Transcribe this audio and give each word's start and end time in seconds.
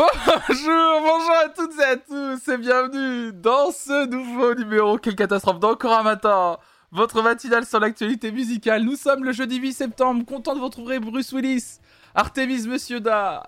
Bonjour, 0.00 1.02
bonjour 1.02 1.34
à 1.44 1.48
toutes 1.50 1.78
et 1.78 1.84
à 1.84 1.96
tous 1.98 2.48
et 2.48 2.56
bienvenue 2.56 3.34
dans 3.34 3.70
ce 3.70 4.06
nouveau 4.06 4.54
numéro 4.54 4.96
Quelle 4.96 5.14
catastrophe. 5.14 5.60
D'encore 5.60 5.92
un 5.92 6.02
matin 6.02 6.56
Votre 6.90 7.20
matinale 7.20 7.66
sur 7.66 7.80
l'actualité 7.80 8.32
musicale. 8.32 8.82
Nous 8.82 8.96
sommes 8.96 9.24
le 9.24 9.32
jeudi 9.32 9.58
8 9.58 9.74
septembre, 9.74 10.24
content 10.24 10.54
de 10.54 10.58
vous 10.58 10.64
retrouver 10.64 11.00
Bruce 11.00 11.32
Willis, 11.32 11.80
Artemis 12.14 12.66
Monsieur 12.66 13.00
Da, 13.00 13.42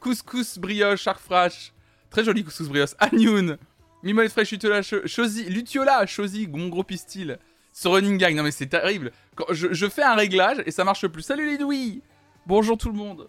Couscous 0.00 0.58
Brioche, 0.58 1.06
Arfrash, 1.06 1.72
très 2.10 2.24
joli 2.24 2.42
Couscous 2.42 2.68
Brioche, 2.68 2.96
Agnoun, 2.98 3.56
Mimolette 4.02 4.32
Fraîche, 4.32 4.50
Lutiola, 4.50 4.82
Chosy, 4.82 5.44
Lutiola, 5.44 6.06
Chosy, 6.06 6.48
mon 6.48 6.70
gros 6.70 6.82
pistil, 6.82 7.38
ce 7.72 7.86
running 7.86 8.18
gang, 8.18 8.34
non 8.34 8.42
mais 8.42 8.50
c'est 8.50 8.66
terrible. 8.66 9.12
Quand 9.36 9.46
je, 9.50 9.72
je, 9.72 9.88
fais 9.88 10.02
un 10.02 10.16
réglage 10.16 10.60
et 10.66 10.72
ça 10.72 10.82
marche 10.82 11.06
plus. 11.06 11.22
Salut 11.22 11.46
les 11.46 11.58
douilles. 11.58 12.02
Bonjour 12.46 12.76
tout 12.76 12.88
le 12.88 12.98
monde. 12.98 13.28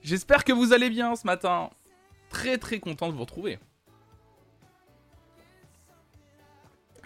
J'espère 0.00 0.44
que 0.44 0.54
vous 0.54 0.72
allez 0.72 0.88
bien 0.88 1.14
ce 1.14 1.26
matin 1.26 1.68
très 2.30 2.58
très 2.58 2.78
content 2.78 3.08
de 3.08 3.12
vous 3.12 3.20
retrouver. 3.20 3.58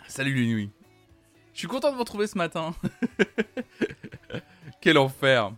Salut 0.08 0.34
les 0.34 0.46
nuits. 0.46 0.70
Je 1.54 1.60
suis 1.60 1.68
content 1.68 1.90
de 1.90 1.94
vous 1.94 2.00
retrouver 2.00 2.26
ce 2.26 2.36
matin. 2.36 2.74
Quel 4.80 4.98
enfer. 4.98 5.52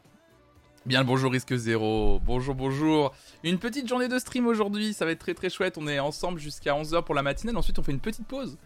Bien 0.85 1.01
le 1.01 1.07
bonjour 1.07 1.31
risque 1.31 1.55
zéro. 1.55 2.21
Bonjour, 2.25 2.55
bonjour. 2.55 3.15
Une 3.45 3.59
petite 3.59 3.89
journée 3.89 4.09
de 4.09 4.19
stream 4.19 4.47
aujourd'hui. 4.47 4.95
Ça 4.95 5.05
va 5.05 5.13
être 5.13 5.21
très 5.21 5.35
très 5.35 5.49
chouette. 5.49 5.79
On 5.79 5.87
est 5.87 6.01
ensemble 6.01 6.41
jusqu'à 6.41 6.75
11h 6.75 7.05
pour 7.05 7.15
la 7.15 7.23
matinée. 7.23 7.55
Ensuite, 7.55 7.79
on 7.79 7.83
fait 7.83 7.93
une 7.93 8.01
petite 8.01 8.27
pause. 8.27 8.59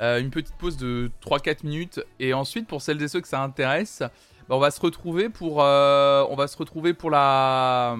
Euh, 0.00 0.20
une 0.20 0.30
petite 0.30 0.56
pause 0.56 0.76
de 0.76 1.10
3-4 1.24 1.64
minutes. 1.64 2.00
Et 2.18 2.34
ensuite, 2.34 2.66
pour 2.66 2.82
celles 2.82 3.00
et 3.00 3.08
ceux 3.08 3.20
que 3.20 3.28
ça 3.28 3.42
intéresse, 3.42 4.00
bah, 4.48 4.56
on 4.56 4.58
va 4.58 4.70
se 4.70 4.80
retrouver 4.80 5.28
pour. 5.28 5.62
Euh, 5.62 6.26
on 6.30 6.34
va 6.34 6.48
se 6.48 6.56
retrouver 6.56 6.94
pour 6.94 7.10
la 7.10 7.96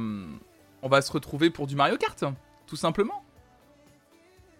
on 0.82 0.88
va 0.88 1.02
se 1.02 1.12
retrouver 1.12 1.50
pour 1.50 1.66
du 1.66 1.76
Mario 1.76 1.96
Kart, 1.96 2.24
tout 2.66 2.76
simplement. 2.76 3.22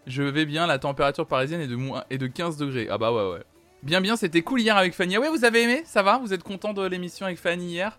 Je 0.07 0.23
vais 0.23 0.47
bien, 0.47 0.67
la 0.67 0.79
température 0.79 1.27
parisienne 1.27 1.61
est 1.61 1.67
de, 1.67 1.77
moins, 1.77 2.05
de 2.11 2.27
15 2.27 2.57
degrés. 2.57 2.87
Ah 2.91 2.99
bah 2.99 3.13
ouais, 3.13 3.33
ouais. 3.33 3.45
Bien, 3.83 4.01
bien, 4.01 4.17
c'était 4.17 4.43
cool 4.43 4.61
hier 4.61 4.77
avec 4.77 4.95
Fanny. 4.95 5.17
Ah 5.17 5.21
ouais, 5.21 5.29
vous 5.29 5.45
avez 5.45 5.63
aimé? 5.63 5.83
Ça 5.85 6.03
va? 6.03 6.19
Vous 6.19 6.33
êtes 6.33 6.43
content 6.43 6.73
de 6.73 6.85
l'émission 6.87 7.27
avec 7.27 7.39
Fanny 7.39 7.67
hier? 7.67 7.99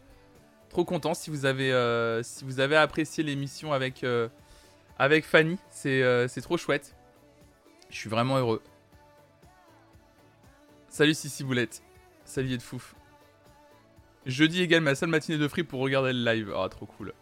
Trop 0.70 0.86
content 0.86 1.14
si 1.14 1.30
vous 1.30 1.46
avez, 1.46 1.72
euh, 1.72 2.22
apprécié 2.76 3.24
l'émission 3.24 3.74
avec, 3.74 4.04
euh, 4.04 4.28
avec 5.00 5.26
Fanny. 5.26 5.58
Euh, 5.86 6.28
c'est 6.28 6.42
trop 6.42 6.58
chouette. 6.58 6.96
Je 7.90 7.96
suis 7.96 8.10
vraiment 8.10 8.38
heureux. 8.38 8.62
Salut 10.90 11.14
Sissi 11.14 11.44
Boulette. 11.44 11.84
Salut 12.26 12.58
de 12.58 12.62
Fouf. 12.62 12.96
Jeudi 14.26 14.62
égale 14.62 14.82
ma 14.82 14.96
seule 14.96 15.10
matinée 15.10 15.38
de 15.38 15.48
free 15.48 15.64
pour 15.64 15.80
regarder 15.80 16.12
le 16.12 16.24
live. 16.24 16.54
Ah, 16.56 16.68
trop 16.70 16.86
cool. 16.86 17.14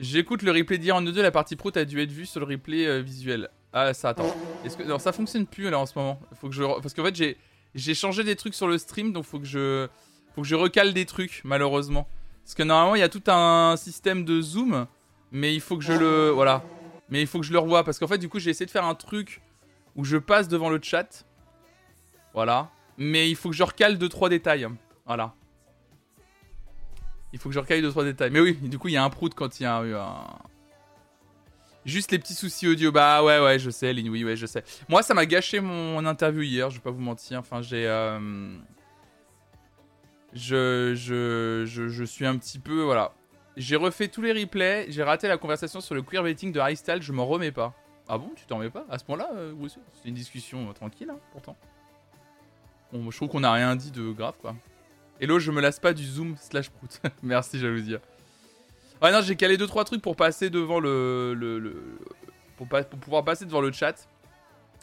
J'écoute 0.00 0.42
le 0.42 0.50
replay 0.50 0.78
d'hier 0.78 0.96
en 0.96 1.02
2 1.02 1.22
la 1.22 1.30
partie 1.30 1.56
pro, 1.56 1.70
t'as 1.70 1.84
dû 1.84 2.00
être 2.00 2.10
vu 2.10 2.26
sur 2.26 2.40
le 2.40 2.46
replay 2.46 2.86
euh, 2.86 3.00
visuel. 3.00 3.48
Ah, 3.72 3.94
ça, 3.94 4.10
attends. 4.10 4.34
Est-ce 4.64 4.76
que. 4.76 4.82
Non, 4.82 4.98
ça 4.98 5.12
fonctionne 5.12 5.46
plus 5.46 5.68
là 5.70 5.78
en 5.78 5.86
ce 5.86 5.98
moment. 5.98 6.20
Faut 6.40 6.48
que 6.48 6.54
je. 6.54 6.62
Parce 6.80 6.94
qu'en 6.94 7.04
fait, 7.04 7.14
j'ai. 7.14 7.36
J'ai 7.74 7.94
changé 7.94 8.22
des 8.22 8.36
trucs 8.36 8.54
sur 8.54 8.68
le 8.68 8.78
stream, 8.78 9.12
donc 9.12 9.24
faut 9.24 9.40
que 9.40 9.46
je. 9.46 9.88
Faut 10.34 10.42
que 10.42 10.46
je 10.46 10.54
recale 10.54 10.94
des 10.94 11.06
trucs, 11.06 11.40
malheureusement. 11.44 12.08
Parce 12.44 12.54
que 12.54 12.62
normalement, 12.62 12.94
il 12.94 13.00
y 13.00 13.02
a 13.02 13.08
tout 13.08 13.22
un 13.26 13.76
système 13.76 14.24
de 14.24 14.40
zoom, 14.40 14.86
mais 15.32 15.54
il 15.54 15.60
faut 15.60 15.76
que 15.76 15.84
je 15.84 15.92
le. 15.92 16.30
Voilà. 16.30 16.62
Mais 17.08 17.20
il 17.20 17.26
faut 17.26 17.40
que 17.40 17.46
je 17.46 17.52
le 17.52 17.58
revoie. 17.58 17.84
Parce 17.84 17.98
qu'en 17.98 18.06
fait, 18.06 18.18
du 18.18 18.28
coup, 18.28 18.38
j'ai 18.38 18.50
essayé 18.50 18.66
de 18.66 18.70
faire 18.70 18.84
un 18.84 18.94
truc 18.94 19.42
où 19.96 20.04
je 20.04 20.16
passe 20.16 20.48
devant 20.48 20.70
le 20.70 20.78
chat. 20.82 21.24
Voilà. 22.32 22.70
Mais 22.96 23.28
il 23.28 23.34
faut 23.36 23.50
que 23.50 23.56
je 23.56 23.62
recale 23.62 23.96
2-3 23.96 24.28
détails. 24.28 24.68
Voilà. 25.06 25.34
Il 27.34 27.40
faut 27.40 27.48
que 27.48 27.54
je 27.54 27.58
recaille 27.58 27.82
2-3 27.82 28.04
détails. 28.04 28.30
Mais 28.30 28.38
oui, 28.38 28.54
du 28.54 28.78
coup, 28.78 28.86
il 28.86 28.94
y 28.94 28.96
a 28.96 29.02
un 29.02 29.10
prout 29.10 29.34
quand 29.34 29.58
il 29.58 29.64
y 29.64 29.66
a 29.66 29.82
eu 29.82 29.94
un. 29.96 30.24
Juste 31.84 32.12
les 32.12 32.20
petits 32.20 32.32
soucis 32.32 32.68
audio. 32.68 32.92
Bah 32.92 33.24
ouais, 33.24 33.40
ouais, 33.40 33.58
je 33.58 33.70
sais, 33.70 33.92
oui, 33.92 34.24
ouais, 34.24 34.36
je 34.36 34.46
sais. 34.46 34.62
Moi, 34.88 35.02
ça 35.02 35.14
m'a 35.14 35.26
gâché 35.26 35.58
mon 35.58 36.06
interview 36.06 36.42
hier, 36.42 36.70
je 36.70 36.76
vais 36.76 36.82
pas 36.82 36.92
vous 36.92 37.00
mentir. 37.00 37.40
Enfin, 37.40 37.60
j'ai. 37.60 37.88
Euh, 37.88 38.56
je, 40.32 40.94
je, 40.94 41.66
je, 41.66 42.04
suis 42.04 42.24
un 42.24 42.38
petit 42.38 42.60
peu. 42.60 42.82
Voilà. 42.82 43.12
J'ai 43.56 43.74
refait 43.74 44.06
tous 44.06 44.22
les 44.22 44.32
replays, 44.32 44.86
j'ai 44.88 45.02
raté 45.02 45.26
la 45.26 45.36
conversation 45.36 45.80
sur 45.80 45.96
le 45.96 46.02
queerbaiting 46.02 46.52
de 46.52 46.60
Style, 46.76 47.02
je 47.02 47.12
m'en 47.12 47.26
remets 47.26 47.52
pas. 47.52 47.74
Ah 48.08 48.16
bon, 48.16 48.30
tu 48.36 48.46
t'en 48.46 48.58
remets 48.58 48.70
pas? 48.70 48.86
À 48.88 48.98
ce 48.98 49.04
point-là, 49.04 49.30
euh, 49.34 49.54
C'est 49.94 50.08
une 50.08 50.14
discussion 50.14 50.70
euh, 50.70 50.72
tranquille, 50.72 51.10
hein, 51.10 51.18
pourtant. 51.32 51.56
Je 52.92 53.16
trouve 53.16 53.28
qu'on 53.28 53.42
a 53.42 53.52
rien 53.52 53.74
dit 53.74 53.90
de 53.90 54.12
grave, 54.12 54.34
quoi. 54.40 54.54
Hello, 55.20 55.38
je 55.38 55.52
me 55.52 55.60
lasse 55.60 55.78
pas 55.78 55.92
du 55.92 56.04
zoom 56.04 56.36
slash 56.40 56.70
prout. 56.70 57.00
Merci, 57.22 57.58
jalousie. 57.58 57.96
Ouais, 59.00 59.12
non, 59.12 59.20
j'ai 59.22 59.36
calé 59.36 59.56
2-3 59.56 59.84
trucs 59.84 60.02
pour 60.02 60.16
passer 60.16 60.50
devant 60.50 60.80
le. 60.80 61.98
pour, 62.56 62.66
pouvoir 62.66 63.24
passer 63.24 63.44
devant 63.44 63.60
le 63.60 63.70
chat. 63.70 64.08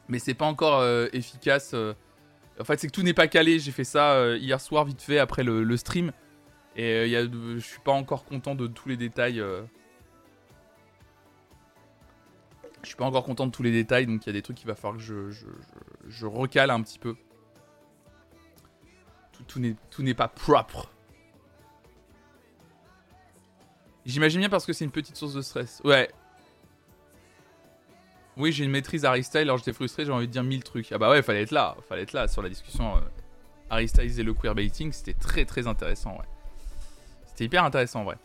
Mais 0.08 0.20
c'est 0.20 0.34
pas 0.34 0.46
encore 0.46 0.80
euh, 0.80 1.08
efficace. 1.12 1.72
Euh. 1.74 1.94
En 2.60 2.64
fait, 2.64 2.80
c'est 2.80 2.88
que 2.88 2.94
tout 2.94 3.04
n'est 3.04 3.14
pas 3.14 3.28
calé. 3.28 3.60
J'ai 3.60 3.72
fait 3.72 3.84
ça 3.84 4.14
euh, 4.14 4.38
hier 4.38 4.62
soir, 4.62 4.86
vite 4.86 5.02
fait, 5.02 5.20
après 5.20 5.44
le, 5.44 5.78
stream. 5.78 6.14
Et 6.78 7.12
je 7.12 7.60
suis 7.60 7.82
pas 7.82 7.92
encore 7.92 8.24
content 8.24 8.56
de 8.56 8.68
tous 8.68 8.88
les 8.88 8.96
détails. 8.96 9.44
Je 12.84 12.88
suis 12.88 12.96
pas 12.96 13.06
encore 13.06 13.26
content 13.26 13.48
de 13.48 13.52
tous 13.52 13.64
les 13.64 13.72
détails, 13.72 14.06
donc 14.08 14.26
il 14.26 14.28
y 14.28 14.30
a 14.30 14.34
des 14.34 14.42
trucs 14.42 14.56
qu'il 14.56 14.68
va 14.68 14.76
falloir 14.76 14.98
que 14.98 15.30
je 16.08 16.26
recale 16.26 16.70
un 16.70 16.82
petit 16.82 17.00
peu 17.00 17.16
tout 19.48 20.04
n'est 20.04 20.14
pas 20.14 20.28
propre. 20.28 20.90
J'imagine 24.06 24.40
bien 24.40 24.50
parce 24.50 24.66
que 24.66 24.74
c'est 24.74 24.86
une 24.86 24.92
petite 24.92 25.16
source 25.16 25.34
de 25.34 25.42
stress. 25.42 25.82
Ouais. 25.84 26.10
Oui, 28.38 28.52
j'ai 28.52 28.64
une 28.64 28.72
maîtrise 28.72 29.06
Harry 29.06 29.24
Styles, 29.24 29.42
alors 29.42 29.58
j'étais 29.58 29.74
frustré, 29.74 30.06
j'ai 30.06 30.12
envie 30.12 30.28
de 30.28 30.32
dire 30.32 30.44
mille 30.44 30.64
trucs. 30.64 30.92
Ah 30.92 30.98
bah 30.98 31.10
ouais, 31.10 31.22
fallait 31.22 31.44
être 31.44 31.52
là, 31.52 31.76
fallait 31.88 32.04
être 32.04 32.14
là 32.14 32.28
sur 32.28 32.42
la 32.42 32.50
discussion 32.50 32.98
euh, 32.98 33.78
et 33.78 34.24
le 34.24 34.34
queerbaiting, 34.34 34.92
c'était 34.92 35.14
très 35.14 35.46
très 35.46 35.68
intéressant, 35.68 36.12
ouais. 36.14 36.26
C'était 37.28 37.46
hyper 37.46 37.64
intéressant, 37.64 38.04
ouais. 38.06 38.16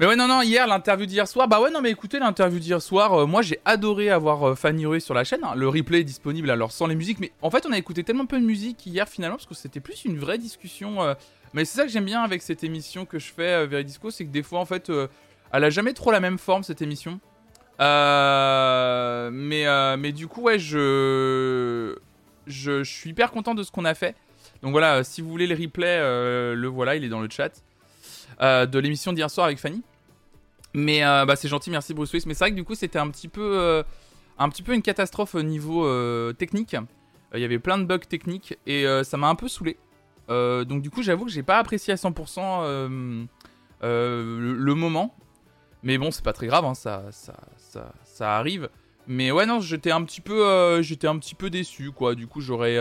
Mais 0.00 0.06
ouais, 0.06 0.16
non, 0.16 0.26
non, 0.26 0.40
hier, 0.40 0.66
l'interview 0.66 1.04
d'hier 1.04 1.28
soir. 1.28 1.46
Bah 1.46 1.60
ouais, 1.60 1.70
non, 1.70 1.82
mais 1.82 1.90
écoutez, 1.90 2.18
l'interview 2.18 2.58
d'hier 2.58 2.80
soir, 2.80 3.12
euh, 3.12 3.26
moi 3.26 3.42
j'ai 3.42 3.60
adoré 3.66 4.08
avoir 4.08 4.48
euh, 4.48 4.54
Fanny 4.54 4.86
Rue 4.86 4.98
sur 4.98 5.12
la 5.12 5.24
chaîne. 5.24 5.44
Hein. 5.44 5.52
Le 5.54 5.68
replay 5.68 6.00
est 6.00 6.04
disponible 6.04 6.48
alors 6.48 6.72
sans 6.72 6.86
les 6.86 6.94
musiques. 6.94 7.20
Mais 7.20 7.32
en 7.42 7.50
fait, 7.50 7.66
on 7.66 7.72
a 7.72 7.76
écouté 7.76 8.02
tellement 8.02 8.24
peu 8.24 8.40
de 8.40 8.44
musique 8.46 8.86
hier 8.86 9.06
finalement, 9.06 9.36
parce 9.36 9.44
que 9.46 9.54
c'était 9.54 9.80
plus 9.80 10.06
une 10.06 10.18
vraie 10.18 10.38
discussion. 10.38 11.02
Euh. 11.02 11.12
Mais 11.52 11.66
c'est 11.66 11.76
ça 11.76 11.84
que 11.84 11.90
j'aime 11.90 12.06
bien 12.06 12.22
avec 12.22 12.40
cette 12.40 12.64
émission 12.64 13.04
que 13.04 13.18
je 13.18 13.30
fais, 13.30 13.66
Veridisco, 13.66 14.10
c'est 14.10 14.24
que 14.24 14.30
des 14.30 14.42
fois, 14.42 14.60
en 14.60 14.64
fait, 14.64 14.90
elle 15.52 15.64
a 15.64 15.68
jamais 15.68 15.92
trop 15.92 16.12
la 16.12 16.20
même 16.20 16.38
forme 16.38 16.62
cette 16.62 16.80
émission. 16.80 17.20
mais, 17.78 18.46
mais 19.98 20.12
du 20.12 20.28
coup, 20.28 20.40
ouais, 20.42 20.58
je... 20.58 21.94
je. 22.46 22.82
Je 22.82 22.90
suis 22.90 23.10
hyper 23.10 23.32
content 23.32 23.54
de 23.54 23.62
ce 23.62 23.70
qu'on 23.70 23.84
a 23.84 23.92
fait. 23.94 24.16
Donc 24.62 24.70
voilà, 24.70 25.04
si 25.04 25.20
vous 25.20 25.28
voulez 25.28 25.46
le 25.46 25.56
replay, 25.56 25.98
le 26.54 26.68
voilà, 26.68 26.96
il 26.96 27.04
est 27.04 27.10
dans 27.10 27.20
le 27.20 27.28
chat. 27.28 27.50
de 28.40 28.78
l'émission 28.78 29.12
d'hier 29.12 29.30
soir 29.30 29.44
avec 29.44 29.58
Fanny. 29.58 29.82
Mais 30.74 31.04
euh, 31.04 31.24
bah, 31.24 31.36
c'est 31.36 31.48
gentil, 31.48 31.70
merci 31.70 31.94
Bruce 31.94 32.12
Willis. 32.12 32.24
Mais 32.26 32.34
c'est 32.34 32.44
vrai 32.44 32.50
que 32.50 32.56
du 32.56 32.64
coup, 32.64 32.74
c'était 32.74 32.98
un 32.98 33.08
petit 33.10 33.28
peu, 33.28 33.58
euh, 33.58 33.82
un 34.38 34.48
petit 34.48 34.62
peu 34.62 34.74
une 34.74 34.82
catastrophe 34.82 35.34
au 35.34 35.42
niveau 35.42 35.84
euh, 35.84 36.32
technique. 36.32 36.76
Il 37.34 37.40
y 37.40 37.44
avait 37.44 37.58
plein 37.58 37.78
de 37.78 37.84
bugs 37.84 37.98
techniques 37.98 38.58
et 38.66 38.84
ça 39.04 39.16
m'a 39.16 39.28
un 39.28 39.36
peu 39.36 39.46
saoulé. 39.46 39.76
donc 40.28 40.82
du 40.82 40.90
coup, 40.90 41.00
j'avoue 41.02 41.26
que 41.26 41.30
j'ai 41.30 41.44
pas 41.44 41.58
apprécié 41.58 41.92
à 41.92 41.96
100% 41.96 43.28
le, 43.82 44.74
moment. 44.74 45.14
Mais 45.84 45.96
bon, 45.96 46.10
c'est 46.10 46.24
pas 46.24 46.32
très 46.32 46.48
grave, 46.48 46.64
hein, 46.64 46.74
ça, 46.74 47.04
ça, 47.12 47.34
ça, 47.56 47.92
ça, 48.02 48.36
arrive. 48.36 48.68
Mais 49.06 49.30
ouais, 49.30 49.46
non, 49.46 49.60
j'étais 49.60 49.92
un 49.92 50.02
petit 50.02 50.20
peu, 50.20 50.82
j'étais 50.82 51.06
un 51.06 51.20
petit 51.20 51.36
peu 51.36 51.50
déçu, 51.50 51.92
quoi. 51.92 52.16
Du 52.16 52.26
coup, 52.26 52.40
j'aurais, 52.40 52.74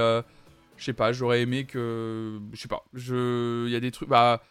je 0.78 0.84
sais 0.84 0.94
pas, 0.94 1.12
j'aurais 1.12 1.42
aimé 1.42 1.66
que, 1.66 2.40
je 2.52 2.60
sais 2.60 2.68
pas, 2.68 2.84
je, 2.96 3.68
il 3.68 3.72
y 3.72 3.76
a 3.76 3.80
des 3.80 3.92
trucs, 3.92 4.10
bah 4.10 4.42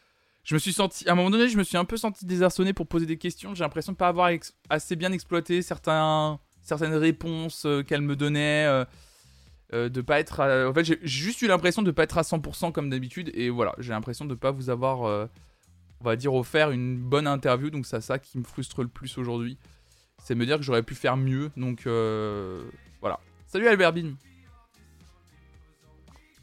je 0.49 0.55
me 0.55 0.59
suis 0.59 0.73
senti, 0.73 1.07
à 1.07 1.13
un 1.13 1.15
moment 1.15 1.29
donné, 1.29 1.51
je 1.51 1.59
me 1.59 1.63
suis 1.63 1.77
un 1.77 1.85
peu 1.85 1.99
senti 1.99 2.25
désarçonné 2.25 2.73
pour 2.73 2.87
poser 2.87 3.05
des 3.05 3.19
questions. 3.19 3.55
J'ai 3.55 3.65
l'impression 3.65 3.93
de 3.93 3.97
ne 3.97 3.99
pas 3.99 4.09
avoir 4.09 4.31
assez 4.71 4.97
bien 4.97 5.13
exploité 5.13 5.61
certaines 5.61 6.39
réponses 6.95 7.67
euh, 7.67 7.83
qu'elle 7.83 8.01
me 8.01 8.17
donnait. 8.17 8.65
Euh, 8.65 8.87
euh, 9.75 9.91
de 9.91 10.01
pas 10.01 10.19
être. 10.19 10.41
En 10.67 10.73
fait, 10.73 10.85
j'ai 10.85 10.99
juste 11.03 11.43
eu 11.43 11.49
l'impression 11.49 11.83
de 11.83 11.91
pas 11.91 12.05
être 12.05 12.17
à 12.17 12.23
100% 12.23 12.73
comme 12.73 12.89
d'habitude. 12.89 13.31
Et 13.35 13.51
voilà, 13.51 13.75
j'ai 13.77 13.91
l'impression 13.91 14.25
de 14.25 14.35
pas 14.35 14.51
vous 14.51 14.71
avoir, 14.71 15.01
on 15.01 16.05
va 16.05 16.17
dire, 16.17 16.33
offert 16.33 16.71
une 16.71 16.97
bonne 16.97 17.27
interview. 17.27 17.69
Donc, 17.69 17.85
c'est 17.85 18.01
ça 18.01 18.19
qui 18.19 18.39
me 18.39 18.45
frustre 18.45 18.81
le 18.81 18.89
plus 18.89 19.19
aujourd'hui. 19.19 19.59
C'est 20.25 20.35
me 20.35 20.47
dire 20.47 20.57
que 20.57 20.63
j'aurais 20.63 20.83
pu 20.83 20.95
faire 20.95 21.19
mieux. 21.19 21.51
Donc, 21.59 21.83
voilà. 23.03 23.21
Salut 23.47 23.69
Albert 23.69 23.93
Bin. 23.93 24.15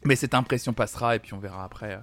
Mais 0.04 0.14
cette 0.14 0.34
impression 0.34 0.72
passera 0.72 1.16
et 1.16 1.18
puis 1.18 1.34
on 1.34 1.40
verra 1.40 1.64
après. 1.64 1.98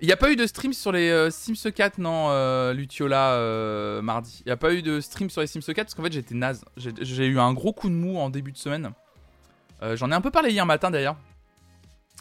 Il 0.00 0.06
n'y 0.06 0.12
a 0.12 0.16
pas 0.16 0.30
eu 0.30 0.36
de 0.36 0.46
stream 0.46 0.72
sur 0.72 0.92
les 0.92 1.08
euh, 1.08 1.30
Sims 1.30 1.70
4, 1.72 1.98
non, 1.98 2.26
euh, 2.28 2.72
Lutiola, 2.72 3.32
euh, 3.32 4.02
mardi. 4.02 4.42
Il 4.44 4.48
n'y 4.48 4.52
a 4.52 4.56
pas 4.56 4.74
eu 4.74 4.82
de 4.82 5.00
stream 5.00 5.30
sur 5.30 5.40
les 5.40 5.46
Sims 5.46 5.60
4 5.60 5.76
parce 5.76 5.94
qu'en 5.94 6.02
fait 6.02 6.12
j'étais 6.12 6.34
naze. 6.34 6.64
J'ai 6.76 7.26
eu 7.26 7.38
un 7.38 7.52
gros 7.52 7.72
coup 7.72 7.88
de 7.88 7.94
mou 7.94 8.18
en 8.18 8.30
début 8.30 8.52
de 8.52 8.58
semaine. 8.58 8.92
J'en 9.96 10.10
ai 10.10 10.14
un 10.14 10.22
peu 10.22 10.30
parlé 10.30 10.50
hier 10.50 10.64
matin 10.64 10.90
d'ailleurs. 10.90 11.16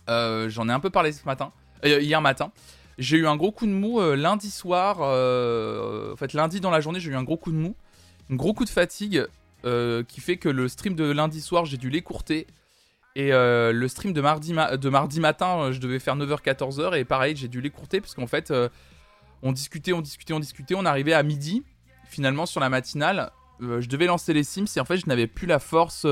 J'en 0.08 0.70
ai 0.70 0.72
un 0.72 0.80
peu 0.80 0.90
parlé 0.90 1.12
ce 1.14 1.26
matin. 1.26 1.52
hier 1.84 2.22
matin. 2.22 2.52
J'ai 2.98 3.18
eu 3.18 3.26
un 3.26 3.38
gros 3.38 3.52
coup 3.52 3.66
de 3.66 3.72
mou 3.72 4.02
lundi 4.16 4.52
soir. 4.52 5.00
en 5.00 6.16
fait, 6.16 6.34
lundi 6.34 6.60
dans 6.60 6.72
la 6.72 6.82
journée, 6.82 7.00
j'ai 7.00 7.12
eu 7.12 7.16
un 7.16 7.24
gros 7.24 7.38
coup 7.38 7.52
de 7.52 7.58
mou. 7.58 7.76
Un 8.30 8.36
gros 8.36 8.54
coup 8.54 8.66
de 8.66 8.70
fatigue 8.70 9.26
qui 9.64 10.22
fait 10.22 10.38
que 10.38 10.50
le 10.50 10.68
stream 10.68 10.96
de 10.96 11.10
lundi 11.10 11.42
soir, 11.42 11.66
j'ai 11.66 11.78
dû 11.78 11.90
l'écourter. 11.90 12.48
Et 13.16 13.30
le 13.32 13.88
stream 13.88 14.14
de 14.14 14.22
mardi, 14.22 14.54
matin, 14.54 15.72
je 15.72 15.80
devais 15.80 16.00
faire 16.00 16.16
9h-14h. 16.16 16.98
Et 16.98 17.06
pareil, 17.06 17.36
j'ai 17.36 17.48
dû 17.48 17.62
l'écourter 17.62 18.02
parce 18.02 18.16
qu'en 18.16 18.28
fait, 18.28 18.52
on 19.44 19.52
discutait, 19.52 19.94
on 19.94 20.02
discutait, 20.02 20.34
on 20.34 20.40
discutait. 20.40 20.76
On 20.76 20.86
arrivait 20.86 21.14
à 21.14 21.22
midi, 21.22 21.64
finalement, 22.06 22.46
sur 22.46 22.60
la 22.60 22.70
matinale. 22.70 23.32
je 23.60 23.88
devais 23.88 24.08
lancer 24.08 24.34
les 24.34 24.44
Sims 24.44 24.66
et 24.76 24.80
en 24.80 24.86
fait, 24.86 24.98
je 24.98 25.06
n'avais 25.08 25.28
plus 25.28 25.48
la 25.48 25.60
force 25.60 26.06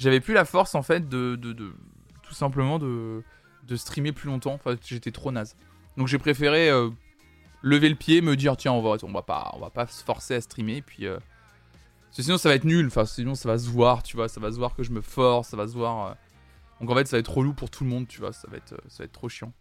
j'avais 0.00 0.20
plus 0.20 0.32
la 0.32 0.46
force 0.46 0.74
en 0.74 0.82
fait 0.82 1.08
de, 1.08 1.36
tout 2.22 2.34
simplement 2.34 2.78
de, 2.78 3.22
streamer 3.76 4.12
plus 4.12 4.28
longtemps. 4.28 4.54
Enfin, 4.54 4.76
j'étais 4.84 5.12
trop 5.12 5.30
naze. 5.30 5.56
Donc 5.96 6.08
j'ai 6.08 6.18
préféré 6.18 6.70
euh, 6.70 6.88
lever 7.62 7.88
le 7.88 7.94
pied, 7.94 8.22
me 8.22 8.34
dire 8.34 8.56
tiens 8.56 8.72
on 8.72 8.80
va 8.80 8.96
on 9.02 9.12
va 9.12 9.22
pas 9.22 9.50
on 9.54 9.60
va 9.60 9.70
pas 9.70 9.86
se 9.86 10.02
forcer 10.02 10.34
à 10.34 10.40
streamer 10.40 10.82
puis 10.82 11.06
euh, 12.18 12.22
sinon 12.22 12.38
ça 12.38 12.48
va 12.48 12.54
être 12.54 12.64
nul. 12.64 12.86
Enfin 12.86 13.04
sinon 13.04 13.34
ça 13.34 13.48
va 13.48 13.58
se 13.58 13.68
voir, 13.68 14.02
tu 14.02 14.16
vois, 14.16 14.28
ça 14.28 14.40
va 14.40 14.50
se 14.50 14.56
voir 14.56 14.74
que 14.74 14.82
je 14.82 14.90
me 14.90 15.00
force, 15.00 15.48
ça 15.48 15.56
va 15.56 15.66
se 15.66 15.74
voir. 15.74 16.10
Euh. 16.10 16.14
Donc 16.80 16.90
en 16.90 16.94
fait 16.94 17.06
ça 17.06 17.16
va 17.16 17.20
être 17.20 17.26
trop 17.26 17.42
lourd 17.42 17.54
pour 17.54 17.70
tout 17.70 17.84
le 17.84 17.90
monde, 17.90 18.08
tu 18.08 18.20
vois, 18.20 18.32
ça 18.32 18.48
va 18.50 18.56
être 18.56 18.74
ça 18.88 18.98
va 18.98 19.04
être 19.04 19.12
trop 19.12 19.28
chiant. 19.28 19.52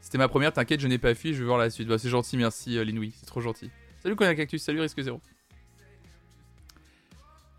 C'était 0.00 0.18
ma 0.18 0.28
première, 0.28 0.52
t'inquiète, 0.52 0.80
je 0.80 0.86
n'ai 0.86 0.98
pas 0.98 1.14
fui, 1.16 1.34
je 1.34 1.40
vais 1.40 1.46
voir 1.46 1.58
la 1.58 1.68
suite. 1.68 1.88
Bah, 1.88 1.98
c'est 1.98 2.08
gentil, 2.08 2.36
merci 2.36 2.82
Linoui, 2.84 3.12
c'est 3.18 3.26
trop 3.26 3.40
gentil. 3.40 3.70
Salut 4.02 4.14
Cognac 4.14 4.36
Cactus, 4.36 4.62
salut 4.62 4.80
Risque 4.80 5.00
Zéro. 5.00 5.20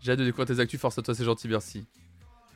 J'ai 0.00 0.12
hâte 0.12 0.18
de 0.18 0.24
découvrir 0.24 0.46
tes 0.46 0.60
actus, 0.60 0.80
force 0.80 0.96
à 0.98 1.02
toi, 1.02 1.14
c'est 1.14 1.24
gentil, 1.24 1.48
merci. 1.48 1.86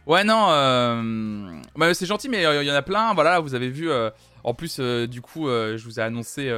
Ouais, 0.07 0.25
non, 0.25 0.47
euh... 0.51 1.61
bah, 1.77 1.95
c'est 1.95 2.07
gentil, 2.07 2.29
mais 2.29 2.45
euh, 2.45 2.63
il 2.63 2.67
y 2.67 2.73
en 2.73 2.75
a 2.75 2.83
plein. 2.83 3.15
Voilà, 3.15 3.41
vous 3.41 3.55
avez 3.55 3.69
vu. 3.69 3.91
Euh, 3.91 4.11
en 4.45 4.55
plus, 4.55 4.81
du 4.81 5.21
coup, 5.21 5.47
je 5.47 5.85
vous 5.85 6.01
ai 6.01 6.03
annoncé 6.03 6.51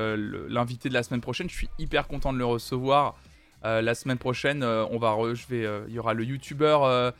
l'invité 0.49 0.89
de 0.89 0.95
la 0.95 1.03
semaine 1.03 1.21
prochaine. 1.21 1.51
Je 1.51 1.55
suis 1.55 1.69
hyper 1.79 2.09
content 2.09 2.33
de 2.33 2.39
le 2.39 2.47
recevoir. 2.47 3.15
la 3.63 3.95
semaine 3.95 4.17
prochaine, 4.17 4.65
on 4.65 4.99
va, 4.99 5.15
je 5.35 5.47
vais, 5.49 5.69
il 5.89 5.93
y 5.93 5.99
aura 5.99 6.15
le 6.15 6.25
YouTuber 6.25 7.11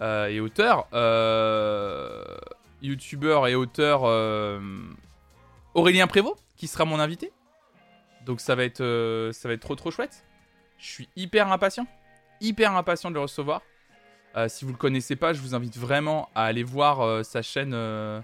et 0.00 0.38
auteur, 0.38 0.86
YouTuber 2.80 3.40
et 3.48 3.56
auteur 3.56 4.04
Aurélien 5.74 6.06
Prévost, 6.06 6.44
qui 6.56 6.68
sera 6.68 6.84
mon 6.84 7.00
invité. 7.00 7.32
Donc 8.24 8.40
ça 8.40 8.54
va 8.54 8.62
être, 8.62 9.30
ça 9.32 9.48
va 9.48 9.54
être 9.54 9.62
trop 9.62 9.74
trop 9.74 9.90
chouette. 9.90 10.24
Je 10.78 10.86
suis 10.86 11.08
hyper 11.16 11.50
impatient 11.50 11.88
hyper 12.40 12.76
impatient 12.76 13.10
de 13.10 13.14
le 13.14 13.20
recevoir. 13.20 13.62
Euh, 14.36 14.48
si 14.48 14.64
vous 14.64 14.72
le 14.72 14.76
connaissez 14.76 15.16
pas, 15.16 15.32
je 15.32 15.40
vous 15.40 15.54
invite 15.54 15.76
vraiment 15.76 16.28
à 16.34 16.44
aller 16.44 16.62
voir 16.62 17.00
euh, 17.00 17.22
sa 17.22 17.42
chaîne. 17.42 17.72
Euh, 17.74 18.20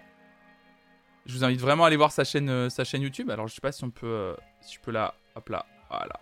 je 1.27 1.37
vous 1.37 1.45
invite 1.45 1.61
vraiment 1.61 1.85
à 1.85 1.87
aller 1.87 1.97
voir 1.97 2.12
sa 2.12 2.25
chaîne, 2.25 2.69
sa 2.71 2.85
chaîne 2.85 3.03
YouTube. 3.03 3.31
Alors 3.31 3.49
je 3.49 3.55
sais 3.55 3.61
pas 3.61 3.73
si 3.73 3.83
on 3.85 3.91
peut, 3.91 4.37
si 4.61 4.75
je 4.75 4.81
peux 4.81 4.91
la, 4.91 5.15
hop 5.35 5.49
là, 5.49 5.65
voilà. 5.89 6.21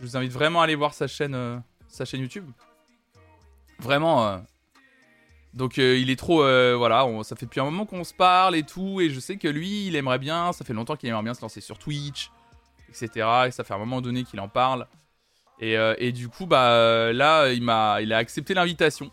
Je 0.00 0.06
vous 0.06 0.16
invite 0.16 0.32
vraiment 0.32 0.60
à 0.60 0.64
aller 0.64 0.74
voir 0.74 0.92
sa 0.92 1.06
chaîne, 1.06 1.62
sa 1.86 2.04
chaîne 2.04 2.20
YouTube. 2.20 2.50
Vraiment. 3.78 4.42
Donc 5.54 5.76
il 5.76 6.10
est 6.10 6.18
trop, 6.18 6.38
voilà, 6.38 7.06
ça 7.22 7.36
fait 7.36 7.46
depuis 7.46 7.60
un 7.60 7.64
moment 7.64 7.86
qu'on 7.86 8.02
se 8.02 8.12
parle 8.12 8.56
et 8.56 8.64
tout, 8.64 9.00
et 9.00 9.08
je 9.08 9.20
sais 9.20 9.36
que 9.36 9.46
lui, 9.46 9.86
il 9.86 9.94
aimerait 9.94 10.18
bien. 10.18 10.52
Ça 10.52 10.64
fait 10.64 10.72
longtemps 10.72 10.96
qu'il 10.96 11.08
aimerait 11.08 11.22
bien 11.22 11.34
se 11.34 11.42
lancer 11.42 11.60
sur 11.60 11.78
Twitch, 11.78 12.32
etc. 12.88 13.28
Et 13.46 13.50
ça 13.52 13.62
fait 13.62 13.74
un 13.74 13.78
moment 13.78 14.00
donné 14.00 14.24
qu'il 14.24 14.40
en 14.40 14.48
parle. 14.48 14.88
Euh, 15.62 15.94
et, 15.98 16.12
du 16.12 16.28
coup, 16.28 16.46
bah 16.46 17.12
là, 17.12 17.52
il 17.52 17.62
m'a, 17.62 18.00
il 18.02 18.12
a 18.12 18.18
accepté 18.18 18.54
l'invitation. 18.54 19.10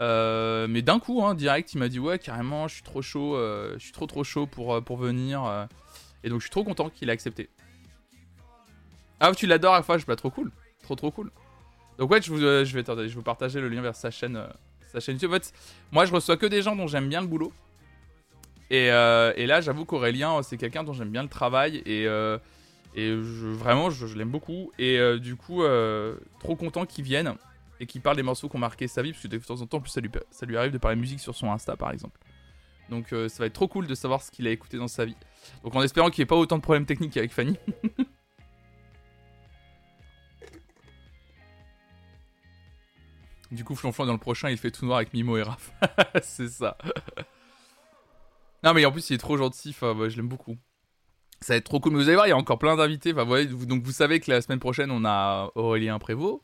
Euh, 0.00 0.66
mais 0.68 0.82
d'un 0.82 0.98
coup, 0.98 1.24
hein, 1.24 1.34
direct, 1.34 1.74
il 1.74 1.78
m'a 1.78 1.88
dit 1.88 1.98
ouais, 1.98 2.18
carrément, 2.18 2.68
je 2.68 2.74
suis 2.74 2.82
trop 2.82 3.02
chaud, 3.02 3.36
euh, 3.36 3.74
je 3.78 3.84
suis 3.84 3.92
trop 3.92 4.06
trop 4.06 4.24
chaud 4.24 4.46
pour, 4.46 4.82
pour 4.84 4.96
venir. 4.96 5.68
et 6.24 6.28
donc, 6.28 6.40
je 6.40 6.44
suis 6.44 6.50
trop 6.50 6.64
content 6.64 6.88
qu'il 6.88 7.08
ait 7.08 7.12
accepté. 7.12 7.50
Ah, 9.20 9.32
tu 9.32 9.46
l'adores 9.46 9.74
à 9.74 9.78
la 9.78 9.82
fois, 9.82 9.98
je 9.98 10.06
pas 10.06 10.16
trop 10.16 10.30
cool, 10.30 10.52
trop 10.82 10.94
trop 10.94 11.10
cool. 11.10 11.30
Donc 11.98 12.10
ouais, 12.12 12.22
je, 12.22 12.30
vous, 12.30 12.38
je 12.38 12.44
vais, 12.44 12.64
je 12.64 12.76
vais 12.76 13.08
vous 13.08 13.22
partager 13.22 13.60
le 13.60 13.68
lien 13.68 13.82
vers 13.82 13.96
sa 13.96 14.12
chaîne, 14.12 14.40
sa 14.86 15.00
chaîne 15.00 15.16
YouTube. 15.16 15.32
En 15.32 15.34
fait, 15.34 15.52
moi, 15.90 16.04
je 16.04 16.12
reçois 16.12 16.36
que 16.36 16.46
des 16.46 16.62
gens 16.62 16.76
dont 16.76 16.86
j'aime 16.86 17.08
bien 17.08 17.20
le 17.20 17.26
boulot. 17.26 17.52
Et, 18.70 18.86
et 18.86 19.46
là, 19.46 19.60
j'avoue 19.60 19.84
qu'Aurélien, 19.84 20.40
c'est 20.44 20.56
quelqu'un 20.56 20.84
dont 20.84 20.92
j'aime 20.92 21.10
bien 21.10 21.24
le 21.24 21.28
travail 21.28 21.82
et 21.84 22.06
et 22.98 23.14
vraiment, 23.14 23.90
je, 23.90 24.06
l'aime 24.18 24.30
beaucoup. 24.30 24.72
Et 24.76 24.98
euh, 24.98 25.20
du 25.20 25.36
coup, 25.36 25.62
euh, 25.62 26.16
trop 26.40 26.56
content 26.56 26.84
qu'il 26.84 27.04
vienne 27.04 27.36
et 27.78 27.86
qu'il 27.86 28.00
parle 28.00 28.16
des 28.16 28.24
morceaux 28.24 28.48
qui 28.48 28.56
ont 28.56 28.58
marqué 28.58 28.88
sa 28.88 29.02
vie. 29.02 29.12
Parce 29.12 29.22
que 29.22 29.28
de 29.28 29.38
temps 29.38 29.60
en 29.60 29.66
temps, 29.68 29.80
plus, 29.80 29.90
ça 29.90 30.00
lui, 30.00 30.10
ça 30.32 30.46
lui 30.46 30.56
arrive 30.56 30.72
de 30.72 30.78
parler 30.78 30.96
musique 30.96 31.20
sur 31.20 31.36
son 31.36 31.52
Insta, 31.52 31.76
par 31.76 31.92
exemple. 31.92 32.18
Donc 32.90 33.12
euh, 33.12 33.28
ça 33.28 33.38
va 33.38 33.46
être 33.46 33.52
trop 33.52 33.68
cool 33.68 33.86
de 33.86 33.94
savoir 33.94 34.20
ce 34.20 34.32
qu'il 34.32 34.48
a 34.48 34.50
écouté 34.50 34.78
dans 34.78 34.88
sa 34.88 35.04
vie. 35.04 35.14
Donc 35.62 35.76
en 35.76 35.82
espérant 35.82 36.10
qu'il 36.10 36.22
n'y 36.22 36.24
ait 36.24 36.26
pas 36.26 36.34
autant 36.34 36.56
de 36.56 36.62
problèmes 36.62 36.86
techniques 36.86 37.12
qu'avec 37.12 37.30
Fanny. 37.32 37.56
du 43.52 43.62
coup, 43.62 43.76
Flonflon 43.76 44.06
dans 44.06 44.12
le 44.12 44.18
prochain, 44.18 44.50
il 44.50 44.58
fait 44.58 44.72
tout 44.72 44.86
noir 44.86 44.96
avec 44.96 45.12
Mimo 45.12 45.36
et 45.36 45.42
Raph. 45.42 45.70
C'est 46.22 46.48
ça. 46.48 46.76
non 48.64 48.74
mais 48.74 48.84
en 48.84 48.90
plus, 48.90 49.08
il 49.10 49.14
est 49.14 49.18
trop 49.18 49.36
gentil. 49.36 49.68
Enfin, 49.70 49.94
je 50.08 50.16
l'aime 50.16 50.26
beaucoup. 50.26 50.56
Ça 51.40 51.52
va 51.52 51.58
être 51.58 51.64
trop 51.64 51.80
cool. 51.80 51.92
Mais 51.92 51.98
vous 51.98 52.08
allez 52.08 52.14
voir, 52.14 52.26
il 52.26 52.30
y 52.30 52.32
a 52.32 52.36
encore 52.36 52.58
plein 52.58 52.76
d'invités. 52.76 53.12
Enfin, 53.16 53.44
donc 53.44 53.82
vous 53.82 53.92
savez 53.92 54.20
que 54.20 54.30
la 54.30 54.40
semaine 54.40 54.58
prochaine, 54.58 54.90
on 54.90 55.04
a 55.04 55.50
Aurélien 55.54 55.98
Prévost. 55.98 56.42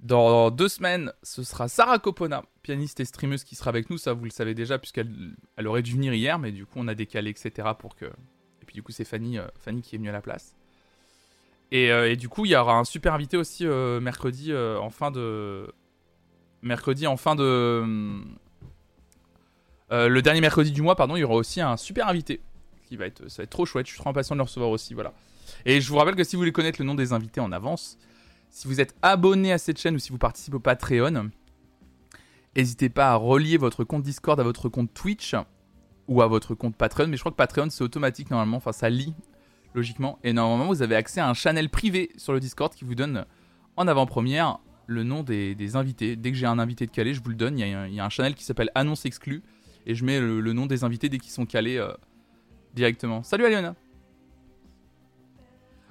Dans 0.00 0.50
deux 0.50 0.68
semaines, 0.68 1.12
ce 1.22 1.44
sera 1.44 1.68
Sarah 1.68 2.00
Copona, 2.00 2.42
pianiste 2.62 2.98
et 2.98 3.04
streameuse, 3.04 3.44
qui 3.44 3.54
sera 3.54 3.68
avec 3.68 3.88
nous. 3.88 3.98
Ça, 3.98 4.12
vous 4.12 4.24
le 4.24 4.30
savez 4.30 4.52
déjà, 4.52 4.76
puisqu'elle 4.78 5.36
elle 5.56 5.68
aurait 5.68 5.82
dû 5.82 5.92
venir 5.92 6.12
hier, 6.12 6.40
mais 6.40 6.50
du 6.50 6.66
coup, 6.66 6.74
on 6.76 6.88
a 6.88 6.94
décalé, 6.96 7.30
etc. 7.30 7.68
pour 7.78 7.94
que. 7.94 8.06
Et 8.06 8.64
puis, 8.66 8.74
du 8.74 8.82
coup, 8.82 8.90
c'est 8.90 9.04
Fanny, 9.04 9.38
euh, 9.38 9.46
Fanny 9.60 9.80
qui 9.80 9.94
est 9.94 9.98
venue 9.98 10.08
à 10.08 10.12
la 10.12 10.20
place. 10.20 10.56
Et, 11.70 11.92
euh, 11.92 12.10
et, 12.10 12.16
du 12.16 12.28
coup, 12.28 12.44
il 12.44 12.50
y 12.50 12.56
aura 12.56 12.76
un 12.76 12.84
super 12.84 13.14
invité 13.14 13.36
aussi 13.36 13.64
euh, 13.64 14.00
mercredi 14.00 14.52
en 14.52 14.90
fin 14.90 15.12
de. 15.12 15.72
Mercredi 16.62 17.06
en 17.06 17.16
fin 17.16 17.36
de. 17.36 17.84
le 19.90 20.20
dernier 20.20 20.40
mercredi 20.40 20.72
du 20.72 20.82
mois, 20.82 20.96
pardon, 20.96 21.14
il 21.14 21.20
y 21.20 21.24
aura 21.24 21.36
aussi 21.36 21.60
un 21.60 21.76
super 21.76 22.08
invité 22.08 22.40
ça 22.96 23.42
va 23.42 23.44
être 23.44 23.50
trop 23.50 23.66
chouette. 23.66 23.86
Je 23.86 23.92
suis 23.92 24.00
trop 24.00 24.10
impatient 24.10 24.34
de 24.34 24.38
le 24.38 24.44
recevoir 24.44 24.70
aussi, 24.70 24.94
voilà. 24.94 25.12
Et 25.64 25.80
je 25.80 25.88
vous 25.88 25.96
rappelle 25.96 26.14
que 26.14 26.24
si 26.24 26.36
vous 26.36 26.40
voulez 26.40 26.52
connaître 26.52 26.80
le 26.80 26.86
nom 26.86 26.94
des 26.94 27.12
invités 27.12 27.40
en 27.40 27.52
avance, 27.52 27.98
si 28.50 28.68
vous 28.68 28.80
êtes 28.80 28.94
abonné 29.02 29.52
à 29.52 29.58
cette 29.58 29.78
chaîne 29.78 29.94
ou 29.94 29.98
si 29.98 30.10
vous 30.10 30.18
participez 30.18 30.56
au 30.56 30.60
Patreon, 30.60 31.30
n'hésitez 32.56 32.88
pas 32.88 33.10
à 33.12 33.14
relier 33.16 33.56
votre 33.56 33.84
compte 33.84 34.02
Discord 34.02 34.38
à 34.38 34.42
votre 34.42 34.68
compte 34.68 34.92
Twitch 34.92 35.34
ou 36.08 36.22
à 36.22 36.26
votre 36.26 36.54
compte 36.54 36.76
Patreon. 36.76 37.08
Mais 37.08 37.16
je 37.16 37.22
crois 37.22 37.32
que 37.32 37.36
Patreon 37.36 37.70
c'est 37.70 37.82
automatique 37.84 38.30
normalement, 38.30 38.58
enfin 38.58 38.72
ça 38.72 38.90
lit 38.90 39.14
logiquement. 39.74 40.18
Et 40.22 40.32
normalement 40.32 40.66
vous 40.66 40.82
avez 40.82 40.96
accès 40.96 41.20
à 41.20 41.28
un 41.28 41.34
channel 41.34 41.70
privé 41.70 42.10
sur 42.16 42.32
le 42.32 42.40
Discord 42.40 42.74
qui 42.74 42.84
vous 42.84 42.94
donne 42.94 43.24
en 43.76 43.88
avant-première 43.88 44.58
le 44.86 45.02
nom 45.02 45.22
des, 45.22 45.76
invités. 45.76 46.16
Dès 46.16 46.30
que 46.32 46.36
j'ai 46.36 46.46
un 46.46 46.58
invité 46.58 46.86
de 46.86 46.90
calé, 46.90 47.14
je 47.14 47.22
vous 47.22 47.30
le 47.30 47.36
donne. 47.36 47.58
Il 47.58 47.66
y 47.66 48.00
a 48.00 48.04
un, 48.04 48.10
channel 48.10 48.34
qui 48.34 48.44
s'appelle 48.44 48.70
Annonce 48.74 49.06
exclue 49.06 49.42
et 49.86 49.94
je 49.94 50.04
mets 50.04 50.20
le, 50.20 50.52
nom 50.52 50.66
des 50.66 50.84
invités 50.84 51.08
dès 51.08 51.18
qu'ils 51.18 51.32
sont 51.32 51.46
calés. 51.46 51.78
Euh, 51.78 51.92
directement. 52.74 53.22
Salut 53.22 53.44
Aliona 53.44 53.74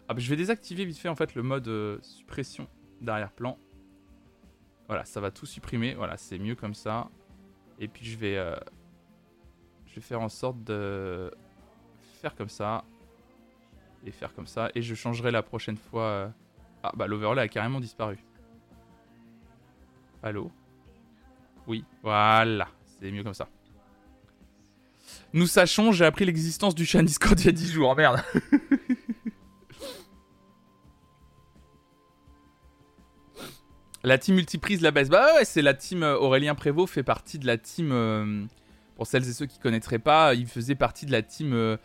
ah, 0.08 0.14
bah, 0.14 0.20
Je 0.20 0.30
vais 0.30 0.36
désactiver 0.36 0.86
vite 0.86 0.98
fait 0.98 1.10
en 1.10 1.16
fait 1.16 1.36
le 1.36 1.44
mode 1.44 1.68
euh, 1.68 2.00
suppression 2.02 2.68
d'arrière-plan. 3.02 3.58
Voilà, 4.88 5.06
ça 5.06 5.22
va 5.22 5.32
tout 5.32 5.46
supprimer. 5.46 5.94
Voilà, 5.94 6.18
c'est 6.18 6.38
mieux 6.38 6.56
comme 6.56 6.74
ça. 6.74 7.10
Et 7.80 7.88
puis 7.88 8.06
je 8.06 8.18
vais, 8.18 8.38
euh, 8.38 8.56
je 9.86 9.96
vais 9.96 10.02
faire 10.02 10.22
en 10.22 10.30
sorte 10.30 10.64
de 10.64 11.32
faire 12.22 12.36
comme 12.36 12.50
ça. 12.50 12.84
Et 14.06 14.12
faire 14.12 14.34
comme 14.34 14.48
ça. 14.48 14.70
Et 14.76 14.82
je 14.82 14.96
changerai 14.96 15.32
la 15.32 15.44
prochaine 15.44 15.78
fois. 15.78 16.04
Euh, 16.04 16.30
ah 16.84 16.92
bah 16.96 17.08
l'overlay 17.08 17.42
a 17.42 17.48
carrément 17.48 17.80
disparu. 17.80 18.18
Allô? 20.24 20.52
Oui, 21.68 21.86
voilà. 22.02 22.68
C'est 22.86 23.12
mieux 23.12 23.24
comme 23.24 23.34
ça. 23.34 23.48
Nous 25.34 25.48
sachons, 25.48 25.94
j'ai 25.94 26.06
appris 26.06 26.26
l'existence 26.26 26.76
du 26.76 26.86
chat 26.86 27.02
Discord 27.04 27.40
il 27.40 27.46
y 27.46 27.50
a 27.50 27.54
10 27.54 27.72
jours. 27.72 27.96
Merde. 27.96 28.22
la 34.04 34.18
team 34.18 34.36
multiprise, 34.36 34.82
la 34.82 34.92
baisse. 34.92 35.08
Bah 35.08 35.36
ouais, 35.36 35.46
c'est 35.46 35.62
la 35.62 35.74
team 35.74 36.04
euh, 36.04 36.18
Aurélien 36.18 36.54
Prévost 36.54 36.94
fait 36.94 37.04
partie 37.04 37.40
de 37.40 37.48
la 37.48 37.58
team. 37.58 37.92
Euh, 37.94 38.44
pour 38.98 39.08
celles 39.08 39.28
et 39.28 39.32
ceux 39.34 39.46
qui 39.46 39.58
connaîtraient 39.58 40.00
pas, 40.00 40.34
il 40.34 40.48
faisait 40.48 40.76
partie 40.76 41.06
de 41.06 41.14
la 41.14 41.22
team. 41.22 41.54
Euh, 41.54 41.78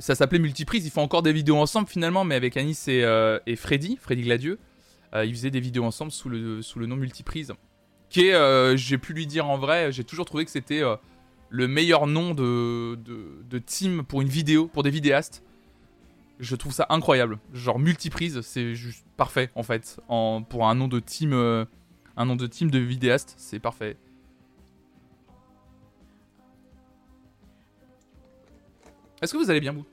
ça 0.00 0.16
s'appelait 0.16 0.40
multiprise. 0.40 0.84
Ils 0.86 0.90
font 0.90 1.02
encore 1.02 1.22
des 1.22 1.32
vidéos 1.32 1.58
ensemble 1.58 1.86
finalement, 1.86 2.24
mais 2.24 2.34
avec 2.34 2.56
Anis 2.56 2.88
et, 2.88 3.04
et 3.46 3.56
Freddy, 3.56 3.98
Freddy 4.00 4.22
Gladieux. 4.22 4.58
ils 5.14 5.34
faisaient 5.34 5.50
des 5.50 5.60
vidéos 5.60 5.84
ensemble 5.84 6.10
sous 6.12 6.30
le, 6.30 6.62
sous 6.62 6.78
le 6.78 6.86
nom 6.86 6.96
multiprise. 6.96 7.52
Qui 8.08 8.30
j'ai 8.76 8.96
pu 8.96 9.12
lui 9.12 9.26
dire 9.26 9.46
en 9.50 9.58
vrai, 9.58 9.92
j'ai 9.92 10.02
toujours 10.02 10.24
trouvé 10.24 10.46
que 10.46 10.50
c'était 10.50 10.80
le 11.48 11.68
meilleur 11.68 12.06
nom 12.06 12.34
de, 12.34 12.96
de, 12.96 13.58
team 13.58 14.04
pour 14.04 14.22
une 14.22 14.28
vidéo, 14.28 14.66
pour 14.66 14.82
des 14.82 14.90
vidéastes. 14.90 15.42
Je 16.38 16.54
trouve 16.54 16.72
ça 16.72 16.86
incroyable. 16.90 17.38
Genre 17.54 17.78
multiprise, 17.78 18.40
c'est 18.42 18.74
juste 18.74 19.04
parfait 19.16 19.50
en 19.54 19.62
fait. 19.62 19.98
En, 20.08 20.42
pour 20.42 20.68
un 20.68 20.74
nom 20.74 20.88
de 20.88 21.00
team, 21.00 21.32
euh, 21.32 21.64
un 22.16 22.26
nom 22.26 22.36
de 22.36 22.46
team 22.46 22.70
de 22.70 22.78
vidéaste, 22.78 23.34
c'est 23.38 23.58
parfait. 23.58 23.96
Est-ce 29.22 29.32
que 29.32 29.38
vous 29.38 29.50
allez 29.50 29.60
bien, 29.60 29.72
vous? 29.72 29.86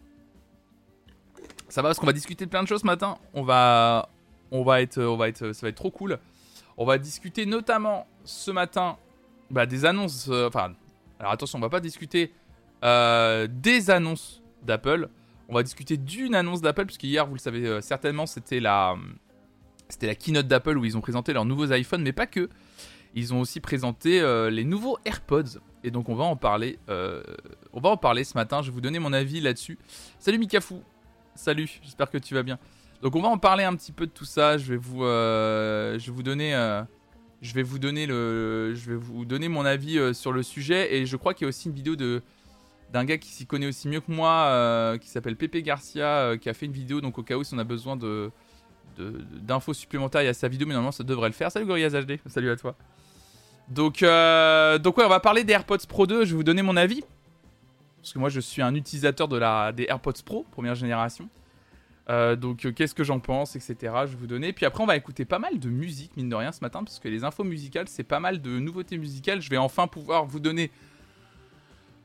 Ça 1.70 1.82
va 1.82 1.90
parce 1.90 2.00
qu'on 2.00 2.06
va 2.06 2.14
discuter 2.14 2.46
de 2.46 2.50
plein 2.50 2.62
de 2.62 2.68
choses 2.68 2.82
ce 2.82 2.86
matin. 2.86 3.18
On 3.34 3.44
va, 3.44 4.10
on 4.52 4.64
va 4.64 4.82
être, 4.82 5.02
on 5.02 5.16
va 5.16 5.30
être, 5.30 5.54
ça 5.54 5.66
va 5.66 5.70
être 5.70 5.78
trop 5.78 5.92
cool. 5.92 6.20
On 6.78 6.86
va 6.86 6.98
discuter 6.98 7.46
notamment 7.46 8.06
ce 8.26 8.52
matin 8.52 8.98
bah, 9.50 9.66
des 9.66 9.86
annonces. 9.86 10.28
euh, 10.30 10.48
enfin, 10.48 10.74
alors 11.24 11.32
attention, 11.32 11.58
on 11.58 11.62
va 11.62 11.70
pas 11.70 11.80
discuter 11.80 12.34
euh, 12.84 13.48
des 13.50 13.90
annonces 13.90 14.44
d'Apple. 14.64 15.08
On 15.48 15.56
va 15.56 15.64
discuter 15.64 15.96
d'une 15.96 16.36
annonce 16.36 16.60
d'Apple, 16.60 16.86
puisque 16.86 17.04
hier, 17.04 17.26
vous 17.26 17.36
le 17.36 17.40
savez 17.40 17.66
euh, 17.66 17.80
certainement, 17.80 18.26
c'était 18.26 18.60
la, 18.60 18.98
c'était 19.88 20.08
la 20.08 20.16
keynote 20.16 20.48
d'Apple 20.48 20.78
où 20.78 20.84
ils 20.84 20.98
ont 20.98 21.02
présenté 21.02 21.32
leurs 21.32 21.46
nouveaux 21.46 21.72
iPhones, 21.72 22.02
mais 22.02 22.12
pas 22.12 22.28
que. 22.28 22.50
Ils 23.16 23.34
ont 23.34 23.40
aussi 23.40 23.62
présenté 23.62 24.20
euh, 24.20 24.50
les 24.50 24.66
nouveaux 24.66 24.98
AirPods. 25.06 25.62
Et 25.86 25.92
donc 25.92 26.10
on 26.10 26.16
va 26.16 26.26
en 26.26 26.36
parler. 26.36 26.78
on 26.90 27.80
va 27.80 27.90
en 27.90 27.98
parler 27.98 28.26
ce 28.26 28.34
matin. 28.38 28.62
Je 28.62 28.68
vais 28.68 28.74
vous 28.74 28.82
donner 28.82 29.00
mon 29.00 29.14
avis 29.14 29.40
là-dessus. 29.40 29.80
Salut 30.20 30.40
Mikafou. 30.40 30.84
Salut. 31.36 31.80
J'espère 31.84 32.10
que 32.10 32.18
tu 32.18 32.34
vas 32.34 32.44
bien. 32.44 32.60
Donc 33.02 33.16
on 33.16 33.22
va 33.22 33.30
en 33.30 33.38
parler 33.38 33.64
un 33.64 33.76
petit 33.76 33.94
peu 33.94 34.08
de 34.08 34.12
tout 34.12 34.26
ça. 34.26 34.58
Je 34.58 34.74
vais 34.74 34.78
vous, 34.78 35.04
je 35.04 36.06
vais 36.06 36.12
vous 36.12 36.24
donner, 36.24 36.54
je 37.44 37.54
vais 37.54 37.62
vous 37.62 37.78
donner 37.78 38.08
le, 38.08 38.74
je 38.74 38.90
vais 38.90 38.96
vous 38.96 39.26
donner 39.26 39.50
mon 39.50 39.66
avis 39.66 40.00
euh, 40.00 40.14
sur 40.14 40.32
le 40.32 40.42
sujet. 40.42 40.96
Et 40.96 41.06
je 41.06 41.18
crois 41.18 41.34
qu'il 41.34 41.46
y 41.46 41.48
a 41.48 41.50
aussi 41.50 41.68
une 41.68 41.76
vidéo 41.76 41.96
de 41.96 42.24
d'un 42.92 43.06
gars 43.06 43.18
qui 43.18 43.30
s'y 43.30 43.48
connaît 43.48 43.66
aussi 43.66 43.88
mieux 43.88 44.02
que 44.02 44.12
moi, 44.12 44.30
euh, 44.30 44.98
qui 45.00 45.10
s'appelle 45.10 45.36
Pepe 45.36 45.58
Garcia, 45.58 46.06
euh, 46.06 46.38
qui 46.38 46.48
a 46.48 46.54
fait 46.54 46.68
une 46.68 46.72
vidéo. 46.72 47.02
Donc 47.02 47.18
au 47.18 47.24
cas 47.24 47.36
où 47.36 47.44
si 47.44 47.54
on 47.54 47.60
a 47.60 47.64
besoin 47.64 47.96
de 47.96 48.32
d'infos 48.98 49.74
supplémentaires, 49.74 50.22
il 50.22 50.26
y 50.26 50.30
a 50.30 50.36
sa 50.36 50.48
vidéo, 50.48 50.68
mais 50.68 50.74
normalement 50.74 50.92
ça 50.92 51.04
devrait 51.04 51.30
le 51.30 51.34
faire. 51.34 51.52
Salut 51.52 51.66
Gorillaz 51.66 51.90
HD. 51.90 52.20
Salut 52.28 52.50
à 52.50 52.56
toi. 52.56 52.76
Donc, 53.68 54.02
donc 54.02 54.98
ouais, 54.98 55.06
on 55.06 55.10
va 55.10 55.20
parler 55.20 55.44
des 55.44 55.54
AirPods 55.54 55.88
Pro 55.90 56.06
2. 56.06 56.26
Je 56.26 56.32
vais 56.32 56.36
vous 56.36 56.44
donner 56.44 56.62
mon 56.62 56.78
avis. 56.78 57.04
Parce 58.02 58.14
que 58.14 58.20
moi, 58.20 58.30
je 58.30 58.40
suis 58.40 58.62
un 58.62 58.76
utilisateur 58.76 59.28
de 59.28 59.38
la, 59.38 59.72
des 59.72 59.86
AirPods 59.90 60.22
Pro, 60.24 60.46
première 60.52 60.76
génération. 60.76 61.28
Euh, 62.10 62.36
donc, 62.36 62.66
euh, 62.66 62.72
qu'est-ce 62.74 62.94
que 62.94 63.04
j'en 63.04 63.20
pense, 63.20 63.56
etc. 63.56 63.76
Je 64.06 64.12
vais 64.12 64.18
vous 64.18 64.28
donner. 64.28 64.52
Puis 64.52 64.66
après, 64.66 64.84
on 64.84 64.88
va 64.88 64.98
écouter 64.98 65.24
pas 65.26 65.40
mal 65.40 65.60
de 65.60 65.70
musique, 65.70 66.16
mine 66.18 66.30
de 66.30 66.36
rien, 66.36 66.52
ce 66.52 66.60
matin. 66.62 66.84
Parce 66.84 67.00
que 67.00 67.08
les 67.08 67.24
infos 67.24 67.44
musicales, 67.44 67.88
c'est 67.88 68.04
pas 68.04 68.20
mal 68.20 68.42
de 68.42 68.60
nouveautés 68.60 68.98
musicales. 68.98 69.42
Je 69.42 69.50
vais 69.50 69.58
enfin 69.58 69.88
pouvoir 69.88 70.26
vous 70.26 70.40
donner 70.40 70.70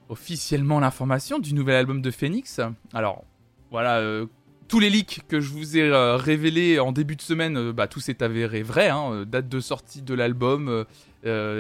officiellement 0.09 0.81
l'information 0.81 1.39
du 1.39 1.53
nouvel 1.53 1.77
album 1.77 2.01
de 2.01 2.11
Phoenix. 2.11 2.61
Alors, 2.95 3.25
voilà, 3.71 3.99
euh, 3.99 4.27
tous 4.69 4.81
les 4.81 4.89
leaks 4.89 5.23
que 5.29 5.41
je 5.41 5.51
vous 5.51 5.77
ai 5.77 5.91
révélés 6.17 6.79
en 6.79 6.93
début 6.93 7.17
de 7.17 7.23
semaine, 7.23 7.73
bah, 7.73 7.89
tout 7.89 8.01
s'est 8.01 8.23
avéré 8.23 8.63
vrai. 8.63 8.89
hein. 8.89 9.25
Date 9.27 9.49
de 9.49 9.61
sortie 9.61 10.03
de 10.03 10.15
l'album, 10.15 10.85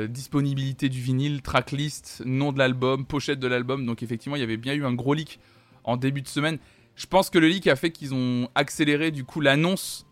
disponibilité 0.09 0.89
du 0.89 1.01
vinyle, 1.01 1.43
tracklist, 1.43 2.23
nom 2.25 2.53
de 2.53 2.59
l'album, 2.59 3.05
pochette 3.05 3.41
de 3.41 3.49
l'album. 3.49 3.85
Donc 3.85 4.03
effectivement, 4.03 4.37
il 4.37 4.41
y 4.41 4.45
avait 4.45 4.57
bien 4.57 4.75
eu 4.75 4.85
un 4.85 4.93
gros 4.95 5.15
leak 5.15 5.41
en 5.85 5.97
début 5.97 6.23
de 6.23 6.29
semaine. 6.29 6.59
Je 6.99 7.07
pense 7.07 7.31
que 7.31 7.39
le 7.39 7.47
leak 7.47 7.69
a 7.69 7.77
fait 7.77 7.93
qu'ils 7.93 8.13
ont 8.13 8.49
accéléré 8.57 9.13
du 9.13 9.23
coup 9.25 9.41
l'annonce 9.41 10.05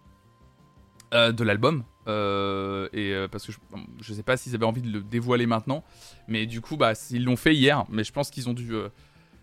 euh, 1.13 1.33
de 1.33 1.43
l'album. 1.45 1.83
Euh, 2.07 2.89
et 2.93 3.13
euh, 3.13 3.27
parce 3.27 3.45
que 3.45 3.51
je, 3.51 3.59
je 4.01 4.15
sais 4.15 4.23
pas 4.23 4.37
s'ils 4.37 4.55
avaient 4.55 4.65
envie 4.65 4.83
de 4.83 4.91
le 4.93 5.01
dévoiler 5.03 5.47
maintenant, 5.47 5.83
mais 6.29 6.47
du 6.47 6.61
coup, 6.61 6.77
bah, 6.77 6.93
ils 7.11 7.25
l'ont 7.25 7.35
fait 7.37 7.57
hier. 7.57 7.85
Mais 7.91 8.05
je 8.05 8.13
pense 8.13 8.31
qu'ils 8.31 8.49
ont 8.49 8.55
dû 8.55 8.73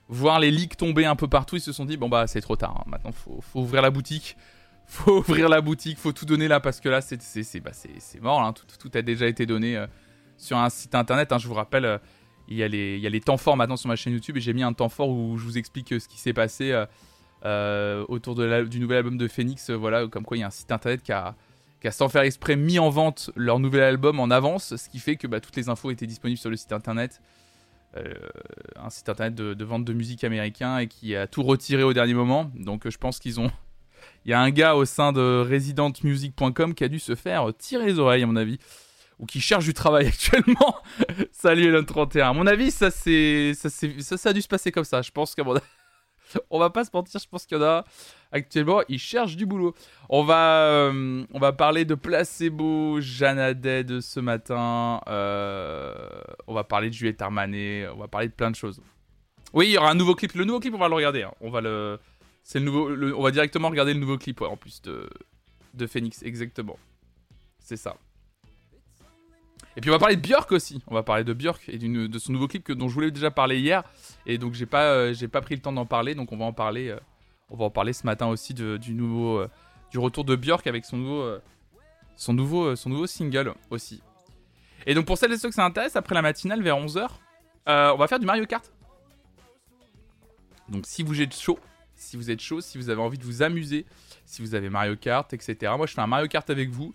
voir 0.08 0.40
les 0.40 0.52
leaks 0.52 0.78
tomber 0.78 1.06
un 1.06 1.18
peu 1.18 1.28
partout. 1.28 1.58
Ils 1.58 1.62
se 1.62 1.74
sont 1.74 1.84
dit 1.84 1.98
bon 1.98 2.08
bah 2.08 2.28
c'est 2.28 2.40
trop 2.40 2.56
tard. 2.56 2.78
hein. 2.80 2.84
Maintenant, 2.88 3.12
faut, 3.12 3.42
faut 3.42 3.60
ouvrir 3.60 3.82
la 3.82 3.92
boutique. 3.92 4.38
Faut 4.86 5.20
ouvrir 5.20 5.48
la 5.48 5.62
boutique. 5.62 5.98
Faut 5.98 6.12
tout 6.12 6.26
donner 6.26 6.50
là 6.50 6.60
parce 6.60 6.82
que 6.82 6.90
là, 6.90 7.00
c'est 7.00 7.22
c'est 7.22 7.60
bah, 7.62 7.72
mort. 8.22 8.42
hein. 8.42 8.52
Tout, 8.52 8.66
tout 8.78 8.98
a 8.98 9.02
déjà 9.02 9.28
été 9.28 9.46
donné 9.46 9.82
sur 10.38 10.58
un 10.58 10.70
site 10.70 10.94
internet. 10.94 11.32
hein. 11.32 11.38
Je 11.40 11.48
vous 11.48 11.54
rappelle. 11.54 12.00
il 12.50 12.58
y, 12.58 12.64
a 12.64 12.68
les, 12.68 12.98
il 12.98 13.02
y 13.02 13.08
a 13.08 13.10
les 13.10 13.22
temps 13.22 13.38
forts 13.38 13.56
maintenant 13.56 13.78
sur 13.78 13.88
ma 13.88 13.96
chaîne 13.96 14.12
YouTube 14.14 14.36
et 14.38 14.42
j'ai 14.42 14.52
mis 14.54 14.62
un 14.62 14.74
temps 14.74 14.90
fort 14.90 15.10
où 15.10 15.38
je 15.38 15.46
vous 15.46 15.58
explique 15.58 15.88
ce 16.00 16.08
qui 16.10 16.20
s'est 16.20 16.34
passé 16.34 16.84
euh, 17.46 18.06
autour 18.08 18.36
du 18.36 18.80
nouvel 18.80 18.98
album 18.98 19.18
de 19.18 19.28
Phoenix. 19.28 19.70
euh, 19.70 19.76
voilà, 19.76 20.08
comme 20.08 20.24
quoi 20.26 20.38
il 20.38 20.42
y 20.42 20.44
a 20.44 20.48
un 20.48 20.52
site 20.52 20.72
internet 20.72 21.02
qui 21.04 21.12
a, 21.12 21.36
sans 21.92 22.08
faire 22.10 22.22
exprès 22.22 22.56
mis 22.56 22.80
en 22.80 22.90
vente 22.90 23.30
leur 23.36 23.60
nouvel 23.60 23.84
album 23.84 24.20
en 24.20 24.30
avance, 24.32 24.76
ce 24.78 24.90
qui 24.90 25.00
fait 25.00 25.18
que 25.18 25.28
bah, 25.28 25.40
toutes 25.42 25.56
les 25.58 25.68
infos 25.70 25.92
étaient 25.92 26.08
disponibles 26.08 26.40
sur 26.40 26.50
le 26.50 26.56
site 26.56 26.72
internet. 26.72 27.22
Euh, 27.96 28.14
un 28.78 28.90
site 28.90 29.08
internet 29.10 29.36
de, 29.36 29.64
vente 29.64 29.86
de 29.86 29.94
musique 29.94 30.24
américain 30.24 30.80
et 30.80 30.88
qui 30.88 31.16
a 31.16 31.28
tout 31.28 31.44
retiré 31.44 31.84
au 31.84 31.94
dernier 31.94 32.14
moment. 32.16 32.50
Donc 32.56 32.90
je 32.90 32.98
pense 32.98 33.20
qu'ils 33.20 33.40
ont. 33.40 33.52
Il 34.26 34.32
y 34.32 34.34
a 34.34 34.40
un 34.40 34.50
gars 34.50 34.76
au 34.76 34.86
sein 34.86 35.12
de 35.12 35.46
residentmusic.com 35.48 36.74
qui 36.74 36.84
a 36.84 36.88
dû 36.88 37.00
se 37.00 37.14
faire 37.16 37.52
tirer 37.58 37.86
les 37.88 38.00
oreilles, 38.00 38.24
à 38.24 38.28
mon 38.28 38.36
avis. 38.36 38.58
Ou 39.20 39.26
qui 39.26 39.40
cherche 39.42 39.66
du 39.66 39.74
travail 39.74 40.08
actuellement. 40.08 40.76
Salut 41.32 41.68
Elon 41.68 41.84
31. 41.84 42.30
À 42.30 42.34
mon 42.34 42.48
avis, 42.48 42.72
ça 42.72 42.88
a 42.88 42.90
dû 44.34 44.42
se 44.42 44.48
passer 44.48 44.72
comme 44.72 44.84
ça. 44.86 45.02
Je 45.02 45.12
pense 45.12 45.36
qu'à 45.36 45.44
mon 45.44 45.56
avis- 45.56 45.66
On 46.50 46.60
va 46.60 46.70
pas 46.70 46.84
se 46.86 46.90
mentir, 46.94 47.20
je 47.20 47.28
pense 47.28 47.46
qu'il 47.46 47.58
y 47.58 47.62
en 47.62 47.64
a 47.64 47.84
actuellement, 48.32 48.82
ils 48.90 49.00
cherchent 49.00 49.36
du 49.36 49.46
boulot. 49.46 49.74
On 50.10 50.24
va, 50.24 50.66
euh, 50.66 51.24
parler 51.58 51.86
de 51.86 51.96
Placebo, 51.96 53.00
Jeanne 53.02 53.54
de 53.54 54.00
ce 54.00 54.20
matin. 54.20 55.02
euh, 55.08 55.94
on 56.48 56.54
va 56.54 56.64
parler 56.64 56.90
de 56.90 56.94
Juliette 56.94 57.22
Armanet. 57.22 57.88
On 57.90 57.98
va 57.98 58.08
parler 58.08 58.28
de 58.28 58.34
plein 58.34 58.52
de 58.52 58.56
choses. 58.56 58.82
Oui, 59.54 59.68
il 59.68 59.72
y 59.72 59.78
aura 59.78 59.92
un 59.92 59.96
nouveau 59.96 60.16
clip. 60.16 60.34
Le 60.34 60.46
nouveau 60.46 60.60
clip, 60.60 60.74
on 60.74 60.80
va 60.80 60.88
le 60.88 60.96
regarder. 60.96 61.24
hein. 61.24 61.34
On 61.42 61.52
va 61.52 61.62
le, 61.62 62.00
c'est 62.44 62.60
le 62.60 62.66
nouveau. 62.66 62.90
on 63.16 63.22
va 63.22 63.32
directement 63.32 63.70
regarder 63.70 63.94
le 63.94 64.00
nouveau 64.00 64.18
clip, 64.18 64.42
en 64.42 64.58
plus 64.58 64.82
de 64.82 65.10
de 65.74 65.88
Phoenix, 65.88 66.22
exactement. 66.24 66.78
C'est 67.60 67.78
ça. 67.78 67.96
Et 69.76 69.82
puis 69.82 69.90
on 69.90 69.94
va 69.94 70.00
parler 70.00 70.16
de 70.16 70.22
Björk 70.22 70.52
aussi. 70.52 70.82
On 70.88 70.94
va 70.94 71.04
parler 71.04 71.24
de 71.24 71.34
Björk 71.34 71.68
et 71.68 71.78
de 71.78 72.20
son 72.20 72.32
nouveau 72.32 72.48
clip 72.48 72.64
que, 72.64 72.74
dont 72.74 72.90
je 72.90 72.94
voulais 72.94 73.12
déjà 73.12 73.32
parler 73.32 73.60
hier. 73.60 73.84
Et 74.26 74.38
donc 74.38 74.54
j'ai 74.54 74.66
pas, 74.66 74.84
euh, 74.92 75.28
pas 75.32 75.42
pris 75.42 75.56
le 75.56 75.62
temps 75.62 75.74
d'en 75.74 75.86
parler. 75.86 76.16
Donc 76.16 76.32
on 76.32 76.38
va 76.38 76.46
en 76.46 76.54
parler. 76.54 76.90
euh, 76.90 77.00
on 77.50 77.58
va 77.58 77.66
en 77.66 77.70
parler 77.70 77.94
ce 77.94 78.06
matin 78.06 78.28
aussi 78.28 78.54
du 78.54 78.94
nouveau, 78.94 79.40
euh, 79.40 79.50
du 79.92 80.00
retour 80.00 80.26
de 80.26 80.36
Björk 80.36 80.66
avec 80.68 80.86
son 80.86 80.98
nouveau, 80.98 81.38
son 82.16 82.34
nouveau, 82.34 82.76
son 82.76 82.90
nouveau 82.90 83.06
single 83.06 83.54
aussi. 83.70 84.02
Et 84.86 84.96
donc 84.96 85.06
pour 85.06 85.18
celles 85.18 85.32
et 85.34 85.38
ceux 85.38 85.50
que 85.50 85.56
ça 85.56 85.66
intéresse, 85.66 85.96
après 85.96 86.16
la 86.16 86.22
matinale 86.22 86.64
vers 86.64 86.78
11h, 86.78 87.08
on 87.68 87.96
va 87.96 88.08
faire 88.08 88.20
du 88.20 88.26
Mario 88.26 88.46
Kart. 88.46 88.72
Donc 90.70 90.86
si 90.88 91.04
vous 91.04 91.22
êtes 91.22 91.36
chaud, 91.36 91.60
si 91.96 92.18
vous 92.18 92.32
êtes 92.32 92.42
chaud, 92.42 92.60
si 92.62 92.78
vous 92.78 92.90
avez 92.90 93.02
envie 93.02 93.20
de 93.20 93.24
vous 93.24 93.44
amuser, 93.44 93.86
si 94.26 94.42
vous 94.42 94.56
avez 94.56 94.70
Mario 94.70 94.96
Kart, 94.96 95.32
etc. 95.34 95.74
Moi 95.78 95.86
je 95.86 95.94
fais 95.94 96.02
un 96.02 96.08
Mario 96.08 96.28
Kart 96.28 96.50
avec 96.50 96.70
vous. 96.70 96.94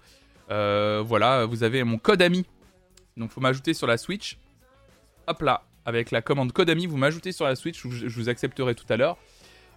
Voilà, 0.49 1.44
vous 1.44 1.62
avez 1.62 1.85
mon 1.85 1.99
code 1.99 2.23
ami. 2.23 2.47
Donc 3.18 3.30
faut 3.30 3.40
m'ajouter 3.40 3.75
sur 3.75 3.87
la 3.87 3.98
Switch. 3.98 4.38
Hop 5.26 5.42
là, 5.42 5.64
avec 5.84 6.10
la 6.10 6.22
commande 6.22 6.52
code 6.52 6.70
ami, 6.70 6.87
vous 6.87 6.96
m'ajoutez 6.96 7.32
sur 7.32 7.44
la 7.44 7.56
Switch, 7.56 7.87
je, 7.87 8.08
vous 8.08 8.28
accepterai 8.28 8.75
tout 8.75 8.87
à 8.88 8.96
l'heure. 8.96 9.16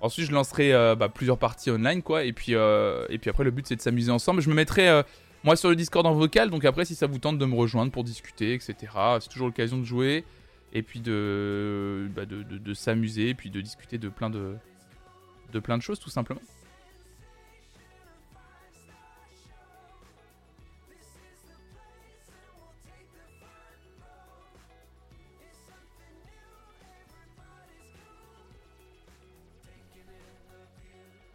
Ensuite, 0.01 0.27
je 0.27 0.31
lancerai 0.31 0.73
euh, 0.73 0.95
bah, 0.95 1.09
plusieurs 1.09 1.37
parties 1.37 1.69
online, 1.69 2.01
quoi. 2.01 2.23
Et 2.23 2.33
puis, 2.33 2.55
euh, 2.55 3.05
et 3.09 3.17
puis 3.17 3.29
après, 3.29 3.43
le 3.43 3.51
but 3.51 3.67
c'est 3.67 3.75
de 3.75 3.81
s'amuser 3.81 4.11
ensemble. 4.11 4.41
Je 4.41 4.49
me 4.49 4.55
mettrai 4.55 4.89
euh, 4.89 5.03
moi 5.43 5.55
sur 5.55 5.69
le 5.69 5.75
Discord 5.75 6.05
en 6.05 6.13
vocal, 6.13 6.49
donc 6.49 6.65
après, 6.65 6.85
si 6.85 6.95
ça 6.95 7.07
vous 7.07 7.19
tente 7.19 7.37
de 7.37 7.45
me 7.45 7.55
rejoindre 7.55 7.91
pour 7.91 8.03
discuter, 8.03 8.53
etc. 8.53 8.75
C'est 9.19 9.29
toujours 9.29 9.47
l'occasion 9.47 9.77
de 9.77 9.83
jouer 9.83 10.25
et 10.73 10.83
puis 10.83 11.01
de, 11.01 12.09
bah, 12.15 12.25
de, 12.25 12.73
s'amuser, 12.73 13.29
et 13.29 13.33
puis 13.33 13.49
de 13.49 13.59
discuter 13.59 13.97
de 13.97 14.09
plein 14.09 14.29
de 14.29 15.59
plein 15.59 15.77
de 15.77 15.83
choses, 15.83 15.99
tout 15.99 16.09
simplement. 16.09 16.41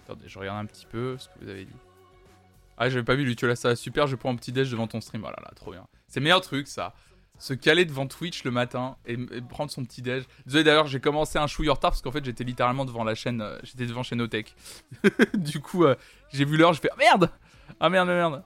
Attendez, 0.07 0.29
je 0.29 0.39
regarde 0.39 0.59
un 0.59 0.67
petit 0.67 0.87
peu 0.87 1.19
ce 1.19 1.29
que 1.29 1.33
vous 1.41 1.49
avez 1.49 1.65
dit. 1.65 1.75
Ah, 2.79 2.89
j'avais 2.89 3.03
pas 3.03 3.17
vu 3.17 3.25
Lutiola, 3.25 3.57
ça 3.57 3.71
va 3.71 3.77
super, 3.77 4.07
je 4.07 4.15
prends 4.15 4.31
un 4.31 4.37
petit 4.37 4.53
déj 4.53 4.71
devant 4.71 4.87
ton 4.87 5.01
stream. 5.01 5.23
Oh 5.25 5.31
là 5.31 5.43
là, 5.43 5.51
trop 5.57 5.73
bien. 5.73 5.85
C'est 6.07 6.21
le 6.21 6.25
meilleur 6.25 6.43
truc, 6.43 6.69
ça. 6.69 6.95
Se 7.39 7.55
caler 7.55 7.85
devant 7.85 8.07
Twitch 8.07 8.45
le 8.45 8.53
matin 8.53 8.97
et, 9.05 9.17
prendre 9.49 9.73
son 9.73 9.85
petit 9.85 10.03
déj. 10.03 10.23
Désolé 10.47 10.63
d'ailleurs, 10.63 10.87
j'ai 10.87 11.01
commencé 11.01 11.39
un 11.39 11.49
chouille 11.49 11.69
en 11.71 11.75
retard 11.75 11.91
parce 11.91 12.03
qu'en 12.03 12.13
fait, 12.13 12.25
j'étais 12.25 12.45
littéralement 12.45 12.85
devant 12.85 13.03
la 13.03 13.17
chaîne. 13.17 13.41
euh, 13.41 13.59
j'étais 13.65 13.87
devant 13.87 14.05
Chaînotech. 14.05 14.55
du 15.35 15.61
coup, 15.61 15.85
euh, 15.85 15.97
j'ai 16.33 16.45
vu 16.45 16.57
l'heure, 16.57 16.73
je 16.73 16.81
fais 16.81 16.91
Ah 16.93 16.97
merde 16.99 17.31
Ah 17.81 17.89
merde, 17.89 18.07
merde 18.07 18.45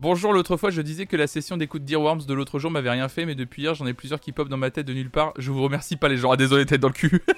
Bonjour, 0.00 0.32
l'autre 0.32 0.56
fois, 0.56 0.70
je 0.70 0.82
disais 0.82 1.06
que 1.06 1.16
la 1.16 1.28
session 1.28 1.56
d'écoute 1.56 1.84
d'Earworms 1.84 2.24
de 2.24 2.34
l'autre 2.34 2.58
jour 2.58 2.72
m'avait 2.72 2.90
rien 2.90 3.08
fait, 3.08 3.24
mais 3.24 3.36
depuis 3.36 3.62
hier, 3.62 3.74
j'en 3.74 3.86
ai 3.86 3.94
plusieurs 3.94 4.18
qui 4.18 4.32
pop 4.32 4.48
dans 4.48 4.56
ma 4.56 4.72
tête 4.72 4.86
de 4.86 4.94
nulle 4.94 5.10
part. 5.10 5.32
Je 5.38 5.52
vous 5.52 5.62
remercie 5.62 5.96
pas, 5.96 6.08
les 6.08 6.16
gens. 6.16 6.32
Ah, 6.32 6.36
désolé, 6.36 6.66
tête 6.66 6.80
dans 6.80 6.88
le 6.88 6.94
cul. 6.94 7.22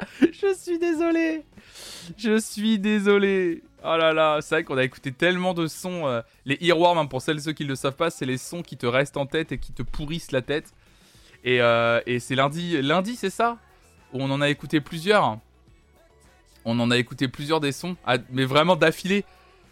je 0.20 0.54
suis 0.54 0.78
désolé. 0.78 1.44
Je 2.16 2.38
suis 2.38 2.78
désolé. 2.78 3.62
Oh 3.84 3.96
là 3.96 4.12
là, 4.12 4.38
c'est 4.40 4.56
vrai 4.56 4.64
qu'on 4.64 4.76
a 4.78 4.84
écouté 4.84 5.12
tellement 5.12 5.54
de 5.54 5.66
sons. 5.66 6.06
euh, 6.06 6.22
les 6.44 6.58
earworms, 6.60 6.98
hein, 6.98 7.06
pour 7.06 7.22
celles 7.22 7.36
et 7.38 7.40
ceux 7.40 7.52
qui 7.52 7.64
ne 7.64 7.68
le 7.68 7.76
savent 7.76 7.96
pas, 7.96 8.10
c'est 8.10 8.26
les 8.26 8.38
sons 8.38 8.62
qui 8.62 8.76
te 8.76 8.86
restent 8.86 9.16
en 9.16 9.26
tête 9.26 9.52
et 9.52 9.58
qui 9.58 9.72
te 9.72 9.82
pourrissent 9.82 10.32
la 10.32 10.42
tête. 10.42 10.72
Et, 11.44 11.60
euh, 11.60 12.00
et 12.06 12.18
c'est 12.18 12.34
lundi, 12.34 12.80
lundi 12.82 13.16
c'est 13.16 13.30
ça? 13.30 13.58
Où 14.12 14.20
on 14.22 14.30
en 14.30 14.40
a 14.40 14.48
écouté 14.48 14.80
plusieurs. 14.80 15.38
On 16.64 16.78
en 16.80 16.90
a 16.90 16.96
écouté 16.96 17.28
plusieurs 17.28 17.60
des 17.60 17.70
sons, 17.72 17.96
mais 18.30 18.44
vraiment 18.44 18.74
d'affilée. 18.76 19.24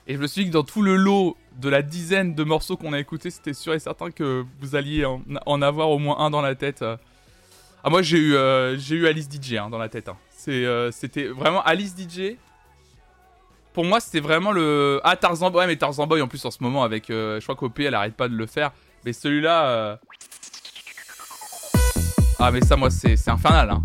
Et 0.06 0.14
je 0.14 0.18
me 0.20 0.26
suis 0.26 0.44
dit 0.44 0.50
que 0.50 0.52
dans 0.54 0.62
tout 0.62 0.82
le 0.82 0.96
lot 0.96 1.36
de 1.60 1.68
la 1.68 1.82
dizaine 1.82 2.34
de 2.34 2.44
morceaux 2.44 2.76
qu'on 2.76 2.92
a 2.92 3.00
écoutés, 3.00 3.30
c'était 3.30 3.54
sûr 3.54 3.74
et 3.74 3.78
certain 3.78 4.10
que 4.10 4.44
vous 4.60 4.76
alliez 4.76 5.04
en, 5.04 5.22
en 5.46 5.62
avoir 5.62 5.90
au 5.90 5.98
moins 5.98 6.18
un 6.18 6.30
dans 6.30 6.42
la 6.42 6.54
tête. 6.54 6.82
euh. 6.82 6.96
Ah 7.86 7.90
moi 7.90 8.00
j'ai 8.00 8.16
eu, 8.16 8.34
euh, 8.34 8.78
j'ai 8.78 8.96
eu 8.96 9.06
Alice 9.06 9.28
DJ 9.30 9.54
hein, 9.54 9.68
dans 9.70 9.76
la 9.78 9.90
tête. 9.90 10.08
hein. 10.08 10.16
C'est, 10.30 10.64
euh, 10.64 10.90
c'était 10.90 11.26
vraiment 11.26 11.62
Alice 11.62 11.94
DJ. 11.96 12.36
Pour 13.74 13.84
moi, 13.84 13.98
c'était 14.00 14.20
vraiment 14.20 14.52
le. 14.52 15.00
Ah, 15.04 15.16
Tarzan 15.16 15.50
Boy. 15.50 15.60
Ouais, 15.62 15.66
mais 15.66 15.76
Tarzan 15.76 16.06
Boy 16.06 16.22
en 16.22 16.28
plus 16.28 16.42
en 16.44 16.50
ce 16.50 16.58
moment, 16.62 16.82
avec. 16.84 17.10
euh, 17.10 17.40
je 17.40 17.44
crois 17.44 17.56
qu'OP 17.56 17.80
elle 17.80 17.94
arrête 17.94 18.14
pas 18.14 18.28
de 18.28 18.34
le 18.36 18.46
faire. 18.46 18.70
Mais 19.04 19.12
celui-là. 19.12 19.98
Ah, 22.38 22.50
mais 22.52 22.60
ça, 22.62 22.76
moi, 22.76 22.90
c'est, 22.90 23.16
c'est 23.16 23.30
infernal. 23.30 23.70
Hein. 23.70 23.82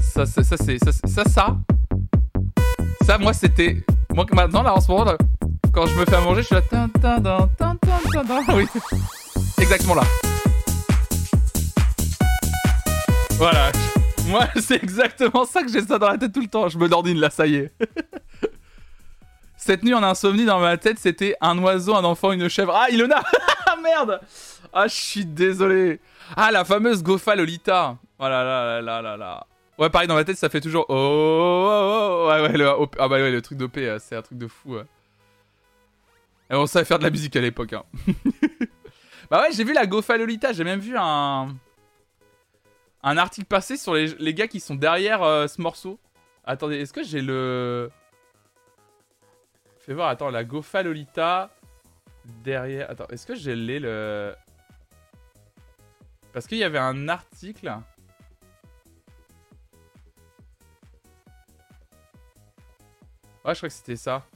Ça, 0.00 0.26
ça, 0.26 0.42
c'est. 0.42 0.78
Ça, 0.84 0.92
ça, 0.92 1.24
ça. 1.24 3.18
Moi, 3.18 3.32
c'était. 3.32 3.84
Moi, 4.14 4.26
maintenant, 4.32 4.62
là, 4.62 4.74
en 4.74 4.80
ce 4.80 4.88
moment, 4.90 5.04
là, 5.04 5.16
quand 5.72 5.86
je 5.86 5.94
me 5.98 6.04
fais 6.04 6.14
à 6.16 6.20
manger, 6.20 6.42
je 6.42 6.46
suis 6.46 6.54
là. 6.54 6.62
Exactement 9.58 9.94
là. 9.94 10.02
Voilà. 13.38 13.70
Moi, 14.28 14.46
c'est 14.60 14.82
exactement 14.82 15.44
ça 15.44 15.62
que 15.62 15.70
j'ai 15.70 15.82
ça 15.82 15.98
dans 15.98 16.08
la 16.08 16.18
tête 16.18 16.32
tout 16.32 16.40
le 16.40 16.48
temps. 16.48 16.68
Je 16.68 16.78
me 16.78 16.88
dordine 16.88 17.18
là, 17.18 17.30
ça 17.30 17.46
y 17.46 17.56
est. 17.56 17.72
Cette 19.56 19.82
nuit 19.82 19.94
en 19.94 20.02
insomnie 20.02 20.44
dans 20.44 20.60
ma 20.60 20.76
tête, 20.76 20.98
c'était 20.98 21.36
un 21.40 21.58
oiseau, 21.58 21.94
un 21.94 22.04
enfant, 22.04 22.32
une 22.32 22.48
chèvre. 22.48 22.74
Ah, 22.74 22.88
Ilona 22.90 23.22
Ah 23.66 23.76
merde 23.82 24.20
Ah, 24.72 24.86
je 24.86 24.94
suis 24.94 25.24
désolé. 25.26 26.00
Ah, 26.36 26.50
la 26.50 26.64
fameuse 26.64 27.02
Gofa 27.02 27.34
Lolita. 27.34 27.96
Oh 28.18 28.24
là 28.24 28.80
là 28.80 29.02
là 29.02 29.16
là. 29.16 29.46
Ouais, 29.78 29.90
pareil, 29.90 30.08
dans 30.08 30.14
ma 30.14 30.24
tête, 30.24 30.38
ça 30.38 30.48
fait 30.48 30.60
toujours. 30.60 30.86
Oh, 30.88 30.94
oh, 30.94 31.68
oh, 31.68 32.24
oh. 32.24 32.28
Ouais, 32.30 32.40
ouais, 32.42 32.56
le, 32.56 32.68
ah 32.68 33.08
bah 33.08 33.16
ouais, 33.16 33.30
le 33.30 33.42
truc 33.42 33.58
d'OP, 33.58 33.76
euh, 33.76 33.98
c'est 34.00 34.16
un 34.16 34.22
truc 34.22 34.38
de 34.38 34.46
fou. 34.46 34.76
ouais. 34.76 34.84
Et 36.50 36.54
on 36.54 36.66
savait 36.66 36.84
faire 36.86 36.98
de 36.98 37.04
la 37.04 37.10
musique 37.10 37.36
à 37.36 37.40
l'époque. 37.40 37.72
Hein. 37.74 37.82
bah 39.30 39.42
ouais, 39.42 39.48
j'ai 39.52 39.64
vu 39.64 39.74
la 39.74 39.84
Gofa 39.86 40.16
Lolita. 40.16 40.52
J'ai 40.52 40.64
même 40.64 40.80
vu 40.80 40.96
un 40.96 41.48
un 43.06 43.16
article 43.18 43.46
passé 43.46 43.76
sur 43.76 43.94
les, 43.94 44.34
gars 44.34 44.48
qui 44.48 44.58
sont 44.58 44.74
derrière 44.74 45.22
euh, 45.22 45.46
ce 45.46 45.60
morceau. 45.60 46.00
Attendez, 46.44 46.80
est-ce 46.80 46.92
que 46.92 47.04
j'ai 47.04 47.22
le. 47.22 47.88
Fais 49.78 49.94
voir, 49.94 50.08
attends, 50.08 50.30
la 50.30 50.42
Gofa 50.42 50.82
Lolita. 50.82 51.54
Derrière. 52.42 52.90
Attends, 52.90 53.06
est-ce 53.10 53.24
que 53.24 53.36
j'ai 53.36 53.54
les 53.54 53.78
le. 53.78 54.34
Parce 56.32 56.48
qu'il 56.48 56.58
y 56.58 56.64
avait 56.64 56.80
un 56.80 57.08
article. 57.08 57.68
Ouais, 63.44 63.54
je 63.54 63.58
crois 63.58 63.68
que 63.68 63.68
c'était 63.68 63.94
ça. 63.94 64.26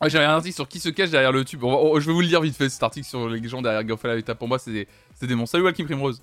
Ouais, 0.00 0.10
j'avais 0.10 0.24
un 0.24 0.34
article 0.34 0.56
sur 0.56 0.66
qui 0.66 0.80
se 0.80 0.88
cache 0.88 1.10
derrière 1.10 1.30
le 1.30 1.44
tube. 1.44 1.60
Je 1.62 2.04
vais 2.04 2.12
vous 2.12 2.20
le 2.20 2.26
dire 2.26 2.40
vite 2.40 2.56
fait, 2.56 2.68
cet 2.68 2.82
article 2.82 3.06
sur 3.06 3.28
les 3.28 3.48
gens 3.48 3.62
derrière 3.62 3.84
Gofa 3.84 4.08
Lolita. 4.08 4.34
Pour 4.34 4.48
moi, 4.48 4.58
c'est 4.58 4.72
des, 4.72 4.88
c'est 5.14 5.28
des 5.28 5.36
monstres. 5.36 5.52
Salut, 5.52 5.62
Walking 5.62 5.86
Primrose. 5.86 6.20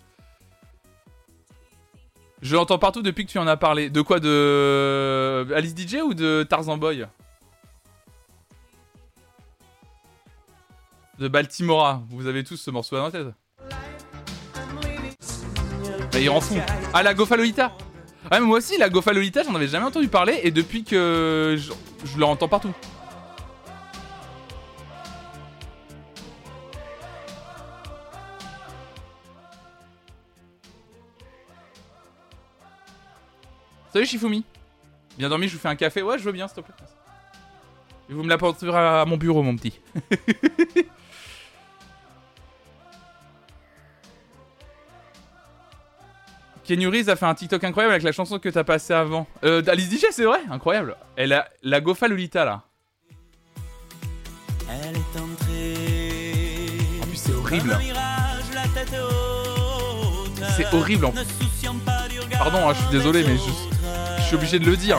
Je 2.42 2.56
l'entends 2.56 2.78
partout 2.78 3.02
depuis 3.02 3.26
que 3.26 3.32
tu 3.32 3.40
en 3.40 3.48
as 3.48 3.58
parlé. 3.58 3.90
De 3.90 4.02
quoi 4.02 4.20
De 4.20 5.48
Alice 5.56 5.76
DJ 5.76 5.96
ou 6.04 6.14
de 6.14 6.46
Tarzan 6.48 6.78
Boy? 6.78 7.08
De 11.20 11.28
Baltimora. 11.28 12.04
Vous 12.10 12.28
avez 12.28 12.44
tous 12.44 12.58
ce 12.58 12.70
morceau 12.70 12.96
dans 12.96 13.06
la 13.06 13.12
tête. 13.12 13.28
Bah, 16.12 16.20
il 16.20 16.30
rend 16.30 16.42
fou. 16.42 16.56
Ah, 16.94 17.02
la 17.02 17.14
Gofa 17.14 17.38
Lolita 17.38 17.72
Ouais, 18.32 18.40
mais 18.40 18.46
moi 18.46 18.58
aussi, 18.58 18.78
la 18.78 18.90
Gofa 18.90 19.14
Lolita, 19.14 19.42
j'en 19.44 19.56
avais 19.56 19.68
jamais 19.68 19.86
entendu 19.86 20.08
parler. 20.08 20.40
Et 20.44 20.52
depuis 20.52 20.84
que 20.84 21.58
je 21.58 22.20
l'entends 22.20 22.48
partout. 22.48 22.74
Salut 33.98 34.06
Shifumi? 34.10 34.44
Bien 35.18 35.28
dormi, 35.28 35.48
je 35.48 35.54
vous 35.54 35.60
fais 35.60 35.70
un 35.70 35.76
café. 35.76 36.04
Ouais, 36.04 36.20
je 36.20 36.24
veux 36.24 36.32
bien, 36.32 36.48
s'il 36.48 36.58
te 36.58 36.62
plaît. 36.62 36.76
Et 38.12 38.14
vous 38.14 38.22
me 38.22 38.30
l'apporterez 38.30 38.78
à 38.78 39.04
mon 39.06 39.18
bureau, 39.18 39.42
mon 39.42 39.56
petit. 39.56 39.74
Reeves 46.70 47.10
a 47.10 47.16
fait 47.16 47.26
un 47.26 47.34
TikTok 47.34 47.64
incroyable 47.64 47.94
avec 47.94 48.04
la 48.04 48.12
chanson 48.12 48.38
que 48.38 48.50
t'as 48.50 48.64
passée 48.64 48.94
avant. 48.94 49.26
Euh, 49.44 49.64
Alice 49.66 49.90
DJ, 49.90 50.06
c'est 50.12 50.26
vrai 50.26 50.42
Incroyable. 50.52 50.96
Elle 51.16 51.34
a 51.34 51.50
la 51.64 51.82
Gofa 51.82 52.08
Lolita, 52.08 52.46
là. 52.46 52.62
Elle 54.70 54.96
est 54.96 55.20
entrée. 55.20 57.02
En 57.02 57.08
plus, 57.08 57.16
c'est 57.16 57.34
horrible. 57.34 57.80
C'est 60.56 60.72
horrible, 60.72 61.06
en- 61.06 61.10
regard 61.10 62.40
Pardon, 62.40 62.70
hein, 62.70 62.74
je 62.76 62.80
suis 62.82 62.92
désolé, 62.92 63.24
mais. 63.24 63.38
Je 63.38 63.77
suis 64.28 64.36
obligé 64.36 64.60
de 64.60 64.66
le 64.66 64.76
dire. 64.76 64.98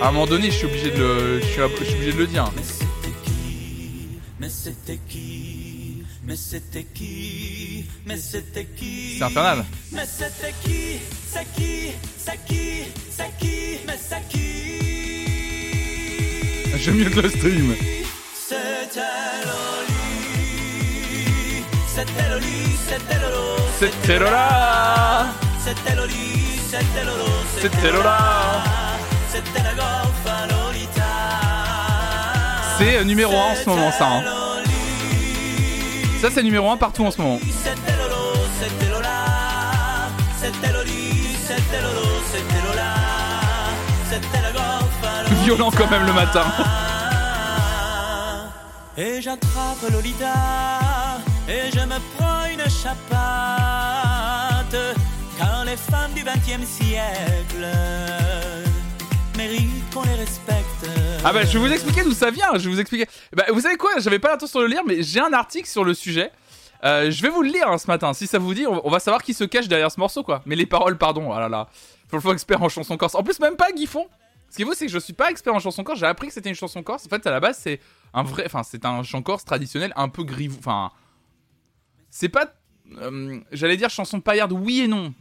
À 0.00 0.08
un 0.08 0.12
moment 0.12 0.26
donné, 0.26 0.50
je 0.50 0.56
suis 0.56 0.66
obligé 0.66 0.90
de 0.90 0.96
le, 0.96 1.40
je 1.40 1.46
je 1.46 2.24
dire. 2.24 2.50
Mais 2.56 2.62
c'était 2.62 3.12
qui 3.24 4.18
Mais 4.40 4.48
c'était 4.48 4.98
qui 5.08 6.02
Mais 6.24 6.36
c'était 6.36 6.84
qui 6.84 7.84
Mais 8.06 8.16
c'était 8.16 8.64
qui 8.64 9.18
C'est 9.18 9.24
infernal. 9.24 9.64
Mais 9.92 10.06
c'était 10.06 10.54
qui 10.64 10.98
C'est 11.30 11.46
qui 11.54 11.92
C'est 12.16 12.38
qui 12.46 12.84
C'est 13.10 13.30
qui 13.38 13.80
Mais 13.86 13.98
c'est 13.98 14.28
qui 14.30 15.26
J'aime 16.78 16.96
mieux 16.96 17.10
que 17.10 17.20
le 17.20 17.28
stream. 17.28 17.74
C'était 21.96 22.28
Loli 22.30 22.76
C'était 25.64 26.45
C'était 26.68 27.92
Lola 27.92 28.18
C'était 29.28 29.62
la 29.62 29.72
Lolita 30.46 31.02
C'est 32.78 32.96
euh, 32.98 33.04
numéro 33.04 33.32
1 33.32 33.36
en 33.36 33.54
ce 33.54 33.68
moment, 33.68 33.92
ça. 33.92 34.06
hein. 34.08 34.22
Ça, 36.20 36.28
c'est 36.34 36.42
numéro 36.42 36.68
1 36.70 36.76
partout 36.76 37.04
en 37.06 37.10
ce 37.12 37.20
moment. 37.20 37.38
Violent 45.44 45.70
quand 45.76 45.90
même 45.90 46.04
le 46.06 46.12
matin. 46.12 46.44
Et 48.98 49.20
j'attrape 49.20 49.90
Lolita 49.92 50.32
et 51.48 51.70
je 51.72 51.80
me 51.80 51.98
prends 52.16 52.44
une 52.50 52.68
chapate. 52.70 53.55
Car 56.44 56.58
les 56.58 56.58
femmes 56.58 56.60
du 56.60 56.60
20 56.60 56.62
e 56.62 56.66
siècle 56.66 57.66
méritent 59.36 59.90
qu'on 59.92 60.02
les 60.02 60.14
respecte. 60.14 60.90
Ah 61.24 61.32
bah 61.32 61.44
je 61.44 61.58
vais 61.58 61.66
vous 61.66 61.72
expliquer 61.72 62.02
d'où 62.04 62.12
ça 62.12 62.30
vient, 62.30 62.52
je 62.54 62.68
vais 62.68 62.74
vous 62.74 62.80
expliquer. 62.80 63.06
Bah 63.34 63.44
vous 63.52 63.60
savez 63.60 63.76
quoi, 63.76 63.92
j'avais 63.98 64.18
pas 64.18 64.30
l'intention 64.30 64.60
de 64.60 64.64
le 64.64 64.70
lire 64.70 64.82
mais 64.86 65.02
j'ai 65.02 65.20
un 65.20 65.32
article 65.32 65.68
sur 65.68 65.84
le 65.84 65.94
sujet. 65.94 66.30
Euh, 66.84 67.10
je 67.10 67.22
vais 67.22 67.30
vous 67.30 67.42
le 67.42 67.48
lire 67.50 67.68
hein, 67.68 67.78
ce 67.78 67.86
matin, 67.86 68.12
si 68.12 68.26
ça 68.26 68.38
vous 68.38 68.54
dit, 68.54 68.66
on 68.66 68.90
va 68.90 69.00
savoir 69.00 69.22
qui 69.22 69.34
se 69.34 69.44
cache 69.44 69.66
derrière 69.68 69.90
ce 69.90 69.98
morceau 69.98 70.22
quoi. 70.22 70.42
Mais 70.46 70.56
les 70.56 70.66
paroles, 70.66 70.98
pardon, 70.98 71.32
ah 71.32 71.40
là 71.40 71.48
là. 71.48 71.68
Faut 72.08 72.18
le 72.18 72.32
expert 72.34 72.62
en 72.62 72.68
chanson 72.68 72.96
corse. 72.96 73.14
En 73.14 73.22
plus 73.22 73.40
même 73.40 73.56
pas 73.56 73.72
Guifon. 73.72 74.06
Ce 74.50 74.56
qui 74.56 74.62
est 74.62 74.64
beau 74.64 74.74
c'est 74.74 74.86
que 74.86 74.92
je 74.92 74.98
suis 74.98 75.12
pas 75.12 75.30
expert 75.30 75.54
en 75.54 75.58
chanson 75.58 75.82
corse, 75.84 75.98
j'ai 75.98 76.06
appris 76.06 76.28
que 76.28 76.32
c'était 76.34 76.48
une 76.48 76.54
chanson 76.54 76.82
corse. 76.82 77.06
En 77.06 77.08
fait 77.08 77.26
à 77.26 77.30
la 77.30 77.40
base 77.40 77.58
c'est 77.60 77.80
un 78.14 78.22
vrai, 78.22 78.44
enfin 78.46 78.62
c'est 78.62 78.84
un 78.84 79.02
chant 79.02 79.22
corse 79.22 79.44
traditionnel 79.44 79.92
un 79.96 80.08
peu 80.08 80.22
grivou, 80.22 80.58
enfin... 80.58 80.90
C'est 82.10 82.28
pas... 82.28 82.46
euh, 82.98 83.40
J'allais 83.52 83.76
dire 83.76 83.90
chanson 83.90 84.20
paillarde, 84.20 84.52
oui 84.52 84.82
et 84.82 84.88
non. 84.88 85.12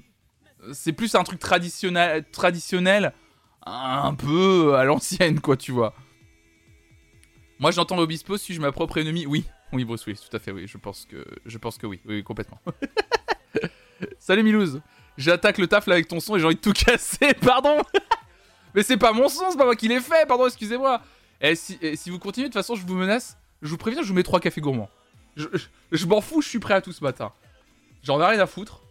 C'est 0.74 0.94
plus 0.94 1.16
un 1.16 1.24
truc 1.24 1.40
traditionnel, 1.40 2.26
traditionnel 2.32 3.14
un 3.66 4.14
peu 4.14 4.76
à 4.76 4.84
l'ancienne, 4.84 5.40
quoi, 5.40 5.58
tu 5.58 5.72
vois. 5.72 5.94
Moi, 7.60 7.72
j'entends 7.72 7.96
l'Obispo, 7.96 8.38
suis-je 8.38 8.62
ma 8.62 8.72
propre 8.72 8.98
ennemie 8.98 9.26
Oui, 9.26 9.46
oui, 9.72 9.86
Bruce 9.86 10.06
Willis, 10.06 10.20
tout 10.30 10.36
à 10.36 10.40
fait, 10.40 10.52
oui, 10.52 10.68
je 10.68 10.78
pense 10.78 11.06
que, 11.06 11.26
je 11.46 11.58
pense 11.58 11.78
que 11.78 11.88
oui, 11.88 12.00
oui, 12.06 12.24
complètement. 12.24 12.60
Salut 14.20 14.44
Milouz, 14.44 14.82
j'attaque 15.18 15.58
le 15.58 15.68
taf 15.68 15.88
là 15.88 15.94
avec 15.96 16.08
ton 16.08 16.20
son 16.20 16.36
et 16.36 16.40
j'ai 16.40 16.46
envie 16.46 16.56
de 16.56 16.62
tout 16.62 16.74
casser, 16.74 17.34
pardon 17.42 17.82
Mais 18.74 18.84
c'est 18.84 18.98
pas 18.98 19.14
mon 19.14 19.30
son, 19.30 19.52
c'est 19.52 19.58
pas 19.58 19.64
moi 19.66 19.76
qui 19.76 19.88
l'ai 19.88 20.02
fait, 20.02 20.28
pardon, 20.28 20.46
excusez-moi 20.48 21.02
Et 21.40 21.56
si, 21.56 21.78
et 21.82 21.96
si 21.96 22.10
vous 22.10 22.20
continuez, 22.20 22.50
de 22.50 22.54
toute 22.54 22.62
façon, 22.62 22.76
je 22.76 22.86
vous 22.86 22.96
menace, 22.96 23.38
je 23.62 23.70
vous 23.70 23.78
préviens, 23.78 24.04
je 24.04 24.10
vous 24.10 24.14
mets 24.14 24.24
trois 24.24 24.40
cafés 24.40 24.62
gourmands. 24.62 24.90
Je, 25.38 25.48
je, 25.54 25.66
je 25.92 26.06
m'en 26.06 26.22
fous, 26.22 26.42
je 26.42 26.50
suis 26.50 26.60
prêt 26.60 26.74
à 26.74 26.82
tout 26.82 26.92
ce 26.92 27.04
matin. 27.04 27.32
J'en 28.04 28.22
ai 28.22 28.26
rien 28.26 28.40
à 28.40 28.46
foutre. 28.46 28.82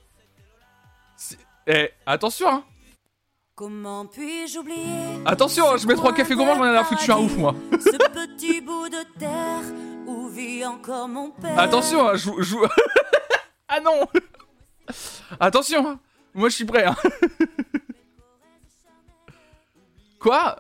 Eh, 1.66 1.90
attention, 2.06 2.48
hein 2.48 2.64
Comment 3.54 4.04
puis-je 4.06 4.58
oublier 4.58 5.22
Attention, 5.24 5.70
hein, 5.70 5.76
je 5.76 5.86
mets 5.86 5.94
trois 5.94 6.12
cafés 6.12 6.34
gourmands, 6.34 6.56
j'en 6.56 6.64
ai 6.72 6.76
à 6.76 6.82
foutre, 6.84 6.98
je 7.00 7.04
suis 7.04 7.12
un 7.12 7.18
ouf, 7.18 7.36
moi. 7.36 7.54
Ce 7.72 7.96
petit 7.96 8.60
bout 8.60 8.88
de 8.88 9.04
terre 9.18 9.60
où 10.06 10.28
vit 10.28 10.64
encore 10.66 11.06
mon 11.08 11.30
père. 11.30 11.58
Attention, 11.58 12.08
hein, 12.08 12.16
je 12.16 12.30
vous- 12.30 12.42
je 12.42 12.56
ah 13.68 13.80
non 13.80 14.06
Attention, 15.40 15.88
hein. 15.88 15.98
moi 16.34 16.48
je 16.48 16.56
suis 16.56 16.64
prêt. 16.64 16.84
hein. 16.84 16.96
Quoi? 20.20 20.56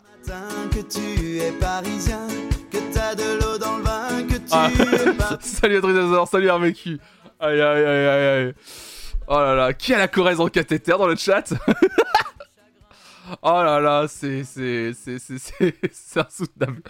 Que 0.70 0.80
tu 0.80 1.38
es 1.38 1.52
parisien, 1.52 2.26
que 2.70 2.78
t'as 2.94 3.14
de 3.14 3.40
l'eau 3.42 3.58
dans 3.58 3.76
le 3.78 3.82
vin, 3.84 4.22
que 4.26 4.34
tu 4.38 4.44
Ah. 4.52 4.70
es 4.72 5.12
pas... 5.16 5.38
Salut 5.40 5.76
Adrésor, 5.78 6.28
salut 6.28 6.50
RVQ. 6.50 6.98
Aïe 7.40 7.60
aïe 7.60 7.84
aïe 7.84 8.06
aïe 8.06 8.26
aïe. 8.46 8.54
Oh 9.26 9.38
là 9.38 9.54
là, 9.54 9.72
qui 9.72 9.94
a 9.94 9.98
la 9.98 10.08
Corrèze 10.08 10.40
en 10.40 10.48
cathéter 10.48 10.92
dans 10.92 11.06
le 11.06 11.16
chat 11.16 11.54
Oh 13.42 13.62
là 13.62 13.80
là, 13.80 14.06
c'est 14.06 14.44
c'est 14.44 14.92
c'est 14.92 15.18
c'est 15.18 15.38
c'est 15.92 16.20
insoutenable. 16.20 16.82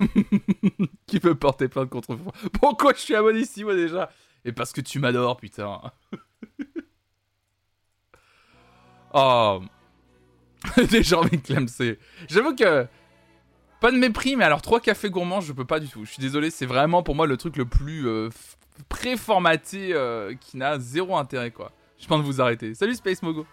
qui 1.06 1.20
peut 1.20 1.34
porter 1.34 1.68
plainte 1.68 1.88
contre 1.88 2.16
moi 2.16 2.32
Pourquoi 2.60 2.92
je 2.92 2.98
suis 2.98 3.14
abonné 3.14 3.40
ici 3.40 3.64
moi 3.64 3.74
déjà? 3.74 4.10
Et 4.44 4.52
parce 4.52 4.72
que 4.72 4.82
tu 4.82 4.98
m'adores, 4.98 5.38
putain. 5.38 5.80
oh. 9.14 9.62
déjà 10.90 11.18
envie 11.18 11.38
de 11.38 11.66
c'est. 11.68 11.98
J'avoue 12.28 12.54
que 12.54 12.86
pas 13.80 13.90
de 13.90 13.96
mépris, 13.96 14.36
mais 14.36 14.44
alors 14.44 14.62
trois 14.62 14.80
cafés 14.80 15.10
gourmands, 15.10 15.40
je 15.40 15.52
peux 15.52 15.64
pas 15.64 15.80
du 15.80 15.88
tout. 15.88 16.04
Je 16.04 16.12
suis 16.12 16.20
désolé, 16.20 16.50
c'est 16.50 16.66
vraiment 16.66 17.02
pour 17.02 17.14
moi 17.14 17.26
le 17.26 17.36
truc 17.36 17.56
le 17.56 17.64
plus 17.64 18.08
euh, 18.08 18.30
préformaté 18.88 19.90
euh, 19.92 20.34
qui 20.40 20.56
n'a 20.56 20.78
zéro 20.78 21.16
intérêt 21.16 21.50
quoi. 21.50 21.72
Je 21.98 22.06
pense 22.06 22.20
de 22.20 22.24
vous 22.24 22.40
arrêter. 22.40 22.74
Salut 22.74 22.94
Space 22.94 23.22
Mogo. 23.22 23.46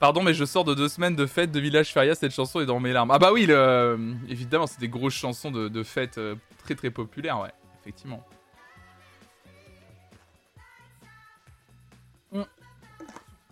Pardon, 0.00 0.22
mais 0.22 0.34
je 0.34 0.44
sors 0.44 0.64
de 0.64 0.74
deux 0.74 0.88
semaines 0.88 1.16
de 1.16 1.24
fête 1.24 1.50
de 1.50 1.60
Village 1.60 1.92
Feria, 1.92 2.14
cette 2.14 2.32
chanson 2.32 2.60
est 2.60 2.66
dans 2.66 2.78
mes 2.78 2.92
larmes. 2.92 3.10
Ah 3.10 3.18
bah 3.18 3.32
oui, 3.32 3.46
euh, 3.48 4.12
évidemment, 4.28 4.66
c'est 4.66 4.80
des 4.80 4.88
grosses 4.88 5.14
chansons 5.14 5.50
de, 5.50 5.68
de 5.68 5.82
fête 5.82 6.18
euh, 6.18 6.34
très 6.62 6.74
très 6.74 6.90
populaires, 6.90 7.40
ouais, 7.40 7.52
effectivement. 7.80 8.22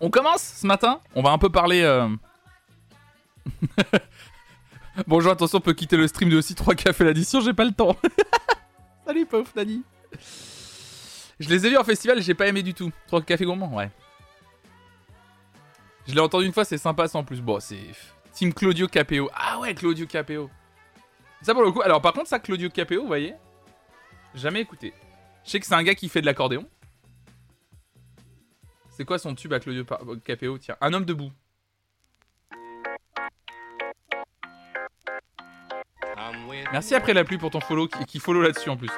On, 0.01 0.11
commence 0.11 0.43
ce 0.43 0.67
matin? 0.67 1.01
On 1.15 1.23
va 1.23 1.31
un 1.31 1.39
peu 1.39 1.49
parler... 1.49 1.83
Bonjour, 5.07 5.33
attention, 5.33 5.59
on 5.59 5.61
peut 5.61 5.73
quitter 5.73 5.97
le 5.97 6.07
stream 6.07 6.29
de 6.29 6.37
aussi 6.37 6.55
3 6.55 6.75
cafés 6.75 7.05
l'addition, 7.05 7.41
j'ai 7.41 7.55
pas 7.55 7.65
le 7.65 7.73
temps. 7.73 7.97
Salut, 9.07 9.27
pauvre 9.27 9.51
Nani. 9.57 9.83
Je 11.41 11.49
les 11.49 11.67
ai 11.67 11.71
vus 11.71 11.79
en 11.79 11.85
festival, 11.85 12.21
j'ai 12.21 12.35
pas 12.35 12.47
aimé 12.47 12.63
du 12.63 12.75
tout. 12.75 12.93
3 13.07 13.23
cafés 13.23 13.45
gourmands, 13.45 13.75
ouais. 13.75 13.91
Je 16.07 16.15
l'ai 16.15 16.21
entendu 16.21 16.47
une 16.47 16.53
fois, 16.53 16.65
c'est 16.65 16.79
sympa 16.79 17.09
sans 17.09 17.25
plus. 17.25 17.41
Bon, 17.41 17.59
c'est 17.61 17.79
Team 18.33 18.53
Claudio 18.53 18.87
Capéo. 18.87 19.31
Ah 19.35 19.59
ouais, 19.61 19.75
Claudio 19.75 20.07
Capéo. 20.07 20.51
Ça 21.41 21.55
pour 21.55 21.63
le 21.63 21.73
coup. 21.73 21.81
Alors 21.83 22.03
par 22.03 22.13
contre, 22.13 22.29
ça, 22.29 22.39
Claudio 22.39 22.69
Capéo, 22.69 23.07
voyez 23.07 23.35
Jamais 24.35 24.61
écouté. 24.61 24.93
Je 25.45 25.51
sais 25.51 25.61
que 25.61 25.67
c'est 25.67 25.75
un 25.75 25.83
gars 25.83 25.95
qui 25.95 26.09
fait 26.09 26.21
de 26.21 26.27
l'accordéon. 26.27 26.67
C'est 28.91 29.05
quoi 29.05 29.19
son 29.19 29.35
tube 29.35 29.53
à 29.53 29.61
Claudio 29.61 29.85
Capéo? 30.25 30.59
Tiens, 30.59 30.77
un 30.81 30.93
homme 30.93 31.05
debout. 31.05 31.33
Merci 36.73 36.95
après 36.95 37.13
la 37.13 37.23
pluie 37.23 37.37
pour 37.37 37.51
ton 37.51 37.61
follow 37.61 37.87
qui, 37.87 38.19
follow 38.19 38.41
là-dessus 38.41 38.71
en 38.71 38.79
plus. 38.79 38.89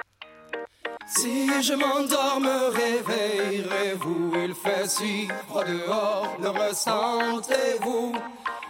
Si 1.06 1.62
je 1.62 1.74
m'endors, 1.74 2.40
me 2.40 2.70
réveillerez-vous 2.70 4.32
Il 4.44 4.54
fait 4.54 4.88
si 4.88 5.28
froid 5.48 5.64
dehors, 5.64 6.36
le 6.40 6.48
ressentez-vous? 6.50 8.14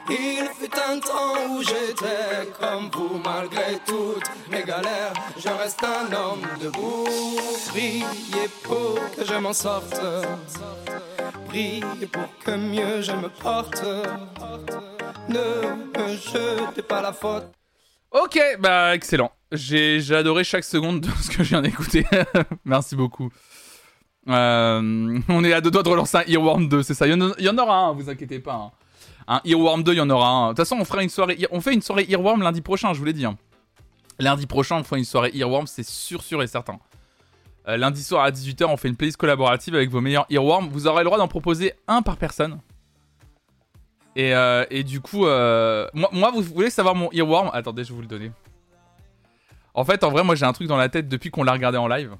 Il 0.08 0.48
fut 0.58 0.70
un 0.88 0.98
temps 1.00 1.50
où 1.50 1.62
j'étais 1.62 2.50
comme 2.58 2.90
vous 2.92 3.20
Malgré 3.24 3.78
toutes 3.86 4.30
mes 4.50 4.62
galères, 4.62 5.12
je 5.38 5.48
reste 5.48 5.84
un 5.84 6.12
homme 6.12 6.42
debout. 6.60 7.06
Priez 7.68 8.48
pour 8.62 8.98
que 9.16 9.24
je 9.24 9.34
m'en 9.34 9.52
sorte. 9.52 10.00
Priez 11.48 12.06
pour 12.10 12.28
que 12.42 12.52
mieux 12.52 13.02
je 13.02 13.12
me 13.12 13.28
porte. 13.28 13.84
Ne 15.28 15.98
me 15.98 16.16
jetez 16.16 16.82
pas 16.82 17.02
la 17.02 17.12
faute 17.12 17.52
Ok, 18.14 18.38
bah 18.60 18.94
excellent. 18.94 19.32
J'ai 19.52 20.00
adoré 20.14 20.44
chaque 20.44 20.62
seconde 20.64 21.00
de 21.00 21.08
ce 21.20 21.30
que 21.30 21.42
je 21.42 21.48
viens 21.50 21.62
d'écouter. 21.62 22.06
Merci 22.64 22.94
beaucoup. 22.96 23.30
Euh, 24.28 25.18
on 25.28 25.44
est 25.44 25.52
à 25.52 25.60
deux 25.60 25.70
doigts 25.70 25.82
de 25.82 25.88
relancer 25.88 26.16
un 26.18 26.22
Earworm 26.26 26.68
2, 26.68 26.82
c'est 26.82 26.94
ça. 26.94 27.06
Il 27.06 27.10
y, 27.10 27.14
en 27.14 27.20
a- 27.30 27.34
il 27.38 27.44
y 27.44 27.48
en 27.48 27.58
aura 27.58 27.76
un, 27.76 27.92
vous 27.92 28.08
inquiétez 28.08 28.38
pas. 28.38 28.54
hein. 28.54 28.70
Un 29.26 29.40
Earworm 29.44 29.82
2, 29.82 29.92
il 29.92 29.96
y 29.96 30.00
en 30.00 30.10
aura 30.10 30.28
un. 30.28 30.44
De 30.44 30.48
toute 30.50 30.58
façon, 30.58 30.76
on 30.80 30.84
fera 30.84 31.02
une 31.02 31.08
soirée. 31.08 31.36
On 31.50 31.60
fait 31.60 31.74
une 31.74 31.82
soirée 31.82 32.06
Earworm 32.08 32.40
lundi 32.42 32.60
prochain, 32.62 32.92
je 32.94 32.98
vous 33.00 33.04
l'ai 33.04 33.12
dit. 33.12 33.26
hein. 33.26 33.36
Lundi 34.20 34.46
prochain, 34.46 34.76
on 34.76 34.84
fera 34.84 34.96
une 34.96 35.04
soirée 35.04 35.30
Earworm, 35.34 35.66
c'est 35.66 35.84
sûr, 35.86 36.22
sûr 36.22 36.40
et 36.42 36.46
certain. 36.46 36.78
Euh, 37.66 37.76
lundi 37.76 38.02
soir 38.02 38.22
à 38.24 38.30
18h, 38.30 38.66
on 38.66 38.76
fait 38.76 38.88
une 38.88 38.96
playlist 38.96 39.16
collaborative 39.16 39.74
avec 39.74 39.90
vos 39.90 40.00
meilleurs 40.00 40.26
Earworms. 40.30 40.68
Vous 40.70 40.86
aurez 40.86 41.00
le 41.02 41.06
droit 41.06 41.18
d'en 41.18 41.28
proposer 41.28 41.72
un 41.88 42.00
par 42.02 42.16
personne. 42.16 42.60
Et, 44.16 44.34
euh, 44.34 44.64
et 44.70 44.84
du 44.84 45.00
coup, 45.00 45.26
euh, 45.26 45.88
moi, 45.92 46.08
moi, 46.12 46.30
vous 46.30 46.42
voulez 46.42 46.70
savoir 46.70 46.94
mon 46.94 47.10
earworm? 47.10 47.50
Attendez, 47.52 47.82
je 47.84 47.88
vais 47.88 47.96
vous 47.96 48.02
le 48.02 48.06
donner. 48.06 48.30
En 49.74 49.84
fait, 49.84 50.04
en 50.04 50.10
vrai, 50.10 50.22
moi 50.22 50.36
j'ai 50.36 50.44
un 50.44 50.52
truc 50.52 50.68
dans 50.68 50.76
la 50.76 50.88
tête 50.88 51.08
depuis 51.08 51.30
qu'on 51.30 51.42
l'a 51.42 51.52
regardé 51.52 51.78
en 51.78 51.88
live. 51.88 52.14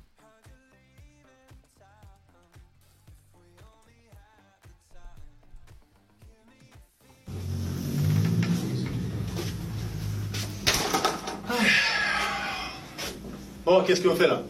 Bon, 13.64 13.82
qu'est-ce 13.84 14.06
qu'on 14.06 14.16
fait 14.16 14.26
là? 14.26 14.42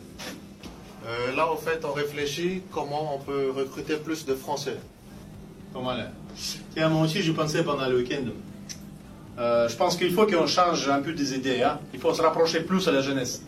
Euh, 1.07 1.37
là, 1.37 1.49
en 1.49 1.57
fait, 1.57 1.85
on 1.85 1.93
réfléchit 1.93 2.63
comment 2.73 3.15
on 3.15 3.19
peut 3.19 3.51
recruter 3.55 3.97
plus 3.97 4.25
de 4.25 4.35
Français. 4.35 4.79
Comment 5.73 5.93
là? 5.93 6.11
Tiens, 6.75 6.89
moi 6.89 7.03
aussi, 7.03 7.23
je 7.23 7.33
pensais 7.33 7.63
pendant 7.63 7.89
le 7.89 7.99
week-end. 7.99 8.25
Euh, 9.39 9.69
je 9.69 9.77
pense 9.77 9.97
qu'il 9.97 10.13
faut 10.13 10.27
qu'on 10.27 10.47
change 10.47 10.89
un 10.89 11.01
peu 11.01 11.13
des 11.13 11.35
idées. 11.35 11.63
Hein? 11.63 11.81
Il 11.93 12.01
faut 12.01 12.13
se 12.15 12.23
rapprocher 12.23 12.61
plus 12.61 12.87
à 12.89 12.93
la 12.93 13.01
jeunesse. 13.01 13.43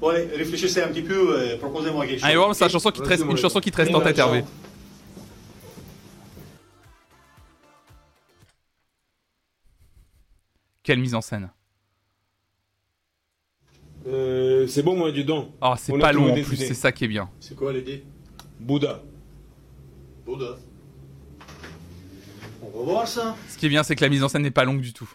Bon, 0.00 0.08
allez, 0.08 0.26
réfléchissez 0.34 0.82
un 0.82 0.88
petit 0.88 1.02
peu 1.02 1.44
et 1.44 1.56
proposez-moi 1.56 2.06
quelque 2.06 2.20
chose. 2.20 2.30
Earworm, 2.30 2.54
c'est 2.54 2.64
une 2.64 2.70
chanson 2.70 2.90
qui 2.90 3.02
te 3.02 3.08
reste, 3.08 3.24
une 3.24 3.36
chanson 3.36 3.60
qui 3.60 3.70
te 3.70 3.76
reste 3.76 3.94
en 3.94 4.00
tête, 4.00 4.18
Hervé. 4.18 4.44
Quelle 10.82 11.00
mise 11.00 11.14
en 11.14 11.20
scène. 11.20 11.50
Euh, 14.06 14.66
c'est 14.66 14.82
bon, 14.82 14.96
moi, 14.96 15.12
du 15.12 15.24
don. 15.24 15.52
Oh, 15.60 15.74
c'est 15.76 15.96
pas 15.98 16.12
long 16.12 16.30
en 16.30 16.42
plus, 16.42 16.56
c'est 16.56 16.74
ça 16.74 16.90
qui 16.90 17.04
est 17.04 17.08
bien. 17.08 17.28
C'est 17.38 17.54
quoi 17.54 17.72
l'idée? 17.72 18.02
Bouddha. 18.58 19.02
Bouddha. 20.24 20.56
On 22.74 22.84
va 22.84 22.92
voir 22.92 23.08
ça. 23.08 23.36
Ce 23.48 23.58
qui 23.58 23.66
est 23.66 23.68
bien, 23.68 23.82
c'est 23.82 23.96
que 23.96 24.02
la 24.02 24.08
mise 24.08 24.22
en 24.22 24.28
scène 24.28 24.42
n'est 24.42 24.50
pas 24.50 24.64
longue 24.64 24.80
du 24.80 24.92
tout. 24.92 25.08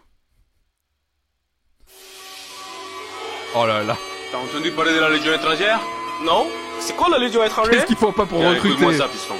Oh 3.56 3.66
là 3.66 3.84
là. 3.84 3.98
T'as 4.32 4.38
entendu 4.38 4.72
parler 4.72 4.94
de 4.94 5.00
la 5.00 5.10
Légion 5.10 5.34
étrangère? 5.34 5.80
Non? 6.26 6.48
C'est 6.80 6.96
quoi 6.96 7.10
la 7.10 7.18
Légion 7.18 7.44
étrangère? 7.44 7.74
Qu'est-ce 7.74 7.86
qu'il 7.86 7.96
faut 7.96 8.12
pas 8.12 8.26
pour 8.26 8.40
Tiens, 8.40 8.50
recruter 8.50 8.76
écoute-moi 8.76 8.98
ça, 8.98 9.08
piston. 9.08 9.36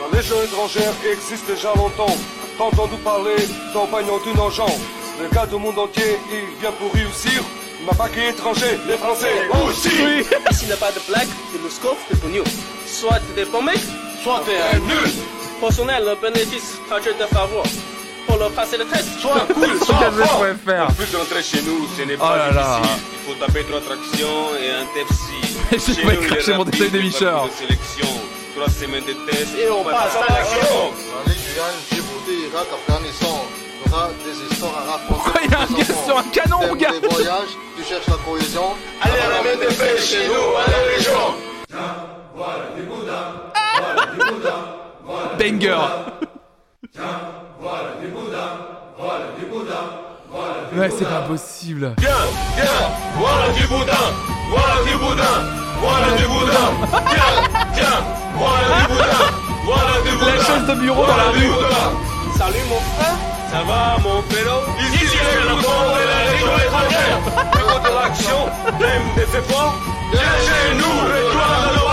La 0.00 0.18
Légion 0.18 0.42
étrangère 0.42 0.92
existe 1.10 1.46
déjà 1.46 1.72
longtemps. 1.74 2.16
T'as 2.58 2.64
entendu 2.64 2.96
parler 3.04 3.36
compagnons 3.72 4.18
d'une 4.24 4.40
engeance. 4.40 4.80
Le 5.20 5.28
gars 5.28 5.46
du 5.46 5.56
monde 5.56 5.78
entier, 5.78 6.18
il 6.32 6.60
vient 6.60 6.72
pour 6.72 6.92
réussir. 6.92 7.42
Il 7.78 7.86
m'a 7.86 7.94
pas 7.94 8.08
étranger, 8.10 8.78
les 8.88 8.96
Français 8.96 9.48
aussi. 9.68 9.88
Ici 10.50 10.66
n'a 10.66 10.76
pas 10.76 10.90
de 10.90 11.00
blague, 11.06 11.28
de 11.54 11.58
Moscou, 11.62 11.94
de 12.10 12.16
Pognon. 12.16 12.44
Soit 12.86 13.20
t'es 13.36 13.44
paumé, 13.44 13.74
soit 14.22 14.42
t'es 14.44 14.56
un 14.74 14.78
nul. 14.80 15.12
Personnel, 15.60 16.04
le 16.04 16.14
bénéfice, 16.30 16.74
trajet 16.88 17.12
de 17.14 17.24
faveur. 17.26 17.62
Pour 18.26 18.38
le 18.38 18.48
passer 18.50 18.76
le 18.76 18.84
test, 18.86 19.20
Sois 19.20 19.46
cool, 19.54 19.78
sois 19.84 20.10
fort. 20.10 20.44
faire. 20.64 20.86
Plus 20.88 21.10
d'entrer 21.12 21.42
chez 21.42 21.62
nous, 21.62 21.86
ce 21.96 22.02
n'est 22.02 22.16
Oh 22.16 22.24
pas 22.24 22.36
là 22.36 22.50
là. 22.52 22.80
difficile. 22.82 23.02
Il 23.12 23.34
faut 23.34 23.44
taper 23.46 23.64
trois 23.64 23.80
tractions 23.80 24.54
et 24.60 24.70
un 24.70 24.84
nous, 25.72 26.10
il 26.10 26.10
est 26.10 26.26
craché 26.26 26.52
mon 26.54 26.64
détail 26.64 26.90
des 26.90 27.02
Micheurs. 27.02 27.48
sélection. 27.56 28.08
Trois 28.56 28.68
semaines 28.70 29.04
de 29.04 29.12
test 29.30 29.54
et 29.58 29.70
on 29.70 29.84
passe 29.84 30.16
à 30.16 30.32
l'action. 30.32 30.92
Les 31.26 31.34
Guyane, 31.34 31.78
Djibouti, 31.90 32.48
Irak, 32.52 32.66
Afghanistan, 32.72 33.44
tu 33.84 33.90
auras 33.92 34.08
des 34.24 34.52
histoires 34.54 34.74
à 34.76 34.92
raconter. 34.92 35.06
Pourquoi 35.08 35.40
il 35.44 35.50
y 35.50 35.54
a 35.54 35.60
un 35.60 35.66
gars 35.66 35.94
sur 36.06 36.18
un 36.18 36.22
canon, 36.24 36.60
mon 36.68 36.74
gars 36.74 36.90
les 37.00 37.08
voyages, 37.08 37.52
tu 37.76 37.84
cherches 37.84 38.06
la 38.08 38.16
cohésion. 38.16 38.74
Allez, 39.02 39.20
ramène 39.20 39.58
des 39.60 39.66
pêches 39.74 40.04
chez 40.10 40.26
nous, 40.26 40.56
à 40.56 40.70
la 40.70 40.96
Légion. 40.96 41.34
Banger 45.06 45.78
Ouais, 50.76 50.90
c'est 50.98 51.08
pas 51.08 51.22
possible. 51.22 51.94
Viens, 51.98 52.10
viens, 52.56 52.64
voilà 53.16 53.48
du 53.52 53.66
boudin, 53.66 53.92
voilà 54.50 54.84
du 54.84 54.96
boudin, 54.98 55.22
voilà 55.80 56.16
du 56.16 56.24
boudin. 56.26 56.66
Viens, 56.90 57.32
viens, 57.72 58.04
voilà 58.34 58.80
du 58.80 58.92
boudin, 58.92 59.26
voilà 59.64 59.94
du 60.04 60.16
boudin. 60.18 60.34
La 60.36 60.44
chaise 60.44 60.66
de 60.66 60.74
bureau 60.74 61.06
dans 61.06 61.16
la 61.16 61.30
rue. 61.30 61.50
Salut 62.36 62.64
mon 62.68 62.80
frère. 62.94 63.16
Ça 63.50 63.62
va, 63.62 63.96
mon 64.02 64.20
pélo 64.22 64.56
Ici, 64.80 65.06
c'est 65.06 65.40
le 65.40 65.54
pont 65.62 65.82
de 65.94 66.02
la 66.04 66.32
Légion 66.32 66.54
étrangère. 66.58 67.18
De 67.82 67.94
l'action, 67.94 68.40
même 68.78 69.02
des 69.16 69.22
faits 69.22 69.44
forts. 69.50 69.74
Viens 70.12 70.36
chez 70.44 70.74
nous, 70.74 71.08
l'étoile 71.08 71.74
de 71.74 71.85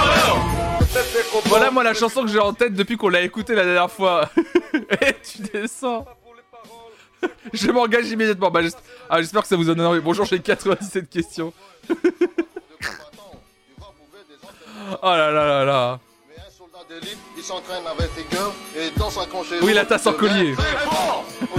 Voilà 1.46 1.72
moi 1.72 1.84
la 1.84 1.94
chanson 1.94 2.24
que 2.24 2.30
j'ai 2.30 2.40
en 2.40 2.54
tête 2.54 2.74
depuis 2.74 2.98
qu'on 2.98 3.10
l'a 3.10 3.22
écoutée 3.22 3.56
la 3.56 3.64
dernière 3.64 3.92
fois. 3.92 4.30
Et 5.02 5.14
tu 5.24 5.42
descends. 5.42 6.06
Je 7.54 7.72
m'engage 7.72 8.10
immédiatement. 8.10 8.52
Bah, 8.52 8.62
ah, 9.10 9.22
j'espère 9.22 9.42
que 9.42 9.48
ça 9.48 9.56
vous 9.56 9.64
donne 9.64 9.82
envie. 9.82 10.00
Bonjour, 10.00 10.26
j'ai 10.26 10.40
97 10.40 11.10
questions. 11.10 11.54
Oh 15.02 15.08
là 15.08 15.32
là 15.32 15.46
là 15.46 15.66
là. 15.66 16.00
Oui, 19.62 19.74
la 19.74 19.86
tasse 19.86 20.06
en 20.08 20.14
collier. 20.14 20.56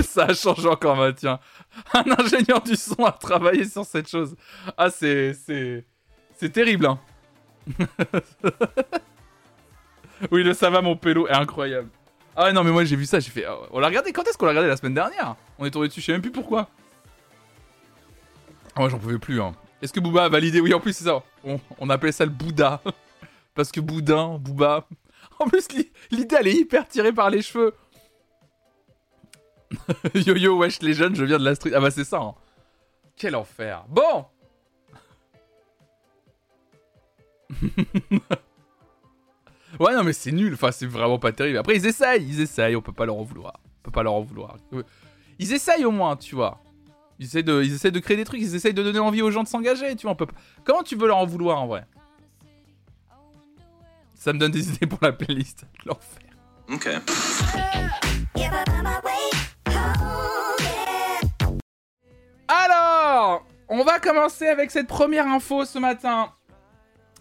Ça 0.06 0.24
a 0.26 0.34
changé 0.34 0.68
encore, 0.68 0.96
bah, 0.96 1.12
tiens. 1.12 1.40
Un 1.92 2.04
ingénieur 2.18 2.60
du 2.62 2.76
son 2.76 3.04
a 3.04 3.12
travaillé 3.12 3.64
sur 3.64 3.84
cette 3.84 4.08
chose. 4.08 4.36
Ah, 4.76 4.90
c'est. 4.90 5.34
C'est. 5.34 5.84
C'est 6.38 6.50
terrible, 6.50 6.86
hein. 6.86 6.98
Oui, 10.30 10.42
le 10.42 10.54
ça 10.54 10.70
mon 10.70 10.96
pélo 10.96 11.26
est 11.28 11.32
incroyable. 11.32 11.88
Ah, 12.36 12.44
ouais, 12.44 12.52
non, 12.52 12.64
mais 12.64 12.70
moi 12.72 12.84
j'ai 12.84 12.96
vu 12.96 13.06
ça, 13.06 13.20
j'ai 13.20 13.30
fait. 13.30 13.44
oh, 13.48 13.66
On 13.70 13.78
l'a 13.80 13.86
regardé, 13.88 14.12
quand 14.12 14.24
est-ce 14.24 14.36
qu'on 14.36 14.46
l'a 14.46 14.50
regardé 14.52 14.68
la 14.68 14.76
semaine 14.76 14.94
dernière? 14.94 15.36
On 15.58 15.64
est 15.64 15.70
tombé 15.70 15.88
dessus, 15.88 16.00
je 16.00 16.06
sais 16.06 16.12
même 16.12 16.22
plus 16.22 16.32
pourquoi. 16.32 16.68
Ah, 18.74 18.80
moi 18.80 18.88
j'en 18.88 18.98
pouvais 18.98 19.18
plus, 19.18 19.40
hein. 19.40 19.54
Est-ce 19.82 19.92
que 19.92 20.00
Booba 20.00 20.24
a 20.24 20.28
validé? 20.28 20.60
Oui, 20.60 20.72
en 20.74 20.80
plus, 20.80 20.94
c'est 20.96 21.04
ça. 21.04 21.22
On, 21.78 21.90
appelait 21.90 22.10
ça 22.12 22.24
le 22.24 22.30
Bouddha. 22.30 22.80
Parce 23.54 23.70
que 23.70 23.80
Boudin, 23.80 24.38
Booba. 24.38 24.86
En 25.40 25.46
plus, 25.46 25.68
l'i- 25.72 25.90
l'idée 26.12 26.36
elle 26.38 26.46
est 26.46 26.54
hyper 26.54 26.86
tirée 26.86 27.12
par 27.12 27.28
les 27.28 27.42
cheveux. 27.42 27.74
yo 30.14 30.36
yo, 30.36 30.56
wesh, 30.58 30.80
les 30.80 30.94
jeunes, 30.94 31.16
je 31.16 31.24
viens 31.24 31.38
de 31.38 31.44
la 31.44 31.54
street. 31.56 31.72
Ah 31.74 31.80
bah, 31.80 31.90
c'est 31.90 32.04
ça. 32.04 32.18
hein. 32.18 32.34
Quel 33.16 33.34
enfer. 33.34 33.84
Bon 33.88 34.26
Ouais, 39.80 39.94
non, 39.94 40.04
mais 40.04 40.12
c'est 40.12 40.32
nul. 40.32 40.54
Enfin, 40.54 40.70
c'est 40.72 40.86
vraiment 40.86 41.18
pas 41.18 41.32
terrible. 41.32 41.58
Après, 41.58 41.76
ils 41.76 41.86
essayent, 41.86 42.24
ils 42.24 42.40
essayent. 42.40 42.76
On 42.76 42.82
peut 42.82 42.92
pas 42.92 43.06
leur 43.06 43.16
en 43.16 43.22
vouloir. 43.22 43.54
On 43.64 43.82
peut 43.84 43.90
pas 43.90 44.02
leur 44.02 44.14
en 44.14 44.20
vouloir. 44.22 44.56
Ils 45.38 45.52
essayent 45.52 45.84
au 45.84 45.90
moins, 45.90 46.16
tu 46.16 46.34
vois. 46.34 46.60
Ils 47.18 47.26
essaient, 47.26 47.42
de, 47.42 47.62
ils 47.62 47.74
essaient 47.74 47.90
de 47.90 47.98
créer 48.00 48.16
des 48.16 48.24
trucs, 48.24 48.40
ils 48.40 48.54
essayent 48.54 48.74
de 48.74 48.82
donner 48.82 48.98
envie 48.98 49.22
aux 49.22 49.30
gens 49.30 49.42
de 49.42 49.48
s'engager, 49.48 49.94
tu 49.96 50.02
vois. 50.02 50.12
On 50.12 50.16
peut... 50.16 50.26
pas- 50.26 50.34
Comment 50.64 50.82
tu 50.82 50.96
veux 50.96 51.06
leur 51.06 51.18
en 51.18 51.26
vouloir 51.26 51.60
en 51.62 51.66
vrai? 51.66 51.84
Ça 54.14 54.32
me 54.32 54.38
donne 54.38 54.52
des 54.52 54.68
idées 54.68 54.86
pour 54.86 54.98
la 55.02 55.12
playlist. 55.12 55.64
L'enfer. 55.84 56.22
Ok. 56.72 56.88
Alors, 62.48 63.44
on 63.68 63.82
va 63.84 63.98
commencer 63.98 64.46
avec 64.46 64.70
cette 64.70 64.86
première 64.86 65.26
info 65.26 65.64
ce 65.64 65.78
matin. 65.78 66.32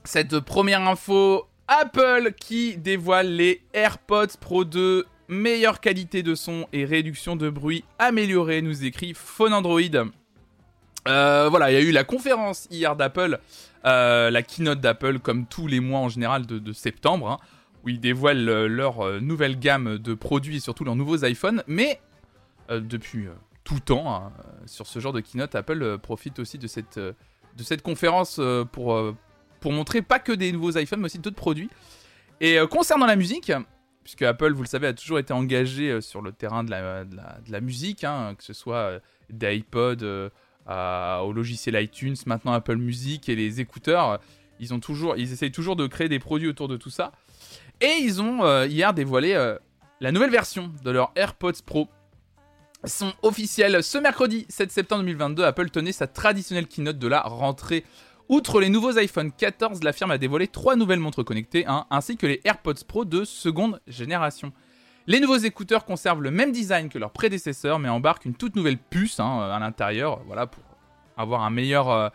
Cette 0.03 0.39
première 0.41 0.81
info, 0.81 1.47
Apple 1.67 2.33
qui 2.37 2.77
dévoile 2.77 3.27
les 3.27 3.61
AirPods 3.73 4.37
Pro 4.39 4.65
2, 4.65 5.05
meilleure 5.29 5.79
qualité 5.79 6.21
de 6.21 6.35
son 6.35 6.67
et 6.73 6.85
réduction 6.85 7.35
de 7.35 7.49
bruit 7.49 7.85
améliorée, 7.99 8.61
nous 8.61 8.83
écrit 8.83 9.13
Phone 9.13 9.53
Android. 9.53 9.79
Euh, 11.07 11.47
voilà, 11.49 11.71
il 11.71 11.73
y 11.73 11.77
a 11.77 11.81
eu 11.81 11.91
la 11.91 12.03
conférence 12.03 12.67
hier 12.69 12.95
d'Apple, 12.95 13.39
euh, 13.85 14.29
la 14.29 14.43
keynote 14.43 14.79
d'Apple 14.79 15.19
comme 15.19 15.45
tous 15.45 15.67
les 15.67 15.79
mois 15.79 15.99
en 15.99 16.09
général 16.09 16.45
de, 16.45 16.73
septembre, 16.73 17.29
hein, 17.29 17.37
où 17.83 17.89
ils 17.89 17.99
dévoilent 17.99 18.49
euh, 18.49 18.67
leur 18.67 19.21
nouvelle 19.21 19.57
gamme 19.57 19.97
de 19.97 20.13
produits 20.13 20.57
et 20.57 20.61
surtout 20.61 20.83
leurs 20.83 20.95
nouveaux 20.95 21.23
iPhones. 21.25 21.63
Mais 21.67 21.99
depuis 22.69 23.27
tout 23.63 23.79
temps, 23.79 24.13
hein, 24.13 24.31
sur 24.65 24.87
ce 24.87 24.99
genre 24.99 25.13
de 25.13 25.19
keynote, 25.21 25.55
Apple 25.55 25.97
profite 25.99 26.39
aussi 26.39 26.57
de 26.57 26.67
cette, 26.67 27.81
conférence 27.83 28.39
pour, 28.71 29.13
pour 29.63 29.71
montrer 29.71 30.01
pas 30.01 30.19
que 30.19 30.33
des 30.33 30.51
nouveaux 30.51 30.77
iPhones, 30.77 30.99
mais 30.99 31.05
aussi 31.05 31.19
d'autres 31.19 31.37
produits. 31.37 31.69
Et 32.41 32.59
euh, 32.59 32.67
concernant 32.67 33.05
la 33.05 33.15
musique, 33.15 33.49
puisque 34.03 34.23
Apple, 34.23 34.51
vous 34.51 34.61
le 34.61 34.67
savez, 34.67 34.87
a 34.87 34.93
toujours 34.93 35.19
été 35.19 35.31
engagé 35.31 35.89
euh, 35.89 36.01
sur 36.01 36.21
le 36.21 36.33
terrain 36.33 36.65
de 36.65 36.69
la, 36.69 37.61
musique, 37.61 38.03
hein, 38.03 38.35
que 38.37 38.43
ce 38.43 38.51
soit 38.51 38.99
euh, 39.31 40.29
à- 40.67 41.23
au 41.23 41.31
logiciel 41.31 41.81
iTunes, 41.81 42.17
maintenant 42.25 42.51
Apple 42.51 42.75
Music 42.75 43.29
et 43.29 43.37
les 43.37 43.61
écouteurs, 43.61 44.19
ils, 44.59 44.73
ont 44.73 44.81
toujours, 44.81 45.15
ils 45.15 45.31
essayent 45.31 45.53
toujours 45.53 45.77
de 45.77 45.87
créer 45.87 46.09
des 46.09 46.19
produits 46.19 46.49
autour 46.49 46.67
de 46.67 46.75
tout 46.75 46.89
ça. 46.89 47.13
Et 47.79 47.99
ils 48.01 48.21
ont 48.21 48.65
hier 48.65 48.93
dévoilé 48.93 49.33
la 50.01 50.11
nouvelle 50.11 50.29
version 50.29 50.73
de 50.83 50.91
leur 50.91 51.13
AirPods 51.15 51.63
Pro. 51.65 51.87
Sont 52.85 53.13
officiels 53.21 53.81
ce 53.81 53.97
mercredi 53.97 54.45
7 54.49 54.71
septembre 54.71 55.03
2022. 55.03 55.43
Apple 55.45 55.69
tenait 55.69 55.93
sa 55.93 56.07
traditionnelle 56.07 56.67
keynote 56.67 56.99
de 56.99 57.07
la 57.07 57.21
rentrée. 57.21 57.85
Outre 58.29 58.61
les 58.61 58.69
nouveaux 58.69 58.97
iPhone 58.97 59.31
14, 59.31 59.83
la 59.83 59.91
firme 59.91 60.11
a 60.11 60.17
dévoilé 60.17 60.47
trois 60.47 60.75
nouvelles 60.75 60.99
montres 60.99 61.25
connectées, 61.25 61.65
hein, 61.67 61.85
ainsi 61.89 62.15
que 62.15 62.25
les 62.25 62.39
AirPods 62.45 62.85
Pro 62.87 63.03
de 63.03 63.25
seconde 63.25 63.81
génération. 63.87 64.53
Les 65.07 65.19
nouveaux 65.19 65.37
écouteurs 65.37 65.83
conservent 65.83 66.21
le 66.21 66.31
même 66.31 66.53
design 66.53 66.87
que 66.87 66.97
leurs 66.97 67.11
prédécesseurs, 67.11 67.79
mais 67.79 67.89
embarquent 67.89 68.23
une 68.23 68.35
toute 68.35 68.55
nouvelle 68.55 68.77
puce 68.77 69.19
hein, 69.19 69.41
à 69.51 69.59
l'intérieur, 69.59 70.21
voilà, 70.25 70.47
pour 70.47 70.63
avoir 71.17 71.43
un 71.43 71.49
meilleur, 71.49 71.89
euh, 71.89 72.09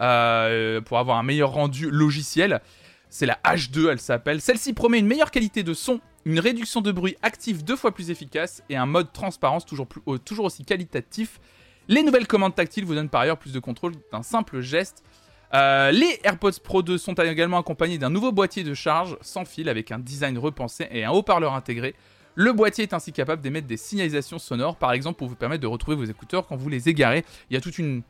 euh, 0.00 0.80
pour 0.80 0.98
avoir 0.98 1.18
un 1.18 1.22
meilleur 1.22 1.52
rendu 1.52 1.88
logiciel. 1.88 2.60
C'est 3.08 3.26
la 3.26 3.38
H2, 3.44 3.90
elle 3.92 4.00
s'appelle. 4.00 4.40
Celle-ci 4.40 4.72
promet 4.72 4.98
une 4.98 5.06
meilleure 5.06 5.30
qualité 5.30 5.62
de 5.62 5.72
son, 5.72 6.00
une 6.24 6.40
réduction 6.40 6.80
de 6.80 6.90
bruit 6.90 7.16
active 7.22 7.62
deux 7.62 7.76
fois 7.76 7.92
plus 7.92 8.10
efficace 8.10 8.64
et 8.68 8.76
un 8.76 8.86
mode 8.86 9.12
transparence 9.12 9.64
toujours, 9.64 9.86
euh, 10.08 10.18
toujours 10.18 10.46
aussi 10.46 10.64
qualitatif. 10.64 11.38
Les 11.86 12.02
nouvelles 12.02 12.26
commandes 12.26 12.54
tactiles 12.54 12.84
vous 12.84 12.94
donnent 12.96 13.08
par 13.08 13.20
ailleurs 13.20 13.38
plus 13.38 13.52
de 13.52 13.60
contrôle 13.60 13.92
d'un 14.12 14.22
simple 14.22 14.60
geste. 14.60 15.04
Euh, 15.54 15.90
les 15.92 16.20
AirPods 16.24 16.60
Pro 16.62 16.82
2 16.82 16.98
sont 16.98 17.14
également 17.14 17.58
accompagnés 17.58 17.96
d'un 17.98 18.10
nouveau 18.10 18.32
boîtier 18.32 18.64
de 18.64 18.74
charge 18.74 19.16
sans 19.22 19.44
fil 19.44 19.68
avec 19.68 19.90
un 19.92 19.98
design 19.98 20.36
repensé 20.38 20.86
et 20.90 21.04
un 21.04 21.10
haut-parleur 21.10 21.54
intégré. 21.54 21.94
Le 22.34 22.52
boîtier 22.52 22.84
est 22.84 22.92
ainsi 22.92 23.12
capable 23.12 23.42
d'émettre 23.42 23.66
des 23.66 23.76
signalisations 23.78 24.38
sonores, 24.38 24.76
par 24.76 24.92
exemple 24.92 25.18
pour 25.18 25.26
vous 25.28 25.34
permettre 25.36 25.62
de 25.62 25.66
retrouver 25.66 25.96
vos 25.96 26.04
écouteurs 26.04 26.46
quand 26.46 26.56
vous 26.56 26.68
les 26.68 26.88
égarez. 26.88 27.24
Il 27.50 27.54
y 27.54 27.56
a 27.56 27.60
toute 27.60 27.78
une, 27.78 28.02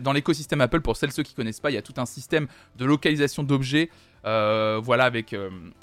dans 0.00 0.12
l'écosystème 0.12 0.60
Apple, 0.60 0.80
pour 0.80 0.96
celles 0.96 1.12
ceux 1.12 1.22
qui 1.22 1.34
connaissent 1.34 1.60
pas, 1.60 1.70
il 1.70 1.74
y 1.74 1.78
a 1.78 1.82
tout 1.82 1.94
un 1.98 2.06
système 2.06 2.48
de 2.76 2.84
localisation 2.84 3.42
d'objets. 3.42 3.90
euh, 4.26 4.80
voilà, 4.82 5.04
avec, 5.04 5.34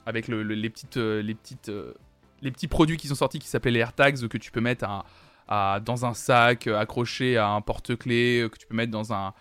avec 0.06 0.28
le- 0.28 0.44
le- 0.44 0.54
les, 0.54 0.70
petits 0.70 2.68
produits 2.68 2.98
qui 2.98 3.08
sont 3.08 3.16
sortis 3.16 3.40
qui 3.40 3.48
s'appellent 3.48 3.74
les 3.74 3.80
AirTags 3.80 4.28
que 4.28 4.38
tu 4.38 4.52
peux 4.52 4.62
mettre 4.62 4.86
dans 5.50 6.06
un 6.06 6.14
sac, 6.14 6.68
accroché 6.68 7.38
à 7.38 7.48
un 7.50 7.62
porte-clés, 7.62 8.48
que 8.52 8.58
tu 8.58 8.68
peux 8.68 8.76
mettre 8.76 8.92
dans 8.92 9.14
un, 9.14 9.34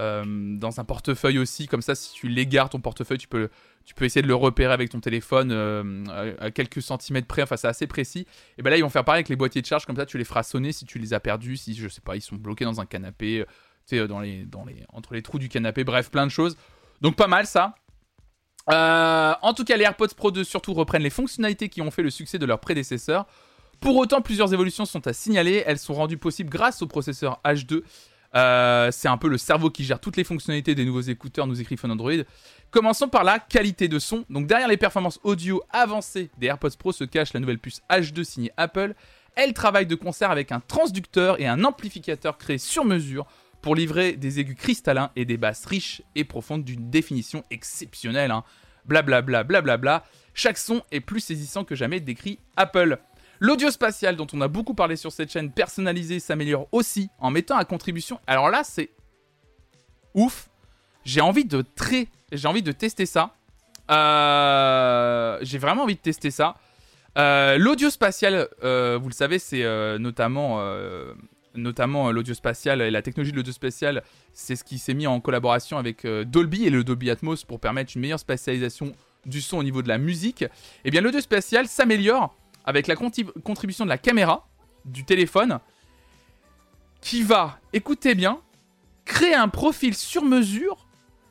euh, 0.00 0.24
dans 0.26 0.80
un 0.80 0.84
portefeuille 0.84 1.38
aussi. 1.38 1.66
Comme 1.66 1.82
ça, 1.82 1.94
si 1.94 2.12
tu 2.14 2.28
l'égares 2.28 2.70
ton 2.70 2.80
portefeuille, 2.80 3.18
tu 3.18 3.28
peux, 3.28 3.50
tu 3.84 3.94
peux 3.94 4.04
essayer 4.04 4.22
de 4.22 4.26
le 4.26 4.34
repérer 4.34 4.72
avec 4.72 4.90
ton 4.90 5.00
téléphone 5.00 5.50
euh, 5.52 6.34
à 6.40 6.50
quelques 6.50 6.80
centimètres 6.80 7.26
près. 7.26 7.42
Enfin, 7.42 7.56
c'est 7.56 7.68
assez 7.68 7.86
précis. 7.86 8.26
Et 8.56 8.62
ben 8.62 8.70
là, 8.70 8.78
ils 8.78 8.82
vont 8.82 8.88
faire 8.88 9.04
pareil 9.04 9.18
avec 9.18 9.28
les 9.28 9.36
boîtiers 9.36 9.60
de 9.60 9.66
charge. 9.66 9.84
Comme 9.84 9.96
ça, 9.96 10.06
tu 10.06 10.16
les 10.16 10.24
feras 10.24 10.42
sonner 10.42 10.72
si 10.72 10.86
tu 10.86 10.98
les 10.98 11.12
as 11.12 11.20
perdus, 11.20 11.58
si 11.58 11.74
je 11.74 11.88
sais 11.88 12.00
pas, 12.00 12.16
ils 12.16 12.22
sont 12.22 12.36
bloqués 12.36 12.64
dans 12.64 12.80
un 12.80 12.86
canapé, 12.86 13.40
euh, 13.40 13.44
tu 13.86 13.98
sais, 13.98 14.08
dans 14.08 14.20
les, 14.20 14.44
dans 14.44 14.64
les, 14.64 14.84
entre 14.92 15.12
les 15.14 15.22
trous 15.22 15.38
du 15.38 15.48
canapé. 15.48 15.84
Bref, 15.84 16.10
plein 16.10 16.26
de 16.26 16.32
choses. 16.32 16.56
Donc 17.02 17.16
pas 17.16 17.26
mal 17.26 17.46
ça. 17.46 17.74
En 18.68 19.54
tout 19.54 19.64
cas, 19.64 19.76
les 19.76 19.84
AirPods 19.84 20.14
Pro 20.16 20.30
2 20.30 20.44
surtout 20.44 20.72
reprennent 20.72 21.02
les 21.02 21.10
fonctionnalités 21.10 21.68
qui 21.68 21.82
ont 21.82 21.90
fait 21.90 22.02
le 22.02 22.10
succès 22.10 22.38
de 22.38 22.46
leurs 22.46 22.60
prédécesseurs. 22.60 23.26
Pour 23.80 23.96
autant, 23.96 24.22
plusieurs 24.22 24.54
évolutions 24.54 24.84
sont 24.84 25.06
à 25.08 25.12
signaler. 25.12 25.64
Elles 25.66 25.80
sont 25.80 25.94
rendues 25.94 26.16
possibles 26.16 26.48
grâce 26.48 26.80
au 26.82 26.86
processeur 26.86 27.40
H2. 27.44 27.82
Euh, 28.34 28.90
c'est 28.90 29.08
un 29.08 29.18
peu 29.18 29.28
le 29.28 29.38
cerveau 29.38 29.70
qui 29.70 29.84
gère 29.84 30.00
toutes 30.00 30.16
les 30.16 30.24
fonctionnalités 30.24 30.74
des 30.74 30.84
nouveaux 30.84 31.02
écouteurs, 31.02 31.46
nous 31.46 31.60
écrit 31.60 31.76
Phone 31.76 31.90
Android. 31.90 32.12
Commençons 32.70 33.08
par 33.08 33.24
la 33.24 33.38
qualité 33.38 33.88
de 33.88 33.98
son. 33.98 34.24
Donc 34.30 34.46
derrière 34.46 34.68
les 34.68 34.76
performances 34.78 35.20
audio 35.22 35.62
avancées 35.70 36.30
des 36.38 36.46
AirPods 36.46 36.70
Pro 36.78 36.92
se 36.92 37.04
cache 37.04 37.34
la 37.34 37.40
nouvelle 37.40 37.58
puce 37.58 37.82
H2 37.90 38.24
signée 38.24 38.52
Apple. 38.56 38.94
Elle 39.34 39.52
travaille 39.52 39.86
de 39.86 39.94
concert 39.94 40.30
avec 40.30 40.52
un 40.52 40.60
transducteur 40.60 41.40
et 41.40 41.46
un 41.46 41.64
amplificateur 41.64 42.38
créé 42.38 42.58
sur 42.58 42.84
mesure 42.84 43.26
pour 43.60 43.74
livrer 43.74 44.12
des 44.14 44.40
aigus 44.40 44.56
cristallins 44.56 45.10
et 45.16 45.24
des 45.24 45.36
basses 45.36 45.66
riches 45.66 46.02
et 46.14 46.24
profondes 46.24 46.64
d'une 46.64 46.90
définition 46.90 47.44
exceptionnelle. 47.50 48.30
hein. 48.30 48.44
Blablabla, 48.86 49.44
blablabla. 49.44 50.04
Chaque 50.34 50.58
son 50.58 50.82
est 50.90 51.00
plus 51.00 51.20
saisissant 51.20 51.64
que 51.64 51.74
jamais, 51.74 52.00
décrit 52.00 52.38
Apple. 52.56 52.98
L'audio 53.42 53.72
spatial, 53.72 54.14
dont 54.14 54.28
on 54.34 54.40
a 54.40 54.46
beaucoup 54.46 54.72
parlé 54.72 54.94
sur 54.94 55.10
cette 55.10 55.32
chaîne, 55.32 55.50
personnalisé, 55.50 56.20
s'améliore 56.20 56.68
aussi 56.70 57.10
en 57.18 57.32
mettant 57.32 57.56
à 57.56 57.64
contribution. 57.64 58.20
Alors 58.28 58.50
là, 58.50 58.62
c'est 58.62 58.90
ouf. 60.14 60.48
J'ai 61.04 61.20
envie 61.20 61.44
de 61.44 61.60
très, 61.60 62.06
j'ai 62.30 62.46
envie 62.46 62.62
de 62.62 62.70
tester 62.70 63.04
ça. 63.04 63.34
Euh, 63.90 65.40
j'ai 65.42 65.58
vraiment 65.58 65.82
envie 65.82 65.96
de 65.96 66.00
tester 66.00 66.30
ça. 66.30 66.54
Euh, 67.18 67.58
l'audio 67.58 67.90
spatial, 67.90 68.46
euh, 68.62 68.96
vous 69.02 69.08
le 69.08 69.14
savez, 69.14 69.40
c'est 69.40 69.64
notamment, 69.98 70.64
notamment 71.56 72.12
l'audio 72.12 72.34
spatial 72.34 72.80
et 72.80 72.92
la 72.92 73.02
technologie 73.02 73.32
de 73.32 73.38
l'audio 73.38 73.52
spatial, 73.52 74.04
c'est 74.32 74.54
ce 74.54 74.62
qui 74.62 74.78
s'est 74.78 74.94
mis 74.94 75.08
en 75.08 75.18
collaboration 75.18 75.78
avec 75.78 76.06
Dolby 76.06 76.66
et 76.66 76.70
le 76.70 76.84
Dolby 76.84 77.10
Atmos 77.10 77.44
pour 77.44 77.58
permettre 77.58 77.90
une 77.96 78.02
meilleure 78.02 78.20
spatialisation 78.20 78.92
du 79.26 79.40
son 79.40 79.58
au 79.58 79.64
niveau 79.64 79.82
de 79.82 79.88
la 79.88 79.98
musique. 79.98 80.44
Et 80.84 80.92
bien 80.92 81.00
l'audio 81.00 81.20
spatial 81.20 81.66
s'améliore 81.66 82.36
avec 82.64 82.86
la 82.86 82.96
contribution 82.96 83.84
de 83.84 83.90
la 83.90 83.98
caméra 83.98 84.48
du 84.84 85.04
téléphone 85.04 85.58
qui 87.00 87.22
va, 87.22 87.58
écoutez 87.72 88.14
bien, 88.14 88.40
créer 89.04 89.34
un 89.34 89.48
profil 89.48 89.94
sur 89.94 90.24
mesure 90.24 90.86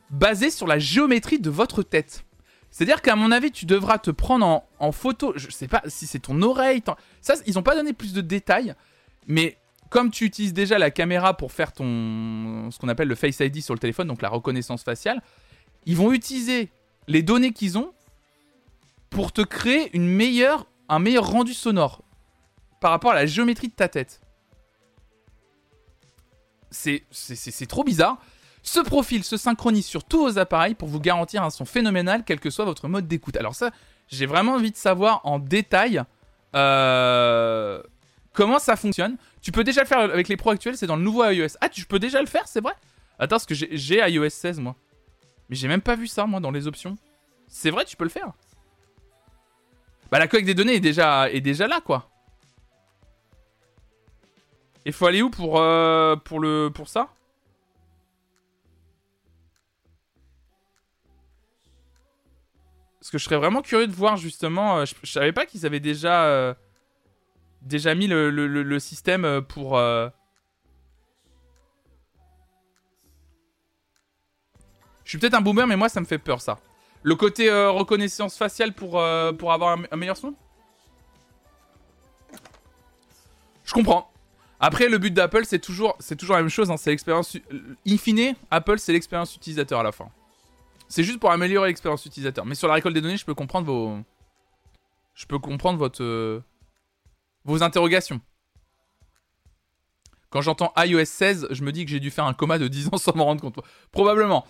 basé 0.09 0.51
sur 0.51 0.67
la 0.67 0.79
géométrie 0.79 1.39
de 1.39 1.49
votre 1.49 1.83
tête. 1.83 2.25
C'est-à-dire 2.69 3.01
qu'à 3.01 3.15
mon 3.15 3.31
avis, 3.31 3.51
tu 3.51 3.65
devras 3.65 3.97
te 3.97 4.11
prendre 4.11 4.63
en, 4.79 4.91
photo. 4.91 5.33
Je 5.35 5.49
sais 5.49 5.67
pas 5.67 5.81
si 5.87 6.07
c'est 6.07 6.19
ton 6.19 6.41
oreille. 6.41 6.81
Ça, 7.21 7.35
ils 7.45 7.59
ont 7.59 7.63
pas 7.63 7.75
donné 7.75 7.93
plus 7.93 8.13
de 8.13 8.21
détails. 8.21 8.73
Mais 9.27 9.57
comme 9.89 10.09
tu 10.09 10.25
utilises 10.25 10.53
déjà 10.53 10.79
la 10.79 10.89
caméra 10.89 11.35
pour 11.35 11.51
faire 11.51 11.73
ton 11.73 12.71
ce 12.71 12.79
qu'on 12.79 12.87
appelle 12.87 13.09
le 13.09 13.15
Face 13.15 13.39
ID 13.41 13.61
sur 13.61 13.73
le 13.73 13.79
téléphone, 13.79 14.07
donc 14.07 14.21
la 14.21 14.29
reconnaissance 14.29 14.83
faciale, 14.83 15.21
ils 15.85 15.97
vont 15.97 16.13
utiliser 16.13 16.71
les 17.07 17.23
données 17.23 17.51
qu'ils 17.51 17.77
ont 17.77 17.93
pour 19.09 19.33
te 19.33 19.41
créer 19.41 19.89
une 19.93 20.07
meilleure, 20.07 20.65
un 20.91 20.99
meilleur 20.99 21.25
rendu 21.25 21.53
sonore 21.53 22.03
par 22.81 22.91
rapport 22.91 23.11
à 23.11 23.15
la 23.15 23.25
géométrie 23.25 23.69
de 23.69 23.73
ta 23.73 23.87
tête. 23.87 24.21
C'est 26.69 27.05
trop 27.67 27.83
bizarre. 27.83 28.17
Ce 28.61 28.79
profil 28.79 29.23
se 29.23 29.37
synchronise 29.37 29.85
sur 29.85 30.03
tous 30.03 30.19
vos 30.19 30.37
appareils 30.37 30.75
pour 30.75 30.87
vous 30.87 30.99
garantir 30.99 31.43
un 31.43 31.49
son 31.49 31.65
phénoménal, 31.65 32.23
quel 32.25 32.39
que 32.39 32.49
soit 32.49 32.65
votre 32.65 32.87
mode 32.87 33.07
d'écoute. 33.07 33.37
Alors 33.37 33.55
ça, 33.55 33.71
j'ai 34.09 34.25
vraiment 34.25 34.53
envie 34.53 34.71
de 34.71 34.75
savoir 34.75 35.21
en 35.23 35.39
détail 35.39 36.03
euh, 36.55 37.81
comment 38.33 38.59
ça 38.59 38.75
fonctionne. 38.75 39.17
Tu 39.41 39.51
peux 39.51 39.63
déjà 39.63 39.81
le 39.81 39.87
faire 39.87 39.99
avec 39.99 40.27
les 40.27 40.37
pros 40.37 40.51
actuels, 40.51 40.77
c'est 40.77 40.87
dans 40.87 40.97
le 40.97 41.03
nouveau 41.03 41.23
iOS. 41.23 41.55
Ah, 41.61 41.69
tu 41.69 41.85
peux 41.85 41.99
déjà 41.99 42.19
le 42.19 42.27
faire, 42.27 42.47
c'est 42.47 42.61
vrai? 42.61 42.73
Attends, 43.17 43.37
parce 43.37 43.45
que 43.45 43.55
j'ai 43.55 44.09
iOS 44.09 44.29
16 44.29 44.59
moi. 44.59 44.75
Mais 45.49 45.55
j'ai 45.55 45.69
même 45.69 45.81
pas 45.81 45.95
vu 45.95 46.07
ça 46.07 46.25
moi 46.25 46.41
dans 46.41 46.51
les 46.51 46.67
options. 46.67 46.97
C'est 47.47 47.71
vrai, 47.71 47.85
tu 47.85 47.95
peux 47.95 48.03
le 48.03 48.09
faire. 48.09 48.33
Bah 50.11 50.19
la 50.19 50.27
collecte 50.27 50.47
des 50.47 50.53
données 50.53 50.75
est 50.75 50.79
déjà, 50.81 51.29
est 51.31 51.41
déjà 51.41 51.67
là 51.67 51.81
quoi. 51.81 52.09
Il 54.85 54.93
faut 54.93 55.05
aller 55.05 55.21
où 55.21 55.29
pour, 55.29 55.59
euh, 55.59 56.15
pour, 56.15 56.39
le, 56.39 56.69
pour 56.73 56.87
ça? 56.89 57.09
Parce 62.99 63.09
que 63.09 63.17
je 63.17 63.23
serais 63.23 63.37
vraiment 63.37 63.61
curieux 63.61 63.87
de 63.87 63.93
voir 63.93 64.17
justement. 64.17 64.79
euh, 64.79 64.85
je, 64.85 64.93
je 65.03 65.11
savais 65.11 65.31
pas 65.31 65.45
qu'ils 65.45 65.65
avaient 65.65 65.79
déjà 65.79 66.25
euh, 66.25 66.53
déjà 67.61 67.95
mis 67.95 68.07
le, 68.07 68.29
le- 68.29 68.47
le- 68.47 68.63
le 68.63 68.79
système 68.79 69.25
euh, 69.25 69.41
pour. 69.41 69.77
euh, 69.77 70.09
Je 75.03 75.09
suis 75.09 75.17
peut-être 75.17 75.33
un 75.33 75.41
boomer, 75.41 75.67
mais 75.67 75.75
moi 75.75 75.89
ça 75.89 75.99
me 75.99 76.05
fait 76.05 76.19
peur 76.19 76.41
ça. 76.41 76.59
Le 77.03 77.15
côté 77.15 77.49
euh, 77.49 77.71
reconnaissance 77.71 78.37
faciale 78.37 78.73
pour, 78.73 78.99
euh, 78.99 79.31
avoir 79.47 79.77
un, 79.91 79.97
meilleur 79.97 80.17
son? 80.17 80.35
Je 83.63 83.73
comprends. 83.73 84.11
Après, 84.59 84.89
le 84.89 84.97
but 84.99 85.11
d'Apple, 85.11 85.45
c'est 85.45 85.59
toujours, 85.59 85.97
la 86.29 86.35
même 86.37 86.49
chose. 86.49 86.69
hein, 86.69 86.77
c'est 86.77 86.91
l'expérience. 86.91 87.35
In 87.87 87.97
fine, 87.97 88.35
Apple, 88.51 88.77
c'est 88.77 88.93
l'expérience 88.93 89.35
utilisateur 89.35 89.79
à 89.79 89.83
la 89.83 89.91
fin. 89.91 90.09
C'est 90.87 91.03
juste 91.03 91.19
pour 91.19 91.31
améliorer 91.31 91.69
l'expérience 91.69 92.05
utilisateur. 92.05 92.45
Mais 92.45 92.53
sur 92.53 92.67
la 92.67 92.75
récolte 92.75 92.93
des 92.93 93.01
données, 93.01 93.17
je 93.17 93.25
peux 93.25 93.33
comprendre 93.33 93.65
vos. 93.65 93.97
Je 95.15 95.25
peux 95.25 95.39
comprendre 95.39 95.79
votre. 95.79 96.43
vos 97.45 97.63
interrogations. 97.63 98.21
Quand 100.29 100.41
j'entends 100.41 100.73
iOS 100.77 101.05
16, 101.05 101.47
je 101.51 101.63
me 101.63 101.71
dis 101.71 101.83
que 101.85 101.91
j'ai 101.91 101.99
dû 101.99 102.09
faire 102.09 102.25
un 102.25 102.33
coma 102.33 102.57
de 102.57 102.67
10 102.67 102.89
ans 102.93 102.97
sans 102.97 103.15
m'en 103.15 103.25
rendre 103.25 103.41
compte. 103.41 103.57
Probablement. 103.91 104.45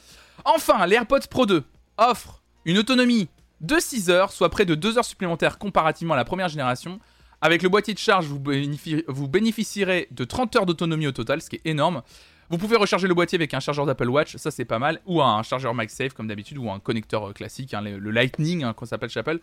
Enfin, 0.46 0.86
les 0.86 0.96
AirPods 0.96 1.28
Pro 1.30 1.46
2 1.46 1.64
offrent 1.98 2.40
une 2.65 2.78
autonomie 2.78 3.30
de 3.62 3.80
6 3.80 4.10
heures, 4.10 4.32
soit 4.32 4.50
près 4.50 4.65
de 4.65 4.76
2 4.76 4.97
heures 4.97 5.06
supplémentaires 5.06 5.58
comparativement 5.58 6.13
à 6.13 6.17
la 6.17 6.26
première 6.26 6.50
génération. 6.50 7.00
Avec 7.41 7.63
le 7.63 7.69
boîtier 7.69 7.93
de 7.93 8.00
charge, 8.00 8.26
vous, 8.28 8.39
bénéfi- 8.39 9.04
vous 9.08 9.28
bénéficierez 9.28 10.08
de 10.12 10.24
30 10.24 10.56
heures 10.56 10.65
d'autonomie 10.65 11.08
au 11.08 11.12
total, 11.12 11.41
ce 11.41 11.50
qui 11.50 11.56
est 11.58 11.65
énorme. 11.65 12.02
Vous 12.50 12.58
pouvez 12.58 12.76
recharger 12.76 13.08
le 13.08 13.13
boîtier 13.13 13.38
avec 13.38 13.54
un 13.54 13.60
chargeur 13.60 13.86
d'Apple 13.86 14.10
Watch, 14.10 14.36
ça 14.36 14.52
c'est 14.52 14.65
pas 14.65 14.78
mal, 14.78 15.00
ou 15.06 15.21
un 15.21 15.41
chargeur 15.41 15.74
MagSafe 15.74 16.13
comme 16.13 16.28
d'habitude, 16.28 16.58
ou 16.58 16.69
un 16.69 16.80
connecteur 16.80 17.30
euh, 17.30 17.34
classique, 17.34 17.74
hein, 17.74 17.82
le, 17.82 18.12
Lightning 18.12 18.63
hein, 18.63 18.74
qu'on 18.74 18.86
s'appelle 18.86 19.10
chez 19.10 19.21
Apple. 19.21 19.39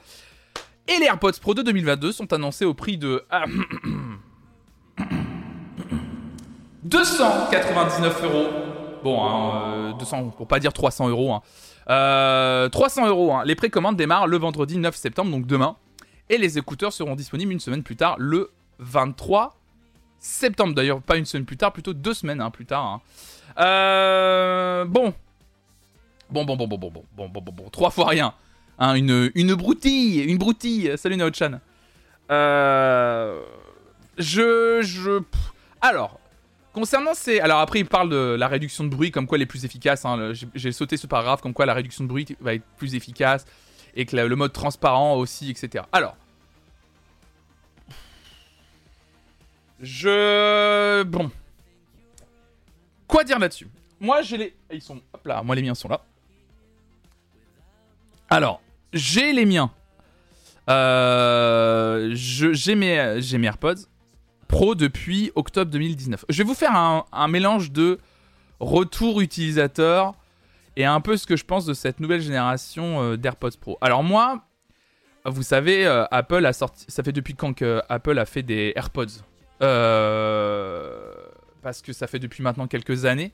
Et 0.87 0.99
les 1.01 1.07
AirPods 1.07 1.33
Pro 1.41 1.55
2 1.55 1.65
2022 1.65 2.13
sont 2.13 2.33
annoncés 2.33 2.65
au 2.65 2.75
prix 2.75 2.99
de 2.99 3.25
ah, 3.31 3.45
299 6.85 8.25
euros. 8.25 8.47
Bon, 9.03 9.25
hein, 9.25 9.63
euh, 9.91 9.93
200, 9.95 10.31
pour 10.37 10.47
pas 10.49 10.59
dire 10.61 10.73
300 10.73 11.09
euros. 11.09 11.41
Hein. 11.89 11.93
Euh, 11.95 12.69
300 12.69 13.07
euros. 13.09 13.33
hein. 13.35 13.43
Les 13.45 13.55
précommandes 13.55 13.97
démarrent 13.97 14.27
le 14.27 14.37
vendredi 14.39 14.77
9 14.79 14.95
septembre, 14.95 15.31
donc 15.31 15.47
demain. 15.47 15.77
Et 16.31 16.37
les 16.39 16.59
écouteurs 16.59 16.93
seront 16.93 17.17
disponibles 17.17 17.53
une 17.53 17.61
semaine 17.61 17.83
plus 17.83 17.97
tard, 17.97 18.17
le 18.19 18.51
23 18.81 19.57
septembre. 20.19 20.75
D'ailleurs, 20.75 21.01
pas 21.01 21.17
une 21.17 21.25
semaine 21.25 21.47
plus 21.47 21.57
tard, 21.57 21.73
plutôt 21.73 21.95
deux 21.95 22.15
semaines 22.15 22.41
hein, 22.41 22.51
plus 22.51 22.67
tard. 22.67 22.85
hein. 22.85 23.01
Euh, 23.59 24.85
bon. 24.85 25.15
Bon, 26.31 26.45
bon, 26.45 26.57
bon, 26.57 26.67
bon, 26.69 26.77
bon, 26.77 26.91
bon, 26.91 27.05
bon, 27.17 27.29
bon, 27.29 27.41
bon, 27.41 27.53
bon, 27.53 27.69
trois 27.71 27.91
fois 27.91 28.09
rien. 28.09 28.35
Une, 28.79 29.31
une 29.35 29.55
broutille, 29.55 30.21
une 30.23 30.37
broutille. 30.39 30.93
Salut 30.99 31.17
Nao-chan. 31.17 31.59
Euh, 32.31 33.41
je, 34.19 34.81
je, 34.83 35.23
alors, 35.81 36.18
concernant 36.73 37.15
ces, 37.15 37.41
alors 37.41 37.59
après 37.61 37.81
il 37.81 37.87
parle 37.87 38.09
de 38.11 38.37
la 38.39 38.49
réduction 38.49 38.85
de 38.85 38.89
bruit, 38.91 39.11
comme 39.11 39.27
quoi 39.27 39.37
elle 39.37 39.43
est 39.43 39.47
plus 39.47 39.65
efficace. 39.65 40.05
hein, 40.05 40.33
j'ai- 40.55 40.73
sauté 40.73 40.97
ce 40.97 41.07
paragraphe, 41.07 41.41
comme 41.41 41.53
quoi 41.55 41.67
la 41.67 41.75
réduction 41.75 42.05
de 42.05 42.09
bruit 42.09 42.27
va 42.41 42.55
être 42.55 42.65
plus 42.77 42.95
efficace 42.95 43.45
et 43.95 44.07
que 44.07 44.15
le 44.17 44.37
mode 44.37 44.53
transparent 44.53 45.15
aussi, 45.17 45.51
etc. 45.51 45.85
Alors, 45.93 46.17
je, 49.81 51.03
bon, 51.05 51.31
quoi 53.07 53.25
dire 53.25 53.39
là-dessus? 53.39 53.69
Moi 54.01 54.23
j'ai 54.23 54.37
les, 54.37 54.55
ils 54.73 54.83
sont, 54.83 55.01
hop 55.13 55.27
là, 55.27 55.43
moi 55.43 55.55
les 55.55 55.63
miens 55.63 55.75
sont 55.75 55.89
là. 55.89 56.01
Alors, 58.31 58.61
j'ai 58.93 59.33
les 59.33 59.47
miens. 59.47 59.73
Euh, 60.69 62.11
j'ai 62.13 62.75
mes, 62.75 63.21
mes 63.39 63.47
AirPods 63.47 63.87
Pro 64.49 64.75
depuis 64.75 65.31
octobre 65.35 65.71
2019. 65.71 66.25
Je 66.29 66.39
vais 66.39 66.45
vous 66.45 66.55
faire 66.55 66.75
un, 66.75 67.29
mélange 67.29 67.71
de 67.71 67.99
retour 68.61 69.21
utilisateur 69.21 70.15
et 70.77 70.85
un 70.85 71.01
peu 71.01 71.17
ce 71.17 71.27
que 71.27 71.37
je 71.37 71.45
pense 71.45 71.67
de 71.67 71.75
cette 71.75 72.01
nouvelle 72.01 72.21
génération 72.21 73.03
euh, 73.03 73.17
d'AirPods 73.17 73.59
Pro. 73.61 73.79
Alors 73.81 74.03
moi, 74.03 74.43
vous 75.25 75.43
savez, 75.43 75.87
euh, 75.87 76.05
Apple 76.11 76.45
a 76.47 76.53
sorti. 76.53 76.87
Ça 76.89 77.03
fait 77.03 77.13
depuis 77.13 77.35
quand 77.35 77.53
que 77.53 77.83
Apple 77.89 78.19
a 78.19 78.25
fait 78.25 78.43
des 78.43 78.73
AirPods? 78.75 79.23
Euh, 79.63 81.13
Parce 81.63 81.83
que 81.83 81.93
ça 81.93 82.07
fait 82.07 82.19
depuis 82.19 82.43
maintenant 82.43 82.67
quelques 82.67 83.05
années 83.05 83.33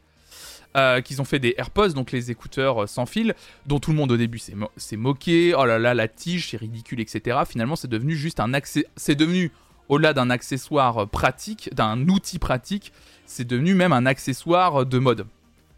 euh, 0.76 1.00
qu'ils 1.02 1.20
ont 1.20 1.24
fait 1.24 1.38
des 1.38 1.54
AirPods, 1.56 1.90
donc 1.90 2.10
les 2.10 2.32
écouteurs 2.32 2.82
euh, 2.82 2.86
sans 2.88 3.06
fil, 3.06 3.34
dont 3.66 3.78
tout 3.78 3.92
le 3.92 3.96
monde 3.96 4.10
au 4.10 4.16
début 4.16 4.38
s'est 4.38 4.54
s'est 4.76 4.96
moqué. 4.96 5.54
Oh 5.56 5.64
là 5.64 5.78
là, 5.78 5.94
la 5.94 6.08
tige, 6.08 6.50
c'est 6.50 6.56
ridicule, 6.56 7.00
etc. 7.00 7.38
Finalement, 7.46 7.76
c'est 7.76 7.88
devenu 7.88 8.16
juste 8.16 8.40
un 8.40 8.52
accès. 8.54 8.84
C'est 8.96 9.14
devenu, 9.14 9.52
au-delà 9.88 10.12
d'un 10.12 10.30
accessoire 10.30 11.08
pratique, 11.08 11.74
d'un 11.74 12.08
outil 12.08 12.38
pratique, 12.38 12.92
c'est 13.26 13.46
devenu 13.46 13.74
même 13.74 13.92
un 13.92 14.06
accessoire 14.06 14.86
de 14.86 14.98
mode. 14.98 15.26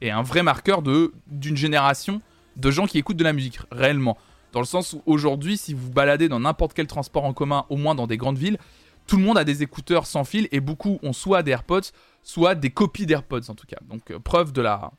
Et 0.00 0.10
un 0.10 0.22
vrai 0.22 0.42
marqueur 0.42 0.82
d'une 0.82 1.56
génération 1.56 2.20
de 2.56 2.70
gens 2.70 2.86
qui 2.86 2.98
écoutent 2.98 3.16
de 3.16 3.24
la 3.24 3.32
musique, 3.32 3.58
réellement. 3.70 4.16
Dans 4.52 4.60
le 4.60 4.66
sens 4.66 4.94
où 4.94 5.02
aujourd'hui, 5.06 5.56
si 5.56 5.74
vous 5.74 5.86
vous 5.86 5.90
baladez 5.90 6.28
dans 6.28 6.40
n'importe 6.40 6.72
quel 6.74 6.86
transport 6.86 7.24
en 7.24 7.32
commun, 7.32 7.66
au 7.68 7.76
moins 7.76 7.94
dans 7.94 8.06
des 8.06 8.16
grandes 8.16 8.38
villes, 8.38 8.58
tout 9.06 9.16
le 9.16 9.22
monde 9.22 9.38
a 9.38 9.44
des 9.44 9.62
écouteurs 9.62 10.06
sans 10.06 10.24
fil 10.24 10.48
et 10.50 10.60
beaucoup 10.60 10.98
ont 11.02 11.12
soit 11.12 11.42
des 11.42 11.52
AirPods, 11.52 11.92
soit 12.22 12.54
des 12.54 12.70
copies 12.70 13.06
d'AirPods 13.06 13.48
en 13.48 13.54
tout 13.54 13.66
cas. 13.66 13.78
Donc 13.88 14.10
euh, 14.10 14.18
preuve 14.18 14.52
de 14.52 14.62
la 14.62 14.92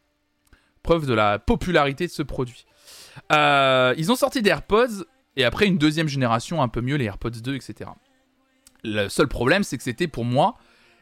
preuve 0.84 1.06
de 1.06 1.14
la 1.14 1.40
popularité 1.40 2.08
de 2.08 2.12
ce 2.12 2.24
produit. 2.24 2.66
Euh, 3.34 3.94
ils 3.98 4.12
ont 4.12 4.16
sorti 4.16 4.42
des 4.42 4.50
AirPods 4.50 5.04
et 5.36 5.44
après 5.44 5.68
une 5.68 5.78
deuxième 5.78 6.08
génération 6.08 6.62
un 6.62 6.70
peu 6.70 6.82
mieux, 6.82 6.96
les 6.96 7.06
AirPods 7.06 7.42
2, 7.44 7.56
etc. 7.56 7.90
Le 8.88 9.10
seul 9.10 9.28
problème, 9.28 9.64
c'est 9.64 9.78
que 9.78 9.84
c'était 9.84 10.08
pour 10.08 10.24
moi 10.24 10.56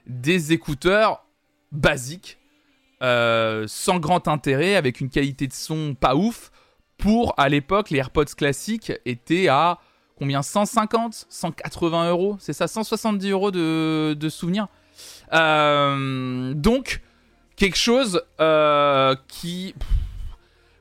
des 0.08 0.54
écouteurs 0.54 1.24
basiques, 1.72 2.39
euh, 3.03 3.66
sans 3.68 3.99
grand 3.99 4.28
intérêt, 4.28 4.76
avec 4.76 5.01
une 5.01 5.10
qualité 5.10 5.47
de 5.47 5.53
son 5.53 5.95
pas 5.95 6.16
ouf. 6.16 6.51
Pour 6.97 7.34
à 7.38 7.49
l'époque, 7.49 7.89
les 7.91 7.99
AirPods 7.99 8.26
classiques 8.38 8.91
étaient 9.05 9.49
à 9.49 9.80
combien? 10.18 10.41
150, 10.41 11.26
180 11.30 12.10
euros, 12.10 12.38
c'est 12.39 12.53
ça, 12.53 12.68
170 12.68 13.30
euros 13.30 13.51
de, 13.51 14.30
souvenirs. 14.30 14.68
Euh, 15.34 16.53
donc 16.53 17.01
quelque 17.55 17.78
chose 17.78 18.24
euh, 18.39 19.16
qui, 19.28 19.76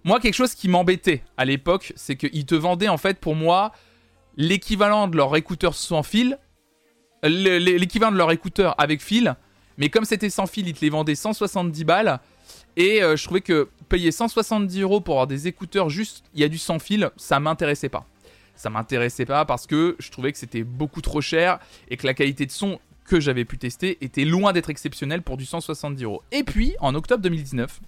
moi 0.05 0.21
quelque 0.21 0.35
chose 0.35 0.55
qui 0.55 0.69
m'embêtait 0.69 1.23
à 1.37 1.45
l'époque, 1.45 1.93
c'est 1.97 2.17
qu'ils 2.17 2.47
te 2.47 2.55
vendaient 2.55 2.89
en 2.89 2.99
fait 2.99 3.19
pour 3.19 3.35
moi 3.35 3.73
l'équivalent 4.37 5.09
de 5.09 5.17
leur 5.17 5.35
écouteur 5.37 5.75
sans 5.75 6.03
fil, 6.03 6.39
l'équivalent 7.29 8.13
de 8.13 8.19
leur 8.19 8.31
écouteur 8.31 8.75
avec 8.79 9.03
fil, 9.03 9.37
mais 9.79 9.89
comme 9.89 10.05
c'était 10.05 10.31
sans 10.31 10.47
fil, 10.47 10.69
ils 10.69 10.75
te 10.75 10.81
les 10.81 10.91
vendaient 10.91 11.15
170 11.15 11.85
balles. 11.85 12.21
Et 12.77 13.03
euh, 13.03 13.17
je 13.17 13.25
trouvais 13.25 13.41
que 13.41 13.69
payer 13.89 14.11
170 14.11 14.81
euros 14.81 15.01
pour 15.01 15.15
avoir 15.15 15.27
des 15.27 15.47
écouteurs 15.47 15.91
juste, 15.91 16.25
il 16.35 16.41
y 16.41 16.45
a 16.45 16.49
du 16.49 16.59
sans 16.59 16.79
fil, 16.79 17.11
ça 17.17 17.41
m'intéressait 17.41 17.89
pas. 17.89 18.07
Ça 18.57 18.71
m'intéressait 18.71 19.27
pas 19.27 19.45
parce 19.45 19.67
que 19.67 19.97
je 19.99 20.11
trouvais 20.11 20.33
que 20.33 20.39
c'était 20.39 20.65
beaucoup 20.65 21.01
trop 21.01 21.21
cher 21.21 21.59
et 21.89 21.97
que 21.97 22.07
la 22.07 22.15
qualité 22.15 22.47
de 22.47 22.53
son 22.53 22.79
que 23.05 23.21
j'avais 23.21 23.45
pu 23.45 23.59
tester 23.59 23.99
était 24.01 24.25
loin 24.25 24.53
d'être 24.53 24.71
exceptionnelle 24.71 25.23
pour 25.23 25.37
du 25.37 25.45
170 25.45 26.03
euros. 26.05 26.23
Et 26.33 26.43
puis, 26.43 26.75
en 26.81 26.95
octobre 26.95 27.23
2019, 27.23 27.81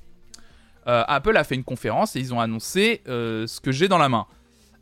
euh, 0.89 1.05
Apple 1.09 1.37
a 1.37 1.45
fait 1.45 1.55
une 1.55 1.65
conférence 1.65 2.17
et 2.17 2.21
ils 2.21 2.35
ont 2.35 2.41
annoncé 2.41 3.01
euh, 3.09 3.47
ce 3.47 3.61
que 3.61 3.73
j'ai 3.73 3.89
dans 3.89 3.99
la 3.99 4.09
main, 4.09 4.27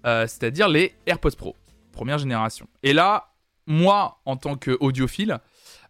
c'est-à-dire 0.04 0.68
les 0.68 0.94
AirPods 1.06 1.36
Pro, 1.38 1.56
première 1.92 2.18
génération. 2.18 2.66
Et 2.82 2.92
là, 2.92 3.33
moi, 3.66 4.20
en 4.24 4.36
tant 4.36 4.56
qu'audiophile, 4.56 5.38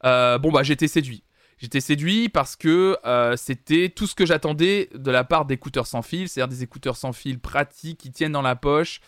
euh, 0.04 0.38
bon 0.38 0.50
bah 0.52 0.62
j'étais 0.62 0.88
séduit. 0.88 1.24
J'étais 1.58 1.80
séduit 1.80 2.28
parce 2.28 2.56
que 2.56 2.98
euh, 3.06 3.36
c'était 3.36 3.88
tout 3.88 4.06
ce 4.06 4.14
que 4.14 4.26
j'attendais 4.26 4.90
de 4.94 5.10
la 5.10 5.24
part 5.24 5.44
d'écouteurs 5.44 5.86
sans 5.86 6.02
fil, 6.02 6.28
c'est-à-dire 6.28 6.54
des 6.54 6.62
écouteurs 6.62 6.96
sans 6.96 7.12
fil 7.12 7.38
pratiques 7.38 7.98
qui 7.98 8.10
tiennent 8.10 8.32
dans 8.32 8.42
la 8.42 8.56
poche, 8.56 9.00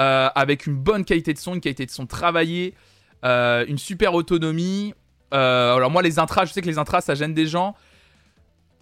euh, 0.00 0.28
avec 0.34 0.66
une 0.66 0.76
bonne 0.76 1.04
qualité 1.04 1.34
de 1.34 1.38
son, 1.38 1.54
une 1.54 1.60
qualité 1.60 1.86
de 1.86 1.90
son 1.90 2.06
travaillée, 2.06 2.74
une 3.22 3.78
super 3.78 4.14
autonomie. 4.14 4.94
Alors 5.30 5.90
moi 5.90 6.02
les 6.02 6.18
intras, 6.18 6.46
je 6.46 6.52
sais 6.52 6.62
que 6.62 6.66
les 6.66 6.78
intras 6.78 7.02
ça 7.02 7.14
gêne 7.14 7.34
des 7.34 7.46
gens. 7.46 7.76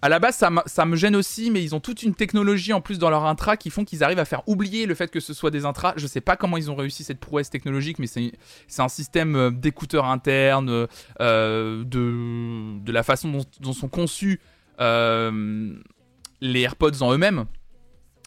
À 0.01 0.09
la 0.09 0.21
base 0.21 0.37
ça, 0.37 0.85
me 0.85 0.97
gêne 0.97 1.17
aussi, 1.17 1.51
mais 1.51 1.63
ils 1.63 1.75
ont 1.75 1.81
toute 1.81 2.05
une 2.05 2.15
technologie 2.15 2.73
en 2.73 2.81
plus 2.81 2.99
dans 2.99 3.11
leur 3.11 3.27
intra 3.27 3.57
qui 3.57 3.69
font 3.69 3.85
qu'ils 3.85 4.05
arrivent 4.05 4.21
à 4.21 4.25
faire 4.25 4.49
oublier 4.49 4.87
le 4.87 4.95
fait 4.95 5.11
que 5.11 5.19
ce 5.19 5.35
soit 5.35 5.51
des 5.51 5.65
intras. 5.65 5.95
Je 5.97 6.07
sais 6.07 6.21
pas 6.21 6.37
comment 6.37 6.57
ils 6.57 6.71
ont 6.71 6.77
réussi 6.77 7.03
cette 7.03 7.19
prouesse 7.19 7.51
technologique, 7.51 7.99
mais 7.99 8.07
c'est 8.07 8.33
un 8.79 8.89
système 8.89 9.35
euh, 9.35 9.51
d'écouteurs 9.51 10.05
internes, 10.05 10.87
euh, 11.21 11.85
de, 11.85 12.93
la 12.93 13.03
façon 13.03 13.43
dont, 13.61 13.73
sont 13.73 13.89
conçus 13.89 14.41
euh, 14.81 15.75
les 16.41 16.61
AirPods 16.61 17.03
en 17.03 17.13
eux-mêmes, 17.13 17.47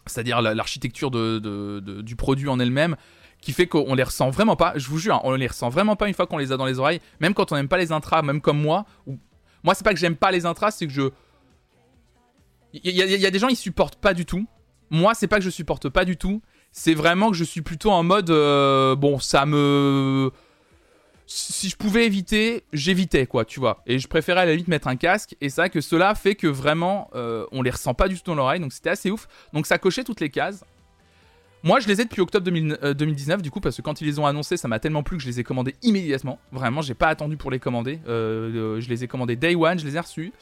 c'est-à-dire 0.04 0.42
la- 0.42 0.54
l'architecture 0.54 1.10
du 1.10 2.16
produit 2.16 2.50
en 2.50 2.60
elle-même, 2.60 2.96
qui 3.40 3.52
fait 3.52 3.66
qu'on 3.66 3.94
les 3.94 4.02
ressent 4.02 4.28
vraiment 4.28 4.56
pas. 4.56 4.74
Je 4.76 4.88
vous 4.88 4.98
jure, 4.98 5.20
on 5.24 5.32
les 5.32 5.46
ressent 5.46 5.70
vraiment 5.70 5.96
pas 5.96 6.08
une 6.08 6.14
fois 6.14 6.26
qu'on 6.26 6.38
les 6.38 6.52
a 6.52 6.58
dans 6.58 6.66
les 6.66 6.78
oreilles, 6.78 7.00
même 7.20 7.32
quand 7.32 7.50
on 7.50 7.56
n'aime 7.56 7.68
pas 7.68 7.78
les 7.78 7.92
intras, 7.92 8.20
même 8.20 8.42
comme 8.42 8.60
moi. 8.60 8.84
Ou... 9.06 9.18
Moi, 9.64 9.74
c'est 9.74 9.84
pas 9.84 9.94
que 9.94 9.98
j'aime 9.98 10.16
pas 10.16 10.30
les 10.30 10.44
intras, 10.44 10.70
c'est 10.70 10.86
que 10.86 10.92
je. 10.92 11.10
Il 12.74 12.90
y, 12.94 13.26
a- 13.26 13.30
des 13.30 13.38
gens, 13.38 13.48
ils 13.48 13.56
supportent 13.56 13.96
pas 13.96 14.14
du 14.14 14.24
tout. 14.24 14.46
Moi, 14.90 15.14
c'est 15.14 15.26
pas 15.28 15.38
que 15.38 15.44
je 15.44 15.50
supporte 15.50 15.88
pas 15.88 16.04
du 16.04 16.16
tout. 16.16 16.40
C'est 16.72 16.94
vraiment 16.94 17.30
que 17.30 17.36
je 17.36 17.44
suis 17.44 17.60
plutôt 17.62 17.90
en 17.90 18.02
mode. 18.02 18.30
euh, 18.30 18.94
bon, 18.96 19.18
ça 19.18 19.44
me 19.46 20.30
si 21.26 21.70
je 21.70 21.76
pouvais 21.76 22.04
éviter, 22.04 22.64
j'évitais 22.74 23.26
quoi, 23.26 23.44
tu 23.46 23.58
vois. 23.60 23.82
Et 23.86 23.98
je 23.98 24.06
préférais 24.06 24.40
à 24.40 24.44
la 24.44 24.50
limite 24.52 24.68
mettre 24.68 24.88
un 24.88 24.96
casque. 24.96 25.34
Et 25.40 25.48
c'est 25.48 25.62
vrai 25.62 25.70
que 25.70 25.80
cela 25.80 26.14
fait 26.14 26.34
que 26.34 26.46
vraiment, 26.46 27.08
euh, 27.14 27.46
on 27.52 27.62
les 27.62 27.70
ressent 27.70 27.94
pas 27.94 28.08
du 28.08 28.16
tout 28.16 28.22
dans 28.26 28.34
l'oreille. 28.34 28.60
Donc 28.60 28.72
c'était 28.72 28.90
assez 28.90 29.10
ouf. 29.10 29.28
Donc 29.54 29.66
ça 29.66 29.78
cochait 29.78 30.04
toutes 30.04 30.20
les 30.20 30.28
cases. 30.30 30.64
Moi, 31.62 31.78
je 31.80 31.86
les 31.88 32.00
ai 32.00 32.04
depuis 32.04 32.20
octobre 32.20 32.44
2000 32.44 32.76
euh, 32.82 32.92
2019, 32.92 33.40
du 33.40 33.50
coup, 33.50 33.60
parce 33.60 33.76
que 33.76 33.82
quand 33.82 34.00
ils 34.00 34.06
les 34.06 34.18
ont 34.18 34.26
annoncés, 34.26 34.56
ça 34.56 34.66
m'a 34.68 34.78
tellement 34.80 35.02
plu 35.04 35.16
que 35.16 35.22
je 35.22 35.28
les 35.28 35.40
ai 35.40 35.44
commandés 35.44 35.76
immédiatement. 35.82 36.38
Vraiment, 36.50 36.82
j'ai 36.82 36.94
pas 36.94 37.06
attendu 37.08 37.36
pour 37.36 37.50
les 37.52 37.60
commander. 37.60 38.00
Je 38.06 38.88
les 38.88 39.04
ai 39.04 39.08
commandés 39.08 39.36
day 39.36 39.54
one, 39.54 39.78
je 39.78 39.86
les 39.86 39.96
ai 39.96 40.00
reçus. 40.00 40.32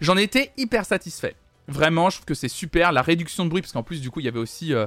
J'en 0.00 0.16
ai 0.16 0.22
été 0.22 0.50
hyper 0.56 0.84
satisfait. 0.86 1.34
Vraiment, 1.68 2.08
je 2.08 2.16
trouve 2.16 2.24
que 2.24 2.34
c'est 2.34 2.48
super. 2.48 2.92
La 2.92 3.02
réduction 3.02 3.44
de 3.44 3.50
bruit, 3.50 3.60
parce 3.60 3.72
qu'en 3.72 3.82
plus, 3.82 4.00
du 4.00 4.10
coup, 4.10 4.20
il 4.20 4.24
y 4.24 4.28
avait 4.28 4.38
aussi 4.38 4.72
euh, 4.72 4.86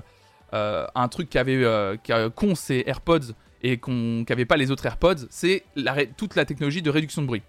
euh, 0.53 0.87
un 0.95 1.07
truc 1.07 1.29
qu'avait 1.29 1.63
euh, 1.63 1.95
qu'ont 2.35 2.55
ces 2.55 2.83
AirPods 2.87 3.33
et 3.61 3.77
qu'on 3.77 4.23
qu'avaient 4.25 4.45
pas 4.45 4.57
les 4.57 4.71
autres 4.71 4.87
AirPods, 4.87 5.27
c'est 5.29 5.63
toute 6.17 6.35
la 6.35 6.45
technologie 6.45 6.81
de 6.81 6.89
réduction 6.89 7.21
de 7.21 7.27
bruit. 7.27 7.43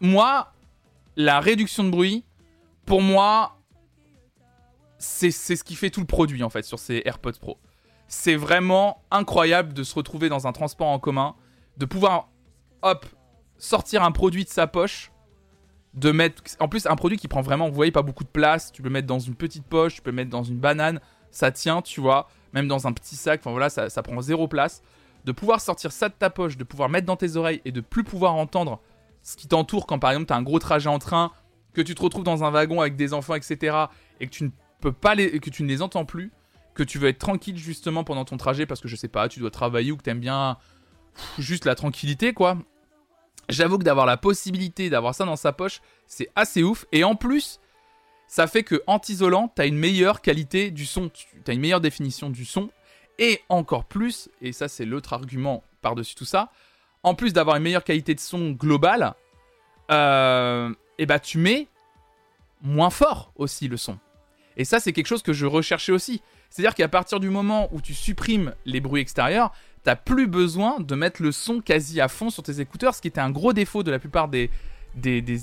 Moi, 0.00 0.52
la 1.16 1.38
réduction 1.38 1.84
de 1.84 1.90
bruit, 1.90 2.24
pour 2.86 3.02
moi, 3.02 3.56
c'est 4.98 5.30
c'est 5.30 5.54
ce 5.54 5.62
qui 5.62 5.76
fait 5.76 5.90
tout 5.90 6.00
le 6.00 6.06
produit 6.06 6.42
en 6.42 6.50
fait 6.50 6.64
sur 6.64 6.80
ces 6.80 7.02
AirPods 7.04 7.38
Pro. 7.40 7.58
C'est 8.08 8.34
vraiment 8.34 9.04
incroyable 9.12 9.72
de 9.74 9.84
se 9.84 9.94
retrouver 9.94 10.28
dans 10.28 10.48
un 10.48 10.52
transport 10.52 10.88
en 10.88 10.98
commun, 10.98 11.36
de 11.76 11.84
pouvoir, 11.84 12.28
hop, 12.82 13.06
sortir 13.58 14.02
un 14.02 14.10
produit 14.10 14.44
de 14.44 14.48
sa 14.48 14.66
poche, 14.66 15.09
de 15.94 16.12
mettre. 16.12 16.42
En 16.60 16.68
plus, 16.68 16.86
un 16.86 16.96
produit 16.96 17.18
qui 17.18 17.28
prend 17.28 17.40
vraiment, 17.40 17.68
vous 17.68 17.74
voyez, 17.74 17.92
pas 17.92 18.02
beaucoup 18.02 18.24
de 18.24 18.28
place. 18.28 18.72
Tu 18.72 18.82
peux 18.82 18.88
le 18.88 18.92
mettre 18.92 19.06
dans 19.06 19.18
une 19.18 19.34
petite 19.34 19.64
poche, 19.64 19.94
tu 19.96 20.02
peux 20.02 20.10
le 20.10 20.16
mettre 20.16 20.30
dans 20.30 20.44
une 20.44 20.58
banane, 20.58 21.00
ça 21.30 21.50
tient, 21.50 21.82
tu 21.82 22.00
vois. 22.00 22.28
Même 22.52 22.68
dans 22.68 22.86
un 22.86 22.92
petit 22.92 23.16
sac, 23.16 23.40
enfin 23.40 23.50
voilà, 23.50 23.70
ça, 23.70 24.02
prend 24.02 24.20
zéro 24.20 24.48
place. 24.48 24.82
De 25.24 25.32
pouvoir 25.32 25.60
sortir 25.60 25.92
ça 25.92 26.08
de 26.08 26.14
ta 26.14 26.30
poche, 26.30 26.56
de 26.56 26.64
pouvoir 26.64 26.88
mettre 26.88 27.06
dans 27.06 27.16
tes 27.16 27.36
oreilles 27.36 27.60
et 27.64 27.72
de 27.72 27.80
plus 27.80 28.04
pouvoir 28.04 28.34
entendre 28.34 28.80
ce 29.22 29.36
qui 29.36 29.46
t'entoure 29.46 29.86
quand 29.86 29.98
par 29.98 30.12
exemple 30.12 30.26
tu 30.26 30.32
as 30.32 30.36
un 30.36 30.42
gros 30.42 30.58
trajet 30.58 30.88
en 30.88 30.98
train, 30.98 31.30
que 31.74 31.82
tu 31.82 31.94
te 31.94 32.02
retrouves 32.02 32.24
dans 32.24 32.42
un 32.42 32.50
wagon 32.50 32.80
avec 32.80 32.96
des 32.96 33.12
enfants, 33.12 33.34
etc. 33.34 33.76
et 34.18 34.26
que 34.26 34.30
tu 34.30 34.44
ne 34.44 34.50
peux 34.80 34.92
pas 34.92 35.14
les, 35.14 35.38
que 35.38 35.50
tu 35.50 35.62
ne 35.62 35.68
les 35.68 35.82
entends 35.82 36.06
plus, 36.06 36.32
que 36.74 36.82
tu 36.82 36.98
veux 36.98 37.08
être 37.08 37.18
tranquille 37.18 37.58
justement 37.58 38.02
pendant 38.02 38.24
ton 38.24 38.38
trajet 38.38 38.64
parce 38.64 38.80
que 38.80 38.88
je 38.88 38.96
sais 38.96 39.08
pas, 39.08 39.28
tu 39.28 39.40
dois 39.40 39.50
travailler 39.50 39.92
ou 39.92 39.98
que 39.98 40.02
t'aimes 40.02 40.20
bien 40.20 40.56
juste 41.38 41.66
la 41.66 41.74
tranquillité 41.74 42.32
quoi. 42.32 42.56
J'avoue 43.50 43.78
que 43.78 43.84
d'avoir 43.84 44.06
la 44.06 44.16
possibilité 44.16 44.90
d'avoir 44.90 45.14
ça 45.14 45.24
dans 45.24 45.36
sa 45.36 45.52
poche, 45.52 45.80
c'est 46.06 46.30
assez 46.36 46.62
ouf. 46.62 46.86
Et 46.92 47.04
en 47.04 47.14
plus, 47.14 47.60
ça 48.26 48.46
fait 48.46 48.62
que 48.62 48.82
en 48.86 48.98
t'isolant, 48.98 49.48
t'as 49.48 49.66
une 49.66 49.76
meilleure 49.76 50.20
qualité 50.20 50.70
du 50.70 50.86
son, 50.86 51.08
tu 51.08 51.26
as 51.48 51.52
une 51.52 51.60
meilleure 51.60 51.80
définition 51.80 52.30
du 52.30 52.44
son. 52.44 52.70
Et 53.18 53.42
encore 53.48 53.84
plus, 53.84 54.30
et 54.40 54.52
ça 54.52 54.68
c'est 54.68 54.84
l'autre 54.84 55.12
argument 55.12 55.62
par-dessus 55.82 56.14
tout 56.14 56.24
ça, 56.24 56.50
en 57.02 57.14
plus 57.14 57.32
d'avoir 57.32 57.56
une 57.56 57.62
meilleure 57.62 57.84
qualité 57.84 58.14
de 58.14 58.20
son 58.20 58.52
globale, 58.52 59.14
euh, 59.90 60.72
et 60.98 61.06
bah 61.06 61.18
tu 61.18 61.36
mets 61.36 61.66
moins 62.62 62.88
fort 62.88 63.32
aussi 63.36 63.68
le 63.68 63.76
son. 63.76 63.98
Et 64.56 64.64
ça 64.64 64.80
c'est 64.80 64.92
quelque 64.92 65.06
chose 65.06 65.22
que 65.22 65.32
je 65.32 65.44
recherchais 65.44 65.92
aussi. 65.92 66.22
C'est-à-dire 66.50 66.74
qu'à 66.74 66.88
partir 66.88 67.20
du 67.20 67.30
moment 67.30 67.68
où 67.72 67.80
tu 67.80 67.94
supprimes 67.94 68.54
les 68.64 68.80
bruits 68.80 69.02
extérieurs, 69.02 69.52
t'as 69.82 69.96
plus 69.96 70.26
besoin 70.26 70.78
de 70.80 70.94
mettre 70.94 71.22
le 71.22 71.32
son 71.32 71.60
quasi 71.60 72.00
à 72.00 72.08
fond 72.08 72.30
sur 72.30 72.42
tes 72.42 72.60
écouteurs, 72.60 72.94
ce 72.94 73.00
qui 73.00 73.08
était 73.08 73.20
un 73.20 73.30
gros 73.30 73.52
défaut 73.52 73.82
de 73.82 73.90
la 73.90 73.98
plupart 73.98 74.28
des, 74.28 74.50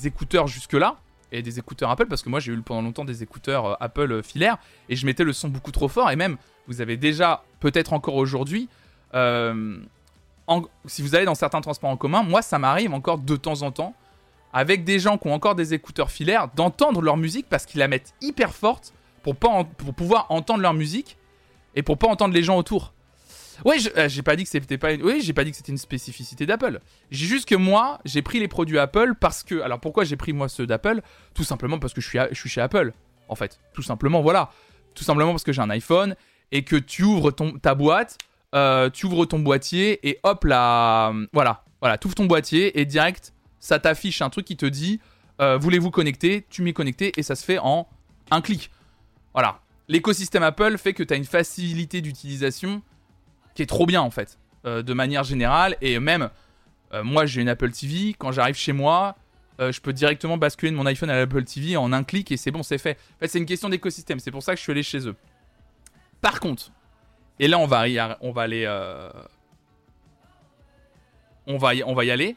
écouteurs 0.05 0.47
jusque-là, 0.47 0.97
et 1.31 1.41
des 1.41 1.59
écouteurs 1.59 1.89
Apple, 1.89 2.05
parce 2.05 2.21
que 2.21 2.29
moi 2.29 2.39
j'ai 2.39 2.53
eu 2.53 2.61
pendant 2.61 2.81
longtemps 2.81 3.03
des 3.03 3.21
écouteurs 3.21 3.65
euh, 3.65 3.75
Apple 3.81 4.11
euh, 4.11 4.21
filaires, 4.21 4.57
et 4.87 4.95
je 4.95 5.05
mettais 5.05 5.25
le 5.25 5.33
son 5.33 5.49
beaucoup 5.49 5.71
trop 5.71 5.89
fort, 5.89 6.09
et 6.09 6.15
même, 6.15 6.37
vous 6.67 6.79
avez 6.79 6.95
déjà, 6.95 7.43
peut-être 7.59 7.91
encore 7.93 8.15
aujourd'hui, 8.15 8.69
euh, 9.13 9.77
si 10.85 11.01
vous 11.01 11.15
allez 11.15 11.25
dans 11.25 11.35
certains 11.35 11.59
transports 11.59 11.89
en 11.89 11.97
commun, 11.97 12.23
moi 12.23 12.41
ça 12.41 12.59
m'arrive 12.59 12.93
encore 12.93 13.17
de 13.17 13.35
temps 13.35 13.61
en 13.63 13.71
temps, 13.71 13.93
avec 14.53 14.85
des 14.85 14.99
gens 14.99 15.17
qui 15.17 15.27
ont 15.27 15.33
encore 15.33 15.55
des 15.55 15.73
écouteurs 15.73 16.11
filaires, 16.11 16.47
d'entendre 16.55 17.01
leur 17.01 17.17
musique 17.17 17.47
parce 17.49 17.65
qu'ils 17.65 17.79
la 17.79 17.89
mettent 17.89 18.13
hyper 18.21 18.53
forte 18.53 18.93
pour, 19.23 19.35
pour 19.35 19.93
pouvoir 19.93 20.27
entendre 20.29 20.61
leur 20.61 20.73
musique 20.73 21.17
et 21.75 21.83
pour 21.83 21.97
pas 21.97 22.07
entendre 22.07 22.33
les 22.33 22.43
gens 22.43 22.57
autour. 22.57 22.93
Ouais, 23.65 23.79
je- 23.79 23.89
j'ai 24.07 24.21
pas 24.21 24.35
dit 24.35 24.43
que 24.43 24.49
c'était 24.49 24.77
pas, 24.77 24.93
une- 24.93 25.03
oui, 25.03 25.21
j'ai 25.21 25.33
pas 25.33 25.43
dit 25.43 25.51
que 25.51 25.57
c'était 25.57 25.71
une 25.71 25.77
spécificité 25.77 26.45
d'Apple. 26.45 26.79
J'ai 27.11 27.25
juste 27.25 27.47
que 27.47 27.55
moi, 27.55 27.99
j'ai 28.05 28.21
pris 28.21 28.39
les 28.39 28.47
produits 28.47 28.77
Apple 28.79 29.13
parce 29.19 29.43
que, 29.43 29.61
alors 29.61 29.79
pourquoi 29.79 30.03
j'ai 30.03 30.15
pris 30.15 30.33
moi 30.33 30.47
ceux 30.49 30.67
d'Apple? 30.67 31.01
Tout 31.33 31.43
simplement 31.43 31.79
parce 31.79 31.93
que 31.93 32.01
je 32.01 32.07
suis, 32.07 32.19
je 32.31 32.47
chez 32.47 32.61
Apple, 32.61 32.93
en 33.29 33.35
fait. 33.35 33.59
Tout 33.73 33.81
simplement, 33.81 34.21
voilà. 34.21 34.51
Tout 34.93 35.03
simplement 35.03 35.31
parce 35.31 35.43
que 35.43 35.51
j'ai 35.51 35.61
un 35.61 35.69
iPhone 35.69 36.15
et 36.51 36.63
que 36.63 36.75
tu 36.75 37.03
ouvres 37.03 37.31
ton, 37.31 37.53
ta 37.59 37.75
boîte, 37.75 38.17
euh, 38.55 38.89
tu 38.89 39.05
ouvres 39.05 39.25
ton 39.25 39.39
boîtier 39.39 40.07
et 40.07 40.19
hop 40.23 40.43
là, 40.45 41.13
voilà, 41.33 41.63
voilà, 41.81 41.97
tu 41.97 42.07
ouvres 42.07 42.15
ton 42.15 42.25
boîtier 42.25 42.79
et 42.79 42.85
direct, 42.85 43.33
ça 43.59 43.79
t'affiche 43.79 44.21
un 44.21 44.29
truc 44.29 44.45
qui 44.45 44.55
te 44.57 44.65
dit, 44.65 44.99
euh, 45.41 45.57
voulez-vous 45.57 45.91
connecter? 45.91 46.45
Tu 46.49 46.61
m'y 46.61 46.73
connecter 46.73 47.11
et 47.17 47.23
ça 47.23 47.35
se 47.35 47.43
fait 47.45 47.59
en 47.59 47.87
un 48.31 48.41
clic. 48.41 48.71
Voilà. 49.33 49.59
L'écosystème 49.89 50.43
Apple 50.43 50.77
fait 50.77 50.93
que 50.93 51.03
tu 51.03 51.13
as 51.13 51.17
une 51.17 51.25
facilité 51.25 52.01
d'utilisation 52.01 52.81
qui 53.57 53.63
est 53.63 53.65
trop 53.65 53.87
bien 53.87 54.01
en 54.03 54.11
fait, 54.11 54.37
euh, 54.65 54.83
de 54.83 54.93
manière 54.93 55.23
générale. 55.23 55.75
Et 55.81 55.99
même, 55.99 56.29
euh, 56.93 57.03
moi 57.03 57.25
j'ai 57.25 57.41
une 57.41 57.49
Apple 57.49 57.71
TV, 57.71 58.13
quand 58.13 58.31
j'arrive 58.31 58.55
chez 58.55 58.71
moi, 58.71 59.15
euh, 59.59 59.71
je 59.71 59.81
peux 59.81 59.93
directement 59.93 60.37
basculer 60.37 60.71
de 60.71 60.77
mon 60.77 60.85
iPhone 60.85 61.09
à 61.09 61.17
l'Apple 61.17 61.43
TV 61.43 61.75
en 61.75 61.91
un 61.91 62.03
clic 62.03 62.31
et 62.31 62.37
c'est 62.37 62.51
bon, 62.51 62.61
c'est 62.61 62.77
fait. 62.77 62.99
C'est 63.25 63.39
une 63.39 63.47
question 63.47 63.67
d'écosystème, 63.67 64.19
c'est 64.19 64.29
pour 64.29 64.43
ça 64.43 64.53
que 64.53 64.59
je 64.59 64.61
suis 64.61 64.71
allé 64.71 64.83
chez 64.83 65.07
eux. 65.07 65.15
Par 66.21 66.39
contre, 66.39 66.71
et 67.39 67.47
là 67.47 67.57
on 67.57 67.65
va, 67.65 67.85
on 68.21 68.31
va 68.31 68.43
aller... 68.43 68.67
on, 71.47 71.57
va 71.57 71.71
on 71.87 71.95
va 71.95 72.05
y 72.05 72.11
aller. 72.11 72.35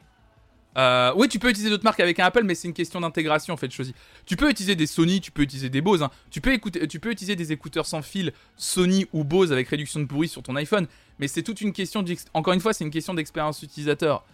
Euh, 0.78 1.12
oui, 1.16 1.28
tu 1.28 1.38
peux 1.38 1.50
utiliser 1.50 1.70
d'autres 1.70 1.84
marques 1.84 2.00
avec 2.00 2.20
un 2.20 2.24
Apple, 2.24 2.44
mais 2.44 2.54
c'est 2.54 2.68
une 2.68 2.74
question 2.74 3.00
d'intégration 3.00 3.54
en 3.54 3.56
fait, 3.56 3.70
choisi. 3.70 3.94
Tu 4.24 4.36
peux 4.36 4.48
utiliser 4.48 4.76
des 4.76 4.86
Sony, 4.86 5.20
tu 5.20 5.32
peux 5.32 5.42
utiliser 5.42 5.68
des 5.68 5.80
Bose, 5.80 6.02
hein. 6.02 6.10
tu, 6.30 6.40
peux 6.40 6.52
écouter, 6.52 6.86
tu 6.86 7.00
peux 7.00 7.10
utiliser 7.10 7.34
des 7.34 7.52
écouteurs 7.52 7.86
sans 7.86 8.02
fil 8.02 8.32
Sony 8.56 9.06
ou 9.12 9.24
Bose 9.24 9.52
avec 9.52 9.68
réduction 9.68 9.98
de 10.00 10.04
bruit 10.04 10.28
sur 10.28 10.42
ton 10.42 10.54
iPhone, 10.56 10.86
mais 11.18 11.26
c'est 11.26 11.42
toute 11.42 11.60
une 11.60 11.72
question, 11.72 12.04
encore 12.34 12.54
une 12.54 12.60
fois, 12.60 12.72
c'est 12.72 12.84
une 12.84 12.90
question 12.90 13.14
d'expérience 13.14 13.62
utilisateur. 13.62 14.24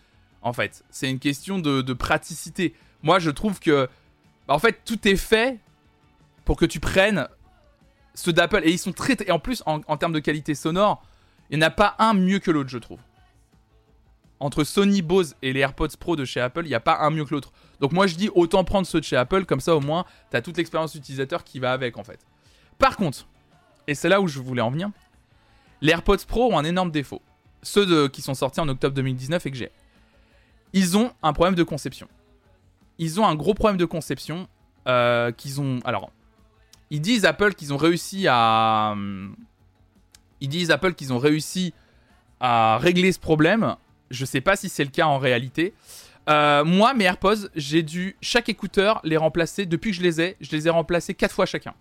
En 0.43 0.53
fait, 0.53 0.85
c'est 0.91 1.11
une 1.11 1.19
question 1.19 1.59
de, 1.59 1.93
praticité. 1.95 2.75
Moi, 3.03 3.19
je 3.19 3.31
trouve 3.31 3.59
que, 3.59 3.89
en 4.47 4.59
fait, 4.59 4.83
tout 4.85 5.09
est 5.09 5.17
fait 5.17 5.59
pour 6.45 6.57
que 6.57 6.67
tu 6.67 6.81
prennes 6.81 7.29
ceux 8.15 8.33
d'Apple, 8.33 8.61
et 8.63 8.71
ils 8.71 8.79
sont 8.79 8.93
très, 8.93 9.17
et 9.27 9.31
en 9.31 9.39
plus, 9.39 9.63
en, 9.67 9.81
en 9.89 9.97
termes 9.97 10.13
de 10.13 10.21
qualité 10.21 10.55
sonore, 10.55 11.03
il 11.51 11.59
n'y 11.59 11.65
en 11.65 11.69
a 11.69 11.71
pas 11.71 11.97
un 11.99 12.13
mieux 12.13 12.39
que 12.39 12.51
l'autre, 12.51 12.71
je 12.71 12.79
trouve 12.79 13.01
entre 14.41 14.65
Sony, 14.65 15.03
Bose 15.03 15.35
et 15.43 15.53
les 15.53 15.61
AirPods 15.61 15.97
Pro 15.99 16.17
de 16.17 16.25
chez 16.25 16.41
Apple, 16.41 16.63
il 16.65 16.69
n'y 16.69 16.75
a 16.75 16.81
pas 16.81 16.99
un 17.01 17.11
mieux 17.11 17.25
que 17.25 17.35
l'autre. 17.35 17.53
Donc 17.81 17.93
moi 17.93 18.07
je 18.07 18.17
dis 18.17 18.29
autant 18.35 18.65
prendre 18.65 18.87
ceux 18.87 19.01
de 19.01 19.05
chez 19.05 19.17
Apple, 19.17 19.45
comme 19.45 19.61
ça 19.61 19.75
au 19.75 19.81
moins 19.81 20.05
tu 20.31 20.37
as 20.37 20.43
toute 20.43 20.57
l'expérience 20.57 20.95
utilisateur 20.95 21.45
qui 21.45 21.59
va 21.59 21.73
avec 21.73 21.97
en 21.97 22.05
fait. 22.05 22.21
Par 22.79 22.97
contre, 22.97 23.27
et 23.87 23.95
c'est 23.95 24.09
là 24.09 24.21
où 24.21 24.29
je 24.29 24.41
voulais 24.41 24.63
en 24.63 24.71
venir, 24.71 24.91
les 25.81 25.93
AirPods 25.93 26.25
Pro 26.27 26.53
ont 26.53 26.59
un 26.59 26.65
énorme 26.65 26.91
défaut. 26.91 27.23
Ceux 27.63 28.09
qui 28.09 28.23
sont 28.23 28.35
sortis 28.35 28.61
en 28.61 28.69
octobre 28.69 28.95
2019 28.95 29.45
et 29.47 29.51
que 29.51 29.57
j'ai. 29.57 29.71
Ils 30.73 30.97
ont 30.97 31.13
un 31.23 31.33
problème 31.33 31.55
de 31.55 31.63
conception. 31.63 32.09
Ils 32.99 33.21
ont 33.21 33.27
un 33.27 33.35
gros 33.35 33.55
problème 33.55 33.77
de 33.77 33.85
conception 33.85 34.49
euh, 34.89 35.33
qu'ils 35.33 35.61
ont... 35.61 35.81
Alors, 35.85 36.11
ils 36.91 37.01
disent 37.01 37.25
Apple 37.25 37.55
qu'ils 37.55 37.73
ont 37.73 37.77
réussi 37.77 38.27
à... 38.29 38.91
hum, 38.93 39.37
Ils 40.41 40.49
disent 40.49 40.71
Apple 40.71 40.95
qu'ils 40.95 41.13
ont 41.13 41.19
réussi 41.19 41.75
à 42.41 42.79
régler 42.79 43.13
ce 43.13 43.19
problème. 43.19 43.77
Je 44.11 44.25
sais 44.25 44.41
pas 44.41 44.57
si 44.57 44.69
c'est 44.69 44.85
le 44.85 44.91
cas 44.91 45.07
en 45.07 45.19
réalité. 45.19 45.75
Euh, 46.29 46.65
moi, 46.65 46.95
mes 46.95 47.05
AirPods, 47.05 47.49
j'ai 47.55 47.83
dû 47.83 48.17
chaque 48.21 48.49
écouteur 48.49 49.01
les 49.05 49.17
remplacer. 49.17 49.67
Depuis 49.67 49.91
que 49.91 49.97
je 49.97 50.03
les 50.03 50.21
ai, 50.21 50.37
je 50.41 50.51
les 50.53 50.67
ai 50.67 50.71
remplacés 50.71 51.15
4 51.15 51.33
fois 51.33 51.47
chacun. 51.47 51.75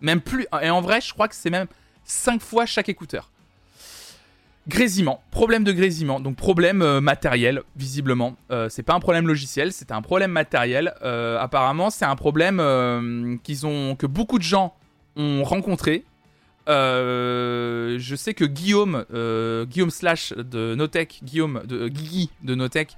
Même 0.00 0.20
plus. 0.20 0.46
Et 0.62 0.70
en 0.70 0.80
vrai, 0.80 1.00
je 1.00 1.12
crois 1.12 1.28
que 1.28 1.34
c'est 1.34 1.50
même 1.50 1.66
5 2.04 2.40
fois 2.40 2.66
chaque 2.66 2.88
écouteur. 2.88 3.30
Grésillement, 4.68 5.22
problème 5.30 5.64
de 5.64 5.72
grésillement, 5.72 6.20
donc 6.20 6.36
problème 6.36 6.82
euh, 6.82 7.00
matériel, 7.00 7.62
visiblement. 7.74 8.36
Euh, 8.50 8.68
c'est 8.68 8.82
pas 8.82 8.92
un 8.92 9.00
problème 9.00 9.26
logiciel, 9.26 9.72
c'est 9.72 9.90
un 9.92 10.02
problème 10.02 10.30
matériel. 10.30 10.94
Apparemment, 11.40 11.88
c'est 11.88 12.04
un 12.04 12.16
problème 12.16 13.38
qu'ils 13.42 13.66
ont, 13.66 13.96
que 13.96 14.06
beaucoup 14.06 14.38
de 14.38 14.44
gens 14.44 14.74
ont 15.16 15.42
rencontré. 15.42 16.04
Euh, 16.68 17.96
je 17.98 18.14
sais 18.14 18.34
que 18.34 18.44
Guillaume, 18.44 19.04
euh, 19.12 19.64
Guillaume 19.64 19.90
Slash 19.90 20.32
de 20.34 20.74
Notech, 20.74 21.20
Guillaume 21.22 21.62
de 21.64 21.88
Guigui 21.88 22.30
de 22.42 22.54
Notech, 22.54 22.96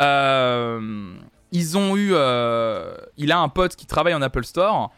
euh, 0.00 1.14
ils 1.50 1.76
ont 1.76 1.96
eu, 1.96 2.10
euh, 2.12 2.94
il 3.16 3.32
a 3.32 3.38
un 3.38 3.48
pote 3.48 3.76
qui 3.76 3.86
travaille 3.86 4.14
en 4.14 4.22
Apple 4.22 4.44
Store 4.44 4.92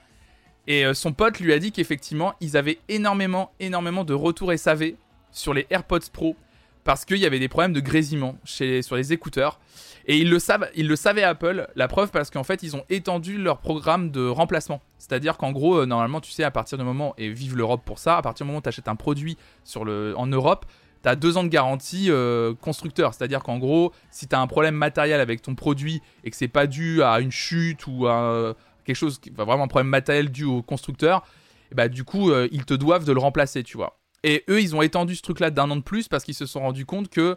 et 0.66 0.84
euh, 0.84 0.94
son 0.94 1.12
pote 1.12 1.40
lui 1.40 1.52
a 1.52 1.58
dit 1.58 1.72
qu'effectivement 1.72 2.34
ils 2.40 2.56
avaient 2.56 2.78
énormément, 2.88 3.52
énormément 3.58 4.04
de 4.04 4.14
retours 4.14 4.52
SAV 4.56 4.92
sur 5.32 5.54
les 5.54 5.66
AirPods 5.70 6.10
Pro 6.12 6.36
parce 6.84 7.04
qu'il 7.04 7.16
y 7.16 7.26
avait 7.26 7.38
des 7.38 7.48
problèmes 7.48 7.72
de 7.72 7.80
grésillement 7.80 8.36
sur 8.44 8.96
les 8.96 9.12
écouteurs. 9.12 9.58
Et 10.06 10.18
ils 10.18 10.28
le, 10.28 10.38
savent, 10.38 10.68
ils 10.76 10.86
le 10.86 10.96
savaient 10.96 11.22
Apple, 11.22 11.66
la 11.76 11.88
preuve 11.88 12.10
parce 12.10 12.30
qu'en 12.30 12.44
fait 12.44 12.62
ils 12.62 12.76
ont 12.76 12.84
étendu 12.90 13.38
leur 13.38 13.58
programme 13.58 14.10
de 14.10 14.26
remplacement. 14.26 14.82
C'est-à-dire 14.98 15.38
qu'en 15.38 15.52
gros, 15.52 15.76
euh, 15.76 15.86
normalement, 15.86 16.20
tu 16.20 16.30
sais, 16.30 16.44
à 16.44 16.50
partir 16.50 16.78
du 16.78 16.84
moment, 16.84 17.14
et 17.18 17.30
vive 17.30 17.56
l'Europe 17.56 17.82
pour 17.84 17.98
ça, 17.98 18.16
à 18.18 18.22
partir 18.22 18.44
du 18.44 18.48
moment 18.48 18.58
où 18.58 18.62
tu 18.62 18.68
achètes 18.68 18.88
un 18.88 18.96
produit 18.96 19.36
en 19.76 20.26
Europe, 20.26 20.66
tu 21.02 21.08
as 21.08 21.16
deux 21.16 21.36
ans 21.36 21.44
de 21.44 21.48
garantie 21.48 22.06
euh, 22.10 22.54
constructeur. 22.54 23.14
C'est-à-dire 23.14 23.42
qu'en 23.42 23.58
gros, 23.58 23.92
si 24.10 24.28
tu 24.28 24.34
as 24.34 24.40
un 24.40 24.46
problème 24.46 24.74
matériel 24.74 25.20
avec 25.20 25.42
ton 25.42 25.54
produit 25.54 26.02
et 26.22 26.30
que 26.30 26.36
c'est 26.36 26.48
pas 26.48 26.66
dû 26.66 27.02
à 27.02 27.20
une 27.20 27.32
chute 27.32 27.86
ou 27.86 28.06
à 28.06 28.22
euh, 28.24 28.54
quelque 28.84 28.96
chose, 28.96 29.20
enfin, 29.32 29.44
vraiment 29.44 29.64
un 29.64 29.68
problème 29.68 29.88
matériel 29.88 30.30
dû 30.30 30.44
au 30.44 30.62
constructeur, 30.62 31.24
et 31.72 31.74
bah 31.74 31.88
du 31.88 32.04
coup, 32.04 32.30
ils 32.52 32.66
te 32.66 32.74
doivent 32.74 33.06
de 33.06 33.12
le 33.12 33.20
remplacer, 33.20 33.62
tu 33.62 33.78
vois. 33.78 33.98
Et 34.24 34.42
eux, 34.48 34.60
ils 34.60 34.74
ont 34.74 34.80
étendu 34.80 35.14
ce 35.14 35.22
truc-là 35.22 35.50
d'un 35.50 35.70
an 35.70 35.76
de 35.76 35.82
plus 35.82 36.08
parce 36.08 36.24
qu'ils 36.24 36.34
se 36.34 36.46
sont 36.46 36.60
rendus 36.60 36.86
compte 36.86 37.10
que, 37.10 37.36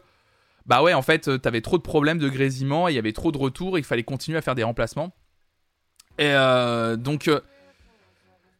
bah 0.65 0.81
ouais, 0.81 0.93
en 0.93 1.01
fait, 1.01 1.27
euh, 1.27 1.37
t'avais 1.37 1.59
trop 1.59 1.77
de 1.77 1.83
problèmes 1.83 2.17
de 2.17 2.29
grésillement, 2.29 2.87
il 2.87 2.95
y 2.95 2.97
avait 2.97 3.11
trop 3.11 3.33
de 3.33 3.37
retours, 3.37 3.77
et 3.77 3.81
il 3.81 3.83
fallait 3.83 4.03
continuer 4.03 4.37
à 4.37 4.41
faire 4.41 4.55
des 4.55 4.63
remplacements. 4.63 5.13
Et 6.17 6.31
euh, 6.31 6.95
donc, 6.95 7.27
euh, 7.27 7.41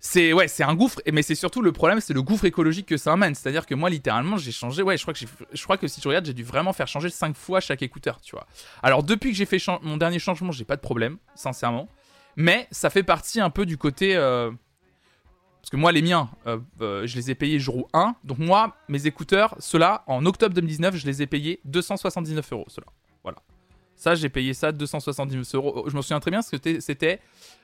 c'est 0.02 0.34
ouais, 0.34 0.50
c'est 0.50 0.64
un 0.64 0.76
gouffre, 0.76 1.00
mais 1.12 1.22
c'est 1.22 1.36
surtout 1.36 1.62
le 1.62 1.72
problème, 1.72 2.02
c'est 2.02 2.14
le 2.14 2.22
gouffre 2.22 2.44
écologique 2.44 2.86
que 2.86 2.98
ça 2.98 3.14
amène. 3.14 3.34
C'est-à-dire 3.34 3.66
que 3.66 3.76
moi, 3.76 3.90
littéralement, 3.90 4.36
j'ai 4.36 4.52
changé, 4.52 4.84
ouais, 4.84 4.98
je 4.98 5.04
crois 5.04 5.14
que, 5.14 5.22
je 5.54 5.64
crois 5.64 5.78
que 5.78 5.88
si 5.88 6.02
tu 6.02 6.08
regardes, 6.10 6.26
j'ai 6.26 6.34
dû 6.34 6.44
vraiment 6.44 6.74
faire 6.74 6.90
changer 6.90 7.10
5 7.10 7.34
fois 7.34 7.62
chaque 7.62 7.82
écouteur, 7.82 8.20
tu 8.20 8.36
vois. 8.36 8.46
Alors, 8.84 9.04
depuis 9.04 9.32
que 9.32 9.38
j'ai 9.38 9.46
fait 9.46 9.66
mon 9.84 9.96
dernier 9.96 10.20
changement, 10.20 10.52
j'ai 10.52 10.66
pas 10.66 10.76
de 10.76 10.82
problème, 10.82 11.18
sincèrement. 11.34 11.88
Mais 12.36 12.68
ça 12.72 12.90
fait 12.90 13.04
partie 13.04 13.40
un 13.40 13.50
peu 13.50 13.66
du 13.66 13.78
côté. 13.78 14.18
Parce 15.68 15.72
que 15.72 15.82
moi, 15.82 15.92
les 15.92 16.02
miens, 16.02 16.30
euh, 16.48 16.60
euh, 16.80 17.06
je 17.06 17.18
les 17.18 17.30
ai 17.30 17.36
payés 17.36 17.60
jour 17.60 17.90
1. 17.92 18.16
Donc, 18.24 18.38
moi, 18.38 18.78
mes 18.88 19.06
écouteurs, 19.06 19.54
ceux-là, 19.60 20.06
en 20.08 20.26
octobre 20.26 20.56
2019, 20.56 20.96
je 20.96 21.06
les 21.06 21.22
ai 21.22 21.28
payés 21.28 21.60
279 21.66 22.54
euros, 22.54 22.64
ceux-là. 22.70 22.88
Voilà. 23.22 23.40
Ça, 23.98 24.16
j'ai 24.16 24.30
payé 24.30 24.54
ça 24.54 24.72
279 24.72 25.56
euros. 25.56 25.90
Je 25.90 25.98
me 25.98 26.02
souviens 26.02 26.22
très 26.22 26.32
bien 26.32 26.38
parce 26.40 26.50
que 26.50 26.56
c'était- 26.56 26.80
c'était. 26.80 27.20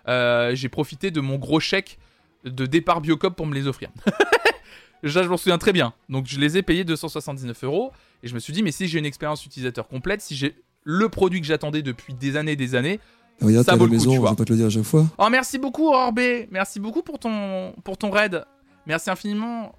euh, 0.09 0.53
j'ai 0.53 0.67
profité 0.67 1.11
de 1.11 1.21
mon 1.21 1.37
gros 1.37 1.61
chèque 1.61 1.97
de 2.43 2.65
départ 2.65 2.99
Biocop 2.99 3.37
pour 3.37 3.45
me 3.47 3.55
les 3.55 3.67
offrir. 3.67 3.89
Ça, 5.05 5.23
je 5.23 5.29
m'en 5.29 5.37
souviens 5.37 5.57
très 5.57 5.71
bien. 5.71 5.93
Donc, 6.09 6.27
je 6.27 6.37
les 6.41 6.57
ai 6.57 6.61
payés 6.61 6.83
279 6.83 7.63
euros. 7.63 7.93
Et 8.21 8.27
je 8.27 8.33
me 8.33 8.39
suis 8.39 8.51
dit, 8.51 8.63
mais 8.63 8.71
si 8.73 8.89
j'ai 8.89 8.99
une 8.99 9.05
expérience 9.05 9.45
utilisateur 9.45 9.87
complète, 9.87 10.19
si 10.21 10.35
j'ai 10.35 10.55
le 10.83 11.07
produit 11.07 11.39
que 11.39 11.47
j'attendais 11.47 11.81
depuis 11.81 12.13
des 12.13 12.35
années 12.35 12.53
et 12.53 12.57
des 12.57 12.75
années, 12.75 12.99
Regarde, 13.41 13.65
ça 13.65 13.71
t'as 13.73 13.77
vaut 13.77 13.85
la 13.85 13.91
le 13.93 13.97
coup, 13.97 14.03
maison, 14.03 14.09
tu 14.11 14.15
je 14.15 14.21
vois. 14.21 14.29
vais 14.31 14.35
pas 14.35 14.45
te 14.45 14.51
le 14.51 14.57
dire 14.57 14.67
à 14.67 14.69
chaque 14.69 14.83
fois. 14.83 15.05
Oh, 15.17 15.27
merci 15.29 15.57
beaucoup, 15.59 15.87
Orbé. 15.89 16.47
Merci 16.51 16.79
beaucoup 16.79 17.01
pour 17.01 17.19
ton, 17.19 17.73
pour 17.83 17.97
ton 17.97 18.09
raid. 18.09 18.45
Merci 18.85 19.09
infiniment. 19.09 19.73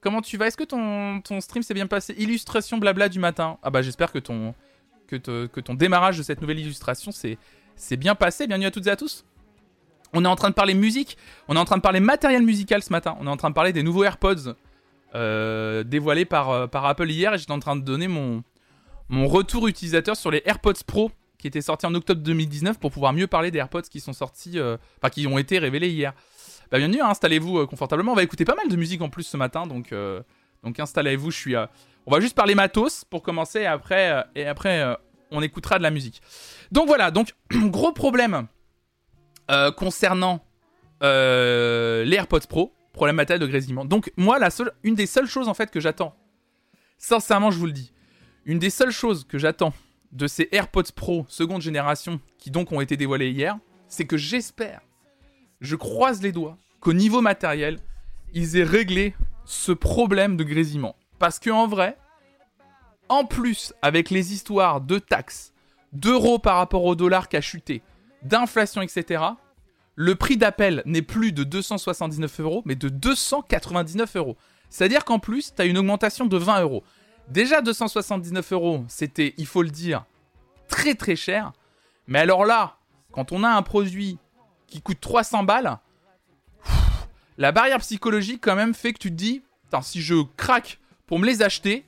Comment 0.00 0.20
tu 0.20 0.36
vas? 0.36 0.46
Est-ce 0.48 0.56
que 0.56 0.64
ton, 0.64 1.20
ton 1.20 1.40
stream 1.40 1.62
s'est 1.62 1.74
bien 1.74 1.86
passé? 1.86 2.14
Illustration 2.18 2.78
blabla 2.78 3.08
du 3.08 3.18
matin. 3.18 3.58
Ah 3.62 3.70
bah 3.70 3.82
j'espère 3.82 4.12
que 4.12 4.18
ton, 4.18 4.54
que, 5.06 5.16
te- 5.16 5.46
que 5.46 5.60
ton 5.60 5.74
démarrage 5.74 6.18
de 6.18 6.22
cette 6.22 6.40
nouvelle 6.40 6.58
illustration 6.58 7.10
s'est 7.12 7.38
bien 7.96 8.14
passé. 8.14 8.46
Bienvenue 8.46 8.66
à 8.66 8.70
toutes 8.70 8.86
et 8.86 8.90
à 8.90 8.96
tous. 8.96 9.24
On 10.12 10.24
est 10.24 10.28
en 10.28 10.36
train 10.36 10.50
de 10.50 10.54
parler 10.54 10.74
musique. 10.74 11.16
On 11.48 11.56
est 11.56 11.58
en 11.58 11.64
train 11.64 11.76
de 11.76 11.82
parler 11.82 12.00
matériel 12.00 12.42
musical 12.42 12.82
ce 12.82 12.90
matin. 12.92 13.16
On 13.20 13.26
est 13.26 13.30
en 13.30 13.36
train 13.36 13.50
de 13.50 13.54
parler 13.54 13.72
des 13.72 13.82
nouveaux 13.82 14.04
AirPods 14.04 14.54
euh, 15.14 15.82
dévoilés 15.84 16.24
par, 16.24 16.50
euh, 16.50 16.66
par 16.66 16.84
Apple 16.86 17.10
hier. 17.10 17.32
Et 17.34 17.38
j'étais 17.38 17.52
en 17.52 17.58
train 17.58 17.74
de 17.76 17.80
donner 17.82 18.06
mon, 18.08 18.42
mon 19.08 19.26
retour 19.26 19.66
utilisateur 19.68 20.16
sur 20.16 20.30
les 20.30 20.42
AirPods 20.44 20.84
Pro 20.86 21.10
qui 21.44 21.48
étaient 21.48 21.60
sortis 21.60 21.84
en 21.84 21.94
octobre 21.94 22.22
2019 22.22 22.78
pour 22.78 22.90
pouvoir 22.90 23.12
mieux 23.12 23.26
parler 23.26 23.50
des 23.50 23.58
AirPods 23.58 23.82
qui 23.82 24.00
sont 24.00 24.14
sortis, 24.14 24.58
euh, 24.58 24.78
enfin 24.96 25.10
qui 25.10 25.26
ont 25.26 25.36
été 25.36 25.58
révélés 25.58 25.90
hier. 25.90 26.14
Bah 26.72 26.78
bienvenue, 26.78 27.02
hein, 27.02 27.08
installez-vous 27.10 27.58
euh, 27.58 27.66
confortablement. 27.66 28.12
On 28.12 28.14
va 28.14 28.22
écouter 28.22 28.46
pas 28.46 28.54
mal 28.54 28.66
de 28.68 28.76
musique 28.76 29.02
en 29.02 29.10
plus 29.10 29.24
ce 29.24 29.36
matin, 29.36 29.66
donc 29.66 29.92
euh, 29.92 30.22
donc 30.62 30.80
installez-vous. 30.80 31.30
Je 31.30 31.36
suis, 31.36 31.54
on 32.06 32.10
va 32.10 32.20
juste 32.20 32.34
parler 32.34 32.54
matos 32.54 33.04
pour 33.04 33.22
commencer 33.22 33.60
et 33.60 33.66
après 33.66 34.24
et 34.34 34.46
après 34.46 34.96
on 35.30 35.42
écoutera 35.42 35.76
de 35.76 35.82
la 35.82 35.90
musique. 35.90 36.22
Donc 36.72 36.86
voilà, 36.86 37.10
donc 37.10 37.34
gros 37.52 37.92
problème 37.92 38.46
concernant 39.76 40.46
les 41.02 42.14
AirPods 42.14 42.46
Pro, 42.48 42.72
problème 42.94 43.16
matériel 43.16 43.42
de 43.42 43.46
grésillement. 43.46 43.84
Donc 43.84 44.10
moi 44.16 44.38
la 44.38 44.48
seule, 44.48 44.72
une 44.82 44.94
des 44.94 45.04
seules 45.04 45.28
choses 45.28 45.50
en 45.50 45.54
fait 45.54 45.70
que 45.70 45.78
j'attends, 45.78 46.16
sincèrement 46.96 47.50
je 47.50 47.58
vous 47.58 47.66
le 47.66 47.72
dis, 47.72 47.92
une 48.46 48.58
des 48.58 48.70
seules 48.70 48.92
choses 48.92 49.24
que 49.24 49.36
j'attends 49.36 49.74
de 50.14 50.26
ces 50.26 50.48
AirPods 50.52 50.92
Pro 50.94 51.26
seconde 51.28 51.60
génération 51.60 52.20
qui 52.38 52.50
donc 52.50 52.72
ont 52.72 52.80
été 52.80 52.96
dévoilés 52.96 53.30
hier, 53.30 53.58
c'est 53.88 54.06
que 54.06 54.16
j'espère, 54.16 54.80
je 55.60 55.76
croise 55.76 56.22
les 56.22 56.32
doigts, 56.32 56.56
qu'au 56.80 56.92
niveau 56.92 57.20
matériel, 57.20 57.78
ils 58.32 58.56
aient 58.56 58.64
réglé 58.64 59.14
ce 59.44 59.72
problème 59.72 60.36
de 60.36 60.44
grésillement. 60.44 60.96
Parce 61.18 61.38
que 61.38 61.50
en 61.50 61.66
vrai, 61.66 61.96
en 63.08 63.24
plus, 63.24 63.72
avec 63.82 64.10
les 64.10 64.32
histoires 64.32 64.80
de 64.80 64.98
taxes, 64.98 65.52
d'euros 65.92 66.38
par 66.38 66.56
rapport 66.56 66.84
au 66.84 66.94
dollar 66.94 67.28
qui 67.28 67.36
a 67.36 67.40
chuté, 67.40 67.82
d'inflation, 68.22 68.82
etc., 68.82 69.22
le 69.96 70.14
prix 70.16 70.36
d'appel 70.36 70.82
n'est 70.86 71.02
plus 71.02 71.32
de 71.32 71.44
279 71.44 72.40
euros, 72.40 72.62
mais 72.64 72.74
de 72.74 72.88
299 72.88 74.16
euros. 74.16 74.36
C'est-à-dire 74.70 75.04
qu'en 75.04 75.20
plus, 75.20 75.54
tu 75.54 75.62
as 75.62 75.66
une 75.66 75.78
augmentation 75.78 76.26
de 76.26 76.36
20 76.36 76.62
euros. 76.62 76.82
Déjà 77.28 77.62
279 77.62 78.52
euros, 78.52 78.84
c'était, 78.88 79.34
il 79.38 79.46
faut 79.46 79.62
le 79.62 79.70
dire, 79.70 80.04
très 80.68 80.94
très 80.94 81.16
cher. 81.16 81.52
Mais 82.06 82.18
alors 82.18 82.44
là, 82.44 82.76
quand 83.12 83.32
on 83.32 83.42
a 83.42 83.48
un 83.48 83.62
produit 83.62 84.18
qui 84.66 84.82
coûte 84.82 85.00
300 85.00 85.44
balles, 85.44 85.78
la 87.38 87.52
barrière 87.52 87.78
psychologique 87.78 88.40
quand 88.42 88.56
même 88.56 88.74
fait 88.74 88.92
que 88.92 88.98
tu 88.98 89.10
te 89.10 89.16
dis, 89.16 89.42
si 89.82 90.00
je 90.00 90.22
craque 90.36 90.78
pour 91.06 91.18
me 91.18 91.26
les 91.26 91.42
acheter, 91.42 91.84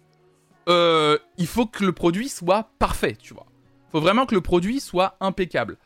euh, 0.69 1.19
il 1.39 1.47
faut 1.47 1.67
que 1.67 1.85
le 1.85 1.93
produit 1.93 2.29
soit 2.29 2.71
parfait, 2.79 3.17
tu 3.17 3.35
vois. 3.35 3.47
faut 3.93 4.01
vraiment 4.01 4.27
que 4.27 4.35
le 4.35 4.41
produit 4.41 4.81
soit 4.81 5.17
impeccable. 5.21 5.77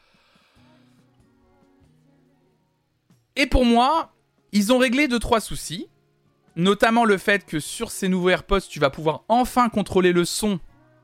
Et 3.36 3.46
pour 3.46 3.64
moi, 3.64 4.12
ils 4.52 4.72
ont 4.72 4.78
réglé 4.78 5.08
deux 5.08 5.18
trois 5.18 5.40
soucis, 5.40 5.88
notamment 6.56 7.04
le 7.04 7.18
fait 7.18 7.46
que 7.46 7.60
sur 7.60 7.90
ces 7.90 8.08
nouveaux 8.08 8.30
AirPods, 8.30 8.60
tu 8.68 8.80
vas 8.80 8.90
pouvoir 8.90 9.24
enfin 9.28 9.68
contrôler 9.68 10.12
le 10.12 10.24
son, 10.24 10.60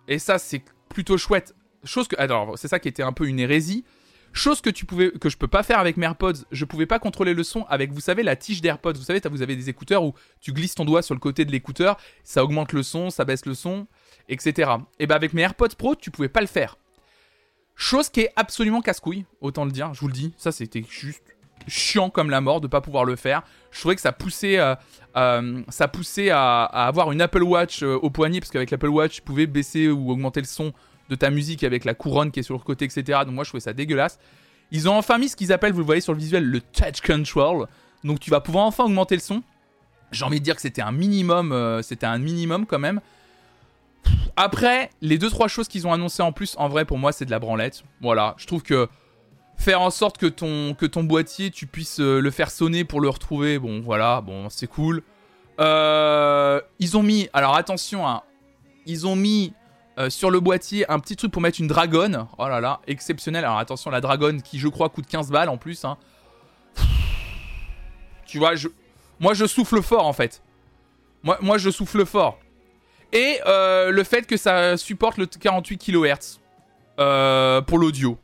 et 0.09 0.18
ça 0.18 0.38
c'est 0.38 0.62
plutôt 0.88 1.18
chouette. 1.18 1.55
Chose 1.84 2.09
que, 2.09 2.16
alors 2.18 2.59
c'est 2.59 2.68
ça 2.68 2.78
qui 2.78 2.88
était 2.88 3.03
un 3.03 3.12
peu 3.12 3.26
une 3.26 3.38
hérésie. 3.38 3.84
Chose 4.32 4.61
que 4.61 4.68
tu 4.68 4.84
pouvais, 4.84 5.12
que 5.12 5.30
je 5.30 5.38
peux 5.38 5.49
pas 5.49 5.62
faire 5.62 5.78
avec 5.78 5.97
mes 5.97 6.05
AirPods, 6.05 6.44
je 6.51 6.64
pouvais 6.66 6.84
pas 6.84 6.99
contrôler 6.99 7.32
le 7.32 7.42
son 7.42 7.64
avec, 7.70 7.90
vous 7.92 8.01
savez, 8.01 8.22
la 8.22 8.36
tige 8.36 8.61
d'AirPods. 8.61 8.92
Vous 8.92 9.05
savez, 9.05 9.20
vous 9.30 9.40
avez 9.40 9.57
des 9.57 9.70
écouteurs 9.70 10.05
où 10.05 10.12
tu 10.42 10.53
glisses 10.53 10.74
ton 10.74 10.84
doigt 10.84 11.01
sur 11.01 11.14
le 11.14 11.20
côté 11.20 11.47
de 11.47 11.53
l'écouteur, 11.53 11.97
ça 12.22 12.44
augmente 12.44 12.74
le 12.74 12.82
son, 12.82 13.09
ça 13.09 13.24
baisse 13.24 13.47
le 13.47 13.55
son, 13.55 13.86
etc. 14.28 14.72
Et 14.99 15.07
ben 15.07 15.14
avec 15.14 15.32
mes 15.32 15.42
AirPods 15.42 15.76
Pro, 15.78 15.94
tu 15.94 16.11
pouvais 16.11 16.28
pas 16.28 16.42
le 16.42 16.47
faire. 16.47 16.76
Chose 17.76 18.09
qui 18.09 18.20
est 18.20 18.32
absolument 18.36 18.80
casse-couille, 18.80 19.26
autant 19.40 19.64
le 19.64 19.70
dire, 19.70 19.94
je 19.94 20.01
vous 20.01 20.09
le 20.09 20.12
dis. 20.12 20.34
Ça, 20.36 20.53
c'était 20.53 20.84
juste 20.88 21.36
chiant 21.67 22.11
comme 22.11 22.31
la 22.31 22.41
mort 22.41 22.61
de 22.61 22.67
pas 22.67 22.81
pouvoir 22.81 23.05
le 23.05 23.17
faire. 23.17 23.43
Je 23.71 23.81
trouvais 23.81 23.95
que 23.95 24.01
ça 24.01 24.12
poussait, 24.12 24.59
euh, 24.59 24.75
euh, 25.17 25.62
ça 25.69 25.89
poussait 25.89 26.31
à, 26.31 26.64
avoir 26.64 27.12
une 27.12 27.21
Apple 27.21 27.43
Watch 27.43 27.83
euh, 27.83 27.95
au 27.95 28.11
poignet, 28.11 28.41
parce 28.41 28.51
qu'avec 28.51 28.71
l'Apple 28.71 28.89
Watch, 28.89 29.17
tu 29.17 29.23
pouvais 29.23 29.47
baisser 29.47 29.89
ou 29.89 30.11
augmenter 30.11 30.41
le 30.41 30.47
son 30.47 30.73
de 31.09 31.14
ta 31.14 31.31
musique 31.31 31.62
avec 31.64 31.85
la 31.85 31.95
couronne 31.95 32.31
qui 32.31 32.41
est 32.41 32.43
sur 32.43 32.55
le 32.55 32.61
côté, 32.61 32.85
etc. 32.85 33.21
Donc 33.25 33.35
moi, 33.35 33.45
je 33.45 33.51
trouvais 33.51 33.61
ça 33.61 33.73
dégueulasse. 33.73 34.19
Ils 34.73 34.89
ont 34.89 34.97
enfin 34.97 35.19
mis 35.19 35.29
ce 35.29 35.37
qu'ils 35.37 35.53
appellent, 35.53 35.73
vous 35.73 35.81
le 35.81 35.85
voyez 35.85 36.01
sur 36.01 36.12
le 36.12 36.19
visuel, 36.19 36.45
le 36.45 36.61
touch 36.61 37.01
control. 37.01 37.67
Donc 38.03 38.19
tu 38.19 38.31
vas 38.31 38.41
pouvoir 38.41 38.64
enfin 38.64 38.85
augmenter 38.85 39.14
le 39.14 39.21
son. 39.21 39.43
J'ai 40.11 40.25
envie 40.25 40.41
de 40.41 40.45
dire 40.45 40.57
que 40.57 40.62
c'était 40.62 40.83
un 40.83 40.93
minimum, 40.93 41.81
c'était 41.83 42.07
un 42.07 42.19
minimum 42.19 42.67
quand 42.67 42.79
même. 42.79 43.01
Après, 44.37 44.91
les 45.01 45.19
deux 45.19 45.31
trois 45.31 45.49
choses 45.49 45.69
qu'ils 45.69 45.87
ont 45.87 45.93
annoncées 45.93 46.23
en 46.23 46.33
plus, 46.33 46.55
en 46.59 46.69
vrai 46.69 46.85
pour 46.85 46.99
moi 46.99 47.12
c'est 47.12 47.25
de 47.25 47.31
la 47.31 47.39
branlette. 47.39 47.85
Voilà, 48.01 48.35
je 48.39 48.47
trouve 48.47 48.62
que 48.62 48.89
faire 49.57 49.80
en 49.80 49.90
sorte 49.90 50.18
que 50.18 50.26
ton 50.26 50.74
que 50.74 50.86
ton 50.86 51.02
boîtier 51.04 51.50
tu 51.50 51.66
puisses 51.66 52.00
euh, 52.00 52.20
le 52.20 52.30
faire 52.30 52.50
sonner 52.50 52.84
pour 52.84 53.00
le 53.00 53.09
retrouver, 53.09 53.59
bon 53.59 53.80
voilà, 53.80 54.20
bon 54.20 54.48
c'est 54.50 54.66
cool. 54.66 55.02
Euh, 55.59 56.61
ils 56.78 56.96
ont 56.96 57.02
mis, 57.02 57.28
alors 57.32 57.57
attention, 57.57 58.07
hein, 58.07 58.22
ils 58.86 59.07
ont 59.07 59.16
mis 59.16 59.52
Euh, 59.98 60.11
sur 60.11 60.30
le 60.30 60.40
boîtier, 60.40 60.84
un 60.90 60.98
petit 61.00 61.16
truc 61.16 61.32
pour 61.32 61.40
mettre 61.40 61.59
une 61.59 61.68
dragonne. 61.68 62.26
Oh 62.36 62.46
là 62.48 62.61
là, 62.61 62.80
exceptionnel. 62.86 63.46
Alors 63.46 63.57
attention, 63.59 63.90
la 63.90 64.02
dragonne 64.02 64.42
qui, 64.42 64.59
je 64.59 64.68
crois, 64.68 64.90
coûte 64.90 65.07
15 65.07 65.30
balles 65.30 65.48
en 65.48 65.57
plus. 65.57 65.86
hein. 65.86 65.96
Tu 68.26 68.38
vois, 68.38 68.57
je... 68.57 68.68
moi 69.20 69.32
je 69.32 69.46
souffle 69.46 69.80
fort 69.80 70.04
en 70.07 70.12
fait. 70.12 70.42
Moi, 71.22 71.38
moi 71.40 71.57
je 71.57 71.70
souffle 71.70 72.04
fort. 72.04 72.38
Et 73.14 73.38
le 73.46 74.02
fait 74.04 74.26
que 74.26 74.36
ça 74.36 74.76
supporte 74.76 75.16
le 75.16 75.24
48 75.24 75.78
kHz 75.78 76.40
pour 77.66 77.78
l'audio. 77.78 78.18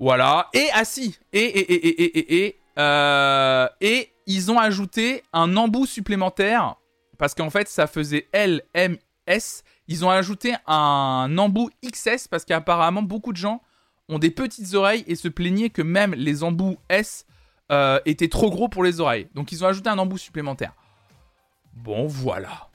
Voilà. 0.00 0.48
Et 0.54 0.68
ah 0.72 0.84
si. 0.84 1.18
Et 1.32 1.38
et 1.44 1.72
et 1.72 1.86
et 1.86 2.02
et 2.02 2.18
et 2.18 2.46
et, 2.46 2.60
euh, 2.78 3.68
et 3.82 4.10
ils 4.26 4.50
ont 4.50 4.58
ajouté 4.58 5.22
un 5.34 5.56
embout 5.56 5.86
supplémentaire 5.86 6.76
parce 7.18 7.34
qu'en 7.34 7.50
fait 7.50 7.68
ça 7.68 7.86
faisait 7.86 8.26
L 8.32 8.62
M 8.72 8.96
S. 9.26 9.62
Ils 9.88 10.04
ont 10.04 10.10
ajouté 10.10 10.54
un 10.66 11.36
embout 11.36 11.70
XS 11.84 12.28
parce 12.28 12.46
qu'apparemment 12.46 13.02
beaucoup 13.02 13.32
de 13.32 13.36
gens 13.36 13.60
ont 14.08 14.18
des 14.18 14.30
petites 14.30 14.72
oreilles 14.72 15.04
et 15.06 15.16
se 15.16 15.28
plaignaient 15.28 15.68
que 15.68 15.82
même 15.82 16.14
les 16.14 16.42
embouts 16.42 16.78
S 16.88 17.26
euh, 17.70 18.00
étaient 18.06 18.28
trop 18.28 18.50
gros 18.50 18.68
pour 18.68 18.82
les 18.82 19.00
oreilles. 19.00 19.28
Donc 19.34 19.52
ils 19.52 19.62
ont 19.62 19.68
ajouté 19.68 19.90
un 19.90 19.98
embout 19.98 20.16
supplémentaire. 20.16 20.72
Bon 21.74 22.06
voilà. 22.06 22.69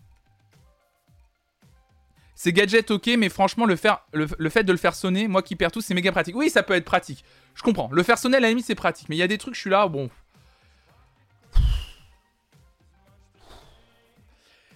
C'est 2.35 2.51
gadget 2.51 2.91
ok, 2.91 3.11
mais 3.17 3.29
franchement, 3.29 3.65
le, 3.65 3.77
fait 3.77 4.63
de 4.63 4.71
le 4.71 4.77
faire 4.77 4.93
sonner, 4.93 5.29
moi 5.29 5.41
qui 5.41 5.55
perds 5.55 5.71
tout, 5.71 5.79
c'est 5.79 5.93
méga 5.93 6.11
pratique. 6.11 6.35
Oui, 6.35 6.49
ça 6.49 6.63
peut 6.63 6.73
être 6.73 6.85
pratique. 6.85 7.23
Je 7.55 7.63
comprends. 7.63 7.89
Le 7.91 8.03
faire 8.03 8.17
sonner, 8.17 8.37
à 8.37 8.39
la 8.41 8.49
c'est 8.61 8.75
pratique. 8.75 9.07
Mais 9.07 9.15
il 9.15 9.19
y 9.19 9.23
a 9.23 9.27
des 9.27 9.37
trucs, 9.37 9.55
je 9.55 9.61
suis 9.61 9.69
là, 9.69 9.87
bon. 9.87 10.09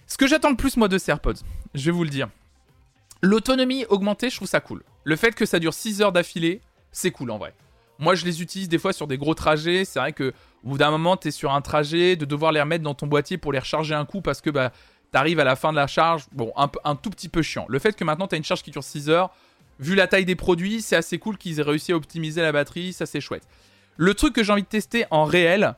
Ce 0.06 0.16
que 0.16 0.26
j'attends 0.26 0.50
le 0.50 0.56
plus, 0.56 0.78
moi, 0.78 0.88
de 0.88 0.96
ces 0.96 1.10
AirPods, 1.10 1.34
je 1.74 1.84
vais 1.84 1.90
vous 1.90 2.04
le 2.04 2.10
dire. 2.10 2.30
L'autonomie 3.22 3.84
augmentée, 3.90 4.30
je 4.30 4.36
trouve 4.36 4.48
ça 4.48 4.60
cool. 4.60 4.82
Le 5.04 5.14
fait 5.16 5.34
que 5.34 5.44
ça 5.44 5.58
dure 5.58 5.74
6 5.74 6.00
heures 6.00 6.12
d'affilée, 6.12 6.62
c'est 6.92 7.10
cool 7.10 7.30
en 7.30 7.38
vrai. 7.38 7.54
Moi, 7.98 8.14
je 8.14 8.24
les 8.24 8.40
utilise 8.40 8.70
des 8.70 8.78
fois 8.78 8.94
sur 8.94 9.06
des 9.06 9.18
gros 9.18 9.34
trajets. 9.34 9.84
C'est 9.84 9.98
vrai 9.98 10.14
que 10.14 10.32
au 10.64 10.70
bout 10.70 10.78
d'un 10.78 10.90
moment, 10.90 11.18
t'es 11.18 11.30
sur 11.30 11.52
un 11.52 11.60
trajet, 11.60 12.16
de 12.16 12.24
devoir 12.24 12.52
les 12.52 12.60
remettre 12.60 12.82
dans 12.82 12.94
ton 12.94 13.06
boîtier 13.06 13.36
pour 13.36 13.52
les 13.52 13.58
recharger 13.58 13.94
un 13.94 14.06
coup 14.06 14.22
parce 14.22 14.40
que 14.40 14.48
bah, 14.48 14.72
t'arrives 15.12 15.40
à 15.40 15.44
la 15.44 15.56
fin 15.56 15.72
de 15.72 15.76
la 15.76 15.86
charge. 15.86 16.24
Bon, 16.32 16.52
un, 16.56 16.94
tout 16.96 17.10
petit 17.10 17.28
peu 17.28 17.42
chiant. 17.42 17.66
Le 17.68 17.78
fait 17.78 17.96
que 17.96 18.04
maintenant 18.04 18.26
t'as 18.26 18.36
une 18.36 18.44
charge 18.44 18.62
qui 18.62 18.70
dure 18.70 18.84
6 18.84 19.08
heures, 19.10 19.30
vu 19.78 19.94
la 19.94 20.06
taille 20.06 20.24
des 20.24 20.36
produits, 20.36 20.82
c'est 20.82 20.96
assez 20.96 21.18
cool 21.18 21.38
qu'ils 21.38 21.60
aient 21.60 21.64
réussi 21.64 21.92
à 21.92 21.96
optimiser 21.96 22.42
la 22.42 22.52
batterie. 22.52 22.92
Ça, 22.92 23.06
c'est 23.06 23.20
chouette. 23.20 23.46
Le 23.96 24.14
truc 24.14 24.34
que 24.34 24.42
j'ai 24.42 24.52
envie 24.52 24.62
de 24.62 24.68
tester 24.68 25.06
en 25.10 25.24
réel, 25.24 25.74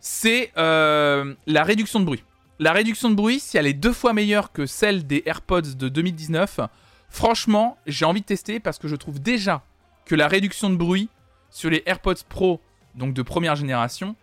c'est 0.00 0.52
euh, 0.56 1.34
la 1.46 1.64
réduction 1.64 2.00
de 2.00 2.04
bruit. 2.04 2.24
La 2.58 2.72
réduction 2.72 3.08
de 3.08 3.14
bruit, 3.14 3.40
si 3.40 3.56
elle 3.56 3.66
est 3.66 3.72
deux 3.72 3.92
fois 3.92 4.12
meilleure 4.12 4.52
que 4.52 4.66
celle 4.66 5.06
des 5.06 5.22
AirPods 5.26 5.74
de 5.76 5.88
2019, 5.88 6.60
franchement, 7.08 7.78
j'ai 7.86 8.04
envie 8.04 8.20
de 8.20 8.26
tester 8.26 8.58
parce 8.58 8.78
que 8.78 8.88
je 8.88 8.96
trouve 8.96 9.20
déjà 9.20 9.62
que 10.04 10.14
la 10.14 10.26
réduction 10.26 10.68
de 10.68 10.76
bruit 10.76 11.08
sur 11.50 11.70
les 11.70 11.82
AirPods 11.86 12.24
Pro, 12.28 12.60
donc 12.94 13.14
de 13.14 13.22
première 13.22 13.54
génération, 13.54 14.16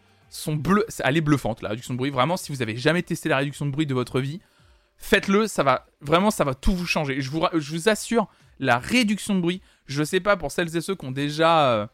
bleu... 0.47 0.85
elle 1.03 1.17
est 1.17 1.21
bluffante 1.21 1.61
la 1.61 1.69
réduction 1.69 1.93
de 1.93 1.97
bruit. 1.97 2.09
Vraiment, 2.09 2.37
si 2.37 2.51
vous 2.51 2.61
avez 2.61 2.77
jamais 2.77 3.03
testé 3.03 3.29
la 3.29 3.37
réduction 3.37 3.65
de 3.65 3.71
bruit 3.71 3.85
de 3.85 3.93
votre 3.93 4.19
vie, 4.19 4.41
faites-le. 4.97 5.47
Ça 5.47 5.63
va 5.63 5.85
vraiment, 6.01 6.31
ça 6.31 6.43
va 6.43 6.53
tout 6.53 6.75
vous 6.75 6.85
changer. 6.85 7.21
Je 7.21 7.29
vous, 7.29 7.45
je 7.53 7.71
vous 7.71 7.89
assure, 7.89 8.27
la 8.59 8.77
réduction 8.77 9.35
de 9.35 9.41
bruit. 9.41 9.61
Je 9.85 10.03
sais 10.03 10.19
pas 10.19 10.37
pour 10.37 10.51
celles 10.51 10.75
et 10.75 10.81
ceux 10.81 10.95
qui 10.95 11.05
ont 11.05 11.11
déjà 11.11 11.69
euh, 11.71 11.87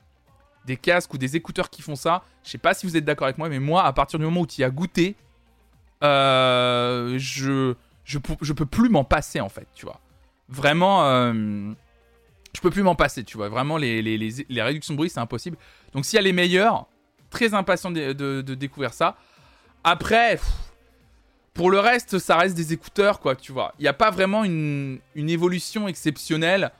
des 0.65 0.77
casques 0.77 1.13
ou 1.13 1.17
des 1.17 1.35
écouteurs 1.35 1.69
qui 1.69 1.81
font 1.81 1.95
ça. 1.95 2.23
Je 2.43 2.49
sais 2.49 2.57
pas 2.57 2.73
si 2.73 2.85
vous 2.85 2.95
êtes 2.97 3.05
d'accord 3.05 3.25
avec 3.25 3.37
moi, 3.37 3.49
mais 3.49 3.59
moi, 3.59 3.83
à 3.83 3.93
partir 3.93 4.19
du 4.19 4.25
moment 4.25 4.41
où 4.41 4.47
tu 4.47 4.61
y 4.61 4.63
as 4.63 4.69
goûté, 4.69 5.15
euh, 6.03 7.15
je, 7.17 7.75
je, 8.05 8.17
je 8.41 8.53
peux 8.53 8.65
plus 8.65 8.89
m'en 8.89 9.03
passer 9.03 9.39
en 9.39 9.49
fait, 9.49 9.67
tu 9.75 9.85
vois. 9.85 9.99
Vraiment, 10.49 11.05
euh, 11.05 11.71
je 12.53 12.61
peux 12.61 12.69
plus 12.69 12.83
m'en 12.83 12.95
passer, 12.95 13.23
tu 13.23 13.37
vois. 13.37 13.49
Vraiment, 13.49 13.77
les 13.77 14.61
réductions 14.61 14.93
de 14.93 14.97
bruit, 14.97 15.09
c'est 15.09 15.19
impossible. 15.19 15.57
Donc, 15.93 16.05
si 16.05 16.17
elle 16.17 16.27
est 16.27 16.33
meilleure, 16.33 16.87
très 17.32 17.55
impatient 17.55 17.89
de, 17.89 18.41
découvrir 18.41 18.93
ça. 18.93 19.15
Après, 19.84 20.39
pour 21.55 21.71
le 21.71 21.79
reste, 21.79 22.19
ça 22.19 22.38
reste 22.38 22.55
des 22.55 22.73
écouteurs, 22.73 23.19
quoi, 23.19 23.36
tu 23.36 23.51
vois. 23.51 23.73
Il 23.79 23.82
n'y 23.82 23.88
a 23.88 23.93
pas 23.93 24.11
vraiment 24.11 24.43
une, 24.43 24.99
évolution 25.15 25.88
exceptionnelle. 25.88 26.71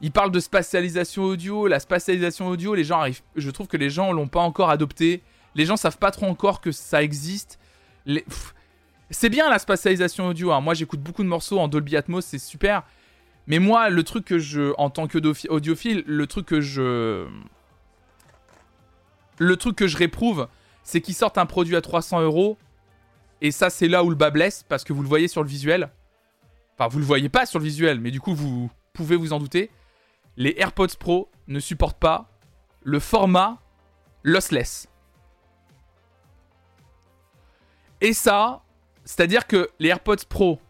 Ils 0.00 0.10
parlent 0.10 0.32
de 0.32 0.40
spatialisation 0.40 1.22
audio. 1.22 1.68
La 1.68 1.78
spatialisation 1.78 2.48
audio, 2.48 2.74
les 2.74 2.82
gens 2.82 3.00
arrivent. 3.00 3.20
Je 3.36 3.50
trouve 3.50 3.68
que 3.68 3.76
les 3.76 3.90
gens 3.90 4.12
l'ont 4.12 4.28
pas 4.28 4.40
encore 4.40 4.70
adopté. 4.70 5.22
Les 5.54 5.66
gens 5.66 5.76
savent 5.76 5.98
pas 5.98 6.10
trop 6.10 6.26
encore 6.26 6.60
que 6.60 6.72
ça 6.72 7.02
existe. 7.02 7.60
C'est 9.10 9.28
bien 9.28 9.48
la 9.50 9.58
spatialisation 9.58 10.28
audio. 10.28 10.52
hein. 10.52 10.60
Moi, 10.60 10.74
j'écoute 10.74 11.00
beaucoup 11.00 11.22
de 11.22 11.28
morceaux 11.28 11.60
en 11.60 11.68
Dolby 11.68 11.96
Atmos, 11.96 12.24
c'est 12.24 12.38
super. 12.38 12.82
Mais 13.46 13.58
moi, 13.58 13.90
le 13.90 14.02
truc 14.04 14.24
que 14.24 14.38
je, 14.38 14.72
en 14.78 14.90
tant 14.90 15.06
qu'audiophile, 15.06 16.04
le 16.06 16.26
truc 16.26 16.46
que 16.46 16.60
je, 16.60 17.26
le 19.40 19.56
truc 19.56 19.74
que 19.74 19.88
je 19.88 19.96
réprouve, 19.96 20.48
c'est 20.84 21.00
qu'ils 21.00 21.14
sortent 21.14 21.38
un 21.38 21.46
produit 21.46 21.74
à 21.74 21.80
300 21.80 22.20
euros. 22.20 22.58
Et 23.40 23.50
ça, 23.50 23.70
c'est 23.70 23.88
là 23.88 24.04
où 24.04 24.10
le 24.10 24.14
bas 24.14 24.30
blesse, 24.30 24.64
parce 24.68 24.84
que 24.84 24.92
vous 24.92 25.02
le 25.02 25.08
voyez 25.08 25.28
sur 25.28 25.42
le 25.42 25.48
visuel. 25.48 25.90
Enfin, 26.74 26.88
vous 26.88 26.98
le 26.98 27.06
voyez 27.06 27.30
pas 27.30 27.46
sur 27.46 27.58
le 27.58 27.64
visuel, 27.64 28.00
mais 28.00 28.10
du 28.10 28.20
coup, 28.20 28.34
vous 28.34 28.70
pouvez 28.92 29.16
vous 29.16 29.32
en 29.32 29.38
douter. 29.38 29.70
Les 30.36 30.54
AirPods 30.58 30.94
Pro 30.98 31.30
ne 31.48 31.58
supportent 31.58 31.98
pas 31.98 32.28
le 32.82 33.00
format 33.00 33.58
lossless. 34.24 34.88
Et 38.02 38.12
ça, 38.12 38.62
c'est-à-dire 39.06 39.46
que 39.46 39.70
les 39.78 39.88
AirPods 39.88 40.26
Pro, 40.28 40.60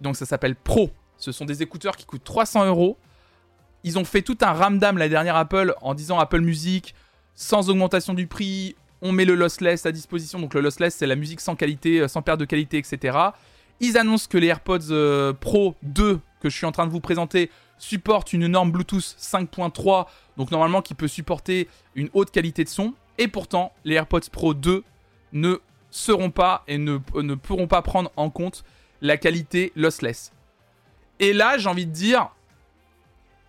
donc 0.00 0.16
ça 0.16 0.26
s'appelle 0.26 0.56
Pro, 0.56 0.90
ce 1.18 1.30
sont 1.30 1.44
des 1.44 1.62
écouteurs 1.62 1.96
qui 1.96 2.04
coûtent 2.04 2.24
300 2.24 2.66
euros. 2.66 2.98
Ils 3.84 3.96
ont 3.96 4.04
fait 4.04 4.22
tout 4.22 4.38
un 4.40 4.52
ramdam 4.52 4.98
la 4.98 5.08
dernière 5.08 5.36
Apple 5.36 5.74
en 5.82 5.94
disant 5.94 6.18
Apple 6.18 6.40
Music, 6.40 6.96
sans 7.34 7.70
augmentation 7.70 8.14
du 8.14 8.26
prix, 8.26 8.76
on 9.00 9.12
met 9.12 9.24
le 9.24 9.34
lossless 9.34 9.86
à 9.86 9.92
disposition. 9.92 10.38
Donc 10.38 10.54
le 10.54 10.60
lossless, 10.60 10.94
c'est 10.94 11.06
la 11.06 11.16
musique 11.16 11.40
sans 11.40 11.56
qualité, 11.56 12.00
euh, 12.00 12.08
sans 12.08 12.22
perte 12.22 12.40
de 12.40 12.44
qualité, 12.44 12.78
etc. 12.78 13.18
Ils 13.80 13.98
annoncent 13.98 14.28
que 14.28 14.38
les 14.38 14.46
AirPods 14.46 14.90
euh, 14.90 15.32
Pro 15.32 15.74
2 15.82 16.20
que 16.40 16.50
je 16.50 16.56
suis 16.56 16.66
en 16.66 16.72
train 16.72 16.86
de 16.86 16.92
vous 16.92 17.00
présenter 17.00 17.50
supportent 17.78 18.32
une 18.32 18.46
norme 18.48 18.72
Bluetooth 18.72 19.16
5.3, 19.18 20.06
donc 20.36 20.50
normalement 20.50 20.82
qui 20.82 20.94
peut 20.94 21.08
supporter 21.08 21.68
une 21.94 22.10
haute 22.12 22.30
qualité 22.30 22.64
de 22.64 22.68
son. 22.68 22.94
Et 23.18 23.28
pourtant, 23.28 23.72
les 23.84 23.94
AirPods 23.94 24.30
Pro 24.30 24.54
2 24.54 24.84
ne 25.32 25.60
seront 25.90 26.30
pas 26.30 26.64
et 26.66 26.78
ne, 26.78 26.98
ne 27.14 27.34
pourront 27.34 27.68
pas 27.68 27.82
prendre 27.82 28.10
en 28.16 28.30
compte 28.30 28.64
la 29.00 29.16
qualité 29.16 29.72
lossless. 29.76 30.32
Et 31.20 31.32
là, 31.32 31.58
j'ai 31.58 31.68
envie 31.68 31.86
de 31.86 31.92
dire, 31.92 32.30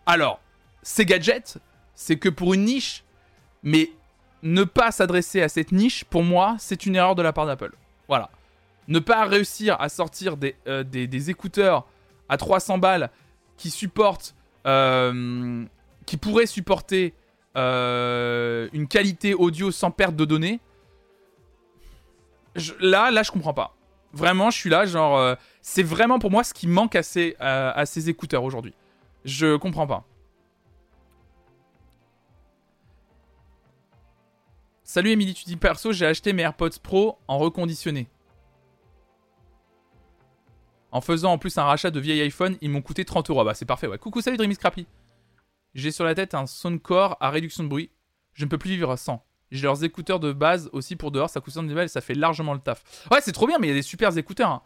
alors, 0.05 0.39
ces 0.81 1.05
gadgets, 1.05 1.57
c'est 1.95 2.17
que 2.17 2.29
pour 2.29 2.53
une 2.53 2.65
niche, 2.65 3.03
mais 3.63 3.91
ne 4.43 4.65
pas 4.65 4.91
s'adresser 4.91 5.41
à 5.41 5.49
cette 5.49 5.71
niche, 5.71 6.03
pour 6.03 6.23
moi, 6.23 6.57
c'est 6.59 6.85
une 6.85 6.95
erreur 6.95 7.15
de 7.15 7.21
la 7.21 7.33
part 7.33 7.45
d'Apple. 7.45 7.71
Voilà. 8.07 8.29
Ne 8.89 8.99
pas 8.99 9.23
réussir 9.25 9.77
à 9.79 9.87
sortir 9.87 10.35
des, 10.35 10.55
euh, 10.67 10.83
des, 10.83 11.29
écouteurs 11.29 11.87
à 12.27 12.35
300 12.35 12.77
balles 12.77 13.09
qui 13.57 13.69
supportent, 13.69 14.35
euh, 14.67 15.63
qui 16.05 16.17
pourraient 16.17 16.45
supporter 16.45 17.13
euh, 17.55 18.67
une 18.73 18.87
qualité 18.87 19.33
audio 19.33 19.71
sans 19.71 19.91
perte 19.91 20.17
de 20.17 20.25
données. 20.25 20.59
Là, 22.81 23.09
là, 23.09 23.23
je 23.23 23.31
comprends 23.31 23.53
pas. 23.53 23.75
Vraiment, 24.11 24.51
je 24.51 24.57
suis 24.57 24.69
là, 24.69 24.85
genre, 24.85 25.37
c'est 25.61 25.81
vraiment 25.81 26.19
pour 26.19 26.29
moi 26.29 26.43
ce 26.43 26.53
qui 26.53 26.67
manque 26.67 26.95
à- 26.95 27.71
à 27.71 27.85
ces 27.85 28.09
écouteurs 28.09 28.43
aujourd'hui. 28.43 28.73
Je 29.25 29.55
comprends 29.55 29.87
pas. 29.87 30.03
Salut 34.83 35.11
Emily, 35.11 35.33
tu 35.33 35.45
dis 35.45 35.55
perso, 35.55 35.93
j'ai 35.93 36.05
acheté 36.05 36.33
mes 36.33 36.43
AirPods 36.43 36.79
Pro 36.81 37.17
en 37.27 37.37
reconditionné. 37.37 38.07
En 40.91 41.01
faisant 41.01 41.31
en 41.31 41.37
plus 41.37 41.57
un 41.57 41.63
rachat 41.63 41.89
de 41.89 41.99
vieil 41.99 42.21
iPhone, 42.21 42.57
ils 42.61 42.69
m'ont 42.69 42.81
coûté 42.81 43.05
30 43.05 43.29
euros. 43.29 43.41
Ah 43.41 43.45
Bah 43.45 43.53
c'est 43.53 43.65
parfait, 43.65 43.87
ouais. 43.87 43.97
Coucou, 43.97 44.21
salut 44.21 44.37
Dreamy 44.37 44.55
Scrappy. 44.55 44.85
J'ai 45.73 45.91
sur 45.91 46.03
la 46.03 46.13
tête 46.13 46.35
un 46.35 46.45
Soundcore 46.45 47.17
à 47.19 47.29
réduction 47.31 47.63
de 47.63 47.69
bruit. 47.69 47.89
Je 48.33 48.45
ne 48.45 48.49
peux 48.49 48.57
plus 48.57 48.71
vivre 48.71 48.95
sans. 48.95 49.25
J'ai 49.51 49.63
leurs 49.63 49.83
écouteurs 49.83 50.19
de 50.19 50.31
base 50.33 50.69
aussi 50.73 50.95
pour 50.95 51.11
dehors, 51.11 51.29
ça 51.29 51.39
coûte 51.39 51.53
110 51.53 51.73
balles 51.73 51.89
ça 51.89 52.01
fait 52.01 52.13
largement 52.15 52.53
le 52.53 52.59
taf. 52.59 52.83
Ouais, 53.11 53.19
c'est 53.21 53.31
trop 53.31 53.47
bien, 53.47 53.57
mais 53.59 53.67
il 53.67 53.69
y 53.69 53.73
a 53.73 53.75
des 53.75 53.81
super 53.83 54.15
écouteurs. 54.17 54.49
hein. 54.49 54.61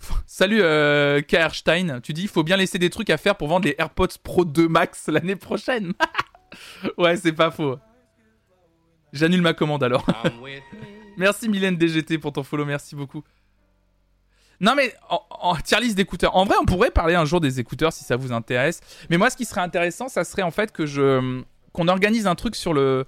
Salut 0.26 0.60
euh, 0.62 1.20
KR 1.20 1.54
Stein, 1.54 2.00
tu 2.00 2.12
dis 2.12 2.22
il 2.22 2.28
faut 2.28 2.42
bien 2.42 2.56
laisser 2.56 2.78
des 2.78 2.90
trucs 2.90 3.10
à 3.10 3.16
faire 3.18 3.36
pour 3.36 3.48
vendre 3.48 3.66
les 3.66 3.74
AirPods 3.78 4.18
Pro 4.22 4.44
2 4.44 4.68
Max 4.68 5.08
l'année 5.08 5.36
prochaine. 5.36 5.92
ouais, 6.98 7.16
c'est 7.16 7.32
pas 7.32 7.50
faux. 7.50 7.78
J'annule 9.12 9.42
ma 9.42 9.54
commande 9.54 9.82
alors. 9.82 10.06
merci 11.16 11.48
Mylène 11.48 11.76
DGT 11.76 12.18
pour 12.18 12.32
ton 12.32 12.42
follow, 12.42 12.64
merci 12.64 12.94
beaucoup. 12.94 13.22
Non 14.60 14.74
mais 14.76 14.94
en, 15.10 15.20
en 15.30 15.56
tier 15.56 15.80
list 15.80 15.96
d'écouteurs. 15.96 16.36
En 16.36 16.44
vrai, 16.44 16.54
on 16.60 16.64
pourrait 16.64 16.90
parler 16.90 17.14
un 17.14 17.24
jour 17.24 17.40
des 17.40 17.58
écouteurs 17.58 17.92
si 17.92 18.04
ça 18.04 18.16
vous 18.16 18.32
intéresse. 18.32 18.80
Mais 19.10 19.18
moi, 19.18 19.28
ce 19.28 19.36
qui 19.36 19.44
serait 19.44 19.60
intéressant, 19.60 20.08
ça 20.08 20.24
serait 20.24 20.42
en 20.42 20.52
fait 20.52 20.72
que 20.72 20.86
je 20.86 21.42
qu'on 21.72 21.88
organise 21.88 22.26
un 22.26 22.34
truc 22.34 22.54
sur 22.54 22.72
le. 22.72 23.04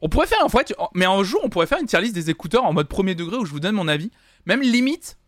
On 0.00 0.08
pourrait 0.08 0.26
faire 0.26 0.44
en 0.44 0.48
fait, 0.48 0.74
mais 0.94 1.04
un 1.04 1.22
jour, 1.24 1.40
on 1.44 1.50
pourrait 1.50 1.66
faire 1.66 1.78
une 1.78 1.86
tier 1.86 2.00
list 2.00 2.14
des 2.14 2.30
écouteurs 2.30 2.64
en 2.64 2.72
mode 2.72 2.88
premier 2.88 3.14
degré 3.14 3.36
où 3.36 3.44
je 3.44 3.50
vous 3.50 3.60
donne 3.60 3.74
mon 3.74 3.88
avis. 3.88 4.10
Même 4.46 4.62
limite, 4.62 5.18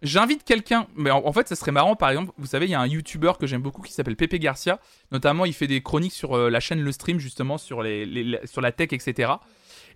J'invite 0.00 0.44
quelqu'un, 0.44 0.86
mais 0.94 1.10
en, 1.10 1.26
en 1.26 1.32
fait, 1.32 1.48
ça 1.48 1.56
serait 1.56 1.72
marrant. 1.72 1.96
Par 1.96 2.10
exemple, 2.10 2.32
vous 2.38 2.46
savez, 2.46 2.66
il 2.66 2.70
y 2.70 2.74
a 2.74 2.80
un 2.80 2.86
YouTuber 2.86 3.32
que 3.40 3.48
j'aime 3.48 3.62
beaucoup 3.62 3.82
qui 3.82 3.92
s'appelle 3.92 4.14
Pepe 4.14 4.36
Garcia. 4.36 4.78
Notamment, 5.10 5.44
il 5.44 5.52
fait 5.52 5.66
des 5.66 5.82
chroniques 5.82 6.12
sur 6.12 6.36
euh, 6.36 6.50
la 6.50 6.60
chaîne 6.60 6.80
Le 6.80 6.92
Stream, 6.92 7.18
justement, 7.18 7.58
sur, 7.58 7.82
les, 7.82 8.38
sur 8.44 8.60
la 8.60 8.70
tech, 8.70 8.92
etc. 8.92 9.32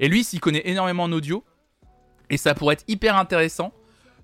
Et 0.00 0.08
lui, 0.08 0.24
s'il 0.24 0.40
connaît 0.40 0.62
énormément 0.64 1.04
en 1.04 1.12
audio, 1.12 1.44
et 2.30 2.36
ça 2.36 2.54
pourrait 2.54 2.74
être 2.74 2.84
hyper 2.88 3.16
intéressant 3.16 3.72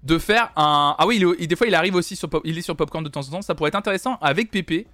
de 0.03 0.19
faire 0.19 0.53
un. 0.57 0.95
Ah 0.99 1.07
oui, 1.07 1.25
des 1.47 1.57
fois, 1.57 1.67
il 1.67 1.75
arrive 1.75 1.95
aussi 1.95 2.17
sur, 2.17 2.29
il 2.45 2.57
est 2.57 2.63
sur 2.63 2.77
Popcorn 2.77 3.05
de 3.05 3.09
temps 3.09 3.27
en 3.27 3.31
temps. 3.31 3.43
Ça 3.43 3.55
pourrait 3.55 3.69
être 3.69 3.75
intéressant 3.75 4.17
avec 4.21 4.51
Pepe. 4.51 4.87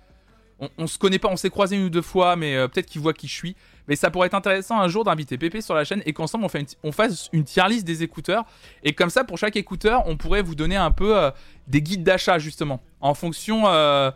On, 0.79 0.87
se 0.87 0.99
connaît 0.99 1.19
pas, 1.19 1.29
on 1.29 1.37
s'est 1.37 1.51
croisé 1.51 1.77
une 1.77 1.85
ou 1.85 1.91
deux 1.91 2.01
fois, 2.01 2.37
mais 2.37 2.55
euh, 2.55 2.69
peut-être 2.69 2.87
qu'il 2.87 3.01
voit 3.01 3.13
qui 3.13 3.27
je 3.27 3.35
suis. 3.35 3.57
Mais 3.89 3.97
ça 3.97 4.11
pourrait 4.11 4.29
être 4.29 4.35
intéressant 4.35 4.81
un 4.81 4.87
jour 4.87 5.03
d'inviter 5.03 5.37
Pépé 5.37 5.61
sur 5.61 5.75
la 5.75 5.85
chaîne 5.85 6.01
et 6.07 6.13
qu'ensemble 6.13 6.47
on, 6.85 6.93
fasse 6.93 7.29
une 7.33 7.45
tier 7.45 7.65
list 7.69 7.85
des 7.85 8.05
écouteurs. 8.05 8.45
Et 8.85 8.95
comme 8.95 9.11
ça, 9.11 9.25
pour 9.25 9.37
chaque 9.37 9.57
écouteur, 9.57 10.05
on 10.07 10.17
pourrait 10.17 10.43
vous 10.43 10.55
donner 10.55 10.77
un 10.77 10.93
peu 10.93 11.19
euh, 11.19 11.31
des 11.67 11.83
guides 11.83 12.05
d'achat 12.05 12.39
justement. 12.39 12.81
En 13.01 13.15
fonction, 13.15 13.65
euh, 13.67 14.13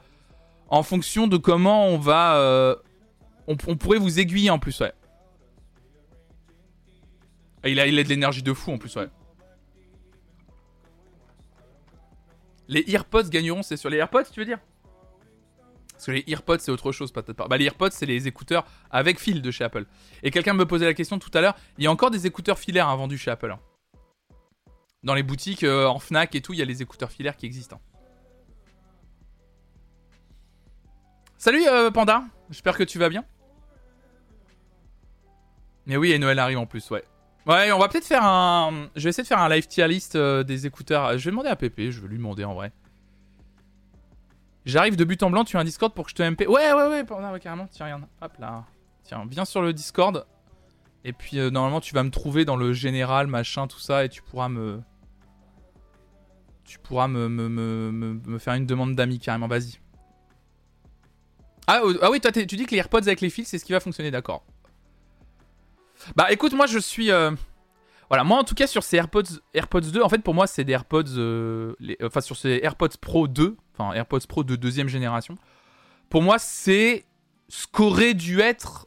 en 0.68 0.84
fonction 0.84 1.26
de 1.26 1.36
comment 1.36 1.88
on 1.88 1.98
va. 1.98 2.76
on 3.48 3.56
pourrait 3.56 3.98
vous 3.98 4.20
aiguiller 4.20 4.50
en 4.50 4.61
plus, 4.61 4.78
ouais. 4.80 4.92
Il 7.64 7.80
a, 7.80 7.82
a 7.82 7.86
de 7.86 8.09
l'énergie 8.09 8.42
de 8.42 8.52
fou 8.52 8.72
en 8.72 8.78
plus, 8.78 8.94
ouais. 8.96 9.09
Les 12.68 12.84
AirPods 12.92 13.28
gagneront, 13.30 13.62
c'est 13.62 13.76
sur 13.76 13.90
les 13.90 13.96
AirPods, 13.96 14.24
tu 14.32 14.40
veux 14.40 14.46
dire? 14.46 14.59
Parce 15.92 16.06
que 16.06 16.12
les 16.12 16.24
AirPods, 16.28 16.59
c'est 16.61 16.70
autre 16.70 16.92
chose, 16.92 17.11
peut-être 17.11 17.32
pas. 17.32 17.48
Bah, 17.48 17.56
les 17.56 17.64
AirPods, 17.64 17.90
c'est 17.90 18.06
les 18.06 18.28
écouteurs 18.28 18.64
avec 18.90 19.18
fil 19.18 19.42
de 19.42 19.50
chez 19.50 19.64
Apple. 19.64 19.86
Et 20.22 20.30
quelqu'un 20.30 20.52
me 20.54 20.64
posait 20.66 20.84
la 20.84 20.94
question 20.94 21.18
tout 21.18 21.30
à 21.34 21.40
l'heure 21.40 21.56
il 21.76 21.84
y 21.84 21.86
a 21.86 21.90
encore 21.90 22.11
des 22.11 22.26
écouteurs 22.26 22.59
filaires 22.59 22.88
hein, 22.88 22.94
vendus 22.96 23.18
chez 23.18 23.30
Apple. 23.30 23.50
hein. 23.50 23.59
Dans 25.02 25.14
les 25.14 25.22
boutiques, 25.22 25.64
euh, 25.64 25.86
en 25.86 25.98
Fnac 25.98 26.34
et 26.34 26.40
tout, 26.40 26.52
il 26.52 26.59
y 26.59 26.62
a 26.62 26.64
les 26.64 26.82
écouteurs 26.82 27.11
filaires 27.11 27.36
qui 27.36 27.46
existent. 27.46 27.76
hein. 27.76 27.80
Salut 31.36 31.66
euh, 31.68 31.90
Panda, 31.90 32.24
j'espère 32.50 32.76
que 32.76 32.84
tu 32.84 32.98
vas 32.98 33.09
bien. 33.09 33.24
Mais 35.86 35.96
oui, 35.96 36.12
et 36.12 36.18
Noël 36.18 36.38
arrive 36.38 36.59
en 36.59 36.66
plus, 36.66 36.90
ouais. 36.90 37.04
Ouais, 37.49 37.72
on 37.72 37.78
va 37.78 37.88
peut-être 37.88 38.05
faire 38.05 38.24
un. 38.24 38.88
Je 38.94 39.05
vais 39.05 39.09
essayer 39.11 39.22
de 39.22 39.28
faire 39.28 39.40
un 39.40 39.49
live 39.49 39.66
tier 39.66 39.88
list 39.88 40.16
euh, 40.16 40.42
des 40.44 40.66
écouteurs. 40.66 41.16
Je 41.16 41.24
vais 41.24 41.30
demander 41.30 41.49
à 41.49 41.57
Pépé, 41.57 41.90
je 41.90 42.01
vais 42.03 42.09
lui 42.09 42.18
demander 42.18 42.44
en 42.44 42.53
vrai. 42.55 42.72
J'arrive 44.66 44.96
de 44.96 45.05
but 45.05 45.22
en 45.22 45.30
blanc, 45.30 45.44
tu 45.44 45.57
as 45.57 45.61
un 45.61 45.64
Discord 45.64 45.94
pour 45.94 46.05
que 46.05 46.11
je 46.11 46.14
te 46.14 46.22
MP. 46.22 46.46
Ouais, 46.46 46.72
ouais, 46.74 46.88
ouais, 46.88 47.05
ouais, 47.32 47.40
carrément. 47.40 47.66
Tiens, 47.70 47.86
regarde. 47.86 48.03
Hop 48.20 48.32
là. 48.38 48.64
Tiens, 49.03 49.24
viens 49.30 49.46
sur 49.46 49.62
le 49.62 49.72
Discord. 49.72 50.26
Et 51.05 51.14
puis 51.14 51.38
euh, 51.38 51.49
normalement, 51.49 51.80
tu 51.80 51.94
vas 51.94 52.03
me 52.03 52.11
trouver 52.11 52.44
dans 52.44 52.57
le 52.57 52.74
général, 52.74 53.28
machin, 53.28 53.66
tout 53.66 53.78
ça, 53.78 54.05
et 54.05 54.11
tu 54.11 54.20
pourras 54.20 54.51
me. 54.51 54.82
Tu 56.64 56.78
pourras 56.78 57.09
me, 57.09 57.30
me, 57.30 57.49
me, 57.49 57.90
me- 58.26 58.38
faire 58.38 58.53
une 58.53 58.66
demande 58.66 58.94
d'amis 58.94 59.18
carrément, 59.18 59.49
vas-y. 59.49 59.78
Ah, 61.66 61.80
ah 62.03 62.11
oui, 62.11 62.20
toi, 62.20 62.30
tu 62.30 62.44
dis 62.44 62.66
que 62.66 62.72
les 62.72 62.78
AirPods 62.78 62.99
avec 62.99 63.22
les 63.22 63.30
fils, 63.30 63.49
c'est 63.49 63.59
ce 63.59 63.64
qui 63.64 63.72
va 63.72 63.80
fonctionner, 63.80 64.11
d'accord. 64.11 64.44
Bah 66.16 66.30
écoute, 66.32 66.53
moi 66.55 66.66
je 66.66 66.78
suis. 66.78 67.11
euh, 67.11 67.30
Voilà, 68.09 68.24
moi 68.24 68.38
en 68.38 68.44
tout 68.44 68.55
cas 68.55 68.66
sur 68.66 68.82
ces 68.82 68.96
AirPods, 68.96 69.22
AirPods 69.55 69.80
2, 69.92 70.03
en 70.03 70.09
fait 70.09 70.18
pour 70.20 70.34
moi 70.34 70.46
c'est 70.46 70.64
des 70.64 70.72
AirPods. 70.72 71.05
euh, 71.16 71.74
les- 71.80 71.96
Enfin 72.03 72.20
sur 72.20 72.36
ces 72.36 72.61
AirPods 72.62 72.96
Pro 73.01 73.28
2, 73.28 73.57
enfin 73.76 73.92
AirPods 73.94 74.26
Pro 74.28 74.44
de 74.44 74.57
deuxième 74.57 74.88
génération, 74.88 75.34
pour 76.09 76.22
moi 76.22 76.38
c'est 76.38 77.05
ce 77.49 77.66
qu'auraient 77.66 78.14
dû 78.14 78.40
être 78.40 78.86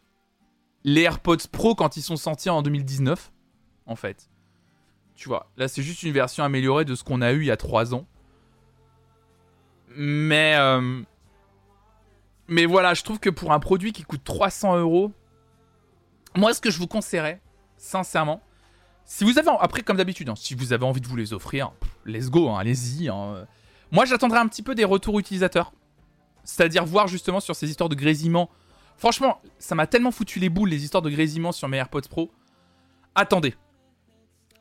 les 0.84 1.02
AirPods 1.02 1.48
Pro 1.52 1.76
quand 1.76 1.98
ils 1.98 2.02
sont 2.02 2.16
sortis 2.18 2.50
en 2.50 2.62
2019, 2.64 3.32
en 3.86 3.96
fait. 3.96 4.30
Tu 5.16 5.28
vois, 5.28 5.52
là 5.58 5.68
c'est 5.68 5.84
juste 5.84 6.02
une 6.04 6.14
version 6.14 6.44
améliorée 6.44 6.86
de 6.86 6.96
ce 6.96 7.04
qu'on 7.04 7.22
a 7.22 7.32
eu 7.34 7.42
il 7.42 7.46
y 7.48 7.52
a 7.52 7.58
3 7.58 7.94
ans. 7.94 8.08
Mais. 9.96 10.56
euh, 10.58 11.02
Mais 12.48 12.66
voilà, 12.66 12.94
je 12.94 13.04
trouve 13.04 13.20
que 13.20 13.30
pour 13.30 13.52
un 13.54 13.60
produit 13.60 13.92
qui 13.94 14.04
coûte 14.04 14.24
300 14.24 14.78
euros, 14.78 15.12
moi, 16.36 16.54
ce 16.54 16.62
que 16.62 16.72
je 16.72 16.78
vous 16.78 16.88
conseillerais, 16.88 17.42
sincèrement, 17.78 18.42
si 19.06 19.24
vous 19.24 19.38
avez, 19.38 19.50
après, 19.60 19.82
comme 19.82 19.98
d'habitude, 19.98 20.30
hein, 20.30 20.36
si 20.36 20.56
vous 20.56 20.72
avez 20.74 20.86
envie 20.86 21.02
de 21.02 21.08
vous 21.08 21.16
les 21.18 21.34
offrir, 21.34 21.72
let's 22.06 22.30
go, 22.30 22.50
hein, 22.50 22.60
allez-y. 22.60 23.10
hein. 23.10 23.46
Moi, 23.92 24.06
j'attendrai 24.06 24.40
un 24.40 24.48
petit 24.48 24.64
peu 24.64 24.74
des 24.76 24.86
retours 24.86 25.20
utilisateurs. 25.20 25.74
C'est-à-dire 26.44 26.86
voir 26.86 27.08
justement 27.08 27.40
sur 27.40 27.56
ces 27.56 27.70
histoires 27.70 27.90
de 27.90 27.96
grésillement. 27.96 28.50
Franchement, 28.98 29.42
ça 29.60 29.76
m'a 29.76 29.86
tellement 29.88 30.12
foutu 30.12 30.40
les 30.40 30.50
boules, 30.50 30.70
les 30.70 30.84
histoires 30.84 31.02
de 31.02 31.10
grésillement 31.10 31.52
sur 31.52 31.68
mes 31.68 31.78
AirPods 31.78 32.02
Pro. 32.10 32.32
Attendez. 33.16 33.56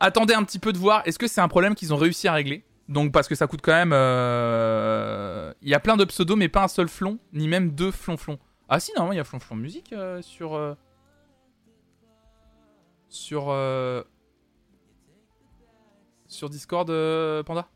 Attendez 0.01 0.35
un 0.35 0.43
petit 0.43 0.59
peu 0.59 0.73
de 0.73 0.79
voir, 0.79 1.03
est-ce 1.05 1.19
que 1.19 1.29
c'est 1.29 1.41
un 1.41 1.49
problème 1.49 1.75
qu'ils 1.75 1.95
ont 1.95 1.97
réussi 1.97 2.27
à 2.27 2.33
régler? 2.33 2.65
Donc, 2.89 3.13
parce 3.13 3.29
que 3.29 3.35
ça 3.35 3.47
coûte 3.47 3.61
quand 3.63 3.73
même. 3.73 3.93
euh, 3.93 5.53
Il 5.63 5.69
y 5.69 5.75
a 5.75 5.81
plein 5.81 5.97
de 5.97 6.05
pseudos, 6.05 6.37
mais 6.37 6.49
pas 6.49 6.65
un 6.65 6.69
seul 6.69 6.89
flon, 6.89 7.19
ni 7.33 7.47
même 7.47 7.71
deux 7.71 7.93
flonflons. 7.93 8.39
Ah, 8.69 8.81
si, 8.81 8.93
normalement, 8.95 9.13
il 9.13 9.17
y 9.19 9.21
a 9.21 9.25
flonflon 9.25 9.57
musique 9.57 9.93
euh, 9.93 10.21
sur. 10.23 10.55
euh, 10.55 10.75
sur 13.11 13.51
euh, 13.51 14.03
sur 16.29 16.49
Discord 16.49 16.89
euh, 16.89 17.43
Panda? 17.43 17.69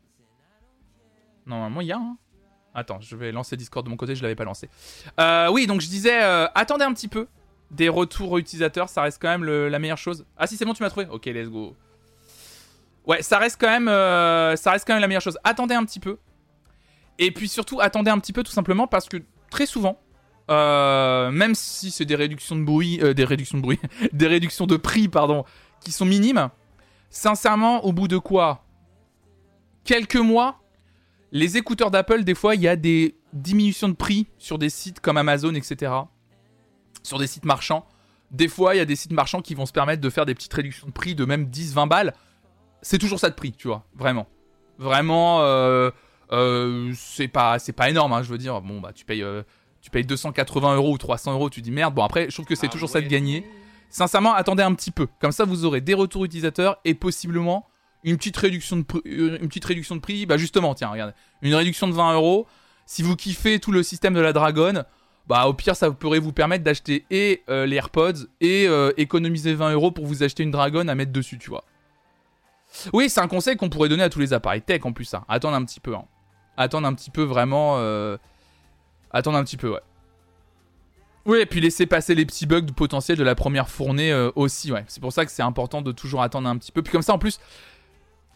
Normalement 1.45 1.81
il 1.81 1.87
y 1.87 1.91
a 1.91 1.97
hein. 1.97 2.17
Attends, 2.73 2.99
je 2.99 3.15
vais 3.15 3.31
lancer 3.31 3.55
Discord 3.55 3.85
de 3.85 3.89
mon 3.89 3.95
côté, 3.95 4.15
je 4.15 4.23
l'avais 4.23 4.35
pas 4.35 4.43
lancé. 4.43 4.69
Euh, 5.19 5.49
oui, 5.49 5.65
donc 5.65 5.79
je 5.79 5.87
disais 5.87 6.23
euh, 6.23 6.47
attendez 6.55 6.83
un 6.83 6.93
petit 6.93 7.07
peu 7.07 7.27
des 7.71 7.87
retours 7.87 8.37
utilisateurs, 8.37 8.89
ça 8.89 9.01
reste 9.01 9.21
quand 9.21 9.29
même 9.29 9.45
la 9.45 9.79
meilleure 9.79 9.97
chose. 9.97 10.25
Ah 10.37 10.47
si 10.47 10.57
c'est 10.57 10.65
bon, 10.65 10.73
tu 10.73 10.83
m'as 10.83 10.89
trouvé. 10.89 11.05
OK, 11.09 11.25
let's 11.25 11.49
go. 11.49 11.75
Ouais, 13.05 13.21
ça 13.21 13.37
reste 13.37 13.59
quand 13.61 13.69
même 13.69 13.87
ça 14.57 14.71
reste 14.71 14.87
quand 14.87 14.93
même 14.93 15.01
la 15.01 15.07
meilleure 15.07 15.21
chose. 15.21 15.37
Attendez 15.43 15.75
un 15.75 15.85
petit 15.85 15.99
peu. 15.99 16.17
Et 17.17 17.31
puis 17.31 17.47
surtout 17.47 17.79
attendez 17.79 18.11
un 18.11 18.19
petit 18.19 18.33
peu 18.33 18.43
tout 18.43 18.51
simplement 18.51 18.87
parce 18.87 19.07
que 19.07 19.17
très 19.49 19.65
souvent 19.65 19.97
euh, 20.49 21.31
même 21.31 21.55
si 21.55 21.91
c'est 21.91 22.05
des 22.05 22.15
réductions 22.15 22.55
de 22.55 22.63
bruit, 22.63 22.99
euh, 23.01 23.13
des 23.13 23.25
réductions 23.25 23.57
de 23.57 23.63
bruit, 23.63 23.79
des 24.13 24.27
réductions 24.27 24.67
de 24.67 24.77
prix, 24.77 25.07
pardon, 25.07 25.43
qui 25.81 25.91
sont 25.91 26.05
minimes, 26.05 26.49
sincèrement, 27.09 27.83
au 27.85 27.93
bout 27.93 28.07
de 28.07 28.17
quoi? 28.17 28.63
Quelques 29.83 30.15
mois, 30.15 30.61
les 31.31 31.57
écouteurs 31.57 31.91
d'Apple, 31.91 32.23
des 32.23 32.35
fois, 32.35 32.55
il 32.55 32.61
y 32.61 32.67
a 32.67 32.75
des 32.75 33.15
diminutions 33.33 33.89
de 33.89 33.93
prix 33.93 34.27
sur 34.37 34.57
des 34.57 34.69
sites 34.69 34.99
comme 34.99 35.17
Amazon, 35.17 35.53
etc. 35.53 35.91
Sur 37.03 37.19
des 37.19 37.27
sites 37.27 37.45
marchands. 37.45 37.87
Des 38.31 38.47
fois, 38.47 38.75
il 38.75 38.79
y 38.79 38.81
a 38.81 38.85
des 38.85 38.95
sites 38.95 39.13
marchands 39.13 39.41
qui 39.41 39.53
vont 39.53 39.65
se 39.65 39.71
permettre 39.71 40.01
de 40.01 40.09
faire 40.09 40.25
des 40.25 40.33
petites 40.33 40.53
réductions 40.53 40.87
de 40.87 40.91
prix 40.91 41.15
de 41.15 41.25
même 41.25 41.45
10-20 41.45 41.87
balles. 41.87 42.13
C'est 42.81 42.97
toujours 42.97 43.19
ça 43.19 43.29
de 43.29 43.35
prix, 43.35 43.51
tu 43.51 43.67
vois, 43.67 43.83
vraiment. 43.95 44.27
Vraiment, 44.77 45.41
euh, 45.41 45.91
c'est 46.95 47.27
pas, 47.27 47.57
pas 47.75 47.89
énorme, 47.89 48.13
hein, 48.13 48.23
je 48.23 48.29
veux 48.29 48.37
dire. 48.37 48.61
Bon, 48.61 48.79
bah, 48.81 48.91
tu 48.93 49.05
payes, 49.05 49.23
tu 49.85 49.91
payes 49.91 50.03
280 50.03 50.75
euros 50.77 50.93
ou 50.93 50.97
300 50.97 51.33
euros, 51.33 51.51
tu 51.51 51.61
dis 51.61 51.69
merde. 51.69 51.93
Bon, 51.93 52.03
après, 52.03 52.25
je 52.27 52.33
trouve 52.33 52.47
que 52.47 52.55
c'est 52.55 52.67
toujours 52.69 52.89
ça 52.89 53.01
de 53.01 53.05
gagner. 53.07 53.45
Sincèrement, 53.91 54.33
attendez 54.33 54.63
un 54.63 54.73
petit 54.73 54.89
peu. 54.89 55.07
Comme 55.21 55.31
ça, 55.31 55.45
vous 55.45 55.63
aurez 55.63 55.79
des 55.79 55.93
retours 55.93 56.25
utilisateurs 56.25 56.79
et 56.85 56.95
possiblement 56.95 57.67
une 58.03 58.17
petite 58.17 58.35
réduction 58.35 58.77
de, 58.77 58.81
pr- 58.81 59.01
euh, 59.05 59.37
une 59.39 59.47
petite 59.47 59.63
réduction 59.65 59.95
de 59.95 60.01
prix. 60.01 60.25
Bah, 60.25 60.37
justement, 60.37 60.73
tiens, 60.73 60.89
regarde. 60.89 61.13
Une 61.43 61.53
réduction 61.53 61.87
de 61.87 61.93
20 61.93 62.15
euros. 62.15 62.47
Si 62.87 63.03
vous 63.03 63.15
kiffez 63.15 63.59
tout 63.59 63.71
le 63.71 63.83
système 63.83 64.15
de 64.15 64.19
la 64.21 64.33
Dragon, 64.33 64.83
bah, 65.27 65.45
au 65.45 65.53
pire, 65.53 65.75
ça 65.75 65.91
pourrait 65.91 66.17
vous 66.17 66.33
permettre 66.33 66.63
d'acheter 66.63 67.05
et 67.11 67.43
euh, 67.49 67.67
les 67.67 67.75
AirPods 67.75 68.25
et 68.41 68.67
euh, 68.67 68.91
économiser 68.97 69.53
20 69.53 69.73
euros 69.73 69.91
pour 69.91 70.07
vous 70.07 70.23
acheter 70.23 70.41
une 70.41 70.51
Dragon 70.51 70.87
à 70.87 70.95
mettre 70.95 71.11
dessus, 71.11 71.37
tu 71.37 71.51
vois. 71.51 71.63
Oui, 72.91 73.07
c'est 73.09 73.21
un 73.21 73.27
conseil 73.27 73.55
qu'on 73.55 73.69
pourrait 73.69 73.89
donner 73.89 74.03
à 74.03 74.09
tous 74.09 74.19
les 74.19 74.33
appareils 74.33 74.61
tech 74.63 74.81
en 74.83 74.93
plus, 74.93 75.05
ça. 75.05 75.25
Attendre 75.27 75.55
un 75.55 75.63
petit 75.63 75.79
peu, 75.79 75.93
hein. 75.93 76.05
Attendre 76.57 76.87
un 76.87 76.93
petit 76.95 77.11
peu 77.11 77.21
vraiment. 77.23 77.75
euh, 77.77 78.17
Attendre 79.15 79.37
un 79.37 79.45
petit 79.45 79.55
peu, 79.55 79.69
ouais. 79.71 79.79
Oui, 81.25 81.39
et 81.39 81.45
puis 81.45 81.61
laisser 81.61 81.85
passer 81.85 82.15
les 82.15 82.25
petits 82.25 82.45
bugs 82.45 82.65
potentiels 82.75 83.17
de 83.17 83.23
la 83.23 83.33
première 83.33 83.69
fournée 83.69 84.11
euh, 84.11 84.29
aussi, 84.35 84.73
ouais. 84.73 84.83
C'est 84.89 84.99
pour 84.99 85.13
ça 85.13 85.25
que 85.25 85.31
c'est 85.31 85.41
important 85.41 85.81
de 85.81 85.93
toujours 85.93 86.21
attendre 86.21 86.49
un 86.49 86.57
petit 86.57 86.73
peu. 86.73 86.81
Puis 86.81 86.91
comme 86.91 87.01
ça, 87.01 87.13
en 87.13 87.17
plus, 87.17 87.39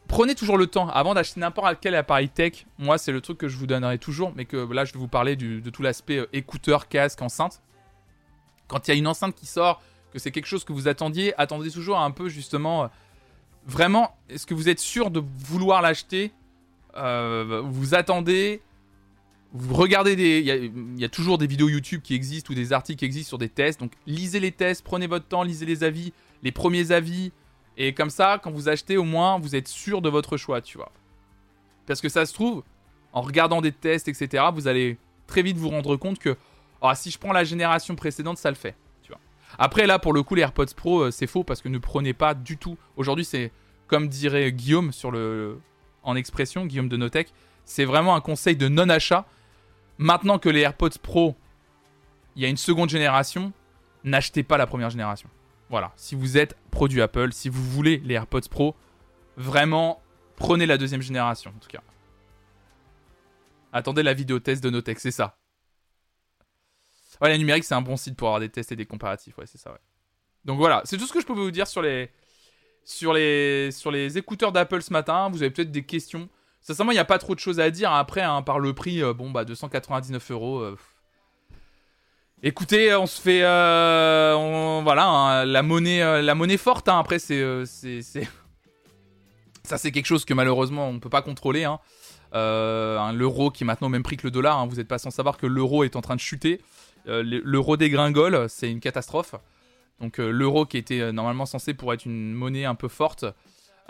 prenez 0.08 0.36
toujours 0.36 0.58
le 0.58 0.68
temps 0.68 0.88
avant 0.88 1.14
d'acheter 1.14 1.42
n'importe 1.42 1.80
quel 1.82 1.96
appareil 1.96 2.30
tech. 2.30 2.66
Moi, 2.78 2.98
c'est 2.98 3.12
le 3.12 3.20
truc 3.20 3.38
que 3.38 3.50
je 3.50 3.58
vous 3.58 3.68
donnerai 3.68 3.98
toujours, 3.98 4.32
mais 4.38 4.46
que 4.46 4.56
là, 4.74 4.86
je 4.86 4.94
vais 4.94 5.00
vous 5.00 5.10
parler 5.10 5.36
de 5.36 5.70
tout 5.70 5.82
l'aspect 5.82 6.20
euh, 6.20 6.30
écouteur, 6.32 6.88
casque, 6.88 7.22
enceinte. 7.22 7.62
Quand 8.70 8.88
il 8.88 8.92
y 8.92 8.94
a 8.94 8.98
une 8.98 9.08
enceinte 9.08 9.36
qui 9.36 9.48
sort, 9.48 9.82
que 10.14 10.18
c'est 10.18 10.32
quelque 10.32 10.48
chose 10.48 10.64
que 10.64 10.72
vous 10.72 10.88
attendiez, 10.88 11.38
attendez 11.38 11.72
toujours 11.72 12.00
un 12.00 12.12
peu 12.12 12.30
justement. 12.30 12.86
euh, 12.86 12.88
vraiment, 13.66 14.16
est-ce 14.30 14.48
que 14.48 14.54
vous 14.54 14.70
êtes 14.70 14.80
sûr 14.80 15.12
de 15.12 15.22
vouloir 15.40 15.82
l'acheter? 15.82 16.32
Vous 16.96 17.96
attendez 17.96 18.62
vous 19.54 19.76
regardez 19.76 20.16
des. 20.16 20.39
Il 20.39 21.00
y, 21.00 21.06
a- 21.06 21.10
toujours 21.10 21.38
des 21.38 21.47
vidéos 21.47 21.70
YouTube 21.70 22.02
qui 22.04 22.14
existent 22.14 22.52
ou 22.52 22.56
des 22.56 22.72
articles 22.72 23.00
qui 23.00 23.06
existent 23.06 23.30
sur 23.30 23.38
des 23.38 23.50
tests. 23.50 23.80
Donc 23.80 23.93
lisez 24.06 24.39
les 24.39 24.52
tests, 24.52 24.84
prenez 24.84 25.08
votre 25.08 25.26
temps, 25.26 25.43
lisez 25.43 25.66
les 25.66 25.84
avis, 25.84 26.14
les 26.43 26.52
premiers 26.52 26.91
avis. 26.91 27.32
Et 27.78 27.93
comme 27.93 28.10
ça, 28.10 28.39
quand 28.43 28.52
vous 28.52 28.70
achetez, 28.70 28.97
au 28.97 29.04
moins, 29.04 29.39
vous 29.39 29.56
êtes 29.56 29.68
sûr 29.68 30.02
de 30.02 30.10
votre 30.10 30.38
choix, 30.38 30.62
tu 30.62 30.78
vois. 30.78 30.91
Parce 31.88 32.02
que 32.02 32.10
ça 32.10 32.26
se 32.26 32.34
trouve, 32.34 32.64
en 33.14 33.22
regardant 33.22 33.62
des 33.62 33.72
tests, 33.72 34.08
etc., 34.08 34.43
vous 34.54 34.68
allez 34.68 34.97
très 35.28 35.41
vite 35.41 35.58
vous 35.58 35.70
rendre 35.70 35.95
compte 35.95 36.20
que 36.20 36.36
ah, 36.82 36.95
si 36.95 37.10
je 37.12 37.18
prends 37.18 37.34
la 37.34 37.43
génération 37.43 37.95
précédente, 37.95 38.38
ça 38.38 38.50
le 38.50 38.56
fait. 38.56 38.76
Tu 39.02 39.12
vois. 39.12 39.20
Après, 39.58 39.88
là, 39.88 39.97
pour 40.00 40.14
le 40.14 40.24
coup, 40.24 40.36
les 40.36 40.41
AirPods 40.43 40.74
Pro, 40.76 41.02
euh, 41.02 41.12
c'est 41.12 41.28
faux 41.28 41.43
parce 41.43 41.62
que 41.62 41.70
ne 41.70 41.78
prenez 41.78 42.14
pas 42.14 42.34
du 42.34 42.58
tout. 42.58 42.78
Aujourd'hui, 42.95 43.26
c'est 43.26 43.52
comme 43.88 44.08
dirait 44.08 44.52
Guillaume 44.52 44.91
sur 44.91 45.12
le, 45.12 45.60
en 46.04 46.16
expression, 46.16 46.66
Guillaume 46.66 46.89
de 46.89 46.97
Notech. 46.97 47.34
C'est 47.66 47.86
vraiment 47.86 48.16
un 48.16 48.22
conseil 48.22 48.56
de 48.56 48.68
non-achat. 48.68 49.26
Maintenant 50.00 50.39
que 50.39 50.47
les 50.47 50.62
AirPods 50.62 50.97
Pro, 51.04 51.36
il 52.36 52.41
y 52.41 52.45
a 52.45 52.47
une 52.47 52.58
seconde 52.58 52.89
génération, 52.89 53.52
n'achetez 54.06 54.43
pas 54.43 54.58
la 54.58 54.66
première 54.66 54.89
génération. 54.89 55.30
Voilà, 55.70 55.91
si 55.97 56.16
vous 56.16 56.38
êtes 56.38 56.56
produit 56.72 57.02
Apple, 57.02 57.34
si 57.34 57.50
vous 57.50 57.64
voulez 57.64 57.97
les 57.97 58.16
AirPods 58.16 58.47
Pro, 58.50 58.76
vraiment 59.36 60.02
prenez 60.38 60.66
la 60.66 60.78
deuxième 60.78 61.02
génération 61.02 61.52
en 61.56 61.60
tout 61.60 61.68
cas. 61.68 61.82
Attendez 63.74 64.02
la 64.02 64.14
vidéo 64.14 64.39
test 64.39 64.64
de 64.64 64.70
Notech, 64.70 65.00
c'est 65.00 65.12
ça. 65.12 65.38
Ouais, 67.22 67.28
la 67.28 67.38
numérique, 67.38 67.66
c'est 67.66 67.76
un 67.76 67.82
bon 67.82 67.97
site 67.97 68.16
pour 68.16 68.30
avoir 68.30 68.39
des 68.39 68.50
tests 68.50 68.72
et 68.72 68.78
des 68.78 68.86
comparatifs, 68.86 69.38
ouais, 69.38 69.45
c'est 69.45 69.58
ça, 69.58 69.72
ouais. 69.72 69.80
Donc 70.45 70.58
voilà, 70.58 70.82
c'est 70.86 70.97
tout 70.97 71.06
ce 71.06 71.12
que 71.12 71.20
je 71.20 71.26
peux 71.26 71.34
vous 71.34 71.52
dire 71.52 71.68
sur 71.68 71.82
les, 71.82 72.10
sur 72.86 73.12
les, 73.12 73.72
sur 73.72 73.91
les 73.91 74.18
écouteurs 74.18 74.54
d'Apple 74.54 74.82
ce 74.82 74.93
matin. 74.93 75.30
Vous 75.30 75.43
avez 75.43 75.52
peut-être 75.52 75.72
des 75.72 75.84
questions. 75.84 76.30
Sincèrement, 76.62 76.91
il 76.91 76.95
n'y 76.95 76.99
a 76.99 77.05
pas 77.05 77.18
trop 77.20 77.36
de 77.36 77.39
choses 77.39 77.60
à 77.60 77.72
dire. 77.72 77.91
Après, 77.91 78.22
hein, 78.22 78.41
par 78.41 78.60
le 78.60 78.74
prix, 78.74 79.01
euh, 79.01 79.14
bon, 79.14 79.32
bah, 79.32 79.45
299 79.45 80.32
euros. 80.32 80.60
euh. 80.60 80.78
Écoutez, 82.41 82.95
on 82.95 83.05
se 83.05 83.20
fait, 83.20 83.41
euh, 83.43 84.80
voilà, 84.84 85.05
hein, 85.07 85.45
la 85.45 85.62
monnaie, 85.62 86.01
euh, 86.01 86.22
la 86.22 86.36
monnaie 86.36 86.57
forte. 86.57 86.88
hein. 86.88 86.97
Après, 86.99 87.20
c'est, 87.20 87.41
euh, 87.41 87.66
ça, 89.64 89.78
c'est 89.78 89.91
quelque 89.91 90.05
chose 90.05 90.24
que 90.26 90.34
malheureusement 90.34 90.88
on 90.89 90.93
ne 90.93 90.99
peut 90.99 91.10
pas 91.10 91.22
contrôler. 91.22 91.68
Euh, 92.34 93.12
l'euro 93.12 93.49
qui 93.51 93.64
est 93.64 93.68
maintenant 93.68 93.88
au 93.88 93.89
même 93.89 94.03
prix 94.03 94.16
que 94.18 94.26
le 94.28 94.32
dollar. 94.32 94.66
Vous 94.68 94.76
n'êtes 94.78 94.88
pas 94.88 94.99
sans 94.99 95.10
savoir 95.12 95.38
que 95.38 95.47
l'euro 95.47 95.84
est 95.84 95.95
en 95.95 96.01
train 96.01 96.16
de 96.16 96.22
chuter. 96.22 96.62
Euh, 97.07 97.24
le- 97.24 97.41
l'euro 97.43 97.76
dégringole, 97.76 98.47
c'est 98.49 98.70
une 98.72 98.80
catastrophe. 98.80 99.36
Donc 99.99 100.20
euh, 100.20 100.30
l'euro 100.30 100.66
qui 100.66 100.78
était 100.78 101.01
euh, 101.01 101.12
normalement 101.12 101.45
censé 101.45 101.74
pour 101.74 101.93
être 101.93 102.05
une 102.05 102.34
monnaie 102.34 102.66
un 102.66 102.76
peu 102.76 102.88
forte, 102.88 103.24
euh, 103.24 103.32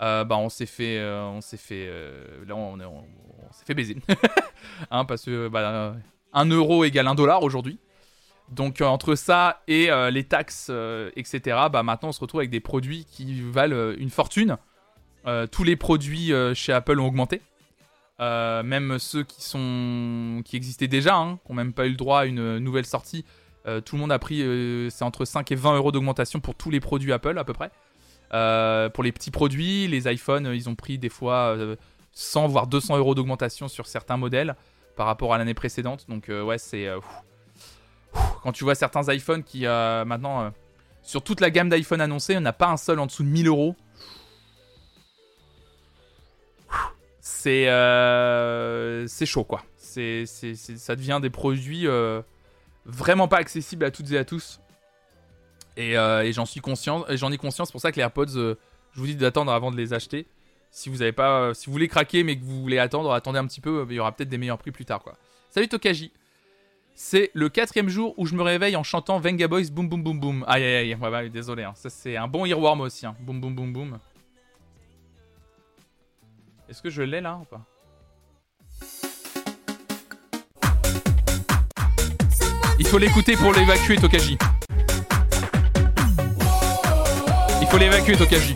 bah 0.00 0.36
on 0.38 0.48
s'est 0.48 0.66
fait, 0.66 0.98
euh, 0.98 1.22
on 1.24 1.40
s'est 1.40 1.56
fait, 1.56 1.86
euh, 1.88 2.44
là 2.46 2.56
on, 2.56 2.78
fait 3.66 3.74
baiser, 3.74 3.96
hein, 4.90 5.04
parce 5.04 5.24
que 5.24 5.48
bah, 5.48 5.60
euh, 5.60 5.92
un 6.32 6.46
euro 6.46 6.84
égale 6.84 7.06
un 7.06 7.14
dollar 7.14 7.42
aujourd'hui. 7.42 7.78
Donc 8.50 8.80
euh, 8.80 8.86
entre 8.86 9.14
ça 9.14 9.62
et 9.68 9.90
euh, 9.90 10.10
les 10.10 10.24
taxes, 10.24 10.68
euh, 10.70 11.10
etc. 11.14 11.56
Bah 11.70 11.82
maintenant 11.82 12.08
on 12.08 12.12
se 12.12 12.20
retrouve 12.20 12.40
avec 12.40 12.50
des 12.50 12.60
produits 12.60 13.04
qui 13.04 13.40
valent 13.42 13.76
euh, 13.76 13.96
une 13.98 14.10
fortune. 14.10 14.56
Euh, 15.26 15.46
tous 15.46 15.64
les 15.64 15.76
produits 15.76 16.32
euh, 16.32 16.54
chez 16.54 16.72
Apple 16.72 16.98
ont 16.98 17.06
augmenté. 17.06 17.42
Euh, 18.20 18.62
même 18.62 18.98
ceux 18.98 19.22
qui 19.22 20.56
existaient 20.56 20.88
déjà, 20.88 21.16
hein, 21.16 21.38
qui 21.44 21.52
n'ont 21.52 21.56
même 21.56 21.72
pas 21.72 21.86
eu 21.86 21.90
le 21.90 21.96
droit 21.96 22.20
à 22.20 22.24
une 22.26 22.58
nouvelle 22.58 22.84
sortie, 22.84 23.24
euh, 23.66 23.80
tout 23.80 23.96
le 23.96 24.00
monde 24.00 24.12
a 24.12 24.18
pris, 24.18 24.42
euh, 24.42 24.88
c'est 24.90 25.04
entre 25.04 25.24
5 25.24 25.50
et 25.52 25.54
20 25.54 25.76
euros 25.76 25.92
d'augmentation 25.92 26.40
pour 26.40 26.54
tous 26.54 26.70
les 26.70 26.80
produits 26.80 27.12
Apple 27.12 27.38
à 27.38 27.44
peu 27.44 27.52
près. 27.52 27.70
Euh, 28.32 28.88
pour 28.88 29.02
les 29.04 29.12
petits 29.12 29.30
produits, 29.30 29.88
les 29.88 30.12
iPhones, 30.12 30.46
euh, 30.46 30.54
ils 30.54 30.68
ont 30.68 30.74
pris 30.74 30.98
des 30.98 31.08
fois 31.08 31.54
euh, 31.56 31.76
100 32.12 32.48
voire 32.48 32.66
200 32.66 32.96
euros 32.98 33.14
d'augmentation 33.14 33.68
sur 33.68 33.86
certains 33.86 34.16
modèles 34.16 34.54
par 34.96 35.06
rapport 35.06 35.34
à 35.34 35.38
l'année 35.38 35.54
précédente. 35.54 36.06
Donc 36.08 36.28
euh, 36.28 36.42
ouais, 36.42 36.58
c'est 36.58 36.86
euh, 36.86 37.00
quand 38.42 38.52
tu 38.52 38.64
vois 38.64 38.74
certains 38.74 39.12
iPhones 39.12 39.42
qui 39.42 39.66
euh, 39.66 40.04
maintenant 40.04 40.42
euh, 40.42 40.50
sur 41.02 41.22
toute 41.22 41.40
la 41.40 41.50
gamme 41.50 41.68
d'iPhone 41.68 42.00
annoncée, 42.00 42.36
on 42.36 42.40
n'a 42.40 42.52
pas 42.52 42.68
un 42.68 42.76
seul 42.76 42.98
en 42.98 43.06
dessous 43.06 43.22
de 43.22 43.28
1000 43.28 43.48
euros. 43.48 43.74
c'est 47.20 47.68
euh, 47.68 49.06
c'est 49.06 49.26
chaud 49.26 49.44
quoi. 49.44 49.62
C'est 49.76 50.24
ça 50.26 50.94
devient 50.94 51.18
des 51.22 51.30
produits 51.30 51.86
euh, 51.86 52.22
vraiment 52.84 53.28
pas 53.28 53.38
accessibles 53.38 53.84
à 53.84 53.90
toutes 53.90 54.12
et 54.12 54.18
à 54.18 54.24
tous. 54.24 54.60
Et, 55.80 55.96
euh, 55.96 56.22
et 56.24 56.32
j'en 56.34 56.44
suis 56.44 56.60
conscient, 56.60 57.06
j'en 57.08 57.32
ai 57.32 57.38
conscience. 57.38 57.68
C'est 57.68 57.72
pour 57.72 57.80
ça 57.80 57.90
que 57.90 57.96
les 57.96 58.02
AirPods, 58.02 58.36
euh, 58.36 58.54
je 58.92 59.00
vous 59.00 59.06
dis 59.06 59.16
d'attendre 59.16 59.50
avant 59.50 59.70
de 59.70 59.78
les 59.78 59.94
acheter. 59.94 60.26
Si 60.70 60.90
vous 60.90 61.00
avez 61.00 61.12
pas, 61.12 61.40
euh, 61.40 61.54
si 61.54 61.66
vous 61.66 61.72
voulez 61.72 61.88
craquer 61.88 62.22
mais 62.22 62.36
que 62.36 62.44
vous 62.44 62.60
voulez 62.60 62.78
attendre, 62.78 63.10
attendez 63.12 63.38
un 63.38 63.46
petit 63.46 63.62
peu. 63.62 63.86
Il 63.88 63.96
y 63.96 63.98
aura 63.98 64.12
peut-être 64.12 64.28
des 64.28 64.36
meilleurs 64.36 64.58
prix 64.58 64.72
plus 64.72 64.84
tard 64.84 65.00
quoi. 65.00 65.14
Salut 65.48 65.68
Tokaji. 65.68 66.12
C'est 66.94 67.30
le 67.32 67.48
quatrième 67.48 67.88
jour 67.88 68.12
où 68.18 68.26
je 68.26 68.34
me 68.34 68.42
réveille 68.42 68.76
en 68.76 68.82
chantant 68.82 69.18
Venga 69.20 69.48
Boys 69.48 69.70
Boom 69.72 69.88
Boom 69.88 70.02
Boom 70.02 70.20
Boom. 70.20 70.44
Aïe 70.46 70.62
aïe 70.62 70.76
aïe, 70.92 70.94
ouais, 70.96 71.08
ouais, 71.08 71.30
désolé. 71.30 71.62
hein. 71.64 71.72
Ça 71.74 71.88
c'est 71.88 72.16
un 72.18 72.28
bon 72.28 72.44
earworm 72.44 72.82
aussi. 72.82 73.06
Hein. 73.06 73.16
Boom 73.20 73.40
Boom 73.40 73.54
Boom 73.54 73.72
Boom. 73.72 73.98
Est-ce 76.68 76.82
que 76.82 76.90
je 76.90 77.00
l'ai 77.02 77.22
là 77.22 77.38
ou 77.40 77.44
pas? 77.46 77.62
Il 82.78 82.86
faut 82.86 82.98
l'écouter 82.98 83.34
pour 83.36 83.52
l'évacuer, 83.54 83.96
Tokaji. 83.96 84.36
Faut 87.70 87.78
l'évacuer, 87.78 88.16
Tokaji. 88.16 88.54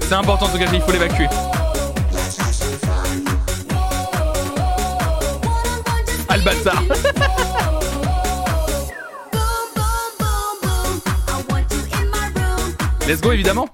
C'est 0.00 0.12
important, 0.12 0.48
Tokaji, 0.48 0.76
il 0.76 0.82
faut 0.82 0.92
l'évacuer. 0.92 1.26
Le 6.36 6.44
bâtard 6.44 6.82
Let's 13.08 13.20
go, 13.20 13.32
évidemment 13.32 13.68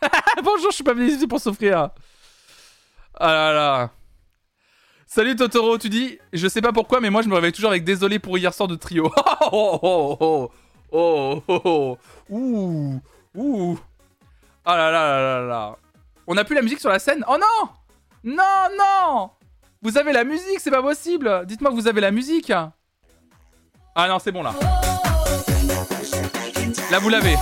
Bonjour, 0.44 0.70
je 0.70 0.76
suis 0.76 0.84
pas 0.84 0.94
venu 0.94 1.08
ici 1.08 1.26
pour 1.26 1.40
s'offrir. 1.40 1.90
Ah 3.18 3.32
là 3.32 3.52
là. 3.52 3.90
Salut 5.10 5.36
Totoro, 5.36 5.78
tu 5.78 5.88
dis, 5.88 6.18
je 6.34 6.46
sais 6.48 6.60
pas 6.60 6.70
pourquoi, 6.70 7.00
mais 7.00 7.08
moi 7.08 7.22
je 7.22 7.28
me 7.28 7.34
réveille 7.34 7.52
toujours 7.52 7.70
avec 7.70 7.82
désolé 7.82 8.18
pour 8.18 8.36
hier 8.36 8.52
soir 8.52 8.68
de 8.68 8.76
trio. 8.76 9.10
Oh 9.50 9.78
oh 9.82 10.18
oh 10.20 10.50
oh 10.92 11.42
oh 11.48 11.58
oh 11.64 11.98
ouh 12.28 13.00
ouh. 13.34 13.78
Ah 14.66 14.76
là 14.76 14.90
là 14.90 15.08
là 15.08 15.40
là 15.40 15.46
là. 15.46 15.76
On 16.26 16.36
a 16.36 16.44
plus 16.44 16.54
la 16.54 16.60
musique 16.60 16.80
sur 16.80 16.90
la 16.90 16.98
scène? 16.98 17.24
Oh 17.26 17.38
non 17.38 17.70
Non 18.22 18.68
non 18.78 19.30
Vous 19.80 19.96
avez 19.96 20.12
la 20.12 20.24
musique, 20.24 20.60
c'est 20.60 20.70
pas 20.70 20.82
possible. 20.82 21.46
Dites-moi 21.46 21.70
que 21.70 21.76
vous 21.76 21.88
avez 21.88 22.02
la 22.02 22.10
musique. 22.10 22.50
Ah 22.50 24.08
non, 24.08 24.18
c'est 24.18 24.30
bon 24.30 24.42
là. 24.42 24.52
Là 26.90 26.98
vous 26.98 27.08
l'avez. 27.08 27.36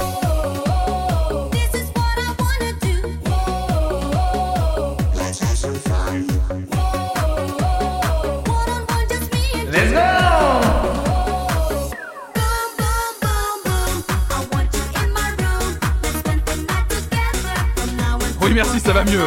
Merci, 18.57 18.81
ça 18.81 18.93
va 18.95 19.05
mieux. 19.05 19.27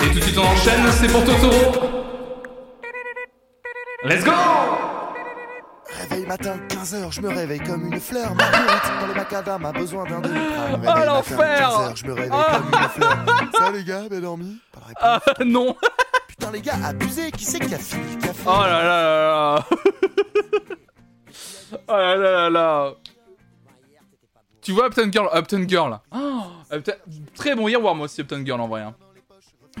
Et 0.00 0.08
tout 0.10 0.14
de 0.14 0.20
suite 0.20 0.38
on 0.38 0.44
enchaîne, 0.46 0.84
c'est 0.92 1.08
pour 1.08 1.24
Totoro. 1.24 1.90
Let's 4.04 4.22
go 4.24 4.30
Réveil 6.10 6.26
matin, 6.26 6.56
15h, 6.68 7.10
je 7.12 7.20
me 7.22 7.28
réveille 7.28 7.58
comme 7.60 7.92
une 7.92 8.00
fleur. 8.00 8.34
Marguerite, 8.36 8.82
dans 9.00 9.06
les 9.08 9.14
macadam, 9.14 9.64
a 9.64 9.72
besoin 9.72 10.04
d'un 10.04 10.20
demi-prime. 10.20 10.74
Réveil 10.74 10.84
matin, 10.84 11.04
l'enfer 11.06 11.70
15h, 11.70 11.96
je 11.96 12.06
me 12.06 12.12
réveille 12.12 12.30
Ah. 12.32 12.60
comme 12.60 12.68
une 12.80 12.88
fleur. 12.90 13.16
Ça, 13.58 13.70
les 13.72 13.82
gars, 13.84 14.02
bien 14.08 14.20
dormi? 14.20 14.58
Pas 14.72 14.80
de 14.80 14.84
réponse. 14.86 15.02
Ah 15.38 15.44
non 15.44 15.76
Putain, 16.28 16.50
les 16.52 16.60
gars, 16.60 16.74
abusé. 16.84 17.30
Qui 17.32 17.44
c'est 17.44 17.58
qui 17.58 17.74
a 17.74 17.78
fini 17.78 18.14
le 18.16 18.20
café 18.20 18.40
Oh 18.46 18.60
là 18.60 18.82
là 18.84 19.02
là 19.02 19.56
là 19.56 19.64
Oh 21.88 21.96
là 21.96 22.16
là 22.16 22.30
là 22.30 22.50
là 22.50 22.92
Tu 24.64 24.72
vois 24.72 24.86
Upton 24.86 25.10
Girl 25.12 25.28
Upton 25.32 25.66
Girl 25.68 26.00
oh, 26.12 26.42
Upton- 26.72 26.96
Très 27.34 27.54
bon 27.54 27.68
earworm 27.68 28.00
aussi 28.00 28.22
Upton 28.22 28.42
Girl 28.44 28.60
en 28.60 28.66
vrai 28.66 28.80
hein. 28.80 28.94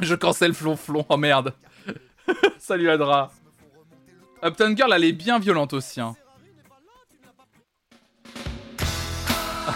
Je 0.00 0.14
cancelle 0.14 0.54
Flonflon, 0.54 1.06
oh 1.08 1.16
merde 1.16 1.54
Salut 2.58 2.90
Adra 2.90 3.32
Upton 4.44 4.74
Girl 4.76 4.92
elle 4.92 5.04
est 5.04 5.12
bien 5.12 5.38
violente 5.38 5.72
aussi 5.72 6.00
hein. 6.00 6.14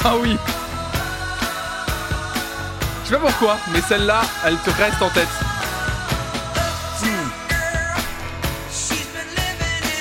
Ah 0.05 0.17
oui 0.19 0.37
Je 3.05 3.09
sais 3.09 3.15
pas 3.15 3.21
pourquoi, 3.31 3.57
mais 3.73 3.81
celle-là, 3.81 4.21
elle 4.45 4.57
te 4.59 4.71
reste 4.71 5.01
en 5.03 5.11
tête. 5.11 5.29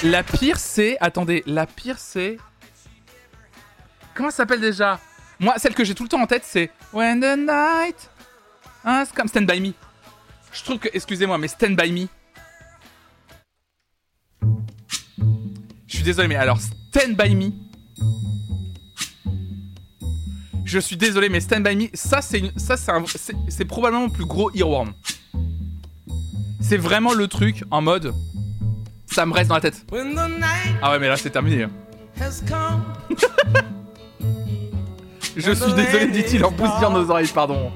La 0.03 0.23
pire 0.23 0.59
c'est... 0.59 0.97
Attendez, 0.99 1.41
la 1.47 1.65
pire 1.65 1.95
c'est... 1.97 2.37
Comment 4.17 4.31
ça 4.31 4.37
s'appelle 4.37 4.59
déjà? 4.61 4.99
Moi, 5.39 5.53
celle 5.57 5.75
que 5.75 5.83
j'ai 5.83 5.93
tout 5.93 6.01
le 6.01 6.09
temps 6.09 6.19
en 6.21 6.25
tête 6.25 6.43
c'est... 6.43 6.71
When 6.91 7.21
the 7.21 7.37
night... 7.37 8.09
Hein, 8.83 9.03
c'est 9.05 9.13
comme 9.15 9.27
Stand 9.27 9.45
By 9.45 9.59
Me. 9.61 9.73
Je 10.51 10.63
trouve 10.63 10.79
que... 10.79 10.89
Excusez-moi, 10.91 11.37
mais 11.37 11.47
Stand 11.47 11.75
By 11.75 11.91
Me... 11.91 12.07
Je 15.87 15.95
suis 15.95 16.03
désolé, 16.03 16.27
mais 16.27 16.35
alors 16.35 16.59
Stand 16.59 17.15
By 17.15 17.35
Me... 17.35 17.51
Je 20.65 20.79
suis 20.79 20.97
désolé, 20.97 21.29
mais 21.29 21.39
Stand 21.39 21.61
By 21.63 21.75
Me, 21.75 21.85
ça 21.93 22.21
c'est 22.21 22.39
une- 22.39 22.57
ça 22.59 22.75
c'est 22.75 22.91
un- 22.91 23.05
c'est 23.05 23.33
c'est 23.47 23.63
probablement 23.63 24.05
le 24.07 24.11
plus 24.11 24.25
gros 24.25 24.51
earworm. 24.53 24.93
C'est 26.59 26.75
vraiment 26.75 27.13
le 27.13 27.29
truc 27.29 27.63
en 27.71 27.81
mode, 27.81 28.13
ça 29.09 29.25
me 29.25 29.31
reste 29.31 29.47
dans 29.47 29.55
la 29.55 29.61
tête. 29.61 29.85
Ah 30.81 30.91
ouais, 30.91 30.99
mais 30.99 31.07
là 31.07 31.15
c'est 31.15 31.29
terminé. 31.29 31.63
hein. 31.63 31.71
Je 35.37 35.51
suis 35.51 35.73
désolé, 35.73 36.07
dit-il 36.07 36.43
en 36.43 36.51
boustillant 36.51 36.91
nos 36.91 37.09
oreilles, 37.09 37.27
pardon. 37.33 37.71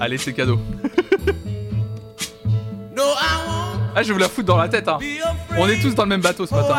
Allez, 0.00 0.18
c'est 0.18 0.32
cadeau. 0.32 0.58
Ah, 3.94 4.02
je 4.02 4.08
vais 4.08 4.12
vous 4.14 4.20
la 4.20 4.28
foutre 4.28 4.46
dans 4.46 4.56
la 4.56 4.68
tête, 4.68 4.86
hein. 4.86 4.98
On 5.58 5.66
est 5.66 5.80
tous 5.80 5.94
dans 5.94 6.04
le 6.04 6.10
même 6.10 6.20
bateau 6.20 6.46
ce 6.46 6.54
matin. 6.54 6.76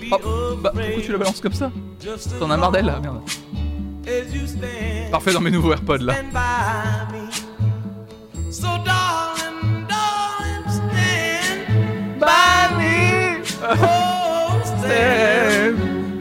Be 0.00 0.04
Oh, 0.12 0.54
bah, 0.62 0.70
pourquoi 0.72 1.02
tu 1.02 1.10
la 1.12 1.18
balances 1.18 1.40
comme 1.40 1.52
ça 1.52 1.72
T'en 2.38 2.50
as 2.50 2.56
marre 2.56 2.70
d'elle, 2.70 2.86
là 2.86 3.00
Merde. 3.00 3.20
Parfait 5.10 5.32
dans 5.32 5.40
mes 5.40 5.50
nouveaux 5.50 5.72
AirPods, 5.72 5.96
là. 6.04 6.14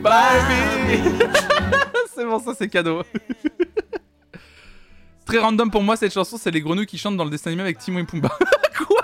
By 0.01 0.05
c'est 2.15 2.25
bon, 2.25 2.39
ça 2.39 2.53
c'est 2.57 2.67
cadeau. 2.67 3.03
Très 5.25 5.39
random 5.39 5.69
pour 5.69 5.83
moi 5.83 5.95
cette 5.95 6.13
chanson, 6.13 6.37
c'est 6.37 6.51
les 6.51 6.61
grenouilles 6.61 6.85
qui 6.85 6.97
chantent 6.97 7.17
dans 7.17 7.23
le 7.23 7.29
dessin 7.29 7.49
animé 7.49 7.63
avec 7.63 7.79
Timon 7.79 7.99
et 7.99 8.03
Pumba. 8.03 8.29
Quoi? 8.87 9.01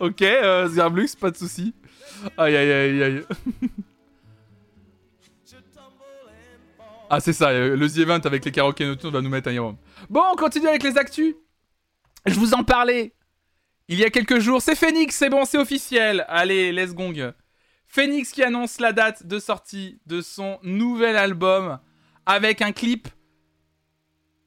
Ok, 0.00 0.22
euh, 0.22 0.68
Zerblux, 0.68 1.08
pas 1.18 1.30
de 1.30 1.36
soucis. 1.36 1.74
Aïe 2.36 2.56
aïe 2.56 2.72
aïe 2.72 3.02
aïe. 3.02 3.24
ah 7.10 7.20
c'est 7.20 7.32
ça, 7.32 7.48
euh, 7.48 7.76
le 7.76 7.90
The 7.90 7.98
Event 7.98 8.20
avec 8.24 8.44
les 8.44 8.52
karaoké 8.52 8.86
nocturnes 8.86 9.12
va 9.12 9.20
nous 9.20 9.30
mettre 9.30 9.50
un. 9.50 9.76
Bon, 10.08 10.22
on 10.32 10.36
continue 10.36 10.68
avec 10.68 10.82
les 10.82 10.96
actus. 10.96 11.34
Je 12.26 12.34
vous 12.34 12.54
en 12.54 12.62
parlais 12.62 13.14
il 13.88 13.98
y 13.98 14.04
a 14.04 14.10
quelques 14.10 14.38
jours. 14.38 14.62
C'est 14.62 14.74
Phoenix, 14.74 15.14
c'est 15.14 15.30
bon, 15.30 15.44
c'est 15.44 15.58
officiel. 15.58 16.24
Allez, 16.28 16.72
let's 16.72 16.94
gong. 16.94 17.32
Phoenix 17.86 18.30
qui 18.30 18.42
annonce 18.42 18.80
la 18.80 18.92
date 18.92 19.26
de 19.26 19.38
sortie 19.38 20.00
de 20.06 20.20
son 20.20 20.58
nouvel 20.62 21.16
album 21.16 21.78
avec 22.24 22.62
un 22.62 22.72
clip 22.72 23.08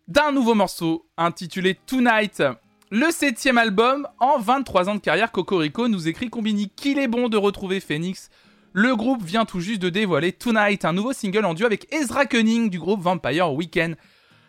d'un 0.08 0.32
nouveau 0.32 0.56
morceau 0.56 1.08
intitulé 1.18 1.76
Tonight. 1.86 2.44
Le 2.92 3.12
septième 3.12 3.58
album 3.58 4.08
en 4.20 4.40
23 4.40 4.90
ans 4.90 4.96
de 4.96 5.00
carrière, 5.00 5.32
Cocorico 5.32 5.88
nous 5.88 6.08
écrit 6.08 6.30
Combini 6.30 6.70
qu'il 6.70 7.00
est 7.00 7.08
bon 7.08 7.30
de 7.30 7.38
retrouver 7.38 7.80
Phoenix. 7.80 8.30
Le 8.74 8.96
groupe 8.96 9.24
vient 9.24 9.46
tout 9.46 9.60
juste 9.60 9.82
de 9.82 9.90
dévoiler 9.90 10.32
Tonight, 10.32 10.86
un 10.86 10.94
nouveau 10.94 11.14
single 11.14 11.46
en 11.46 11.54
duo 11.54 11.66
avec 11.66 11.92
Ezra 11.94 12.26
Koenig 12.26 12.70
du 12.70 12.80
groupe 12.80 13.02
Vampire 13.02 13.54
Weekend. 13.54 13.96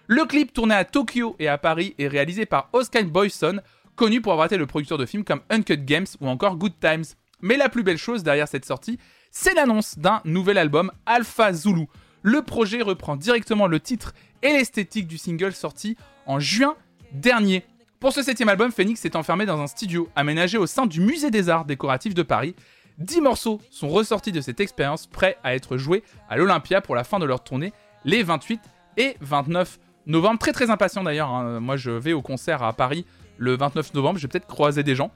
Le 0.07 0.25
clip 0.25 0.53
tourné 0.53 0.75
à 0.75 0.85
Tokyo 0.85 1.37
et 1.39 1.49
à 1.49 1.59
Paris 1.59 1.95
est 1.99 2.09
réalisé 2.09 2.47
par 2.47 2.69
Oscar 2.73 3.05
Boyson, 3.05 3.61
connu 3.97 4.21
pour 4.21 4.33
avoir 4.33 4.47
été 4.47 4.57
le 4.57 4.67
producteur 4.67 4.99
de 4.99 5.07
films 5.07 5.25
comme 5.25 5.41
Uncut 5.51 5.85
Games 5.85 6.07
ou 6.21 6.29
encore 6.29 6.57
Good 6.57 6.79
Times. 6.81 7.05
Mais 7.41 7.57
la 7.57 7.69
plus 7.69 7.83
belle 7.83 7.99
chose 7.99 8.23
derrière 8.23 8.49
cette 8.49 8.65
sortie, 8.65 8.99
c'est 9.31 9.55
l'annonce 9.55 9.99
d'un 9.99 10.21
nouvel 10.25 10.59
album 10.59 10.93
Alpha 11.05 11.53
Zulu. 11.53 11.87
Le 12.23 12.43
projet 12.43 12.83
reprend 12.83 13.17
directement 13.17 13.67
le 13.67 13.81
titre 13.81 14.15
et 14.43 14.53
l'esthétique 14.53 15.07
du 15.07 15.19
single 15.19 15.53
sorti 15.53 15.97
en 16.27 16.39
juin 16.39 16.77
dernier. 17.13 17.65
Pour 18.01 18.13
ce 18.13 18.23
septième 18.23 18.49
album, 18.49 18.71
Phoenix 18.71 19.01
s'est 19.01 19.17
enfermé 19.17 19.47
dans 19.47 19.61
un 19.61 19.67
studio 19.67 20.09
aménagé 20.15 20.59
au 20.59 20.67
sein 20.67 20.87
du 20.87 21.01
Musée 21.01 21.31
des 21.31 21.49
Arts 21.49 21.65
Décoratifs 21.65 22.15
de 22.15 22.23
Paris. 22.23 22.55
Dix 22.99 23.21
morceaux 23.21 23.61
sont 23.71 23.89
ressortis 23.89 24.33
de 24.33 24.41
cette 24.41 24.61
expérience, 24.61 25.07
prêts 25.07 25.39
à 25.43 25.55
être 25.55 25.77
joués 25.77 26.03
à 26.29 26.37
l'Olympia 26.37 26.81
pour 26.81 26.95
la 26.95 27.05
fin 27.05 27.19
de 27.19 27.27
leur 27.27 27.43
tournée 27.43 27.73
les 28.05 28.23
28 28.23 28.61
et 28.97 29.17
29 29.21 29.79
novembre. 30.07 30.39
Très 30.39 30.53
très 30.53 30.71
impatient 30.71 31.03
d'ailleurs, 31.03 31.31
hein. 31.31 31.61
moi 31.61 31.77
je 31.77 31.91
vais 31.91 32.13
au 32.13 32.23
concert 32.23 32.63
à 32.63 32.73
Paris 32.73 33.05
le 33.39 33.57
29 33.57 33.95
novembre, 33.95 34.19
je 34.19 34.23
vais 34.27 34.29
peut-être 34.29 34.47
croiser 34.47 34.83
des 34.83 34.95
gens 34.95 35.11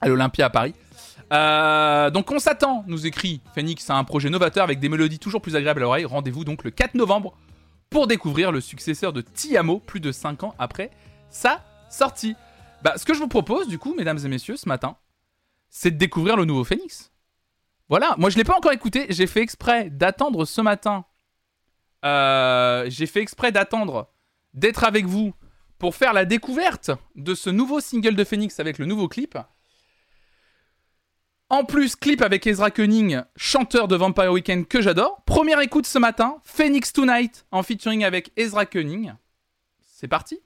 à 0.00 0.08
l'Olympia 0.08 0.46
à 0.46 0.50
Paris. 0.50 0.74
Euh, 1.32 2.10
donc 2.10 2.30
on 2.30 2.38
s'attend, 2.38 2.84
nous 2.86 3.06
écrit 3.06 3.40
Phoenix, 3.54 3.88
à 3.88 3.96
un 3.96 4.04
projet 4.04 4.28
novateur 4.28 4.64
avec 4.64 4.80
des 4.80 4.88
mélodies 4.88 5.18
toujours 5.18 5.40
plus 5.40 5.56
agréables 5.56 5.80
à 5.80 5.84
l'oreille. 5.84 6.04
Rendez-vous 6.04 6.44
donc 6.44 6.64
le 6.64 6.70
4 6.70 6.94
novembre 6.94 7.34
pour 7.88 8.06
découvrir 8.06 8.52
le 8.52 8.60
successeur 8.60 9.12
de 9.12 9.20
Tiamo 9.20 9.78
plus 9.78 10.00
de 10.00 10.12
5 10.12 10.44
ans 10.44 10.54
après 10.58 10.90
sa 11.30 11.64
sortie. 11.88 12.34
Bah, 12.82 12.94
ce 12.96 13.04
que 13.04 13.14
je 13.14 13.18
vous 13.18 13.28
propose 13.28 13.68
du 13.68 13.78
coup, 13.78 13.94
mesdames 13.94 14.18
et 14.22 14.28
messieurs, 14.28 14.56
ce 14.56 14.68
matin, 14.68 14.96
c'est 15.70 15.92
de 15.92 15.96
découvrir 15.96 16.36
le 16.36 16.44
nouveau 16.44 16.64
Phoenix. 16.64 17.12
Voilà, 17.88 18.14
moi 18.18 18.30
je 18.30 18.36
l'ai 18.36 18.44
pas 18.44 18.56
encore 18.56 18.72
écouté, 18.72 19.06
j'ai 19.10 19.26
fait 19.26 19.40
exprès 19.40 19.90
d'attendre 19.90 20.44
ce 20.44 20.60
matin. 20.60 21.04
Euh, 22.04 22.86
j'ai 22.88 23.06
fait 23.06 23.20
exprès 23.20 23.52
d'attendre 23.52 24.10
d'être 24.54 24.84
avec 24.84 25.06
vous 25.06 25.34
pour 25.82 25.96
faire 25.96 26.12
la 26.12 26.24
découverte 26.24 26.92
de 27.16 27.34
ce 27.34 27.50
nouveau 27.50 27.80
single 27.80 28.14
de 28.14 28.22
Phoenix 28.22 28.60
avec 28.60 28.78
le 28.78 28.86
nouveau 28.86 29.08
clip. 29.08 29.36
En 31.48 31.64
plus, 31.64 31.96
clip 31.96 32.22
avec 32.22 32.46
Ezra 32.46 32.70
Koenig, 32.70 33.20
chanteur 33.34 33.88
de 33.88 33.96
Vampire 33.96 34.30
Weekend 34.30 34.68
que 34.68 34.80
j'adore. 34.80 35.24
Première 35.26 35.58
écoute 35.58 35.86
ce 35.86 35.98
matin, 35.98 36.36
Phoenix 36.44 36.92
Tonight 36.92 37.46
en 37.50 37.64
featuring 37.64 38.04
avec 38.04 38.30
Ezra 38.36 38.64
Koenig. 38.64 39.12
C'est 39.80 40.06
parti. 40.06 40.38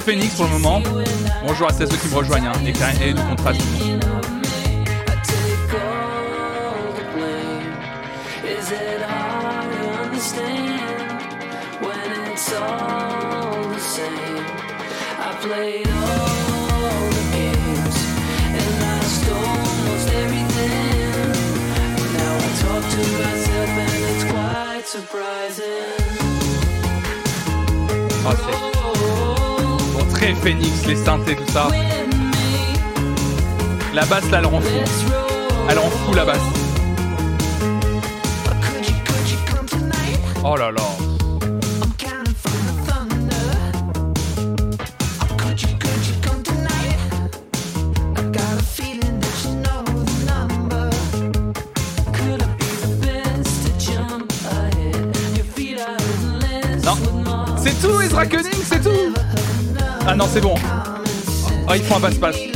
Phoenix 0.00 0.34
pour 0.34 0.44
le 0.44 0.50
moment. 0.52 0.82
Bonjour 1.46 1.68
à 1.68 1.72
ceux 1.72 1.86
qui 1.86 2.08
me 2.08 2.14
rejoignent. 2.16 2.48
Hein. 2.48 3.00
Et, 3.00 3.12
du 3.12 3.22
contraste. 3.22 3.60
take 28.36 28.75
Phoenix, 30.34 30.86
les 30.86 30.96
synthés, 30.96 31.36
tout 31.36 31.52
ça. 31.52 31.68
La 33.94 34.04
basse 34.06 34.28
là, 34.30 34.38
elle 34.38 34.46
rend 34.46 34.60
fou. 34.60 34.68
Elle 35.68 35.78
rend 35.78 35.90
fou 35.90 36.14
la 36.14 36.24
basse. 36.24 36.38
Oh 40.44 40.56
là 40.56 40.70
là. 40.70 40.95
Ah 60.08 60.14
non, 60.14 60.26
c'est 60.32 60.40
bon. 60.40 60.54
Oh, 61.68 61.72
il 61.74 61.82
faut 61.82 61.96
un 61.96 62.00
passe-passe. 62.00 62.55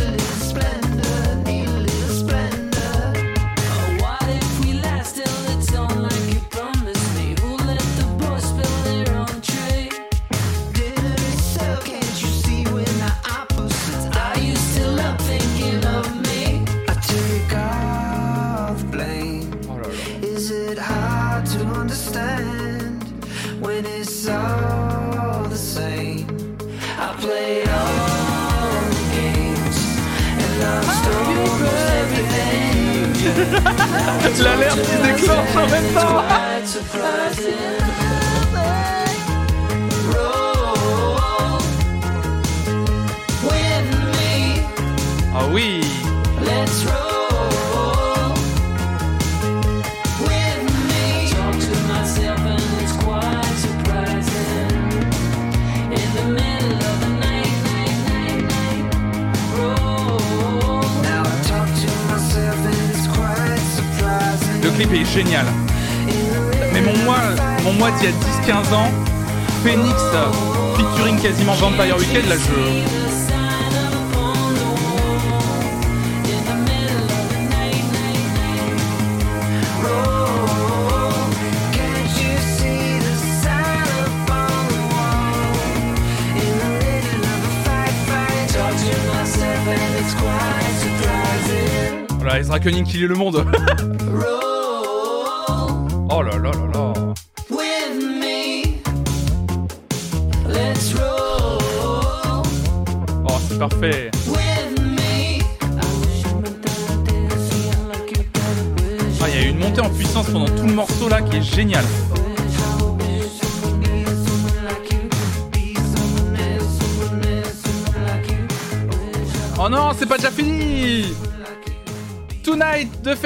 It's 90.00 90.14
quite 90.14 90.74
surprising. 90.80 92.06
Voilà, 92.18 92.40
Ezra 92.40 92.61
Koenig 92.61 92.84
qui 92.84 92.98
lit 92.98 93.06
le 93.06 93.14
monde. 93.14 93.44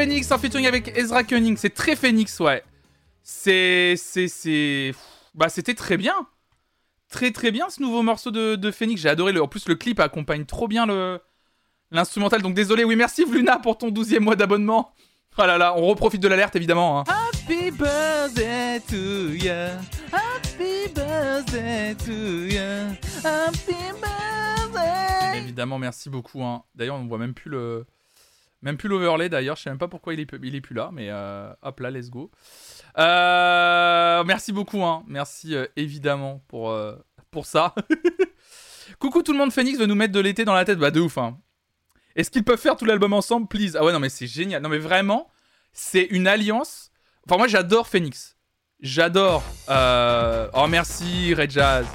Phoenix 0.05 0.31
en 0.31 0.39
featuring 0.39 0.67
avec 0.67 0.89
Ezra 0.99 1.25
Koenig. 1.25 1.57
C'est 1.57 1.73
très 1.73 1.97
Phoenix, 1.97 2.39
ouais. 2.41 2.63
C'est. 3.23 3.95
C'est. 3.97 4.29
C'est. 4.29 4.93
Bah, 5.35 5.49
c'était 5.49 5.73
très 5.73 5.97
bien. 5.97 6.15
Très 7.11 7.31
très 7.31 7.51
bien 7.51 7.71
ce 7.71 7.81
nouveau 7.81 8.03
morceau 8.03 8.31
de, 8.31 8.55
de 8.57 8.71
Phoenix. 8.71 9.01
J'ai 9.01 9.09
adoré 9.09 9.33
le. 9.33 9.43
En 9.43 9.49
plus, 9.49 9.67
le 9.67 9.77
clip 9.77 10.01
accompagne 10.01 10.45
trop 10.45 10.69
bien 10.69 10.85
le. 10.85 11.21
L'instrumental. 11.91 12.43
Donc, 12.43 12.53
désolé. 12.55 12.85
Oui, 12.85 12.97
merci 12.97 13.25
Luna 13.25 13.59
pour 13.59 13.79
ton 13.79 13.89
12 13.89 14.13
e 14.15 14.19
mois 14.19 14.37
d'abonnement. 14.37 14.93
Oh 15.39 15.43
là 15.47 15.57
là, 15.57 15.75
on 15.77 15.87
reprofite 15.87 16.21
de 16.21 16.29
l'alerte 16.29 16.55
évidemment. 16.55 17.01
hein. 17.01 17.05
Happy 17.09 17.71
birthday 17.71 18.81
to 18.87 19.33
ya. 19.35 19.79
Happy 20.13 20.93
birthday 20.95 21.95
to 22.05 22.47
ya. 22.47 22.89
Happy 23.25 23.75
birthday. 24.03 25.39
Évidemment, 25.39 25.79
merci 25.79 26.11
beaucoup. 26.11 26.45
hein. 26.45 26.63
D'ailleurs, 26.75 26.97
on 26.97 27.07
voit 27.07 27.19
même 27.19 27.33
plus 27.35 27.51
le. 27.51 27.87
Même 28.65 28.79
plus 28.79 28.89
l'overlay 28.89 29.29
d'ailleurs, 29.29 29.57
je 29.57 29.62
sais 29.62 29.71
même 29.71 29.79
pas 29.79 29.89
pourquoi 29.89 30.15
il 30.15 30.21
est, 30.21 30.33
il 30.43 30.55
est 30.55 30.62
plus 30.62 30.75
là, 30.75 30.89
mais 30.91 31.09
euh, 31.11 31.53
hop 31.61 31.81
là, 31.81 31.91
let's 31.91 32.09
go. 32.09 32.31
Euh, 32.99 34.25
merci 34.25 34.53
beaucoup, 34.53 34.83
hein. 34.83 35.05
merci 35.07 35.55
euh, 35.55 35.67
évidemment 35.77 36.43
pour, 36.49 36.71
euh, 36.71 36.97
pour 37.31 37.45
ça. 37.45 37.75
Coucou 38.99 39.23
tout 39.23 39.33
le 39.33 39.39
monde, 39.39 39.53
Phoenix 39.53 39.79
veut 39.79 39.85
nous 39.85 39.95
mettre 39.95 40.15
de 40.15 40.21
l'été 40.21 40.47
dans 40.47 40.55
la 40.55 40.65
tête, 40.65 40.79
bah 40.79 40.91
de 40.91 41.01
ouf. 41.01 41.19
Hein. 41.19 41.37
Est-ce 42.17 42.31
qu'ils 42.31 42.43
peuvent 42.43 42.59
faire 42.59 42.77
tout 42.77 42.87
l'album 42.87 43.12
ensemble, 43.12 43.49
please? 43.49 43.77
Ah 43.79 43.85
ouais, 43.85 43.93
non 43.93 44.01
mais 44.01 44.09
c'est 44.09 44.27
génial. 44.27 44.62
Non 44.62 44.71
mais 44.71 44.79
vraiment, 44.79 45.29
c'est 45.75 46.05
une 46.05 46.27
alliance. 46.27 46.91
Enfin 47.29 47.37
moi 47.37 47.49
j'adore 47.49 47.87
Phoenix. 47.87 48.39
J'adore. 48.81 49.43
Oh 49.69 50.67
merci 50.71 51.35
Red 51.35 51.51
Jazz. 51.51 51.87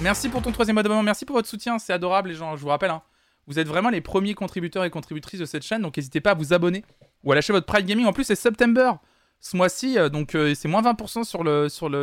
Merci 0.00 0.28
pour 0.28 0.42
ton 0.42 0.50
troisième 0.50 0.74
mois 0.74 0.82
d'abonnement, 0.82 1.04
merci 1.04 1.24
pour 1.24 1.36
votre 1.36 1.48
soutien, 1.48 1.78
c'est 1.78 1.92
adorable 1.92 2.30
les 2.30 2.34
gens, 2.34 2.56
je 2.56 2.62
vous 2.62 2.68
rappelle. 2.68 2.90
Hein. 2.90 3.02
Vous 3.46 3.58
êtes 3.58 3.66
vraiment 3.66 3.90
les 3.90 4.00
premiers 4.00 4.34
contributeurs 4.34 4.84
et 4.84 4.90
contributrices 4.90 5.40
de 5.40 5.44
cette 5.44 5.64
chaîne, 5.64 5.82
donc 5.82 5.96
n'hésitez 5.96 6.20
pas 6.20 6.30
à 6.30 6.34
vous 6.34 6.52
abonner 6.52 6.84
ou 7.24 7.32
à 7.32 7.34
lâcher 7.34 7.52
votre 7.52 7.66
Pride 7.66 7.86
Gaming. 7.86 8.06
En 8.06 8.12
plus, 8.12 8.24
c'est 8.24 8.36
September 8.36 8.92
ce 9.40 9.56
mois-ci, 9.56 9.98
euh, 9.98 10.08
donc 10.08 10.34
euh, 10.34 10.54
c'est 10.54 10.68
moins 10.68 10.82
20% 10.82 11.24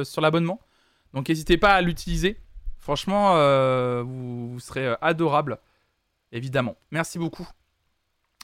sur 0.06 0.22
l'abonnement. 0.22 0.60
Donc 1.14 1.30
n'hésitez 1.30 1.58
pas 1.58 1.74
à 1.74 1.82
l'utiliser. 1.82 2.38
Franchement, 2.78 3.38
euh, 3.38 4.04
vous, 4.06 4.60
serez 4.60 4.96
adorable, 5.02 5.58
évidemment. 6.32 6.76
Merci 6.92 7.18
beaucoup. 7.18 7.48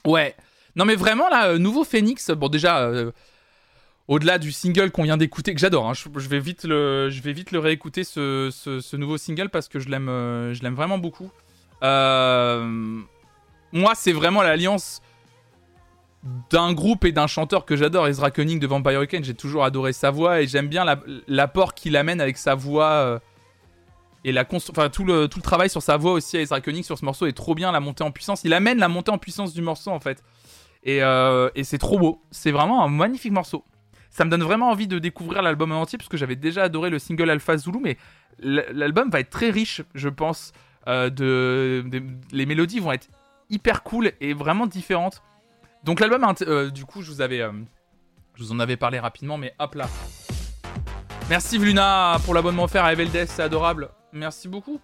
Ouais. 0.04 0.34
Non 0.74 0.84
mais 0.84 0.94
vraiment 0.94 1.28
là, 1.28 1.58
nouveau 1.58 1.84
Phoenix. 1.84 2.30
Bon 2.30 2.48
déjà, 2.48 2.90
au-delà 4.08 4.38
du 4.38 4.52
single 4.52 4.90
qu'on 4.90 5.04
vient 5.04 5.16
d'écouter, 5.16 5.54
que 5.54 5.60
j'adore. 5.60 5.88
hein, 5.88 5.94
je, 5.94 6.28
vais 6.28 6.38
vite 6.38 6.64
le, 6.64 7.08
je 7.10 7.58
réécouter 7.58 8.04
ce, 8.04 8.96
nouveau 8.96 9.16
single 9.16 9.48
parce 9.48 9.68
que 9.68 9.78
je 9.78 9.88
l'aime 9.88 10.74
vraiment 10.74 10.98
beaucoup. 10.98 11.30
Euh, 11.90 13.00
moi, 13.72 13.92
c'est 13.94 14.12
vraiment 14.12 14.42
l'alliance 14.42 15.00
d'un 16.50 16.72
groupe 16.72 17.04
et 17.04 17.12
d'un 17.12 17.28
chanteur 17.28 17.64
que 17.64 17.76
j'adore, 17.76 18.08
Ezra 18.08 18.30
Koenig 18.30 18.58
de 18.58 18.66
Vampire 18.66 18.98
Weekend. 18.98 19.24
J'ai 19.24 19.34
toujours 19.34 19.64
adoré 19.64 19.92
sa 19.92 20.10
voix 20.10 20.40
et 20.40 20.46
j'aime 20.48 20.66
bien 20.68 20.84
la- 20.84 20.98
l'apport 21.28 21.74
qu'il 21.74 21.96
amène 21.96 22.20
avec 22.20 22.36
sa 22.36 22.54
voix 22.56 22.90
euh, 22.90 23.18
et 24.24 24.32
tout 24.90 25.04
le 25.04 25.40
travail 25.40 25.70
sur 25.70 25.82
sa 25.82 25.96
voix 25.96 26.12
aussi 26.12 26.36
à 26.36 26.40
Ezra 26.40 26.60
Koenig 26.60 26.84
sur 26.84 26.98
ce 26.98 27.04
morceau 27.04 27.26
est 27.26 27.32
trop 27.32 27.54
bien 27.54 27.70
la 27.70 27.78
montée 27.78 28.02
en 28.02 28.10
puissance. 28.10 28.42
Il 28.42 28.54
amène 28.54 28.78
la 28.78 28.88
montée 28.88 29.12
en 29.12 29.18
puissance 29.18 29.54
du 29.54 29.62
morceau 29.62 29.90
en 29.92 30.00
fait 30.00 30.24
et, 30.82 31.00
euh, 31.02 31.48
et 31.54 31.62
c'est 31.62 31.78
trop 31.78 31.98
beau. 31.98 32.20
C'est 32.32 32.50
vraiment 32.50 32.82
un 32.82 32.88
magnifique 32.88 33.32
morceau. 33.32 33.64
Ça 34.10 34.24
me 34.24 34.30
donne 34.30 34.42
vraiment 34.42 34.70
envie 34.70 34.88
de 34.88 34.98
découvrir 34.98 35.42
l'album 35.42 35.70
en 35.70 35.82
entier 35.82 35.96
parce 35.98 36.08
que 36.08 36.16
j'avais 36.16 36.36
déjà 36.36 36.64
adoré 36.64 36.90
le 36.90 36.98
single 36.98 37.30
Alpha 37.30 37.56
Zulu, 37.56 37.78
mais 37.80 37.98
l'album 38.40 39.10
va 39.10 39.20
être 39.20 39.30
très 39.30 39.50
riche, 39.50 39.82
je 39.94 40.08
pense. 40.08 40.52
Euh, 40.88 41.82
les 42.32 42.46
mélodies 42.46 42.80
vont 42.80 42.92
être 42.92 43.08
hyper 43.50 43.82
cool 43.82 44.12
et 44.20 44.34
vraiment 44.34 44.66
différentes. 44.66 45.22
Donc 45.84 46.00
l'album, 46.00 46.26
euh, 46.42 46.70
du 46.70 46.84
coup, 46.84 47.02
je 47.02 47.10
vous 47.10 47.20
avais, 47.20 47.40
euh, 47.40 47.52
je 48.34 48.42
vous 48.42 48.52
en 48.52 48.58
avais 48.58 48.76
parlé 48.76 48.98
rapidement, 48.98 49.38
mais 49.38 49.54
hop 49.58 49.74
là. 49.74 49.88
Merci 51.28 51.58
Luna 51.58 52.18
pour 52.24 52.34
l'abonnement 52.34 52.64
offert 52.64 52.84
à 52.84 52.92
Eveldes, 52.92 53.26
c'est 53.26 53.42
adorable. 53.42 53.90
Merci 54.12 54.48
beaucoup. 54.48 54.80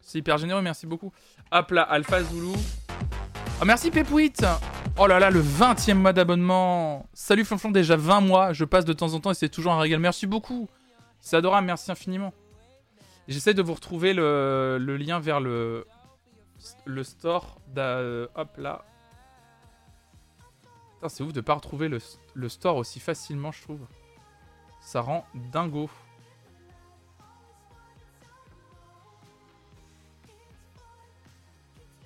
C'est 0.00 0.18
hyper 0.18 0.38
généreux, 0.38 0.62
merci 0.62 0.86
beaucoup. 0.86 1.12
Hop 1.50 1.70
là, 1.70 1.82
Alpha 1.82 2.22
Zulu. 2.22 2.56
Oh, 3.60 3.64
merci 3.64 3.90
Pepwit 3.90 4.44
Oh 4.98 5.06
là 5.06 5.18
là, 5.18 5.30
le 5.30 5.40
20 5.40 5.88
e 5.88 5.94
mois 5.94 6.12
d'abonnement 6.12 7.06
Salut 7.12 7.44
Flonflon, 7.44 7.70
déjà 7.70 7.96
20 7.96 8.20
mois, 8.20 8.52
je 8.52 8.64
passe 8.64 8.84
de 8.84 8.92
temps 8.92 9.14
en 9.14 9.20
temps 9.20 9.30
et 9.30 9.34
c'est 9.34 9.48
toujours 9.48 9.72
un 9.72 9.80
régal. 9.80 10.00
Merci 10.00 10.26
beaucoup 10.26 10.68
C'est 11.20 11.36
adorable, 11.36 11.66
merci 11.66 11.90
infiniment. 11.90 12.32
J'essaie 13.28 13.54
de 13.54 13.62
vous 13.62 13.74
retrouver 13.74 14.14
le, 14.14 14.78
lien 14.98 15.18
vers 15.18 15.40
le, 15.40 15.86
le 16.84 17.02
store. 17.04 17.60
d'a- 17.68 18.28
hop 18.34 18.56
là. 18.58 18.84
C'est 21.08 21.22
ouf 21.22 21.32
de 21.32 21.40
pas 21.40 21.54
retrouver 21.54 21.88
le, 21.88 21.98
le 22.34 22.48
store 22.48 22.76
aussi 22.76 22.98
facilement, 22.98 23.52
je 23.52 23.62
trouve. 23.62 23.86
Ça 24.80 25.00
rend 25.00 25.24
dingo. 25.52 25.88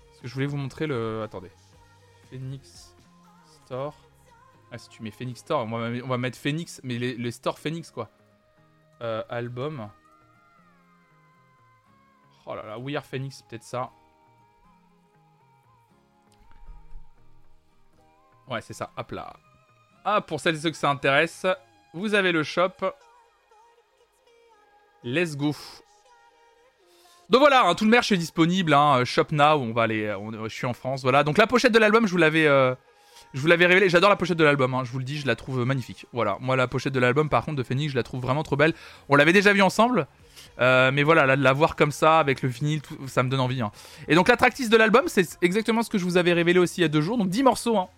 Parce 0.08 0.20
que 0.20 0.28
je 0.28 0.34
voulais 0.34 0.46
vous 0.46 0.56
montrer 0.58 0.86
le... 0.86 1.22
Attendez. 1.22 1.50
Phoenix 2.28 2.94
Store. 3.64 3.94
Ah, 4.70 4.78
si 4.78 4.88
tu 4.88 5.02
mets 5.02 5.10
Phoenix 5.10 5.40
Store, 5.40 5.64
on 5.64 5.78
va, 5.78 5.88
on 6.04 6.08
va 6.08 6.18
mettre 6.18 6.38
Phoenix, 6.38 6.80
mais 6.84 6.98
les, 6.98 7.14
les 7.16 7.30
stores 7.30 7.58
Phoenix, 7.58 7.90
quoi. 7.90 8.10
Euh, 9.00 9.22
album. 9.28 9.88
Oh 12.50 12.56
là 12.56 12.64
là, 12.66 12.78
We 12.78 12.96
Are 12.96 13.04
Phoenix, 13.04 13.42
peut-être 13.42 13.62
ça. 13.62 13.90
Ouais, 18.48 18.60
c'est 18.60 18.72
ça. 18.74 18.90
Hop 18.96 19.12
là. 19.12 19.32
Ah, 20.04 20.20
pour 20.20 20.40
celles 20.40 20.56
et 20.56 20.58
ceux 20.58 20.70
que 20.70 20.76
ça 20.76 20.90
intéresse, 20.90 21.46
vous 21.94 22.14
avez 22.14 22.32
le 22.32 22.42
shop. 22.42 22.70
Let's 25.04 25.36
go. 25.36 25.54
Donc 27.28 27.40
voilà, 27.40 27.62
hein, 27.64 27.74
tout 27.76 27.84
le 27.84 27.90
merch 27.90 28.10
est 28.10 28.16
disponible. 28.16 28.74
Hein, 28.74 29.04
shop 29.04 29.26
now, 29.30 29.54
on 29.60 29.72
va 29.72 29.82
aller. 29.84 30.12
on- 30.14 30.48
je 30.48 30.54
suis 30.54 30.66
en 30.66 30.72
France. 30.74 31.02
Voilà. 31.02 31.22
Donc 31.22 31.38
la 31.38 31.46
pochette 31.46 31.72
de 31.72 31.78
l'album, 31.78 32.06
je 32.06 32.10
vous 32.12 32.18
l'avais, 32.18 32.46
euh, 32.46 32.74
Je 33.32 33.40
vous 33.40 33.46
l'avais 33.46 33.66
révélé, 33.66 33.88
j'adore 33.88 34.10
la 34.10 34.16
pochette 34.16 34.38
de 34.38 34.42
l'album, 34.42 34.74
hein, 34.74 34.82
je 34.82 34.90
vous 34.90 34.98
le 34.98 35.04
dis, 35.04 35.16
je 35.20 35.26
la 35.28 35.36
trouve 35.36 35.64
magnifique. 35.64 36.04
Voilà, 36.12 36.36
moi 36.40 36.56
la 36.56 36.66
pochette 36.66 36.92
de 36.92 36.98
l'album 36.98 37.28
par 37.28 37.44
contre 37.44 37.58
de 37.58 37.62
Phoenix, 37.62 37.92
je 37.92 37.96
la 37.96 38.02
trouve 38.02 38.20
vraiment 38.20 38.42
trop 38.42 38.56
belle. 38.56 38.74
On 39.08 39.14
l'avait 39.14 39.32
déjà 39.32 39.52
vu 39.52 39.62
ensemble, 39.62 40.08
euh, 40.60 40.90
mais 40.92 41.02
voilà, 41.02 41.26
là, 41.26 41.36
de 41.36 41.42
la 41.42 41.52
voir 41.52 41.76
comme 41.76 41.92
ça, 41.92 42.18
avec 42.18 42.42
le 42.42 42.48
vinyle, 42.48 42.82
ça 43.06 43.22
me 43.22 43.30
donne 43.30 43.40
envie. 43.40 43.62
hein. 43.62 43.70
Et 44.08 44.14
donc 44.14 44.28
la 44.28 44.36
tracklist 44.36 44.70
de 44.70 44.76
l'album, 44.76 45.04
c'est 45.06 45.38
exactement 45.42 45.82
ce 45.82 45.90
que 45.90 45.98
je 45.98 46.04
vous 46.04 46.16
avais 46.16 46.32
révélé 46.32 46.58
aussi 46.58 46.80
il 46.80 46.82
y 46.82 46.84
a 46.84 46.88
deux 46.88 47.00
jours, 47.00 47.16
donc 47.18 47.28
10 47.28 47.42
morceaux. 47.42 47.78
Hein. 47.78 47.88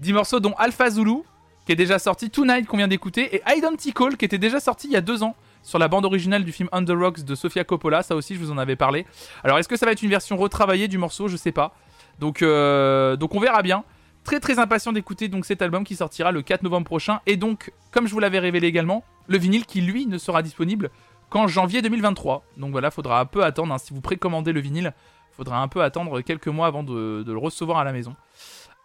10 0.00 0.12
morceaux 0.12 0.40
dont 0.40 0.54
Alpha 0.58 0.90
Zulu, 0.90 1.18
qui 1.64 1.72
est 1.72 1.76
déjà 1.76 1.98
sorti, 1.98 2.28
Tonight 2.30 2.66
qu'on 2.66 2.76
vient 2.76 2.88
d'écouter, 2.88 3.36
et 3.36 3.42
Identical, 3.56 4.16
qui 4.16 4.24
était 4.24 4.38
déjà 4.38 4.58
sorti 4.58 4.88
il 4.88 4.92
y 4.92 4.96
a 4.96 5.00
deux 5.00 5.22
ans, 5.22 5.36
sur 5.62 5.78
la 5.78 5.86
bande 5.86 6.04
originale 6.04 6.44
du 6.44 6.50
film 6.52 6.68
the 6.68 6.90
Rocks 6.90 7.22
de 7.22 7.34
Sofia 7.36 7.62
Coppola, 7.62 8.02
ça 8.02 8.16
aussi 8.16 8.34
je 8.34 8.40
vous 8.40 8.50
en 8.50 8.58
avais 8.58 8.74
parlé. 8.74 9.06
Alors 9.44 9.58
est-ce 9.58 9.68
que 9.68 9.76
ça 9.76 9.86
va 9.86 9.92
être 9.92 10.02
une 10.02 10.10
version 10.10 10.36
retravaillée 10.36 10.88
du 10.88 10.98
morceau? 10.98 11.28
Je 11.28 11.36
sais 11.36 11.52
pas. 11.52 11.72
Donc, 12.18 12.42
euh, 12.42 13.16
donc 13.16 13.34
on 13.34 13.40
verra 13.40 13.62
bien. 13.62 13.84
Très 14.24 14.38
très 14.38 14.58
impatient 14.58 14.92
d'écouter 14.92 15.28
donc 15.28 15.44
cet 15.44 15.62
album 15.62 15.84
qui 15.84 15.96
sortira 15.96 16.30
le 16.30 16.42
4 16.42 16.62
novembre 16.62 16.86
prochain 16.86 17.20
et 17.26 17.36
donc 17.36 17.72
comme 17.90 18.06
je 18.06 18.12
vous 18.12 18.20
l'avais 18.20 18.38
révélé 18.38 18.68
également 18.68 19.04
le 19.26 19.36
vinyle 19.36 19.66
qui 19.66 19.80
lui 19.80 20.06
ne 20.06 20.16
sera 20.16 20.42
disponible 20.42 20.90
qu'en 21.32 21.46
janvier 21.48 21.80
2023 21.82 22.44
donc 22.58 22.72
voilà 22.72 22.90
faudra 22.90 23.18
un 23.20 23.24
peu 23.24 23.42
attendre 23.42 23.72
hein. 23.74 23.78
si 23.78 23.94
vous 23.94 24.00
précommandez 24.02 24.52
le 24.52 24.60
vinyle 24.60 24.92
faudra 25.34 25.62
un 25.62 25.68
peu 25.68 25.82
attendre 25.82 26.20
quelques 26.20 26.48
mois 26.48 26.66
avant 26.66 26.82
de, 26.82 27.24
le 27.26 27.38
recevoir 27.38 27.78
à 27.78 27.84
la 27.84 27.92
maison 27.92 28.14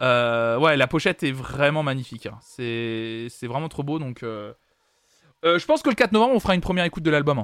Euh, 0.02 0.58
ouais 0.60 0.78
la 0.78 0.88
pochette 0.88 1.24
est 1.24 1.32
vraiment 1.32 1.84
magnifique 1.84 2.28
hein. 2.28 2.38
c'est 2.42 3.28
vraiment 3.48 3.68
trop 3.68 3.84
beau 3.84 4.00
donc 4.00 4.24
euh, 4.24 4.54
euh, 5.44 5.58
je 5.60 5.66
pense 5.66 5.82
que 5.82 5.90
le 5.90 5.96
4 5.96 6.12
novembre 6.14 6.34
on 6.36 6.40
fera 6.40 6.56
une 6.56 6.62
première 6.62 6.86
écoute 6.86 7.04
de 7.04 7.12
l'album 7.12 7.40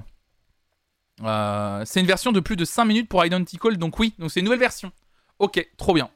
hein. 1.22 1.84
C'est 1.86 2.00
une 2.00 2.06
version 2.08 2.32
de 2.32 2.40
plus 2.40 2.56
de 2.56 2.64
5 2.66 2.86
minutes 2.86 3.10
pour 3.10 3.26
Identical 3.26 3.78
donc 3.78 4.00
oui 4.00 4.14
donc 4.20 4.32
c'est 4.32 4.40
une 4.40 4.46
nouvelle 4.46 4.60
version 4.60 4.92
ok 5.40 5.68
trop 5.78 5.94
bien 5.94 6.10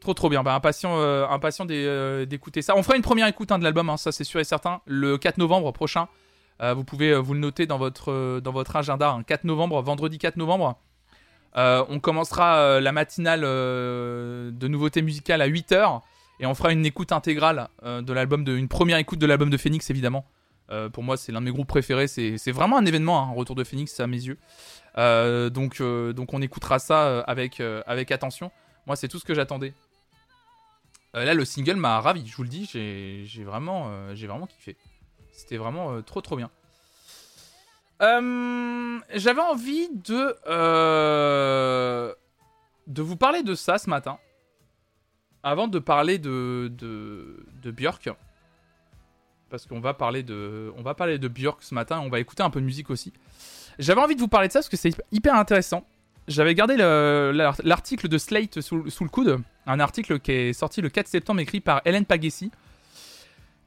Trop 0.00 0.14
trop 0.14 0.30
bien, 0.30 0.42
bah, 0.42 0.54
impatient, 0.54 0.98
impatient 1.28 1.66
d'é- 1.66 2.24
d'écouter 2.24 2.62
ça. 2.62 2.74
On 2.74 2.82
fera 2.82 2.96
une 2.96 3.02
première 3.02 3.26
écoute 3.26 3.50
de 3.50 3.62
l'album, 3.62 3.94
ça 3.98 4.12
c'est 4.12 4.24
sûr 4.24 4.40
et 4.40 4.44
certain, 4.44 4.80
le 4.86 5.18
4 5.18 5.36
novembre 5.36 5.70
prochain. 5.72 6.08
Euh, 6.60 6.74
vous 6.74 6.84
pouvez 6.84 7.10
euh, 7.10 7.18
vous 7.18 7.34
le 7.34 7.40
noter 7.40 7.66
dans 7.66 7.78
votre, 7.78 8.10
euh, 8.10 8.64
agenda, 8.74 9.10
hein, 9.10 9.22
4 9.22 9.44
novembre, 9.44 9.80
vendredi 9.82 10.18
4 10.18 10.36
novembre. 10.36 10.78
On 11.54 11.98
commencera 12.00 12.80
la 12.80 12.92
matinale 12.92 13.40
de 13.40 14.68
nouveautés 14.68 15.02
musicales 15.02 15.42
à 15.42 15.48
8h 15.48 16.00
et 16.38 16.46
on 16.46 16.54
fera 16.54 16.72
une 16.72 16.86
écoute 16.86 17.10
intégrale 17.10 17.68
de 17.82 18.12
l'album, 18.12 18.46
une 18.46 18.68
première 18.68 18.98
écoute 18.98 19.18
de 19.18 19.26
l'album 19.26 19.50
de 19.50 19.56
Phoenix 19.56 19.90
évidemment. 19.90 20.24
Pour 20.92 21.02
moi 21.02 21.16
c'est 21.16 21.32
l'un 21.32 21.40
de 21.40 21.46
mes 21.46 21.50
groupes 21.50 21.66
préférés, 21.66 22.06
c'est 22.06 22.52
vraiment 22.52 22.78
un 22.78 22.86
événement, 22.86 23.20
hein, 23.20 23.32
Retour 23.34 23.56
de 23.56 23.64
Phoenix 23.64 23.98
à 23.98 24.06
mes 24.06 24.18
yeux. 24.18 24.38
Donc, 25.50 25.80
on 25.80 26.40
écoutera 26.40 26.78
ça 26.78 27.18
avec, 27.22 27.60
attention. 28.12 28.52
Moi 28.86 28.94
c'est 28.94 29.08
tout 29.08 29.18
ce 29.18 29.24
que 29.24 29.34
j'attendais. 29.34 29.74
Là, 31.14 31.34
le 31.34 31.44
single 31.44 31.74
m'a 31.74 32.00
ravi, 32.00 32.24
je 32.28 32.36
vous 32.36 32.44
le 32.44 32.48
dis, 32.48 32.70
j'ai 32.72 33.42
vraiment, 33.42 33.90
j'ai 34.14 34.28
vraiment 34.28 34.46
kiffé. 34.46 34.76
C'était 35.40 35.56
vraiment 35.56 35.92
euh, 35.94 36.02
trop 36.02 36.20
trop 36.20 36.36
bien. 36.36 36.50
Euh, 38.02 38.98
J'avais 39.14 39.40
envie 39.40 39.88
de 39.90 40.36
euh, 40.46 42.12
de 42.86 43.02
vous 43.02 43.16
parler 43.16 43.42
de 43.42 43.54
ça 43.54 43.78
ce 43.78 43.88
matin, 43.88 44.18
avant 45.42 45.66
de 45.68 45.78
parler 45.78 46.18
de 46.18 46.70
de, 46.76 47.44
de 47.62 47.70
Björk, 47.70 48.10
parce 49.50 49.66
qu'on 49.66 49.80
va 49.80 49.94
parler 49.94 50.22
de 50.22 50.72
on 50.76 50.82
Björk 51.28 51.62
ce 51.62 51.74
matin, 51.74 52.00
on 52.00 52.08
va 52.10 52.20
écouter 52.20 52.42
un 52.42 52.50
peu 52.50 52.60
de 52.60 52.66
musique 52.66 52.90
aussi. 52.90 53.12
J'avais 53.78 54.00
envie 54.00 54.14
de 54.16 54.20
vous 54.20 54.28
parler 54.28 54.48
de 54.48 54.52
ça 54.52 54.58
parce 54.60 54.68
que 54.68 54.76
c'est 54.76 54.94
hyper 55.12 55.34
intéressant. 55.34 55.86
J'avais 56.28 56.54
gardé 56.54 56.76
le- 56.76 57.32
l'ar- 57.34 57.56
l'article 57.64 58.06
de 58.08 58.18
Slate 58.18 58.60
sous, 58.60 58.88
sous 58.90 59.04
le 59.04 59.10
coude, 59.10 59.38
un 59.66 59.80
article 59.80 60.20
qui 60.20 60.32
est 60.32 60.52
sorti 60.52 60.80
le 60.82 60.90
4 60.90 61.08
septembre 61.08 61.40
écrit 61.40 61.60
par 61.60 61.80
Hélène 61.86 62.04
Pagessi, 62.04 62.50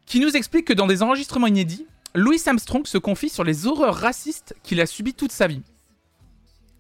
qui 0.06 0.20
nous 0.20 0.36
explique 0.36 0.66
que 0.66 0.74
dans 0.74 0.88
des 0.88 1.04
enregistrements 1.04 1.48
inédits, 1.48 1.88
Louis 2.16 2.42
Armstrong 2.46 2.86
se 2.86 2.98
confie 2.98 3.30
sur 3.30 3.44
les 3.44 3.66
horreurs 3.66 3.96
racistes 3.96 4.56
qu'il 4.64 4.80
a 4.82 4.86
subies 4.86 5.14
toute 5.14 5.32
sa 5.32 5.48
vie. 5.48 5.62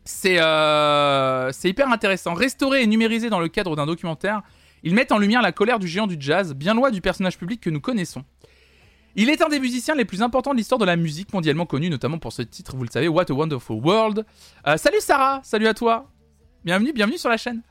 C'est 0.05 0.37
euh, 0.39 1.51
hyper 1.63 1.89
intéressant. 1.89 2.33
Restauré 2.33 2.83
et 2.83 2.87
numérisé 2.87 3.29
dans 3.29 3.39
le 3.39 3.47
cadre 3.47 3.75
d'un 3.75 3.85
documentaire, 3.85 4.41
ils 4.83 4.93
mettent 4.93 5.11
en 5.11 5.17
lumière 5.17 5.41
la 5.41 5.51
colère 5.51 5.79
du 5.79 5.87
géant 5.87 6.07
du 6.07 6.17
jazz, 6.19 6.53
bien 6.53 6.73
loin 6.73 6.91
du 6.91 7.01
personnage 7.01 7.37
public 7.37 7.61
que 7.61 7.69
nous 7.69 7.79
connaissons. 7.79 8.23
Il 9.15 9.29
est 9.29 9.41
un 9.41 9.47
des 9.47 9.59
musiciens 9.59 9.95
les 9.95 10.05
plus 10.05 10.21
importants 10.21 10.51
de 10.51 10.57
l'histoire 10.57 10.79
de 10.79 10.85
la 10.85 10.95
musique, 10.95 11.33
mondialement 11.33 11.65
connu 11.65 11.89
notamment 11.89 12.17
pour 12.17 12.33
ce 12.33 12.41
titre, 12.41 12.75
vous 12.75 12.83
le 12.83 12.89
savez, 12.89 13.07
What 13.07 13.25
a 13.29 13.33
Wonderful 13.33 13.77
World. 13.77 14.25
Euh, 14.67 14.75
salut 14.77 14.99
Sarah, 14.99 15.39
salut 15.43 15.67
à 15.67 15.73
toi. 15.73 16.09
Bienvenue, 16.65 16.93
bienvenue 16.93 17.17
sur 17.17 17.29
la 17.29 17.37
chaîne. 17.37 17.61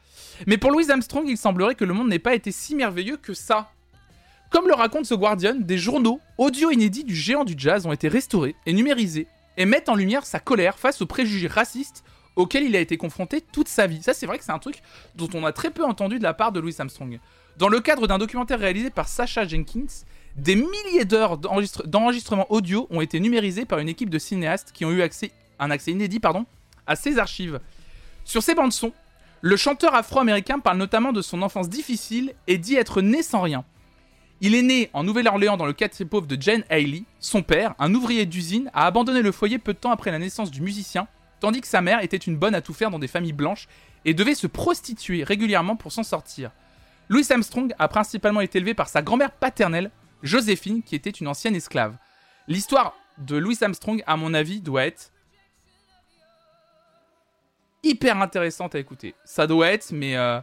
Mais 0.47 0.57
pour 0.57 0.70
Louis 0.70 0.91
Armstrong, 0.91 1.24
il 1.29 1.37
semblerait 1.37 1.74
que 1.74 1.85
le 1.85 1.95
monde 1.95 2.09
n'ait 2.09 2.19
pas 2.19 2.35
été 2.35 2.53
si 2.53 2.74
merveilleux 2.74 3.16
que 3.16 3.35
ça. 3.35 3.70
Comme 4.53 4.69
le 4.69 4.74
raconte 4.74 5.07
ce 5.07 5.15
Guardian, 5.15 5.55
des 5.59 5.79
journaux 5.79 6.20
audio 6.37 6.70
inédits 6.70 7.05
du 7.05 7.16
géant 7.16 7.45
du 7.45 7.55
jazz 7.57 7.87
ont 7.87 7.93
été 7.93 8.07
restaurés 8.09 8.55
et 8.66 8.74
numérisés 8.74 9.27
et 9.57 9.65
mettent 9.65 9.89
en 9.89 9.95
lumière 9.95 10.27
sa 10.27 10.41
colère 10.41 10.79
face 10.79 11.01
aux 11.01 11.07
préjugés 11.07 11.49
racistes 11.49 12.05
auxquels 12.37 12.65
il 12.65 12.77
a 12.77 12.81
été 12.81 12.99
confronté 12.99 13.41
toute 13.41 13.69
sa 13.69 13.87
vie. 13.87 14.03
Ça, 14.03 14.12
c'est 14.12 14.27
vrai 14.27 14.37
que 14.37 14.45
c'est 14.45 14.53
un 14.53 14.59
truc 14.59 14.83
dont 15.15 15.31
on 15.33 15.47
a 15.47 15.53
très 15.53 15.70
peu 15.70 15.83
entendu 15.85 16.19
de 16.19 16.23
la 16.23 16.35
part 16.35 16.53
de 16.53 16.61
Louis 16.61 16.74
Armstrong. 16.79 17.19
Dans 17.57 17.69
le 17.69 17.81
cadre 17.81 18.07
d'un 18.07 18.19
documentaire 18.19 18.59
réalisé 18.59 18.91
par 18.91 19.09
Sacha 19.09 19.47
Jenkins, 19.47 19.87
des 20.37 20.57
milliers 20.57 21.07
d'heures 21.07 21.39
d'enregistre- 21.39 21.87
d'enregistrements 21.87 22.51
audio 22.53 22.87
ont 22.91 23.01
été 23.01 23.20
numérisés 23.20 23.65
par 23.65 23.79
une 23.79 23.89
équipe 23.89 24.11
de 24.11 24.19
cinéastes 24.19 24.73
qui 24.73 24.85
ont 24.85 24.91
eu 24.91 25.01
accès, 25.01 25.31
un 25.61 25.70
accès 25.70 25.93
inédit 25.93 26.20
pardon, 26.20 26.45
à 26.87 26.95
ces 26.95 27.19
archives. 27.19 27.59
Sur 28.24 28.43
ces 28.43 28.55
bandes 28.55 28.73
son, 28.73 28.93
le 29.41 29.57
chanteur 29.57 29.95
afro-américain 29.95 30.59
parle 30.59 30.77
notamment 30.77 31.12
de 31.12 31.23
son 31.23 31.41
enfance 31.41 31.70
difficile 31.70 32.35
et 32.49 32.59
dit 32.59 32.77
être 32.77 33.01
né 33.01 33.23
sans 33.23 33.41
rien. 33.41 33.65
Il 34.44 34.56
est 34.56 34.62
né 34.62 34.90
en 34.93 35.05
Nouvelle-Orléans 35.05 35.56
dans 35.56 35.66
le 35.66 35.73
quartier 35.73 36.05
pauvre 36.05 36.27
de 36.27 36.36
Jane 36.39 36.64
Haley. 36.69 37.05
Son 37.20 37.44
père, 37.44 37.77
un 37.78 37.94
ouvrier 37.94 38.27
d'usine, 38.27 38.73
a 38.74 38.86
abandonné 38.86 39.23
le 39.23 39.31
foyer 39.31 39.56
peu 39.56 39.73
de 39.73 39.78
temps 39.78 39.93
après 39.93 40.10
la 40.10 40.19
naissance 40.19 40.51
du 40.51 40.62
musicien, 40.62 41.06
tandis 41.39 41.60
que 41.60 41.69
sa 41.69 41.81
mère 41.81 42.02
était 42.02 42.16
une 42.16 42.36
bonne 42.36 42.56
à 42.56 42.60
tout 42.60 42.74
faire 42.74 42.90
dans 42.90 42.98
des 42.98 43.06
familles 43.06 43.32
blanches 43.32 43.69
et 44.05 44.14
devait 44.14 44.35
se 44.35 44.48
prostituer 44.48 45.23
régulièrement 45.23 45.77
pour 45.77 45.93
s'en 45.93 46.02
sortir. 46.02 46.51
Louis 47.09 47.24
Armstrong 47.31 47.73
a 47.78 47.86
principalement 47.86 48.40
été 48.40 48.59
élevé 48.59 48.74
par 48.74 48.89
sa 48.89 49.01
grand-mère 49.01 49.31
paternelle, 49.31 49.93
Joséphine, 50.24 50.82
qui 50.82 50.97
était 50.97 51.10
une 51.10 51.28
ancienne 51.28 51.55
esclave. 51.55 51.97
L'histoire 52.48 52.97
de 53.19 53.36
Louis 53.36 53.59
Armstrong, 53.60 54.02
à 54.09 54.16
mon 54.16 54.35
avis, 54.35 54.60
doit 54.60 54.86
être 54.86 55.12
hyper 57.85 58.20
intéressante 58.20 58.74
à 58.74 58.81
écouter. 58.81 59.14
Ça 59.24 59.47
doit 59.47 59.69
être, 59.69 59.93
mais 59.93 60.16
euh, 60.16 60.40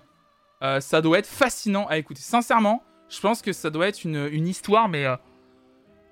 euh, 0.62 0.80
ça 0.80 1.02
doit 1.02 1.20
être 1.20 1.28
fascinant 1.28 1.86
à 1.88 1.98
écouter. 1.98 2.22
Sincèrement, 2.22 2.82
je 3.10 3.20
pense 3.20 3.42
que 3.42 3.54
ça 3.54 3.70
doit 3.70 3.88
être 3.88 4.04
une, 4.04 4.48
histoire, 4.48 4.88
mais 4.88 5.06
euh, 5.06 5.16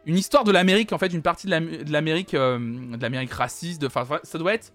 une 0.06 0.18
histoire 0.18 0.44
de 0.44 0.52
l'Amérique, 0.52 0.94
en 0.94 0.98
fait, 0.98 1.14
une 1.14 1.22
partie 1.22 1.46
de 1.48 1.52
l'Am- 1.52 1.84
de 1.84 1.92
l'Amérique, 1.92 2.34
euh, 2.34 2.58
de 2.58 3.02
l'Amérique 3.02 3.32
raciste. 3.32 3.84
Enfin, 3.84 4.06
ça 4.24 4.38
doit 4.38 4.54
être 4.54 4.74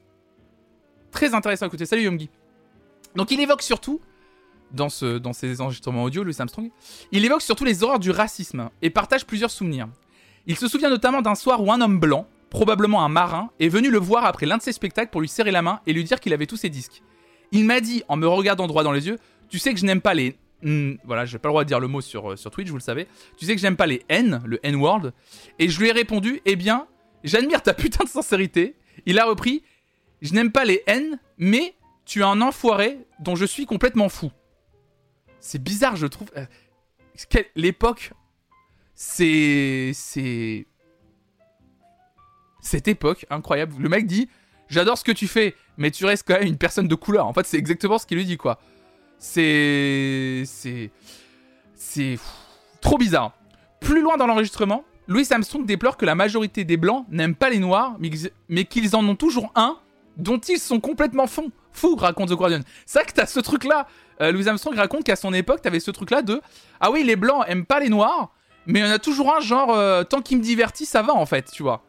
très 1.11 1.35
intéressant 1.35 1.67
à 1.67 1.69
écouter. 1.69 1.87
Salut 1.87 2.03
Yomgi. 2.03 2.31
Donc, 3.17 3.31
il 3.31 3.41
évoque 3.41 3.63
surtout 3.63 4.01
dans, 4.73 4.89
ce, 4.89 5.19
dans 5.19 5.33
ses 5.33 5.61
enregistrements 5.61 6.05
audio, 6.05 6.23
Louis 6.25 6.35
Armstrong, 6.39 6.71
il 7.11 7.25
évoque 7.25 7.43
surtout 7.43 7.65
les 7.65 7.83
horreurs 7.83 7.99
du 7.99 8.11
racisme 8.11 8.71
et 8.81 8.91
partage 8.91 9.27
plusieurs 9.27 9.51
souvenirs. 9.51 9.89
Il 10.47 10.57
se 10.57 10.69
souvient 10.69 10.91
notamment 10.91 11.23
d'un 11.23 11.35
soir 11.35 11.63
où 11.63 11.73
un 11.73 11.81
homme 11.81 12.01
blanc, 12.01 12.27
probablement 12.51 13.05
un 13.05 13.09
marin, 13.09 13.51
est 13.61 13.69
venu 13.69 13.91
le 13.91 13.99
voir 13.99 14.25
après 14.25 14.47
l'un 14.47 14.57
de 14.57 14.63
ses 14.63 14.73
spectacles 14.73 15.11
pour 15.11 15.21
lui 15.21 15.29
serrer 15.29 15.51
la 15.51 15.63
main 15.63 15.81
et 15.87 15.93
lui 15.93 16.05
dire 16.05 16.21
qu'il 16.21 16.33
avait 16.33 16.47
tous 16.47 16.57
ses 16.57 16.69
disques. 16.69 17.03
Il 17.53 17.65
m'a 17.65 17.81
dit, 17.81 18.03
en 18.09 18.17
me 18.17 18.27
regardant 18.27 18.67
droit 18.67 18.83
dans 18.83 18.93
les 18.93 19.07
yeux, 19.07 19.19
tu 19.49 19.59
sais 19.59 19.73
que 19.75 19.81
je 19.81 19.85
n'aime 19.85 20.01
pas 20.01 20.15
les... 20.15 20.37
Hmm, 20.63 20.95
voilà, 21.05 21.25
j'ai 21.25 21.39
pas 21.39 21.49
le 21.49 21.53
droit 21.53 21.65
de 21.65 21.69
dire 21.69 21.81
le 21.81 21.89
mot 21.89 22.01
sur, 22.01 22.33
euh, 22.33 22.37
sur 22.37 22.51
Twitch, 22.51 22.69
vous 22.69 22.77
le 22.77 22.83
savez. 22.83 23.09
Tu 23.37 23.47
sais 23.47 23.55
que 23.55 23.61
j'aime 23.61 23.77
pas 23.77 23.87
les 23.87 24.05
N, 24.09 24.43
le 24.45 24.61
N-word. 24.65 25.11
Et 25.59 25.69
je 25.69 25.81
lui 25.81 25.89
ai 25.89 25.93
répondu, 25.93 26.41
eh 26.45 26.57
bien, 26.57 26.87
j'admire 27.25 27.63
ta 27.63 27.75
putain 27.75 28.05
de 28.05 28.09
sincérité. 28.09 28.77
Il 29.07 29.19
a 29.19 29.25
repris, 29.25 29.63
je 30.21 30.33
n'aime 30.35 30.53
pas 30.53 30.65
les 30.65 30.83
N, 30.87 31.19
mais 31.37 31.75
tu 32.05 32.21
es 32.21 32.25
un 32.25 32.41
enfoiré 32.41 32.99
dont 33.21 33.35
je 33.35 33.45
suis 33.45 33.67
complètement 33.67 34.09
fou. 34.09 34.31
C'est 35.41 35.63
bizarre, 35.63 35.97
je 35.97 36.07
trouve. 36.07 36.31
Euh, 36.37 36.47
L'époque, 37.57 38.13
c'est. 38.95 39.91
C'est. 39.95 40.67
Cette 42.61 42.87
époque, 42.87 43.27
incroyable. 43.29 43.75
Le 43.81 43.89
mec 43.89 44.07
dit 44.07 44.29
J'adore 44.69 44.97
ce 44.97 45.05
que 45.05 45.13
tu 45.13 45.27
fais, 45.27 45.55
mais 45.77 45.91
tu 45.91 46.07
restes 46.07 46.27
quand 46.27 46.39
même 46.39 46.47
une 46.47 46.57
personne 46.57 46.89
de 46.89 46.95
couleur. 46.95 47.27
En 47.27 47.35
fait, 47.35 47.45
c'est 47.45 47.59
exactement 47.59 47.99
ce 47.99 48.07
qu'il 48.07 48.17
lui 48.17 48.25
dit, 48.25 48.37
quoi. 48.39 48.61
C'est. 49.23 50.43
C'est. 50.47 50.91
C'est. 51.77 52.19
Trop 52.81 52.99
bizarre. 52.99 53.33
Plus 53.81 54.03
loin 54.03 54.17
dans 54.17 54.27
l'enregistrement, 54.27 54.83
Louis 55.07 55.27
Armstrong 55.31 55.65
déplore 55.65 55.97
que 55.97 56.05
la 56.05 56.17
majorité 56.17 56.65
des 56.65 56.77
blancs 56.77 57.07
n'aiment 57.09 57.37
pas 57.37 57.49
les 57.49 57.61
noirs, 57.61 57.95
mais 58.01 58.11
qu'ils- 58.11 58.67
qu'ils 58.67 58.97
en 58.97 59.07
ont 59.09 59.15
toujours 59.15 59.53
un 59.55 59.79
dont 60.17 60.39
ils 60.39 60.59
sont 60.59 60.81
complètement 60.81 61.29
fous. 61.29 61.53
Fous, 61.71 61.95
raconte 61.95 62.31
The 62.31 62.35
Guardian. 62.35 62.61
C'est 62.85 63.07
que 63.07 63.13
t'as 63.13 63.27
ce 63.27 63.39
truc-là. 63.39 63.87
Euh, 64.21 64.33
Louis 64.33 64.49
Armstrong 64.49 64.75
raconte 64.75 65.05
qu'à 65.05 65.17
son 65.17 65.33
époque, 65.33 65.63
t'avais 65.63 65.81
ce 65.81 65.93
truc-là 65.93 66.23
de 66.23 66.41
Ah 66.81 66.91
oui, 66.91 67.05
les 67.05 67.15
blancs 67.17 67.45
aiment 67.47 67.65
pas 67.65 67.79
les 67.79 67.89
noirs, 67.91 68.33
mais 68.67 68.81
il 68.81 68.85
y 68.85 68.89
en 68.89 68.93
a 68.93 68.99
toujours 68.99 69.35
un 69.35 69.41
genre 69.41 69.73
euh, 69.73 70.03
tant 70.03 70.21
qu'il 70.21 70.39
me 70.39 70.43
divertit, 70.43 70.85
ça 70.85 71.03
va 71.03 71.15
en 71.15 71.27
fait, 71.27 71.49
tu 71.53 71.63
vois. 71.63 71.85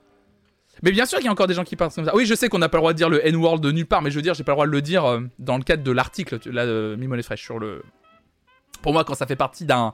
Mais 0.81 0.91
bien 0.91 1.05
sûr 1.05 1.19
qu'il 1.19 1.25
y 1.25 1.29
a 1.29 1.31
encore 1.31 1.47
des 1.47 1.53
gens 1.53 1.63
qui 1.63 1.75
parlent 1.75 1.93
comme 1.93 2.05
ça. 2.05 2.15
Oui, 2.15 2.25
je 2.25 2.33
sais 2.33 2.49
qu'on 2.49 2.57
n'a 2.57 2.67
pas 2.67 2.77
le 2.77 2.81
droit 2.81 2.93
de 2.93 2.97
dire 2.97 3.09
le 3.09 3.25
N-word 3.25 3.59
de 3.59 3.71
nulle 3.71 3.85
part, 3.85 4.01
mais 4.01 4.11
je 4.11 4.15
veux 4.15 4.21
dire, 4.21 4.33
j'ai 4.33 4.43
pas 4.43 4.53
le 4.53 4.55
droit 4.55 4.65
de 4.65 4.71
le 4.71 4.81
dire 4.81 5.05
euh, 5.05 5.21
dans 5.39 5.57
le 5.57 5.63
cadre 5.63 5.83
de 5.83 5.91
l'article, 5.91 6.39
là, 6.51 6.65
de 6.65 6.95
Mimole 6.97 7.21
Fresh 7.23 7.43
sur 7.43 7.59
le 7.59 7.83
Pour 8.81 8.93
moi, 8.93 9.03
quand 9.03 9.15
ça 9.15 9.27
fait 9.27 9.35
partie 9.35 9.65
d'un 9.65 9.93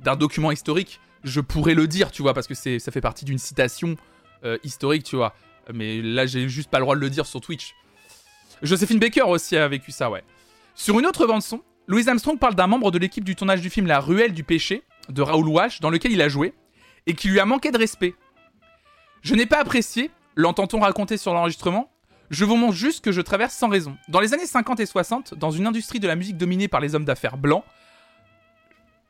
d'un 0.00 0.16
document 0.16 0.50
historique, 0.50 1.00
je 1.24 1.40
pourrais 1.40 1.74
le 1.74 1.86
dire, 1.86 2.10
tu 2.10 2.22
vois, 2.22 2.34
parce 2.34 2.46
que 2.46 2.54
ça 2.54 2.92
fait 2.92 3.00
partie 3.00 3.24
d'une 3.24 3.38
citation 3.38 3.96
euh, 4.44 4.58
historique, 4.64 5.04
tu 5.04 5.16
vois. 5.16 5.34
Mais 5.72 6.02
là, 6.02 6.26
j'ai 6.26 6.48
juste 6.48 6.70
pas 6.70 6.78
le 6.78 6.84
droit 6.84 6.96
de 6.96 7.00
le 7.00 7.10
dire 7.10 7.26
sur 7.26 7.40
Twitch. 7.40 7.74
Joséphine 8.62 8.98
Baker 8.98 9.22
aussi 9.22 9.56
a 9.56 9.68
vécu 9.68 9.92
ça, 9.92 10.10
ouais. 10.10 10.24
Sur 10.74 10.98
une 10.98 11.06
autre 11.06 11.26
bande 11.26 11.42
son, 11.42 11.62
Louis 11.86 12.08
Armstrong 12.08 12.38
parle 12.38 12.54
d'un 12.54 12.66
membre 12.66 12.90
de 12.90 12.98
l'équipe 12.98 13.24
du 13.24 13.36
tournage 13.36 13.60
du 13.60 13.70
film 13.70 13.86
La 13.86 14.00
Ruelle 14.00 14.32
du 14.32 14.44
Péché 14.44 14.82
de 15.08 15.22
Raoul 15.22 15.48
Walsh, 15.48 15.80
dans 15.80 15.90
lequel 15.90 16.12
il 16.12 16.22
a 16.22 16.28
joué, 16.28 16.54
et 17.06 17.14
qui 17.14 17.28
lui 17.28 17.40
a 17.40 17.44
manqué 17.44 17.70
de 17.70 17.78
respect. 17.78 18.14
Je 19.22 19.34
n'ai 19.34 19.46
pas 19.46 19.60
apprécié, 19.60 20.10
l'entend-on 20.34 20.80
raconter 20.80 21.16
sur 21.16 21.32
l'enregistrement 21.32 21.90
Je 22.30 22.44
vous 22.44 22.56
montre 22.56 22.74
juste 22.74 23.04
que 23.04 23.12
je 23.12 23.20
traverse 23.20 23.54
sans 23.54 23.68
raison. 23.68 23.96
Dans 24.08 24.20
les 24.20 24.34
années 24.34 24.46
50 24.46 24.80
et 24.80 24.86
60, 24.86 25.34
dans 25.34 25.50
une 25.50 25.66
industrie 25.66 26.00
de 26.00 26.08
la 26.08 26.16
musique 26.16 26.36
dominée 26.36 26.68
par 26.68 26.80
les 26.80 26.94
hommes 26.94 27.04
d'affaires 27.04 27.36
blancs, 27.36 27.64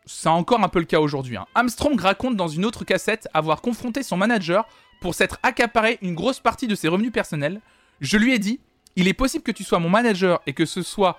c'est 0.05 0.29
encore 0.29 0.63
un 0.63 0.69
peu 0.69 0.81
le 0.81 0.85
cas 0.85 1.01
aujourd'hui. 1.01 1.37
hein. 1.37 1.47
Armstrong 1.55 1.99
raconte 1.99 2.37
dans 2.37 2.49
une 2.49 2.65
autre 2.65 2.85
cassette 2.85 3.29
avoir 3.33 3.63
confronté 3.63 4.03
son 4.03 4.17
manager 4.17 4.67
pour 5.01 5.15
s'être 5.15 5.39
accaparé 5.43 5.99
une 6.03 6.15
grosse 6.15 6.41
partie 6.41 6.67
de 6.67 6.75
ses 6.75 6.89
revenus 6.89 7.13
personnels. 7.13 7.61
Je 8.01 8.19
lui 8.19 8.35
ai 8.35 8.39
dit, 8.39 8.61
il 8.97 9.09
est 9.09 9.15
possible 9.15 9.45
que 9.45 9.53
tu 9.53 9.65
sois 9.65 9.79
mon 9.79 9.89
manager 9.89 10.43
et 10.47 10.53
que 10.53 10.67
ce 10.67 10.83
soit 10.83 11.19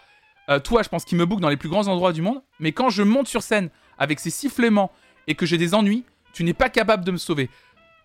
euh, 0.49 0.59
toi, 0.59 0.83
je 0.83 0.89
pense, 0.89 1.05
qui 1.05 1.15
me 1.15 1.25
book 1.25 1.39
dans 1.39 1.49
les 1.49 1.57
plus 1.57 1.69
grands 1.69 1.87
endroits 1.87 2.11
du 2.13 2.21
monde, 2.21 2.43
mais 2.59 2.73
quand 2.73 2.89
je 2.89 3.01
monte 3.01 3.27
sur 3.27 3.41
scène 3.41 3.69
avec 3.97 4.19
ces 4.19 4.29
sifflements 4.29 4.91
et 5.27 5.35
que 5.35 5.45
j'ai 5.45 5.57
des 5.57 5.73
ennuis, 5.73 6.03
tu 6.33 6.43
n'es 6.43 6.53
pas 6.53 6.69
capable 6.69 7.05
de 7.05 7.11
me 7.11 7.17
sauver. 7.17 7.49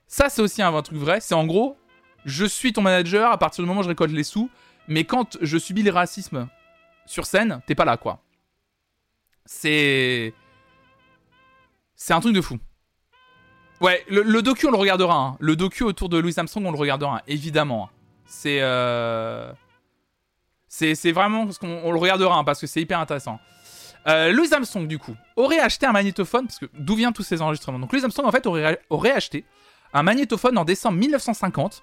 Ça, 0.08 0.28
c'est 0.30 0.42
aussi 0.42 0.62
un, 0.62 0.82
truc 0.82 0.98
vrai. 0.98 1.20
C'est 1.20 1.34
en 1.34 1.46
gros, 1.46 1.76
je 2.24 2.44
suis 2.46 2.72
ton 2.72 2.80
manager 2.82 3.30
à 3.30 3.38
partir 3.38 3.62
du 3.62 3.68
moment 3.68 3.80
où 3.80 3.84
je 3.84 3.88
récolte 3.88 4.12
les 4.12 4.24
sous, 4.24 4.50
mais 4.88 5.04
quand 5.04 5.36
je 5.42 5.58
subis 5.58 5.82
les 5.82 5.90
racismes 5.90 6.48
sur 7.06 7.26
scène, 7.26 7.60
t'es 7.66 7.74
pas 7.74 7.84
là, 7.84 7.96
quoi. 7.96 8.20
C'est. 9.44 10.32
C'est 11.94 12.14
un 12.14 12.20
truc 12.20 12.34
de 12.34 12.40
fou. 12.40 12.58
Ouais, 13.80 14.04
le, 14.08 14.40
docu, 14.42 14.66
on 14.66 14.70
le 14.70 14.76
regardera. 14.76 15.14
hein. 15.14 15.36
Le 15.40 15.54
docu 15.56 15.84
autour 15.84 16.08
de 16.08 16.18
Louis 16.18 16.34
Armstrong, 16.36 16.64
on 16.66 16.72
le 16.72 16.78
regardera, 16.78 17.22
évidemment. 17.26 17.90
C'est. 18.26 18.58
euh, 18.60 19.52
C'est 20.68 21.12
vraiment 21.12 21.50
ce 21.52 21.58
qu'on 21.58 21.80
on 21.84 21.92
le 21.92 21.98
regardera, 21.98 22.36
hein, 22.36 22.44
parce 22.44 22.60
que 22.60 22.66
c'est 22.66 22.80
hyper 22.80 22.98
intéressant. 22.98 23.38
Euh, 24.06 24.32
Louis 24.32 24.52
Armstrong, 24.52 24.86
du 24.86 24.98
coup, 24.98 25.14
aurait 25.36 25.58
acheté 25.58 25.84
un 25.86 25.92
magnétophone, 25.92 26.46
parce 26.46 26.58
que 26.58 26.66
d'où 26.74 26.94
viennent 26.94 27.12
tous 27.12 27.22
ces 27.22 27.42
enregistrements? 27.42 27.78
Donc 27.78 27.92
Louis 27.92 28.02
Armstrong, 28.02 28.26
en 28.26 28.32
fait, 28.32 28.46
aurait 28.46 29.12
acheté 29.12 29.44
un 29.92 30.02
magnétophone 30.02 30.58
en 30.58 30.64
décembre 30.64 30.98
1950, 30.98 31.82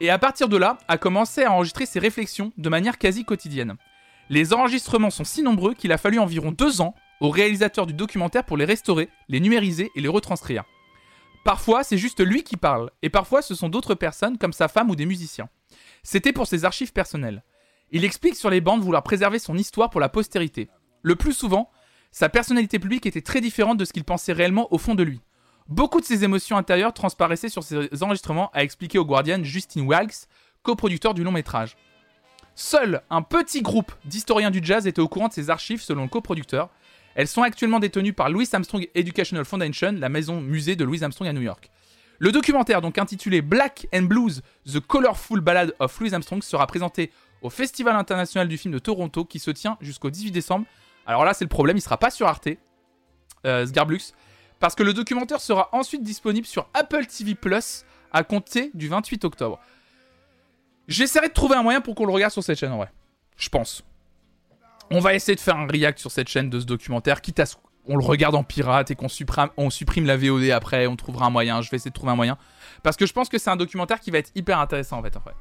et 0.00 0.10
à 0.10 0.18
partir 0.18 0.48
de 0.48 0.56
là, 0.56 0.78
a 0.88 0.98
commencé 0.98 1.44
à 1.44 1.52
enregistrer 1.52 1.86
ses 1.86 1.98
réflexions 1.98 2.52
de 2.56 2.68
manière 2.68 2.98
quasi 2.98 3.24
quotidienne. 3.24 3.76
Les 4.30 4.52
enregistrements 4.54 5.10
sont 5.10 5.24
si 5.24 5.42
nombreux 5.42 5.74
qu'il 5.74 5.92
a 5.92 5.98
fallu 5.98 6.18
environ 6.18 6.50
deux 6.50 6.80
ans 6.80 6.94
au 7.20 7.30
réalisateur 7.30 7.86
du 7.86 7.92
documentaire 7.92 8.44
pour 8.44 8.56
les 8.56 8.64
restaurer, 8.64 9.08
les 9.28 9.40
numériser 9.40 9.90
et 9.94 10.00
les 10.00 10.08
retranscrire. 10.08 10.64
Parfois, 11.44 11.84
c'est 11.84 11.98
juste 11.98 12.24
lui 12.24 12.42
qui 12.42 12.56
parle, 12.56 12.90
et 13.02 13.10
parfois 13.10 13.42
ce 13.42 13.54
sont 13.54 13.68
d'autres 13.68 13.94
personnes 13.94 14.38
comme 14.38 14.54
sa 14.54 14.68
femme 14.68 14.90
ou 14.90 14.96
des 14.96 15.06
musiciens. 15.06 15.48
C'était 16.02 16.32
pour 16.32 16.46
ses 16.46 16.64
archives 16.64 16.92
personnelles. 16.92 17.44
Il 17.92 18.04
explique 18.04 18.36
sur 18.36 18.50
les 18.50 18.62
bandes 18.62 18.82
vouloir 18.82 19.02
préserver 19.02 19.38
son 19.38 19.56
histoire 19.56 19.90
pour 19.90 20.00
la 20.00 20.08
postérité. 20.08 20.68
Le 21.02 21.16
plus 21.16 21.34
souvent, 21.34 21.70
sa 22.10 22.28
personnalité 22.28 22.78
publique 22.78 23.06
était 23.06 23.20
très 23.20 23.42
différente 23.42 23.76
de 23.76 23.84
ce 23.84 23.92
qu'il 23.92 24.04
pensait 24.04 24.32
réellement 24.32 24.72
au 24.72 24.78
fond 24.78 24.94
de 24.94 25.02
lui. 25.02 25.20
Beaucoup 25.68 26.00
de 26.00 26.04
ses 26.04 26.24
émotions 26.24 26.58
intérieures 26.58 26.92
transparaissaient 26.92 27.48
sur 27.48 27.62
ses 27.62 27.88
enregistrements, 28.02 28.50
a 28.52 28.62
expliqué 28.62 28.98
au 28.98 29.04
Guardian 29.06 29.42
Justin 29.42 29.86
Welks, 29.86 30.26
coproducteur 30.62 31.14
du 31.14 31.24
long 31.24 31.32
métrage. 31.32 31.76
Seul 32.54 33.00
un 33.08 33.22
petit 33.22 33.62
groupe 33.62 33.90
d'historiens 34.04 34.50
du 34.50 34.60
jazz 34.62 34.86
était 34.86 35.00
au 35.00 35.08
courant 35.08 35.28
de 35.28 35.32
ces 35.32 35.48
archives 35.48 35.80
selon 35.80 36.02
le 36.02 36.08
coproducteur. 36.08 36.68
Elles 37.14 37.28
sont 37.28 37.42
actuellement 37.42 37.80
détenues 37.80 38.12
par 38.12 38.28
Louis 38.28 38.46
Armstrong 38.52 38.86
Educational 38.94 39.46
Foundation, 39.46 39.92
la 39.98 40.10
maison 40.10 40.40
musée 40.40 40.76
de 40.76 40.84
Louis 40.84 41.02
Armstrong 41.02 41.28
à 41.28 41.32
New 41.32 41.40
York. 41.40 41.70
Le 42.18 42.30
documentaire, 42.30 42.82
donc 42.82 42.98
intitulé 42.98 43.40
Black 43.40 43.88
and 43.94 44.02
Blues, 44.02 44.42
The 44.66 44.80
Colorful 44.80 45.40
Ballad 45.40 45.74
of 45.78 45.98
Louis 45.98 46.12
Armstrong, 46.12 46.42
sera 46.42 46.66
présenté 46.66 47.10
au 47.40 47.48
Festival 47.48 47.96
international 47.96 48.48
du 48.48 48.58
film 48.58 48.74
de 48.74 48.78
Toronto 48.78 49.24
qui 49.24 49.38
se 49.38 49.50
tient 49.50 49.78
jusqu'au 49.80 50.10
18 50.10 50.30
décembre. 50.30 50.66
Alors 51.06 51.24
là, 51.24 51.32
c'est 51.32 51.44
le 51.44 51.48
problème, 51.48 51.78
il 51.78 51.82
sera 51.82 51.96
pas 51.96 52.10
sur 52.10 52.26
Arte, 52.26 52.48
euh, 53.46 53.66
Sgarblux, 53.66 54.12
parce 54.64 54.74
que 54.74 54.82
le 54.82 54.94
documentaire 54.94 55.42
sera 55.42 55.68
ensuite 55.72 56.02
disponible 56.02 56.46
sur 56.46 56.70
Apple 56.72 57.04
TV 57.04 57.34
Plus 57.34 57.84
à 58.10 58.24
compter 58.24 58.70
du 58.72 58.88
28 58.88 59.26
octobre. 59.26 59.60
J'essaierai 60.88 61.28
de 61.28 61.34
trouver 61.34 61.54
un 61.54 61.62
moyen 61.62 61.82
pour 61.82 61.94
qu'on 61.94 62.06
le 62.06 62.12
regarde 62.14 62.32
sur 62.32 62.42
cette 62.42 62.58
chaîne 62.58 62.72
en 62.72 62.78
vrai. 62.78 62.90
Je 63.36 63.50
pense. 63.50 63.84
On 64.90 65.00
va 65.00 65.12
essayer 65.12 65.36
de 65.36 65.40
faire 65.40 65.58
un 65.58 65.66
react 65.66 65.98
sur 65.98 66.10
cette 66.10 66.28
chaîne 66.28 66.48
de 66.48 66.58
ce 66.58 66.64
documentaire, 66.64 67.20
quitte 67.20 67.40
à 67.40 67.44
ce 67.44 67.56
qu'on 67.86 67.98
le 67.98 68.04
regarde 68.06 68.34
en 68.36 68.42
pirate 68.42 68.90
et 68.90 68.94
qu'on 68.94 69.10
supprime, 69.10 69.50
on 69.58 69.68
supprime 69.68 70.06
la 70.06 70.16
VOD 70.16 70.48
après, 70.48 70.86
on 70.86 70.96
trouvera 70.96 71.26
un 71.26 71.30
moyen. 71.30 71.60
Je 71.60 71.68
vais 71.68 71.76
essayer 71.76 71.90
de 71.90 71.94
trouver 71.94 72.12
un 72.12 72.16
moyen. 72.16 72.38
Parce 72.82 72.96
que 72.96 73.04
je 73.04 73.12
pense 73.12 73.28
que 73.28 73.36
c'est 73.36 73.50
un 73.50 73.56
documentaire 73.56 74.00
qui 74.00 74.10
va 74.10 74.16
être 74.16 74.30
hyper 74.34 74.58
intéressant 74.60 74.98
en 74.98 75.02
fait. 75.02 75.14
En 75.14 75.20
fait. 75.20 75.34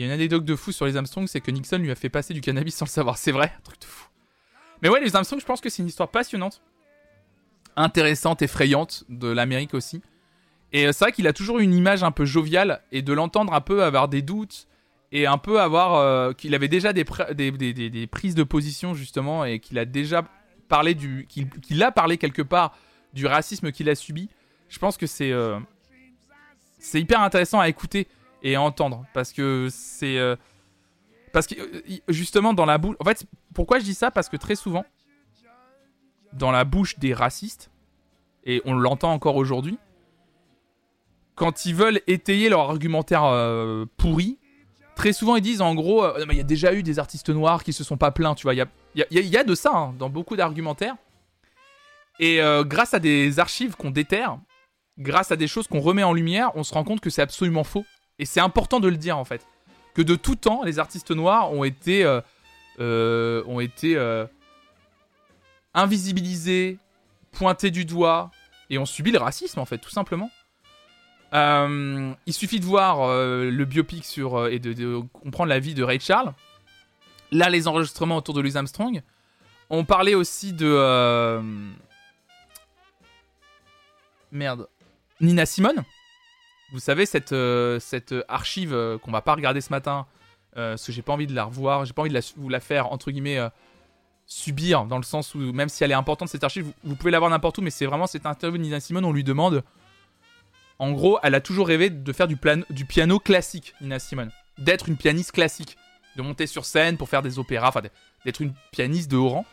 Il 0.00 0.04
y 0.04 0.06
a 0.06 0.14
une 0.14 0.18
anecdote 0.18 0.46
de 0.46 0.56
fou 0.56 0.72
sur 0.72 0.86
les 0.86 0.96
Armstrong, 0.96 1.26
c'est 1.28 1.42
que 1.42 1.50
Nixon 1.50 1.76
lui 1.76 1.90
a 1.90 1.94
fait 1.94 2.08
passer 2.08 2.32
du 2.32 2.40
cannabis 2.40 2.74
sans 2.74 2.86
le 2.86 2.90
savoir. 2.90 3.18
C'est 3.18 3.32
vrai, 3.32 3.52
un 3.54 3.60
truc 3.60 3.78
de 3.80 3.84
fou. 3.84 4.08
Mais 4.80 4.88
ouais, 4.88 4.98
les 4.98 5.14
Armstrong, 5.14 5.38
je 5.38 5.44
pense 5.44 5.60
que 5.60 5.68
c'est 5.68 5.82
une 5.82 5.88
histoire 5.88 6.08
passionnante, 6.10 6.62
intéressante, 7.76 8.40
effrayante 8.40 9.04
de 9.10 9.28
l'Amérique 9.28 9.74
aussi. 9.74 10.00
Et 10.72 10.86
euh, 10.86 10.92
c'est 10.92 11.04
vrai 11.04 11.12
qu'il 11.12 11.26
a 11.26 11.34
toujours 11.34 11.58
une 11.58 11.74
image 11.74 12.02
un 12.02 12.12
peu 12.12 12.24
joviale 12.24 12.80
et 12.92 13.02
de 13.02 13.12
l'entendre 13.12 13.52
un 13.52 13.60
peu 13.60 13.82
avoir 13.84 14.08
des 14.08 14.22
doutes 14.22 14.68
et 15.12 15.26
un 15.26 15.36
peu 15.36 15.60
avoir 15.60 15.96
euh, 15.96 16.32
qu'il 16.32 16.54
avait 16.54 16.68
déjà 16.68 16.94
des, 16.94 17.04
pr- 17.04 17.34
des, 17.34 17.50
des- 17.50 17.74
des- 17.74 17.90
des 17.90 18.06
prises 18.06 18.34
de 18.34 18.42
position 18.42 18.94
justement 18.94 19.44
et 19.44 19.58
qu'il 19.60 19.78
a 19.78 19.84
déjà 19.84 20.26
parlé 20.68 20.94
du 20.94 21.26
qu'il 21.28 21.82
a 21.82 21.92
parlé 21.92 22.16
quelque 22.16 22.40
part 22.40 22.74
du 23.12 23.26
racisme 23.26 23.70
qu'il 23.70 23.90
a 23.90 23.94
subi. 23.94 24.30
Je 24.70 24.78
pense 24.78 24.96
que 24.96 25.06
c'est 25.06 25.30
euh, 25.30 25.58
c'est 26.78 27.02
hyper 27.02 27.20
intéressant 27.20 27.60
à 27.60 27.68
écouter 27.68 28.08
et 28.42 28.56
entendre 28.56 29.04
parce 29.14 29.32
que 29.32 29.68
c'est 29.70 30.18
euh, 30.18 30.36
parce 31.32 31.46
que 31.46 31.54
euh, 31.60 31.98
justement 32.08 32.54
dans 32.54 32.66
la 32.66 32.78
bouche 32.78 32.96
en 33.00 33.04
fait 33.04 33.24
pourquoi 33.54 33.78
je 33.78 33.84
dis 33.84 33.94
ça? 33.94 34.10
Parce 34.10 34.28
que 34.28 34.36
très 34.36 34.54
souvent 34.56 34.84
dans 36.32 36.50
la 36.50 36.64
bouche 36.64 36.98
des 36.98 37.12
racistes 37.14 37.70
et 38.44 38.62
on 38.64 38.74
l'entend 38.74 39.12
encore 39.12 39.36
aujourd'hui 39.36 39.78
quand 41.34 41.64
ils 41.66 41.74
veulent 41.74 42.00
étayer 42.06 42.48
leur 42.48 42.60
argumentaire 42.70 43.24
euh, 43.24 43.84
pourri 43.96 44.38
très 44.94 45.12
souvent 45.12 45.36
ils 45.36 45.42
disent 45.42 45.60
en 45.62 45.74
gros 45.74 46.04
euh, 46.04 46.24
il 46.30 46.36
y 46.36 46.40
a 46.40 46.44
déjà 46.44 46.74
eu 46.74 46.82
des 46.82 46.98
artistes 46.98 47.30
noirs 47.30 47.64
qui 47.64 47.72
se 47.72 47.84
sont 47.84 47.96
pas 47.96 48.10
plaints 48.10 48.34
tu 48.34 48.44
vois. 48.44 48.54
Il 48.54 48.58
y 48.58 48.62
a, 48.62 48.66
y 49.10 49.20
y 49.28 49.36
a- 49.36 49.44
de 49.44 49.54
ça 49.54 49.72
hein, 49.74 49.94
dans 49.98 50.10
beaucoup 50.10 50.36
d'argumentaires. 50.36 50.96
Et 52.18 52.38
grâce 52.66 52.92
à 52.92 52.98
des 52.98 53.38
archives 53.38 53.76
qu'on 53.76 53.90
déterre 53.90 54.38
grâce 54.98 55.32
à 55.32 55.36
des 55.36 55.46
choses 55.48 55.66
qu'on 55.66 55.80
remet 55.80 56.02
en 56.02 56.12
lumière 56.12 56.50
on 56.54 56.62
se 56.64 56.74
rend 56.74 56.84
compte 56.84 57.00
que 57.00 57.08
c'est 57.08 57.22
absolument 57.22 57.64
faux 57.64 57.84
et 58.20 58.26
c'est 58.26 58.40
important 58.40 58.78
de 58.78 58.88
le 58.88 58.96
dire 58.96 59.18
en 59.18 59.24
fait 59.24 59.46
que 59.94 60.02
de 60.02 60.14
tout 60.14 60.36
temps 60.36 60.62
les 60.62 60.78
artistes 60.78 61.10
noirs 61.10 61.52
ont 61.52 61.64
été 61.64 62.04
euh, 62.04 62.20
euh, 62.78 63.42
ont 63.46 63.60
été 63.60 63.96
euh, 63.96 64.26
invisibilisés 65.74 66.78
pointés 67.32 67.70
du 67.70 67.84
doigt 67.84 68.30
et 68.68 68.78
ont 68.78 68.84
subi 68.84 69.10
le 69.10 69.18
racisme 69.18 69.58
en 69.58 69.64
fait 69.64 69.78
tout 69.78 69.90
simplement 69.90 70.30
il 71.32 72.32
suffit 72.32 72.58
de 72.58 72.64
voir 72.64 73.06
le 73.06 73.64
biopic 73.64 74.04
sur 74.04 74.48
et 74.48 74.58
de, 74.58 74.72
de 74.72 74.98
comprendre 75.12 75.48
la 75.48 75.60
vie 75.60 75.74
de 75.74 75.84
Ray 75.84 76.00
Charles. 76.00 76.34
Là, 77.30 77.48
les 77.48 77.68
enregistrements 77.68 78.16
autour 78.16 78.34
de 78.34 78.40
Louis 78.40 78.56
Armstrong. 78.56 79.00
On 79.68 79.84
parlait 79.84 80.16
aussi 80.16 80.52
de 80.52 81.40
merde 84.32 84.68
Nina 85.20 85.46
Simone. 85.46 85.84
Vous 86.72 86.78
savez 86.78 87.06
cette 87.06 87.32
euh, 87.32 87.80
cette 87.80 88.14
archive 88.28 88.72
euh, 88.72 88.98
qu'on 88.98 89.10
va 89.10 89.22
pas 89.22 89.34
regarder 89.34 89.60
ce 89.60 89.70
matin 89.70 90.06
euh, 90.56 90.72
parce 90.72 90.86
que 90.86 90.92
j'ai 90.92 91.02
pas 91.02 91.12
envie 91.12 91.26
de 91.26 91.34
la 91.34 91.44
revoir, 91.44 91.84
j'ai 91.84 91.92
pas 91.92 92.02
envie 92.02 92.12
de 92.12 92.20
vous 92.36 92.48
la 92.48 92.60
faire 92.60 92.92
entre 92.92 93.10
guillemets 93.10 93.38
euh, 93.38 93.48
subir 94.26 94.84
dans 94.84 94.96
le 94.96 95.02
sens 95.02 95.34
où 95.34 95.38
même 95.38 95.68
si 95.68 95.82
elle 95.84 95.90
est 95.90 95.94
importante 95.94 96.28
cette 96.28 96.44
archive, 96.44 96.64
vous, 96.64 96.74
vous 96.84 96.96
pouvez 96.96 97.10
la 97.10 97.18
voir 97.18 97.30
n'importe 97.30 97.58
où, 97.58 97.62
mais 97.62 97.70
c'est 97.70 97.86
vraiment 97.86 98.06
cette 98.06 98.26
interview 98.26 98.58
de 98.58 98.62
Nina 98.62 98.80
Simone. 98.80 99.04
On 99.04 99.12
lui 99.12 99.24
demande 99.24 99.64
en 100.80 100.92
gros, 100.92 101.18
elle 101.22 101.34
a 101.34 101.42
toujours 101.42 101.68
rêvé 101.68 101.90
de 101.90 102.12
faire 102.12 102.26
du, 102.26 102.38
du 102.70 102.86
piano 102.86 103.18
classique, 103.18 103.74
Nina 103.82 103.98
Simone. 103.98 104.30
D'être 104.56 104.88
une 104.88 104.96
pianiste 104.96 105.32
classique. 105.32 105.76
De 106.16 106.22
monter 106.22 106.46
sur 106.46 106.64
scène 106.64 106.96
pour 106.96 107.10
faire 107.10 107.20
des 107.20 107.38
opéras, 107.38 107.68
enfin 107.68 107.82
d'être 108.24 108.40
une 108.40 108.54
pianiste 108.72 109.10
de 109.10 109.18
haut 109.18 109.28
rang. 109.28 109.46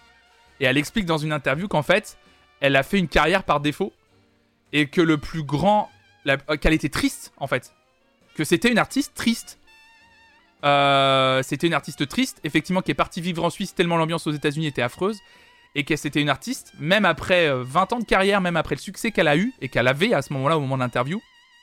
Et 0.61 0.65
elle 0.65 0.77
explique 0.77 1.06
dans 1.06 1.18
une 1.18 1.34
interview 1.34 1.68
qu'en 1.68 1.84
fait, 1.84 2.18
elle 2.61 2.77
a 2.77 2.81
fait 2.81 2.98
une 2.98 3.10
carrière 3.10 3.44
par 3.44 3.60
défaut. 3.60 3.91
Et 4.72 4.88
que 4.88 5.02
le 5.02 5.18
plus 5.18 5.44
grand. 5.44 5.91
Euh, 6.30 6.58
Qu'elle 6.58 6.74
était 6.74 6.90
triste, 6.90 7.34
en 7.38 7.48
fait. 7.48 7.74
Que 8.36 8.44
c'était 8.44 8.70
une 8.72 8.78
artiste 8.78 9.14
triste. 9.16 9.60
Euh, 10.64 11.44
c'était 11.44 11.68
une 11.68 11.74
artiste 11.74 12.08
triste, 12.08 12.40
effectivement, 12.44 12.82
qui 12.82 12.91
est 12.91 12.95
partie 12.95 13.22
vivre 13.22 13.44
en 13.44 13.49
Suisse 13.49 13.76
tellement 13.76 13.98
l'ambiance 13.98 14.28
aux 14.28 14.32
États-Unis 14.32 14.68
était 14.68 14.82
affreuse. 14.82 15.20
Et 15.76 15.84
que 15.84 15.95
c'était 15.95 16.22
une 16.22 16.30
artiste, 16.30 16.74
même 16.80 17.06
après 17.06 17.48
euh, 17.48 17.64
20 17.64 17.94
ans 17.94 17.99
de 17.99 18.06
carrière, 18.06 18.41
même 18.41 18.58
après 18.58 18.76
le 18.76 18.82
succès 18.82 19.12
qu'elle 19.12 19.28
a 19.28 19.38
eu 19.38 19.54
et 19.62 19.70
qu'elle 19.70 19.88
avait 19.88 20.14
à 20.14 20.22
ce 20.22 20.34
moment-là 20.34 20.58
au 20.58 20.62
moment 20.62 20.76
de 20.76 20.82
l'interview. 20.82 21.22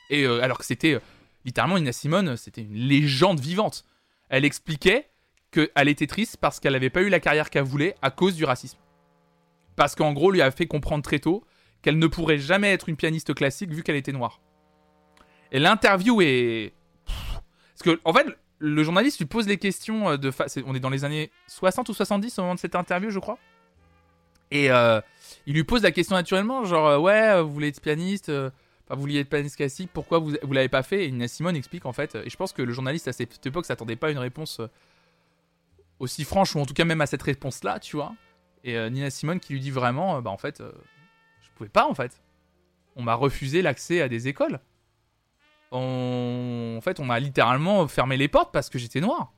Et 0.09 0.23
euh, 0.23 0.41
alors 0.41 0.57
que 0.57 0.65
c'était 0.65 0.93
euh, 0.93 0.99
littéralement 1.43 1.77
Nina 1.77 1.91
Simone, 1.91 2.37
c'était 2.37 2.61
une 2.61 2.75
légende 2.75 3.39
vivante. 3.39 3.85
Elle 4.29 4.45
expliquait 4.45 5.09
qu'elle 5.51 5.87
était 5.87 6.07
triste 6.07 6.37
parce 6.37 6.59
qu'elle 6.59 6.73
n'avait 6.73 6.89
pas 6.89 7.01
eu 7.01 7.09
la 7.09 7.19
carrière 7.19 7.49
qu'elle 7.49 7.63
voulait 7.63 7.95
à 8.01 8.11
cause 8.11 8.35
du 8.35 8.45
racisme. 8.45 8.77
Parce 9.75 9.95
qu'en 9.95 10.13
gros, 10.13 10.31
lui 10.31 10.41
a 10.41 10.51
fait 10.51 10.67
comprendre 10.67 11.03
très 11.03 11.19
tôt 11.19 11.43
qu'elle 11.81 11.99
ne 11.99 12.07
pourrait 12.07 12.37
jamais 12.37 12.71
être 12.71 12.89
une 12.89 12.95
pianiste 12.95 13.33
classique 13.33 13.71
vu 13.71 13.83
qu'elle 13.83 13.95
était 13.95 14.11
noire. 14.11 14.39
Et 15.55 15.59
l'interview 15.59 16.21
est. 16.21 16.73
Parce 17.05 17.83
que, 17.83 17.99
en 18.03 18.11
fait, 18.11 18.25
le 18.59 18.83
journaliste 18.83 19.19
lui 19.19 19.25
pose 19.25 19.47
les 19.47 19.57
questions 19.57 20.09
euh, 20.09 20.17
de. 20.17 20.29
fa- 20.31 20.47
On 20.65 20.75
est 20.75 20.79
dans 20.81 20.89
les 20.89 21.05
années 21.05 21.31
60 21.47 21.87
ou 21.87 21.93
70 21.93 22.37
au 22.37 22.41
moment 22.41 22.55
de 22.55 22.59
cette 22.59 22.75
interview, 22.75 23.09
je 23.09 23.19
crois. 23.19 23.37
Et 24.51 24.69
euh, 24.69 24.99
il 25.45 25.53
lui 25.55 25.63
pose 25.63 25.81
la 25.83 25.91
question 25.91 26.15
naturellement, 26.15 26.65
genre, 26.65 26.87
euh, 26.87 26.97
ouais, 26.99 27.41
vous 27.41 27.51
voulez 27.53 27.69
être 27.69 27.79
pianiste, 27.81 28.29
enfin, 28.29 28.95
vous 28.95 28.99
vouliez 29.01 29.21
être 29.21 29.29
pianiste 29.29 29.55
classique, 29.55 29.89
pourquoi 29.93 30.19
vous, 30.19 30.33
vous 30.43 30.53
l'avez 30.53 30.67
pas 30.69 30.83
fait? 30.83 31.05
Et 31.05 31.11
Nina 31.11 31.27
Simone 31.29 31.55
explique 31.55 31.85
en 31.85 31.93
fait, 31.93 32.15
et 32.15 32.29
je 32.29 32.35
pense 32.35 32.51
que 32.53 32.61
le 32.61 32.71
journaliste 32.73 33.07
à 33.07 33.13
cette 33.13 33.45
époque 33.45 33.65
s'attendait 33.65 33.95
pas 33.95 34.07
à 34.07 34.11
une 34.11 34.17
réponse 34.19 34.61
aussi 35.99 36.23
franche, 36.25 36.55
ou 36.55 36.59
en 36.59 36.65
tout 36.65 36.73
cas 36.73 36.85
même 36.85 37.01
à 37.01 37.05
cette 37.07 37.23
réponse-là, 37.23 37.79
tu 37.79 37.95
vois. 37.95 38.13
Et 38.63 38.77
Nina 38.89 39.09
Simone 39.09 39.39
qui 39.39 39.53
lui 39.53 39.59
dit 39.61 39.71
vraiment, 39.71 40.21
bah 40.21 40.29
en 40.31 40.37
fait, 40.37 40.61
je 41.41 41.49
pouvais 41.55 41.69
pas 41.69 41.87
en 41.87 41.93
fait. 41.95 42.21
On 42.95 43.03
m'a 43.03 43.15
refusé 43.15 43.61
l'accès 43.61 44.01
à 44.01 44.07
des 44.09 44.27
écoles. 44.27 44.59
En 45.75 46.81
fait, 46.81 46.99
on 46.99 47.05
m'a 47.05 47.19
littéralement 47.19 47.87
fermé 47.87 48.17
les 48.17 48.27
portes 48.27 48.51
parce 48.51 48.69
que 48.69 48.79
j'étais 48.79 49.01
noir. 49.01 49.33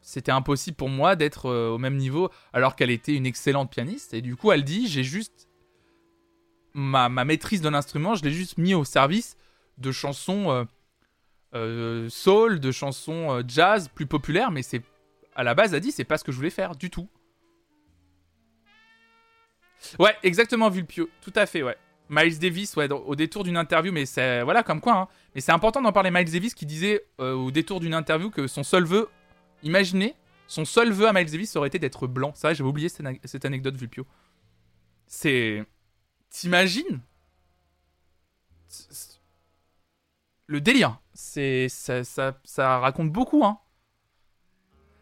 C'était 0.00 0.32
impossible 0.32 0.76
pour 0.76 0.88
moi 0.88 1.16
d'être 1.16 1.46
euh, 1.46 1.70
au 1.70 1.78
même 1.78 1.96
niveau 1.96 2.30
alors 2.52 2.76
qu'elle 2.76 2.90
était 2.90 3.14
une 3.14 3.26
excellente 3.26 3.70
pianiste. 3.70 4.14
Et 4.14 4.20
du 4.20 4.36
coup, 4.36 4.52
elle 4.52 4.64
dit, 4.64 4.86
j'ai 4.88 5.04
juste... 5.04 5.48
Ma, 6.74 7.08
ma 7.08 7.24
maîtrise 7.24 7.60
de 7.60 7.68
l'instrument, 7.68 8.14
je 8.14 8.24
l'ai 8.24 8.32
juste 8.32 8.58
mis 8.58 8.74
au 8.74 8.84
service 8.84 9.36
de 9.78 9.92
chansons 9.92 10.50
euh, 10.50 10.64
euh, 11.54 12.08
soul, 12.10 12.58
de 12.58 12.72
chansons 12.72 13.42
jazz 13.46 13.88
plus 13.88 14.06
populaires, 14.06 14.50
mais 14.50 14.62
c'est... 14.62 14.82
À 15.36 15.42
la 15.42 15.54
base, 15.54 15.72
elle 15.74 15.80
dit, 15.80 15.92
c'est 15.92 16.04
pas 16.04 16.18
ce 16.18 16.24
que 16.24 16.32
je 16.32 16.36
voulais 16.36 16.50
faire 16.50 16.76
du 16.76 16.90
tout. 16.90 17.08
Ouais, 19.98 20.16
exactement, 20.22 20.68
Vulpio. 20.68 21.08
Tout 21.20 21.32
à 21.34 21.46
fait, 21.46 21.62
ouais. 21.62 21.76
Miles 22.14 22.38
Davis, 22.38 22.76
ouais, 22.76 22.90
au 22.90 23.16
détour 23.16 23.44
d'une 23.44 23.56
interview, 23.56 23.92
mais 23.92 24.06
c'est. 24.06 24.42
Voilà, 24.42 24.62
comme 24.62 24.80
quoi, 24.80 24.94
hein. 24.94 25.08
Mais 25.34 25.40
c'est 25.40 25.52
important 25.52 25.82
d'en 25.82 25.92
parler. 25.92 26.10
Miles 26.10 26.30
Davis 26.30 26.54
qui 26.54 26.66
disait 26.66 27.04
euh, 27.20 27.34
au 27.34 27.50
détour 27.50 27.80
d'une 27.80 27.94
interview 27.94 28.30
que 28.30 28.46
son 28.46 28.62
seul 28.62 28.84
vœu. 28.84 29.08
Imaginez, 29.62 30.14
son 30.46 30.64
seul 30.64 30.92
vœu 30.92 31.08
à 31.08 31.12
Miles 31.12 31.30
Davis 31.30 31.56
aurait 31.56 31.68
été 31.68 31.78
d'être 31.78 32.06
blanc. 32.06 32.32
C'est 32.34 32.46
vrai, 32.46 32.54
j'avais 32.54 32.68
oublié 32.68 32.88
cette, 32.88 33.44
anecdote, 33.44 33.76
Vulpio. 33.76 34.06
C'est. 35.06 35.64
T'imagines? 36.30 37.00
Le 40.46 40.60
délire. 40.60 41.00
C'est. 41.12 41.68
Ça, 41.68 42.78
raconte 42.78 43.10
beaucoup, 43.10 43.44
hein. 43.44 43.58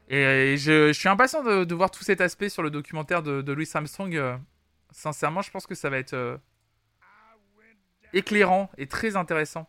Et 0.09 0.57
je, 0.59 0.93
suis 0.93 1.09
impatient 1.09 1.43
de, 1.43 1.75
voir 1.75 1.91
tout 1.91 2.05
cet 2.05 2.21
aspect 2.21 2.49
sur 2.49 2.63
le 2.63 2.71
documentaire 2.71 3.23
de, 3.23 3.41
de 3.41 3.53
Louis 3.53 3.69
Armstrong. 3.73 4.15
euh, 4.15 4.37
sincèrement, 4.91 5.43
je 5.43 5.51
pense 5.51 5.67
que 5.67 5.75
ça 5.75 5.89
va 5.91 5.99
être 5.99 6.13
euh, 6.13 6.37
éclairant 8.13 8.71
et 8.79 8.87
très 8.87 9.17
intéressant 9.17 9.69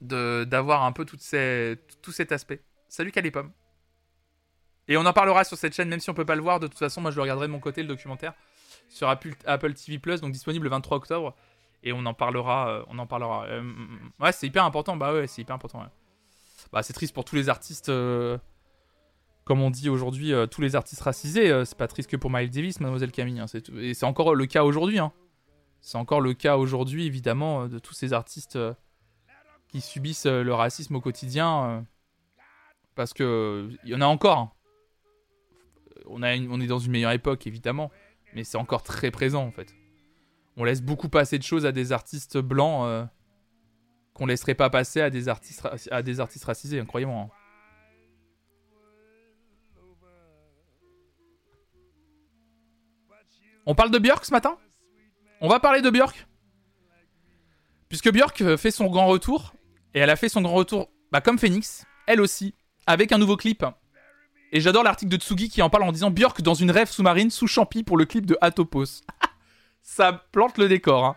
d'avoir 0.00 0.84
un 0.84 0.92
peu 0.92 1.04
tout 1.04 1.16
cet 1.18 2.32
aspect. 2.32 2.62
Salut 2.88 3.10
Calipom. 3.12 3.50
Et 4.86 4.96
on 4.98 5.06
en 5.06 5.12
parlera 5.14 5.44
sur 5.44 5.56
cette 5.56 5.74
chaîne, 5.74 5.88
même 5.88 6.00
si 6.00 6.10
on 6.10 6.14
peut 6.14 6.26
pas 6.26 6.34
le 6.34 6.42
voir. 6.42 6.60
De 6.60 6.66
toute 6.66 6.78
façon, 6.78 7.00
moi 7.00 7.10
je 7.10 7.16
le 7.16 7.22
regarderai 7.22 7.46
de 7.46 7.52
mon 7.52 7.60
côté, 7.60 7.80
le 7.82 7.88
documentaire, 7.88 8.34
sur 8.88 9.08
Apple, 9.08 9.32
Apple 9.46 9.72
TV 9.72 9.98
Plus, 9.98 10.20
donc 10.20 10.32
disponible 10.32 10.64
le 10.64 10.70
23 10.70 10.98
octobre. 10.98 11.34
Et 11.82 11.92
on 11.92 12.04
en 12.06 12.12
parlera. 12.14 12.68
euh, 12.68 12.84
on 12.88 12.98
en 12.98 13.06
parlera. 13.06 13.46
Euh, 13.46 13.62
ouais, 14.20 14.32
c'est 14.32 14.46
hyper 14.46 14.64
important. 14.64 14.96
Bah 14.96 15.12
ouais, 15.14 15.26
c'est 15.26 15.40
hyper 15.42 15.54
important. 15.56 15.84
Bah, 16.72 16.82
c'est 16.82 16.92
triste 16.92 17.14
pour 17.14 17.24
tous 17.24 17.36
les 17.36 17.48
artistes. 17.48 17.88
euh, 17.88 18.36
comme 19.44 19.60
on 19.62 19.70
dit 19.70 19.88
aujourd'hui, 19.90 20.32
tous 20.50 20.60
les 20.62 20.74
artistes 20.76 21.02
racisés. 21.02 21.64
c'est 21.66 21.76
pas 21.76 21.86
triste 21.88 22.10
que 22.10 22.16
pour 22.16 22.30
Miles 22.30 22.50
Davis, 22.50 22.80
Mademoiselle 22.80 23.12
Camille. 23.12 23.40
hein, 23.40 23.46
Et 23.78 23.92
c'est 23.94 24.06
encore 24.06 24.34
le 24.34 24.46
cas 24.46 24.64
aujourd'hui. 24.64 24.98
hein. 24.98 25.12
C'est 25.84 25.98
encore 25.98 26.22
le 26.22 26.32
cas 26.32 26.56
aujourd'hui, 26.56 27.04
évidemment, 27.04 27.64
euh, 27.64 27.68
de 27.68 27.78
tous 27.78 27.92
ces 27.92 28.14
artistes 28.14 28.56
euh, 28.56 28.72
qui 29.68 29.82
subissent 29.82 30.24
euh, 30.24 30.42
le 30.42 30.54
racisme 30.54 30.96
au 30.96 31.00
quotidien. 31.02 31.86
parce 32.94 33.12
que 33.12 33.68
il 33.84 33.90
y 33.90 33.94
en 33.94 34.00
a 34.00 34.06
encore. 34.06 34.38
hein. 34.38 34.52
On, 36.06 36.22
est 36.22 36.66
dans 36.66 36.78
une 36.78 36.90
meilleure 36.90 37.10
époque, 37.12 37.46
évidemment. 37.46 37.90
Mais 38.34 38.44
c'est 38.44 38.56
encore 38.56 38.82
très 38.82 39.10
présent, 39.10 39.44
en 39.44 39.50
fait. 39.50 39.74
On 40.56 40.64
laisse 40.64 40.80
beaucoup 40.80 41.10
passer 41.10 41.38
de 41.38 41.42
choses 41.42 41.66
à 41.66 41.72
des 41.72 41.92
artistes 41.92 42.38
blancs 42.38 42.86
euh, 42.86 43.04
qu'on 44.14 44.24
laisserait 44.24 44.54
pas 44.54 44.70
passer 44.70 45.02
à 45.02 45.10
des 45.10 45.28
artistes, 45.28 45.68
à 45.90 46.02
des 46.02 46.18
artistes 46.18 46.46
racisés, 46.46 46.80
hein, 46.80 46.86
croyez-moi. 46.86 47.24
hein. 47.24 47.30
On 53.66 53.74
parle 53.74 53.90
de 53.90 53.98
Björk 53.98 54.24
ce 54.24 54.32
matin? 54.32 54.58
On 55.44 55.48
va 55.48 55.60
parler 55.60 55.82
de 55.82 55.90
Björk 55.90 56.26
Puisque 57.90 58.10
Björk 58.10 58.40
euh, 58.40 58.56
fait 58.56 58.70
son 58.70 58.86
grand 58.86 59.08
retour, 59.08 59.52
et 59.92 59.98
elle 59.98 60.08
a 60.08 60.16
fait 60.16 60.30
son 60.30 60.40
grand 60.40 60.54
retour 60.54 60.88
bah, 61.12 61.20
comme 61.20 61.38
Phoenix, 61.38 61.84
elle 62.06 62.22
aussi, 62.22 62.54
avec 62.86 63.12
un 63.12 63.18
nouveau 63.18 63.36
clip. 63.36 63.62
Et 64.52 64.62
j'adore 64.62 64.84
l'article 64.84 65.10
de 65.10 65.18
Tsugi 65.18 65.50
qui 65.50 65.60
en 65.60 65.68
parle 65.68 65.82
en 65.82 65.92
disant 65.92 66.10
Björk 66.10 66.40
dans 66.40 66.54
une 66.54 66.70
rêve 66.70 66.88
sous-marine 66.88 67.30
sous 67.30 67.46
champi 67.46 67.82
pour 67.82 67.98
le 67.98 68.06
clip 68.06 68.24
de 68.24 68.38
Atopos. 68.40 69.02
Ça 69.82 70.24
plante 70.32 70.56
le 70.56 70.66
décor. 70.66 71.04
hein. 71.04 71.16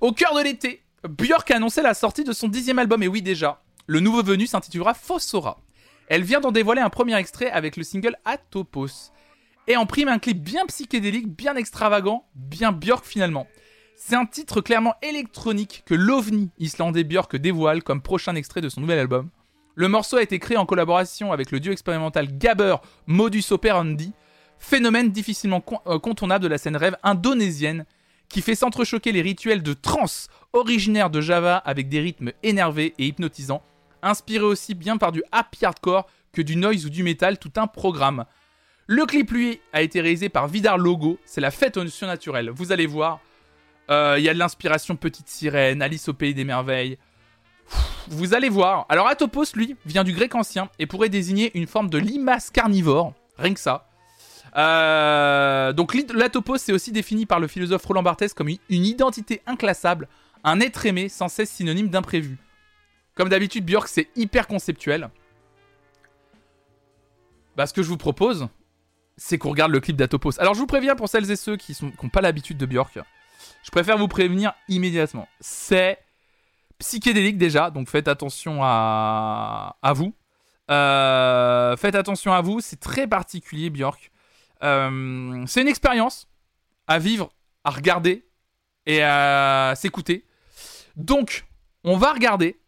Au 0.00 0.12
cœur 0.12 0.36
de 0.36 0.42
l'été, 0.44 0.84
Björk 1.02 1.50
a 1.50 1.56
annoncé 1.56 1.82
la 1.82 1.94
sortie 1.94 2.22
de 2.22 2.32
son 2.32 2.46
dixième 2.46 2.78
album, 2.78 3.02
et 3.02 3.08
oui 3.08 3.22
déjà, 3.22 3.60
le 3.88 3.98
nouveau 3.98 4.22
venu 4.22 4.46
s'intitulera 4.46 4.94
Fossora. 4.94 5.58
Elle 6.06 6.22
vient 6.22 6.38
d'en 6.38 6.52
dévoiler 6.52 6.80
un 6.80 6.90
premier 6.90 7.16
extrait 7.16 7.50
avec 7.50 7.76
le 7.76 7.82
single 7.82 8.18
Atopos. 8.24 9.10
Et 9.70 9.76
en 9.76 9.84
prime 9.84 10.08
un 10.08 10.18
clip 10.18 10.42
bien 10.42 10.64
psychédélique, 10.64 11.28
bien 11.28 11.54
extravagant, 11.54 12.26
bien 12.34 12.72
Björk 12.72 13.04
finalement. 13.04 13.46
C'est 13.96 14.16
un 14.16 14.24
titre 14.24 14.62
clairement 14.62 14.94
électronique 15.02 15.82
que 15.84 15.94
l'OVNI 15.94 16.50
islandais 16.58 17.04
Björk 17.04 17.36
dévoile 17.36 17.82
comme 17.82 18.00
prochain 18.00 18.34
extrait 18.34 18.62
de 18.62 18.70
son 18.70 18.80
nouvel 18.80 18.98
album. 18.98 19.28
Le 19.74 19.88
morceau 19.88 20.16
a 20.16 20.22
été 20.22 20.38
créé 20.38 20.56
en 20.56 20.64
collaboration 20.64 21.32
avec 21.32 21.50
le 21.50 21.60
duo 21.60 21.70
expérimental 21.70 22.38
Gabber 22.38 22.76
Modus 23.06 23.44
Operandi, 23.50 24.14
phénomène 24.58 25.10
difficilement 25.10 25.62
euh, 25.86 25.98
contournable 25.98 26.44
de 26.44 26.48
la 26.48 26.56
scène 26.56 26.76
rêve 26.76 26.96
indonésienne 27.02 27.84
qui 28.30 28.40
fait 28.40 28.54
s'entrechoquer 28.54 29.12
les 29.12 29.20
rituels 29.20 29.62
de 29.62 29.74
trance 29.74 30.28
originaires 30.54 31.10
de 31.10 31.20
Java 31.20 31.58
avec 31.58 31.90
des 31.90 32.00
rythmes 32.00 32.32
énervés 32.42 32.94
et 32.98 33.06
hypnotisants, 33.06 33.62
inspirés 34.00 34.44
aussi 34.44 34.74
bien 34.74 34.96
par 34.96 35.12
du 35.12 35.22
happy 35.30 35.66
hardcore 35.66 36.06
que 36.32 36.40
du 36.40 36.56
noise 36.56 36.86
ou 36.86 36.90
du 36.90 37.02
metal, 37.02 37.38
tout 37.38 37.52
un 37.56 37.66
programme. 37.66 38.24
Le 38.90 39.04
clip, 39.04 39.30
lui, 39.32 39.60
a 39.74 39.82
été 39.82 40.00
réalisé 40.00 40.30
par 40.30 40.48
Vidar 40.48 40.78
Logo. 40.78 41.18
C'est 41.26 41.42
la 41.42 41.50
fête 41.50 41.76
au 41.76 41.86
surnaturel. 41.86 42.48
Vous 42.48 42.72
allez 42.72 42.86
voir. 42.86 43.20
Euh, 43.90 44.16
Il 44.18 44.24
y 44.24 44.30
a 44.30 44.34
de 44.34 44.38
l'inspiration 44.38 44.96
Petite 44.96 45.28
Sirène, 45.28 45.82
Alice 45.82 46.08
au 46.08 46.14
Pays 46.14 46.32
des 46.32 46.44
Merveilles. 46.44 46.96
Vous 48.08 48.32
allez 48.32 48.48
voir. 48.48 48.86
Alors, 48.88 49.06
Atopos, 49.06 49.52
lui, 49.54 49.76
vient 49.84 50.04
du 50.04 50.14
grec 50.14 50.34
ancien 50.34 50.70
et 50.78 50.86
pourrait 50.86 51.10
désigner 51.10 51.50
une 51.54 51.66
forme 51.66 51.90
de 51.90 51.98
limace 51.98 52.48
carnivore. 52.48 53.12
Rien 53.36 53.52
que 53.52 53.60
ça. 53.60 53.90
Euh, 54.56 55.74
donc, 55.74 55.94
l'Atopos, 56.14 56.56
c'est 56.56 56.72
aussi 56.72 56.90
défini 56.90 57.26
par 57.26 57.40
le 57.40 57.46
philosophe 57.46 57.84
Roland 57.84 58.02
Barthes 58.02 58.32
comme 58.32 58.48
une 58.48 58.84
identité 58.86 59.42
inclassable, 59.46 60.08
un 60.44 60.60
être 60.60 60.86
aimé 60.86 61.10
sans 61.10 61.28
cesse 61.28 61.50
synonyme 61.50 61.88
d'imprévu. 61.88 62.38
Comme 63.14 63.28
d'habitude, 63.28 63.66
Björk, 63.66 63.86
c'est 63.86 64.08
hyper 64.16 64.46
conceptuel. 64.46 65.10
Bah, 67.54 67.66
ce 67.66 67.74
que 67.74 67.82
je 67.82 67.88
vous 67.88 67.98
propose, 67.98 68.48
c'est 69.18 69.36
qu'on 69.36 69.50
regarde 69.50 69.72
le 69.72 69.80
clip 69.80 69.96
d'Atopos. 69.96 70.38
Alors 70.38 70.54
je 70.54 70.60
vous 70.60 70.66
préviens 70.66 70.96
pour 70.96 71.08
celles 71.08 71.30
et 71.30 71.36
ceux 71.36 71.56
qui 71.56 71.76
n'ont 71.82 72.08
pas 72.08 72.20
l'habitude 72.20 72.56
de 72.56 72.64
Björk, 72.64 72.98
je 73.62 73.70
préfère 73.70 73.98
vous 73.98 74.08
prévenir 74.08 74.54
immédiatement. 74.68 75.28
C'est 75.40 75.98
psychédélique 76.78 77.36
déjà, 77.36 77.70
donc 77.70 77.88
faites 77.88 78.08
attention 78.08 78.60
à, 78.62 79.74
vous. 79.94 80.14
Euh, 80.70 81.76
faites 81.76 81.94
attention 81.94 82.32
à 82.32 82.40
vous, 82.40 82.60
c'est 82.60 82.80
très 82.80 83.06
particulier 83.06 83.68
Björk. 83.68 84.10
Euh, 84.62 85.44
c'est 85.46 85.62
une 85.62 85.68
expérience 85.68 86.28
à 86.86 86.98
vivre, 86.98 87.30
à 87.64 87.70
regarder 87.70 88.26
et 88.86 89.02
à 89.02 89.74
s'écouter. 89.76 90.24
Donc, 90.96 91.46
on 91.84 91.96
va 91.96 92.12
regarder. 92.12 92.60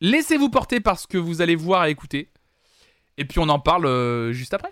Laissez-vous 0.00 0.50
porter 0.50 0.80
par 0.80 0.98
ce 0.98 1.06
que 1.06 1.18
vous 1.18 1.40
allez 1.40 1.56
voir 1.56 1.86
et 1.86 1.90
écouter. 1.90 2.30
Et 3.18 3.24
puis 3.24 3.38
on 3.38 3.48
en 3.48 3.58
parle 3.58 3.86
euh, 3.86 4.32
juste 4.32 4.54
après. 4.54 4.70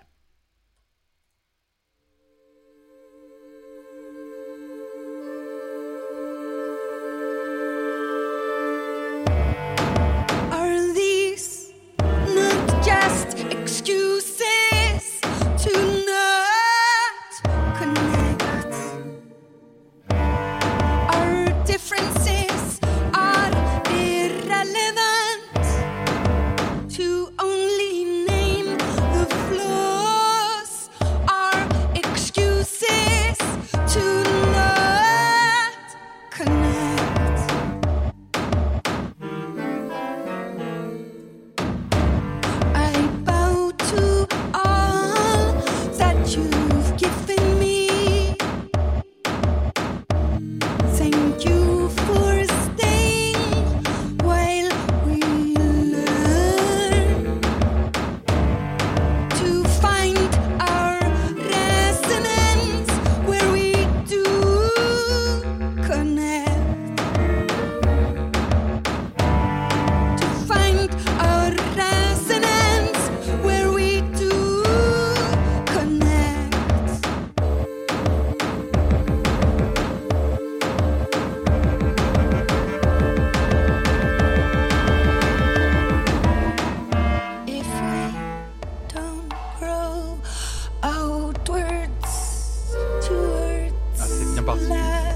Parti. 94.45 95.14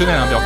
Elle 0.00 0.10
a 0.10 0.24
une 0.24 0.43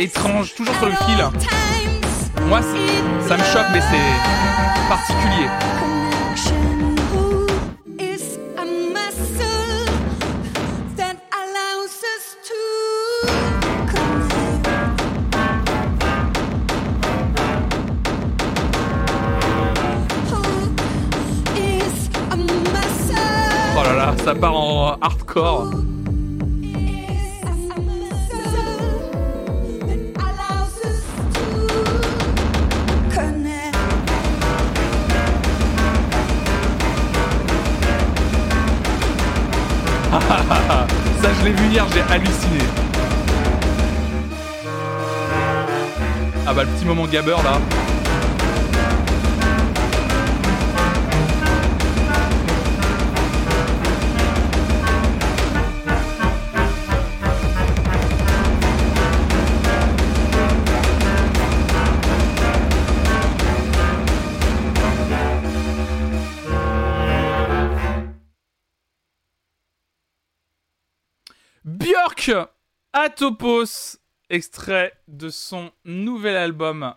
Étrange, 0.00 0.54
toujours 0.54 0.74
sur 0.76 0.86
le 0.86 0.92
fil. 0.92 1.22
Moi, 2.46 2.60
ça 3.28 3.36
me 3.36 3.44
choque, 3.44 3.66
mais 3.70 3.82
c'est 3.82 4.39
gabber 47.10 47.42
là. 47.42 47.60
Atopos, 72.92 73.98
extrait 74.28 74.92
de 75.20 75.28
son 75.28 75.70
nouvel 75.84 76.36
album 76.36 76.94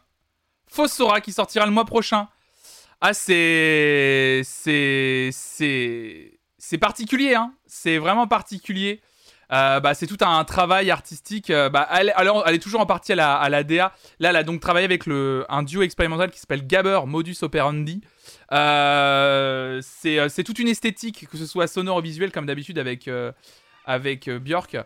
Fossora 0.67 1.21
qui 1.21 1.31
sortira 1.31 1.65
le 1.65 1.71
mois 1.71 1.85
prochain. 1.85 2.27
Ah, 3.01 3.13
c'est. 3.13 4.41
C'est. 4.43 5.29
C'est. 5.33 6.77
Particulier, 6.79 7.35
hein. 7.35 7.53
C'est 7.67 7.99
vraiment 7.99 8.25
particulier. 8.25 9.01
Euh, 9.51 9.79
bah, 9.79 9.93
c'est 9.93 10.07
tout 10.07 10.17
un 10.21 10.43
travail 10.45 10.89
artistique. 10.89 11.49
euh, 11.51 11.69
bah, 11.69 11.87
elle, 11.91 12.13
est 12.55 12.59
toujours 12.59 12.79
en 12.79 12.85
partie 12.87 13.11
à 13.11 13.15
la, 13.15 13.35
à 13.35 13.49
la 13.49 13.63
DA. 13.63 13.91
Là, 14.19 14.29
elle 14.29 14.35
a 14.37 14.43
donc 14.43 14.61
travaillé 14.61 14.85
avec 14.85 15.03
un 15.07 15.63
duo 15.63 15.83
expérimental 15.83 16.31
qui 16.31 16.39
s'appelle 16.39 16.65
Gabber 16.65 17.01
Modus 17.05 17.35
Operandi. 17.41 18.01
Euh, 18.51 19.81
c'est 19.83 20.17
euh, 20.17 20.43
toute 20.43 20.57
une 20.57 20.69
esthétique, 20.69 21.27
que 21.29 21.37
ce 21.37 21.45
soit 21.45 21.67
sonore 21.67 21.97
ou 21.97 22.01
visuel, 22.01 22.31
comme 22.31 22.47
d'habitude 22.47 22.79
avec, 22.79 23.07
avec 23.85 24.29
Björk. 24.29 24.77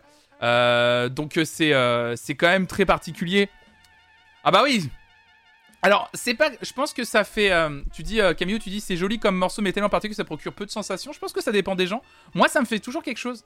Euh, 0.42 1.08
donc, 1.08 1.36
euh, 1.36 1.44
c'est 1.44 1.72
euh, 1.72 2.16
c'est 2.16 2.34
quand 2.34 2.48
même 2.48 2.66
très 2.66 2.86
particulier. 2.86 3.48
Ah, 4.44 4.50
bah 4.50 4.62
oui! 4.62 4.88
Alors, 5.82 6.10
c'est 6.14 6.34
pas. 6.34 6.50
Je 6.60 6.72
pense 6.72 6.92
que 6.92 7.04
ça 7.04 7.24
fait. 7.24 7.52
tu 7.92 8.02
dis, 8.02 8.20
Camille, 8.36 8.58
tu 8.58 8.70
dis 8.70 8.80
c'est 8.80 8.96
joli 8.96 9.18
comme 9.18 9.36
morceau, 9.36 9.62
mais 9.62 9.72
tellement 9.72 9.88
particulier 9.88 10.14
que 10.14 10.16
ça 10.16 10.24
procure 10.24 10.52
peu 10.52 10.66
de 10.66 10.70
sensations. 10.70 11.12
Je 11.12 11.18
pense 11.18 11.32
que 11.32 11.40
ça 11.40 11.52
dépend 11.52 11.76
des 11.76 11.86
gens. 11.86 12.02
Moi, 12.34 12.48
ça 12.48 12.60
me 12.60 12.66
fait 12.66 12.80
toujours 12.80 13.02
quelque 13.02 13.18
chose. 13.18 13.44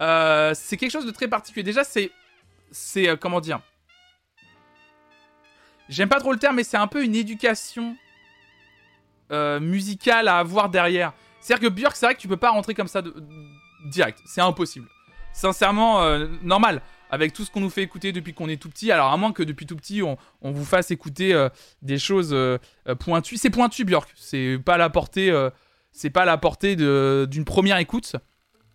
C'est 0.00 0.76
quelque 0.76 0.90
chose 0.90 1.06
de 1.06 1.10
très 1.10 1.28
particulier. 1.28 1.62
Déjà, 1.62 1.84
c'est. 1.84 2.10
C'est. 2.72 3.16
comment 3.18 3.40
dire? 3.40 3.60
J'aime 5.88 6.08
pas 6.08 6.18
trop 6.18 6.32
le 6.32 6.38
terme, 6.38 6.56
mais 6.56 6.64
c'est 6.64 6.76
un 6.76 6.88
peu 6.88 7.04
une 7.04 7.14
éducation 7.14 7.96
musicale 9.30 10.26
à 10.26 10.38
avoir 10.38 10.70
derrière. 10.70 11.12
C'est-à-dire 11.40 11.68
que 11.68 11.74
Björk, 11.74 11.94
c'est 11.94 12.06
vrai 12.06 12.14
que 12.16 12.20
tu 12.20 12.28
peux 12.28 12.36
pas 12.36 12.50
rentrer 12.50 12.74
comme 12.74 12.88
ça 12.88 13.02
direct. 13.86 14.18
C'est 14.26 14.40
impossible. 14.40 14.88
Sincèrement, 15.32 16.02
euh, 16.02 16.26
normal. 16.42 16.82
Avec 17.10 17.32
tout 17.32 17.44
ce 17.44 17.50
qu'on 17.50 17.60
nous 17.60 17.70
fait 17.70 17.82
écouter 17.82 18.12
depuis 18.12 18.34
qu'on 18.34 18.48
est 18.50 18.60
tout 18.60 18.68
petit. 18.68 18.92
Alors, 18.92 19.10
à 19.10 19.16
moins 19.16 19.32
que 19.32 19.42
depuis 19.42 19.64
tout 19.64 19.76
petit, 19.76 20.02
on, 20.02 20.18
vous 20.42 20.64
fasse 20.64 20.90
écouter 20.90 21.32
euh, 21.32 21.48
des 21.80 21.98
choses 21.98 22.30
euh, 22.32 22.58
pointues. 23.00 23.38
C'est 23.38 23.48
pointu, 23.48 23.84
Björk. 23.84 24.10
C'est 24.14 24.58
pas 24.62 24.76
la 24.76 24.90
portée. 24.90 25.32
c'est 25.92 26.10
pas 26.10 26.26
la 26.26 26.36
portée 26.36 26.76
d'une 26.76 27.44
première 27.46 27.78
écoute. 27.78 28.16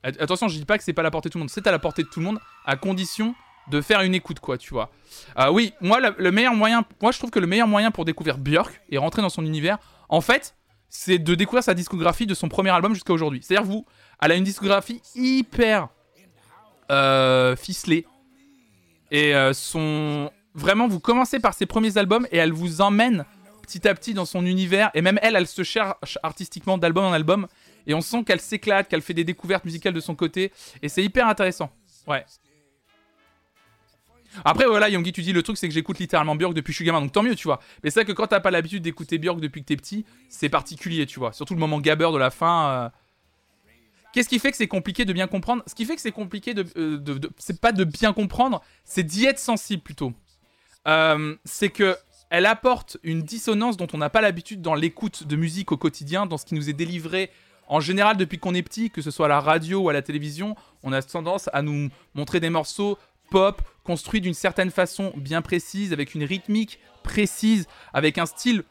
At- 0.03 0.19
Attention, 0.19 0.47
je 0.47 0.57
dis 0.57 0.65
pas 0.65 0.77
que 0.79 0.83
c'est 0.83 0.93
pas 0.93 1.03
la 1.03 1.11
portée 1.11 1.29
de 1.29 1.33
tout 1.33 1.37
le 1.37 1.43
monde. 1.43 1.51
C'est 1.51 1.67
à 1.67 1.71
la 1.71 1.77
portée 1.79 2.01
de 2.03 2.07
tout 2.07 2.19
le 2.21 2.25
monde, 2.25 2.39
à 2.65 2.75
condition 2.75 3.35
de 3.69 3.79
faire 3.79 4.01
une 4.01 4.15
écoute, 4.15 4.39
quoi, 4.39 4.57
tu 4.57 4.71
vois. 4.73 4.91
Euh, 5.39 5.49
oui, 5.51 5.73
moi, 5.79 5.99
le, 5.99 6.15
le 6.17 6.31
meilleur 6.31 6.53
moyen, 6.55 6.83
moi, 7.01 7.11
je 7.11 7.19
trouve 7.19 7.29
que 7.29 7.39
le 7.39 7.47
meilleur 7.47 7.67
moyen 7.67 7.91
pour 7.91 8.03
découvrir 8.03 8.37
Björk 8.39 8.81
et 8.89 8.97
rentrer 8.97 9.21
dans 9.21 9.29
son 9.29 9.45
univers, 9.45 9.77
en 10.09 10.21
fait, 10.21 10.55
c'est 10.89 11.19
de 11.19 11.35
découvrir 11.35 11.63
sa 11.63 11.73
discographie 11.75 12.25
de 12.25 12.33
son 12.33 12.49
premier 12.49 12.71
album 12.71 12.93
jusqu'à 12.95 13.13
aujourd'hui. 13.13 13.41
C'est-à-dire, 13.43 13.65
vous, 13.65 13.85
elle 14.21 14.31
a 14.31 14.35
une 14.35 14.43
discographie 14.43 15.01
hyper 15.15 15.87
ficelée. 17.55 18.05
Et 19.11 19.35
euh, 19.35 19.53
son. 19.53 20.31
Vraiment, 20.55 20.87
vous 20.87 20.99
commencez 20.99 21.39
par 21.39 21.53
ses 21.53 21.65
premiers 21.65 21.97
albums 21.97 22.27
et 22.31 22.37
elle 22.37 22.51
vous 22.51 22.81
emmène 22.81 23.25
petit 23.63 23.87
à 23.87 23.95
petit 23.95 24.13
dans 24.13 24.25
son 24.25 24.45
univers. 24.45 24.91
Et 24.93 25.01
même 25.01 25.19
elle, 25.21 25.35
elle 25.35 25.47
se 25.47 25.63
cherche 25.63 26.17
artistiquement 26.21 26.77
d'album 26.77 27.05
en 27.05 27.11
album. 27.13 27.47
Et 27.87 27.93
on 27.93 28.01
sent 28.01 28.23
qu'elle 28.23 28.39
s'éclate, 28.41 28.87
qu'elle 28.87 29.01
fait 29.01 29.13
des 29.13 29.23
découvertes 29.23 29.65
musicales 29.65 29.93
de 29.93 29.99
son 29.99 30.15
côté. 30.15 30.51
Et 30.81 30.89
c'est 30.89 31.03
hyper 31.03 31.27
intéressant. 31.27 31.71
Ouais. 32.07 32.25
Après, 34.45 34.65
voilà, 34.65 34.89
Yongi, 34.89 35.11
tu 35.11 35.21
dis 35.21 35.33
le 35.33 35.43
truc, 35.43 35.57
c'est 35.57 35.67
que 35.67 35.73
j'écoute 35.73 35.99
littéralement 35.99 36.35
Björk 36.35 36.53
depuis 36.53 36.71
que 36.71 36.73
je 36.73 36.77
suis 36.77 36.85
gamin, 36.85 37.01
donc 37.01 37.11
tant 37.11 37.21
mieux, 37.21 37.35
tu 37.35 37.47
vois. 37.47 37.59
Mais 37.83 37.91
c'est 37.91 37.99
vrai 38.01 38.05
que 38.05 38.13
quand 38.13 38.27
t'as 38.27 38.39
pas 38.39 38.49
l'habitude 38.49 38.81
d'écouter 38.81 39.19
Björk 39.19 39.39
depuis 39.39 39.61
que 39.61 39.67
t'es 39.67 39.75
petit, 39.75 40.05
c'est 40.27 40.49
particulier, 40.49 41.05
tu 41.05 41.19
vois. 41.19 41.33
Surtout 41.33 41.53
le 41.53 41.59
moment 41.59 41.79
gabber 41.79 42.09
de 42.11 42.17
la 42.17 42.31
fin. 42.31 42.69
euh. 42.69 42.89
Qu'est-ce 44.13 44.29
qui 44.29 44.39
fait 44.39 44.51
que 44.51 44.57
c'est 44.57 44.67
compliqué 44.67 45.05
de 45.05 45.13
bien 45.13 45.27
comprendre? 45.27 45.63
Ce 45.65 45.73
qui 45.73 45.85
fait 45.85 45.95
que 45.95 46.01
c'est 46.01 46.11
compliqué 46.11 46.53
de. 46.53 46.65
euh, 46.77 47.19
c'est 47.37 47.59
pas 47.59 47.71
de 47.71 47.83
bien 47.83 48.13
comprendre, 48.13 48.61
c'est 48.85 49.03
d'y 49.03 49.25
être 49.25 49.39
sensible 49.39 49.81
plutôt. 49.81 50.13
Euh, 50.87 51.35
c'est 51.43 51.69
que 51.69 51.97
elle 52.29 52.45
apporte 52.45 52.97
une 53.03 53.21
dissonance 53.21 53.77
dont 53.77 53.87
on 53.93 53.97
n'a 53.97 54.09
pas 54.09 54.21
l'habitude 54.21 54.61
dans 54.61 54.75
l'écoute 54.75 55.27
de 55.27 55.35
musique 55.35 55.71
au 55.71 55.77
quotidien, 55.77 56.25
dans 56.25 56.37
ce 56.37 56.45
qui 56.45 56.55
nous 56.55 56.69
est 56.69 56.73
délivré 56.73 57.29
en 57.67 57.79
général 57.79 58.17
depuis 58.17 58.39
qu'on 58.39 58.53
est 58.53 58.63
petit, 58.63 58.89
que 58.89 59.01
ce 59.01 59.11
soit 59.11 59.25
à 59.25 59.29
la 59.29 59.39
radio 59.39 59.81
ou 59.81 59.89
à 59.89 59.93
la 59.93 60.01
télévision. 60.01 60.55
On 60.83 60.93
a 60.93 61.01
tendance 61.01 61.49
à 61.53 61.61
nous 61.61 61.89
montrer 62.13 62.39
des 62.39 62.49
morceaux 62.49 62.97
pop 63.31 63.61
construits 63.83 64.21
d'une 64.21 64.33
certaine 64.33 64.71
façon 64.71 65.11
bien 65.15 65.41
précise, 65.41 65.91
avec 65.91 66.13
une 66.13 66.23
rythmique 66.23 66.79
précise, 67.03 67.67
avec 67.93 68.17
un 68.17 68.25
style 68.25 68.63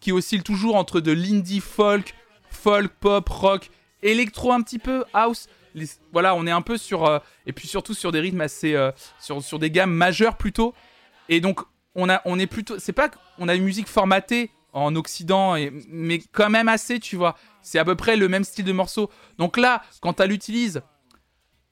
qui 0.00 0.12
oscille 0.12 0.42
toujours 0.42 0.76
entre 0.76 1.00
de 1.00 1.12
l'indie 1.12 1.60
folk, 1.60 2.14
folk, 2.50 2.92
pop, 3.00 3.28
rock, 3.28 3.70
électro 4.02 4.52
un 4.52 4.62
petit 4.62 4.78
peu, 4.78 5.04
house. 5.12 5.48
Voilà, 6.12 6.34
on 6.34 6.46
est 6.46 6.50
un 6.50 6.62
peu 6.62 6.76
sur 6.76 7.06
euh, 7.06 7.18
et 7.46 7.52
puis 7.52 7.68
surtout 7.68 7.94
sur 7.94 8.10
des 8.10 8.20
rythmes 8.20 8.40
assez 8.40 8.74
euh, 8.74 8.90
sur, 9.20 9.42
sur 9.42 9.58
des 9.58 9.70
gammes 9.70 9.92
majeures 9.92 10.36
plutôt. 10.36 10.74
Et 11.28 11.40
donc 11.40 11.60
on 11.94 12.08
a 12.08 12.20
on 12.24 12.38
est 12.38 12.46
plutôt 12.46 12.78
c'est 12.78 12.92
pas 12.92 13.08
qu'on 13.08 13.48
a 13.48 13.54
une 13.54 13.64
musique 13.64 13.88
formatée 13.88 14.50
en 14.72 14.94
Occident, 14.96 15.56
et, 15.56 15.72
mais 15.88 16.20
quand 16.32 16.50
même 16.50 16.68
assez, 16.68 17.00
tu 17.00 17.16
vois. 17.16 17.36
C'est 17.62 17.78
à 17.78 17.84
peu 17.84 17.94
près 17.94 18.16
le 18.16 18.28
même 18.28 18.44
style 18.44 18.64
de 18.64 18.72
morceau. 18.72 19.10
Donc 19.38 19.56
là, 19.56 19.82
quand 20.00 20.20
elle 20.20 20.32
utilise 20.32 20.82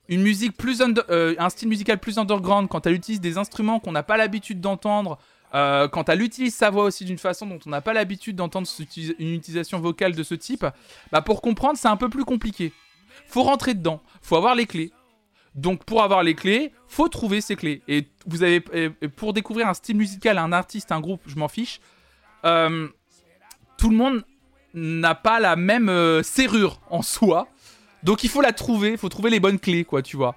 une 0.09 0.23
musique 0.23 0.57
plus 0.57 0.83
euh, 1.11 1.35
un 1.39 1.51
style 1.51 1.69
musical 1.69 1.99
plus 1.99 2.19
underground, 2.19 2.69
quand 2.69 2.87
elle 2.87 2.95
utilise 2.95 3.21
des 3.21 3.39
instruments 3.39 3.79
qu'on 3.79 3.93
n'a 3.93 4.03
pas 4.03 4.17
l'habitude 4.17 4.61
d'entendre, 4.61 5.19
euh, 5.55 5.89
quand 5.89 6.09
elle 6.09 6.23
utilise 6.23 6.55
sa 6.55 6.71
voix 6.71 6.85
aussi 6.85 7.05
d'une 7.05 7.19
façon 7.19 7.47
dont 7.47 7.59
on 7.67 7.71
n'a 7.71 7.81
pas 7.81 7.93
l'habitude 7.93 8.37
d'entendre 8.37 8.69
une 9.19 9.35
utilisation 9.35 9.81
vocale 9.81 10.15
de 10.15 10.23
ce 10.23 10.35
type, 10.35 10.67
bah 11.13 11.23
pour 11.23 11.41
comprendre 11.41 11.79
c'est 11.79 11.89
un 11.89 11.97
peu 11.97 12.09
plus 12.09 12.25
compliqué. 12.25 12.73
Faut 13.27 13.43
rentrer 13.43 13.75
dedans, 13.75 14.03
faut 14.23 14.37
avoir 14.37 14.55
les 14.55 14.67
clés. 14.67 14.93
Donc 15.55 15.85
pour 15.85 16.03
avoir 16.03 16.23
les 16.23 16.35
clés, 16.35 16.73
faut 16.87 17.09
trouver 17.09 17.41
ces 17.41 17.57
clés. 17.57 17.83
Et 17.89 18.07
vous 18.27 18.43
avez 18.43 18.61
pour 19.17 19.33
découvrir 19.33 19.69
un 19.69 19.75
style 19.75 19.97
musical, 19.97 20.39
un 20.39 20.53
artiste, 20.53 20.93
un 20.93 21.01
groupe, 21.01 21.23
je 21.27 21.37
m'en 21.37 21.49
fiche. 21.49 21.81
euh, 22.45 22.89
tout 23.79 23.91
le 23.91 23.97
monde 23.97 24.25
n'a 24.75 25.15
pas 25.15 25.41
la 25.41 25.57
même 25.57 25.89
euh, 25.89 26.23
serrure 26.23 26.81
en 26.91 27.03
soi. 27.03 27.49
Donc 28.03 28.23
il 28.25 28.31
faut 28.31 28.43
la 28.43 28.53
trouver, 28.53 28.91
il 28.93 28.99
faut 28.99 29.09
trouver 29.09 29.31
les 29.31 29.41
bonnes 29.41 29.59
clés, 29.59 29.85
quoi, 29.85 30.03
tu 30.03 30.17
vois. 30.17 30.37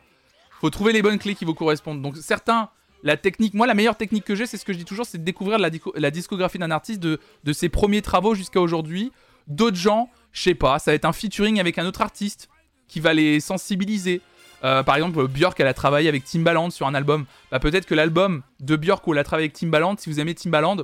faut 0.62 0.70
trouver 0.70 0.94
les 0.94 1.02
bonnes 1.02 1.20
clés 1.20 1.36
qui 1.36 1.46
vous 1.46 1.54
correspondent. 1.54 2.02
Donc 2.02 2.18
certains, 2.18 2.70
la 3.04 3.18
technique, 3.18 3.54
moi 3.54 3.68
la 3.68 3.74
meilleure 3.74 3.98
technique 3.98 4.26
que 4.26 4.36
j'ai, 4.36 4.46
c'est 4.46 4.58
ce 4.58 4.66
que 4.66 4.74
je 4.74 4.78
dis 4.78 4.86
toujours, 4.86 5.06
c'est 5.06 5.18
de 5.18 5.24
découvrir 5.24 5.58
la, 5.60 6.12
discographie 6.12 6.58
d'un 6.58 6.72
artiste 6.72 7.00
de, 7.00 7.20
de 7.44 7.54
ses 7.54 7.70
premiers 7.70 8.02
travaux 8.02 8.36
jusqu'à 8.36 8.62
aujourd'hui. 8.62 9.12
D'autres 9.48 9.78
gens, 9.78 10.10
je 10.32 10.44
sais 10.44 10.56
pas, 10.56 10.80
ça 10.80 10.92
va 10.92 10.96
être 10.96 11.06
un 11.06 11.14
featuring 11.14 11.60
avec 11.60 11.78
un 11.78 11.86
autre 11.86 12.02
artiste 12.02 12.50
qui 12.88 13.00
va 13.00 13.14
les 13.14 13.40
sensibiliser. 13.40 14.22
Euh, 14.64 14.84
par 14.84 14.96
exemple, 14.96 15.28
Björk, 15.28 15.60
elle 15.60 15.68
a 15.68 15.74
travaillé 15.74 16.08
avec 16.10 16.24
Timbaland 16.24 16.70
sur 16.70 16.86
un 16.86 16.94
album. 16.94 17.26
Bah, 17.52 17.60
peut-être 17.60 17.86
que 17.86 17.96
l'album 17.96 18.44
de 18.60 18.76
Björk 18.76 19.06
où 19.08 19.14
elle 19.14 19.20
a 19.20 19.24
travaillé 19.24 19.46
avec 19.46 19.54
Timbaland, 19.54 19.96
si 19.98 20.10
vous 20.10 20.20
aimez 20.20 20.36
Timbaland, 20.36 20.78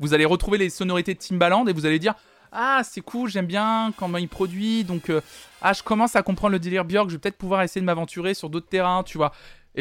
vous 0.00 0.14
allez 0.14 0.24
retrouver 0.24 0.58
les 0.58 0.70
sonorités 0.70 1.14
de 1.14 1.18
Timbaland 1.18 1.66
et 1.66 1.72
vous 1.72 1.86
allez 1.86 1.98
dire 1.98 2.14
Ah, 2.50 2.80
c'est 2.82 3.02
cool, 3.02 3.30
j'aime 3.30 3.46
bien 3.46 3.92
comment 3.96 4.18
il 4.18 4.28
produit. 4.28 4.82
Donc, 4.84 5.10
euh, 5.10 5.20
ah, 5.62 5.72
je 5.72 5.82
commence 5.82 6.16
à 6.16 6.22
comprendre 6.22 6.52
le 6.52 6.58
délire 6.58 6.84
Björk, 6.84 7.08
je 7.08 7.14
vais 7.14 7.20
peut-être 7.20 7.38
pouvoir 7.38 7.62
essayer 7.62 7.80
de 7.80 7.86
m'aventurer 7.86 8.34
sur 8.34 8.50
d'autres 8.50 8.68
terrains, 8.68 9.04
tu 9.04 9.18
vois. 9.18 9.32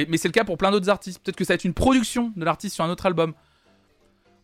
Mais 0.08 0.18
c'est 0.18 0.28
le 0.28 0.34
cas 0.34 0.44
pour 0.44 0.58
plein 0.58 0.72
d'autres 0.72 0.90
artistes. 0.90 1.22
Peut-être 1.24 1.36
que 1.36 1.44
ça 1.44 1.54
va 1.54 1.56
être 1.56 1.64
une 1.66 1.74
production 1.74 2.32
de 2.36 2.46
l'artiste 2.46 2.76
sur 2.76 2.84
un 2.84 2.90
autre 2.90 3.06
album. 3.06 3.34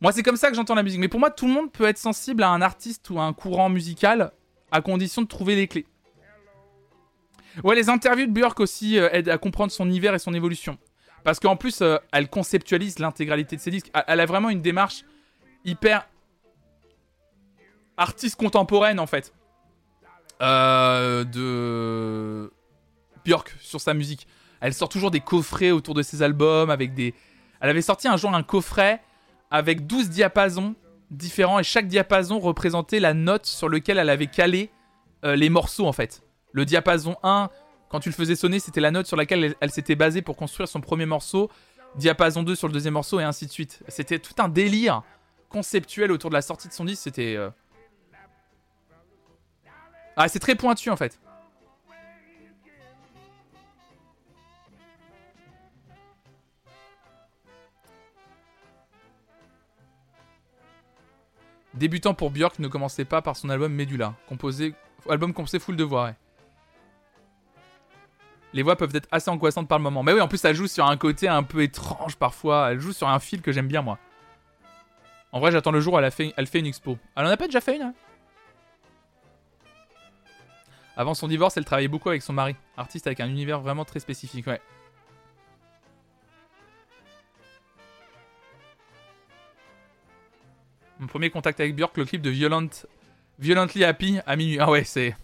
Moi, 0.01 0.11
c'est 0.11 0.23
comme 0.23 0.35
ça 0.37 0.49
que 0.49 0.55
j'entends 0.55 0.75
la 0.75 0.83
musique. 0.83 0.99
Mais 0.99 1.07
pour 1.07 1.19
moi, 1.19 1.29
tout 1.31 1.47
le 1.47 1.53
monde 1.53 1.71
peut 1.71 1.85
être 1.85 1.97
sensible 1.97 2.43
à 2.43 2.49
un 2.49 2.61
artiste 2.61 3.09
ou 3.09 3.19
à 3.19 3.23
un 3.23 3.33
courant 3.33 3.69
musical 3.69 4.31
à 4.71 4.81
condition 4.81 5.21
de 5.21 5.27
trouver 5.27 5.55
les 5.55 5.67
clés. 5.67 5.85
Ouais, 7.63 7.75
les 7.75 7.89
interviews 7.89 8.25
de 8.27 8.31
Björk 8.31 8.59
aussi 8.59 8.99
euh, 8.99 9.07
aident 9.13 9.29
à 9.29 9.37
comprendre 9.37 9.71
son 9.71 9.85
univers 9.87 10.13
et 10.13 10.19
son 10.19 10.33
évolution. 10.33 10.77
Parce 11.23 11.39
qu'en 11.39 11.55
plus, 11.55 11.81
euh, 11.81 11.97
elle 12.11 12.29
conceptualise 12.29 12.99
l'intégralité 12.99 13.55
de 13.55 13.61
ses 13.61 13.71
disques. 13.71 13.89
Elle- 13.93 14.03
Elle 14.07 14.19
a 14.19 14.25
vraiment 14.25 14.49
une 14.49 14.61
démarche 14.61 15.03
hyper 15.63 16.07
artiste 17.97 18.35
contemporaine, 18.35 18.99
en 18.99 19.07
fait. 19.07 19.33
Euh, 20.41 21.23
de 21.23 22.51
Björk 23.23 23.55
sur 23.61 23.79
sa 23.79 23.93
musique. 23.93 24.27
Elle 24.61 24.73
sort 24.73 24.89
toujours 24.89 25.11
des 25.11 25.19
coffrets 25.19 25.71
autour 25.71 25.93
de 25.93 26.01
ses 26.01 26.21
albums 26.21 26.69
avec 26.69 26.93
des. 26.93 27.13
Elle 27.61 27.69
avait 27.69 27.81
sorti 27.81 28.07
un 28.07 28.17
jour 28.17 28.33
un 28.33 28.43
coffret 28.43 29.01
avec 29.51 29.85
12 29.87 30.09
diapasons 30.09 30.75
différents 31.11 31.59
et 31.59 31.63
chaque 31.63 31.87
diapason 31.87 32.39
représentait 32.39 32.99
la 32.99 33.13
note 33.13 33.45
sur 33.45 33.69
lequel 33.69 33.97
elle 33.97 34.09
avait 34.09 34.27
calé 34.27 34.71
euh, 35.23 35.35
les 35.35 35.49
morceaux 35.49 35.85
en 35.87 35.93
fait. 35.93 36.23
Le 36.51 36.65
diapason 36.65 37.15
1, 37.23 37.49
quand 37.89 37.99
tu 37.99 38.09
le 38.09 38.15
faisais 38.15 38.35
sonner, 38.35 38.59
c'était 38.59 38.81
la 38.81 38.91
note 38.91 39.05
sur 39.07 39.17
laquelle 39.17 39.43
elle, 39.43 39.55
elle 39.59 39.71
s'était 39.71 39.95
basée 39.95 40.21
pour 40.21 40.35
construire 40.35 40.67
son 40.67 40.81
premier 40.81 41.05
morceau. 41.05 41.49
Diapason 41.95 42.43
2 42.43 42.55
sur 42.55 42.67
le 42.67 42.73
deuxième 42.73 42.95
morceau 42.95 43.19
et 43.19 43.23
ainsi 43.23 43.45
de 43.45 43.51
suite. 43.51 43.81
C'était 43.87 44.19
tout 44.19 44.33
un 44.39 44.49
délire 44.49 45.03
conceptuel 45.49 46.11
autour 46.11 46.29
de 46.29 46.35
la 46.35 46.41
sortie 46.41 46.67
de 46.67 46.73
son 46.73 46.85
disque. 46.85 47.03
C'était. 47.03 47.35
euh, 47.37 47.49
Ah, 50.17 50.27
c'est 50.27 50.39
très 50.39 50.55
pointu 50.55 50.89
en 50.89 50.95
fait. 50.97 51.19
Débutant 61.75 62.13
pour 62.13 62.31
Björk, 62.31 62.59
ne 62.59 62.67
commençait 62.67 63.05
pas 63.05 63.21
par 63.21 63.35
son 63.35 63.49
album 63.49 63.73
Medulla, 63.73 64.13
album 65.09 65.33
composé 65.33 65.59
full 65.59 65.75
de 65.75 65.83
voix. 65.83 66.13
Les 68.53 68.63
voix 68.63 68.77
peuvent 68.77 68.95
être 68.95 69.09
assez 69.11 69.29
angoissantes 69.29 69.67
par 69.67 69.77
le 69.77 69.83
moment. 69.83 70.01
Mais 70.01 70.13
oui, 70.13 70.21
en 70.21 70.29
plus, 70.29 70.43
elle 70.45 70.55
joue 70.55 70.67
sur 70.67 70.85
un 70.85 70.95
côté 70.95 71.27
un 71.27 71.43
peu 71.43 71.61
étrange 71.61 72.15
parfois. 72.15 72.71
Elle 72.71 72.79
joue 72.79 72.93
sur 72.93 73.09
un 73.09 73.19
fil 73.19 73.41
que 73.41 73.51
j'aime 73.51 73.67
bien, 73.67 73.81
moi. 73.81 73.99
En 75.33 75.41
vrai, 75.41 75.51
j'attends 75.51 75.71
le 75.71 75.81
jour 75.81 75.95
où 75.95 75.99
elle, 75.99 76.09
fait, 76.11 76.33
elle 76.37 76.47
fait 76.47 76.59
une 76.59 76.65
expo. 76.65 76.97
Elle 77.17 77.25
en 77.25 77.29
a 77.29 77.35
pas 77.35 77.47
déjà 77.47 77.59
fait 77.59 77.75
une 77.75 77.81
hein? 77.81 77.93
Avant 80.95 81.13
son 81.13 81.27
divorce, 81.27 81.57
elle 81.57 81.65
travaillait 81.65 81.89
beaucoup 81.89 82.07
avec 82.07 82.21
son 82.21 82.31
mari, 82.31 82.55
artiste 82.77 83.05
avec 83.07 83.19
un 83.19 83.27
univers 83.27 83.59
vraiment 83.59 83.83
très 83.83 83.99
spécifique, 83.99 84.47
ouais. 84.47 84.61
Mon 90.99 91.07
premier 91.07 91.29
contact 91.29 91.59
avec 91.59 91.75
Björk, 91.75 91.97
le 91.97 92.05
clip 92.05 92.21
de 92.21 92.29
Violent... 92.29 92.69
Violently 93.37 93.83
Happy 93.83 94.19
à 94.25 94.35
minuit. 94.37 94.57
Ah 94.59 94.69
ouais, 94.69 94.85
c'est. 94.85 95.15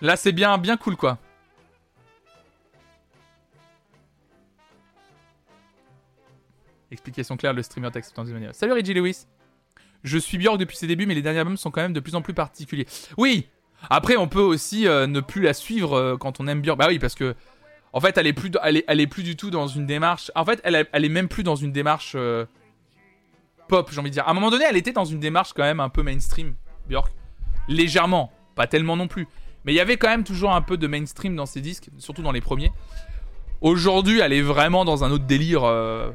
Là, 0.00 0.16
c'est 0.16 0.32
bien, 0.32 0.56
bien 0.56 0.76
cool, 0.76 0.96
quoi. 0.96 1.18
Explication 6.92 7.36
claire, 7.36 7.52
le 7.52 7.62
streamer 7.62 7.90
texte 7.90 8.16
manière. 8.16 8.54
Salut 8.54 8.72
Reggie 8.72 8.94
Lewis. 8.94 9.26
Je 10.04 10.18
suis 10.18 10.38
Björk 10.38 10.58
depuis 10.58 10.76
ses 10.76 10.86
débuts, 10.86 11.06
mais 11.06 11.14
les 11.14 11.22
derniers 11.22 11.40
albums 11.40 11.56
sont 11.56 11.72
quand 11.72 11.82
même 11.82 11.92
de 11.92 11.98
plus 11.98 12.14
en 12.14 12.22
plus 12.22 12.34
particuliers. 12.34 12.86
Oui. 13.16 13.48
Après, 13.90 14.16
on 14.16 14.28
peut 14.28 14.40
aussi 14.40 14.86
euh, 14.86 15.08
ne 15.08 15.20
plus 15.20 15.42
la 15.42 15.54
suivre 15.54 15.94
euh, 15.94 16.16
quand 16.16 16.38
on 16.38 16.46
aime 16.46 16.62
Björk. 16.62 16.78
Bah 16.78 16.86
oui, 16.88 17.00
parce 17.00 17.16
que 17.16 17.34
en 17.92 18.00
fait, 18.00 18.16
elle 18.16 18.28
est 18.28 18.32
plus, 18.32 18.52
elle 18.62 18.76
est, 18.76 18.84
elle 18.86 19.00
est 19.00 19.06
plus 19.08 19.24
du 19.24 19.34
tout 19.34 19.50
dans 19.50 19.66
une 19.66 19.86
démarche. 19.86 20.30
En 20.36 20.44
fait, 20.44 20.60
elle, 20.62 20.86
elle 20.92 21.04
est 21.04 21.08
même 21.08 21.28
plus 21.28 21.42
dans 21.42 21.56
une 21.56 21.72
démarche 21.72 22.12
euh, 22.14 22.46
pop, 23.66 23.90
j'ai 23.92 23.98
envie 24.00 24.10
de 24.10 24.14
dire. 24.14 24.26
À 24.26 24.30
un 24.30 24.34
moment 24.34 24.50
donné, 24.50 24.64
elle 24.68 24.76
était 24.76 24.92
dans 24.92 25.04
une 25.04 25.20
démarche 25.20 25.52
quand 25.52 25.62
même 25.62 25.80
un 25.80 25.88
peu 25.88 26.02
mainstream, 26.02 26.54
Björk. 26.88 27.12
Légèrement, 27.68 28.32
pas 28.54 28.66
tellement 28.66 28.96
non 28.96 29.08
plus. 29.08 29.26
Mais 29.64 29.72
il 29.72 29.76
y 29.76 29.80
avait 29.80 29.96
quand 29.96 30.08
même 30.08 30.24
toujours 30.24 30.52
un 30.54 30.62
peu 30.62 30.76
de 30.76 30.86
mainstream 30.86 31.34
dans 31.34 31.46
ses 31.46 31.60
disques, 31.60 31.88
surtout 31.98 32.22
dans 32.22 32.32
les 32.32 32.40
premiers. 32.40 32.72
Aujourd'hui, 33.60 34.20
elle 34.20 34.32
est 34.32 34.42
vraiment 34.42 34.84
dans 34.84 35.02
un 35.02 35.10
autre 35.10 35.24
délire. 35.24 35.64
euh, 35.64 36.10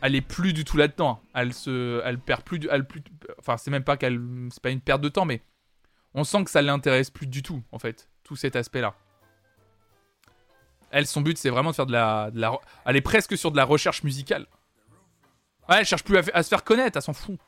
elle 0.00 0.14
est 0.14 0.20
plus 0.22 0.52
du 0.52 0.64
tout 0.64 0.76
là-dedans. 0.76 1.20
Elle 1.34 1.52
se, 1.52 2.00
elle 2.04 2.18
perd 2.18 2.42
plus, 2.42 2.58
du- 2.60 2.68
elle 2.70 2.86
plus. 2.86 3.02
Enfin, 3.38 3.56
c'est 3.56 3.70
même 3.70 3.82
pas 3.84 3.96
qu'elle, 3.96 4.20
c'est 4.50 4.62
pas 4.62 4.70
une 4.70 4.80
perte 4.80 5.00
de 5.00 5.08
temps, 5.08 5.24
mais 5.24 5.42
on 6.14 6.24
sent 6.24 6.44
que 6.44 6.50
ça 6.50 6.62
l'intéresse 6.62 7.10
plus 7.10 7.26
du 7.26 7.42
tout, 7.42 7.62
en 7.72 7.78
fait, 7.78 8.08
tout 8.24 8.36
cet 8.36 8.56
aspect-là. 8.56 8.94
Elle, 10.90 11.06
son 11.06 11.20
but, 11.20 11.36
c'est 11.36 11.50
vraiment 11.50 11.70
de 11.70 11.74
faire 11.76 11.86
de 11.86 11.92
la, 11.92 12.30
de 12.30 12.40
la, 12.40 12.52
elle 12.86 12.96
est 12.96 13.02
presque 13.02 13.36
sur 13.36 13.50
de 13.50 13.56
la 13.56 13.64
recherche 13.64 14.04
musicale. 14.04 14.46
Ouais, 15.68 15.80
elle 15.80 15.84
cherche 15.84 16.04
plus 16.04 16.18
à, 16.32 16.42
se 16.42 16.48
faire 16.48 16.64
connaître, 16.64 16.96
elle 16.96 17.02
s'en 17.02 17.12
fout. 17.12 17.38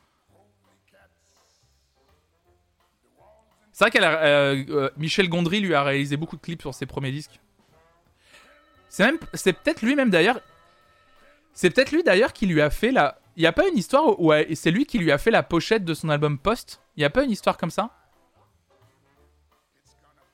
C'est 3.71 3.85
vrai 3.85 3.91
qu'elle 3.91 4.03
euh, 4.03 4.63
euh, 4.69 4.89
Michel 4.97 5.27
Gondry 5.27 5.59
lui 5.59 5.73
a 5.73 5.81
réalisé 5.81 6.17
beaucoup 6.17 6.35
de 6.35 6.41
clips 6.41 6.61
sur 6.61 6.73
ses 6.73 6.85
premiers 6.85 7.11
disques. 7.11 7.39
C'est 8.89 9.05
même, 9.05 9.17
peut-être 9.17 9.81
lui-même 9.81 10.09
d'ailleurs. 10.09 10.39
C'est 11.53 11.69
peut-être 11.69 11.91
lui 11.91 12.03
d'ailleurs 12.03 12.33
qui 12.33 12.45
lui 12.45 12.61
a 12.61 12.69
fait 12.69 12.91
la. 12.91 13.19
Il 13.37 13.43
y 13.43 13.47
a 13.47 13.53
pas 13.53 13.67
une 13.67 13.77
histoire 13.77 14.19
où 14.19 14.33
c'est 14.53 14.71
lui 14.71 14.85
qui 14.85 14.99
lui 14.99 15.11
a 15.11 15.17
fait 15.17 15.31
la 15.31 15.41
pochette 15.41 15.85
de 15.85 15.93
son 15.93 16.09
album 16.09 16.37
Post? 16.37 16.81
Il 16.97 17.01
y 17.01 17.05
a 17.05 17.09
pas 17.09 17.23
une 17.23 17.31
histoire 17.31 17.57
comme 17.57 17.71
ça? 17.71 17.89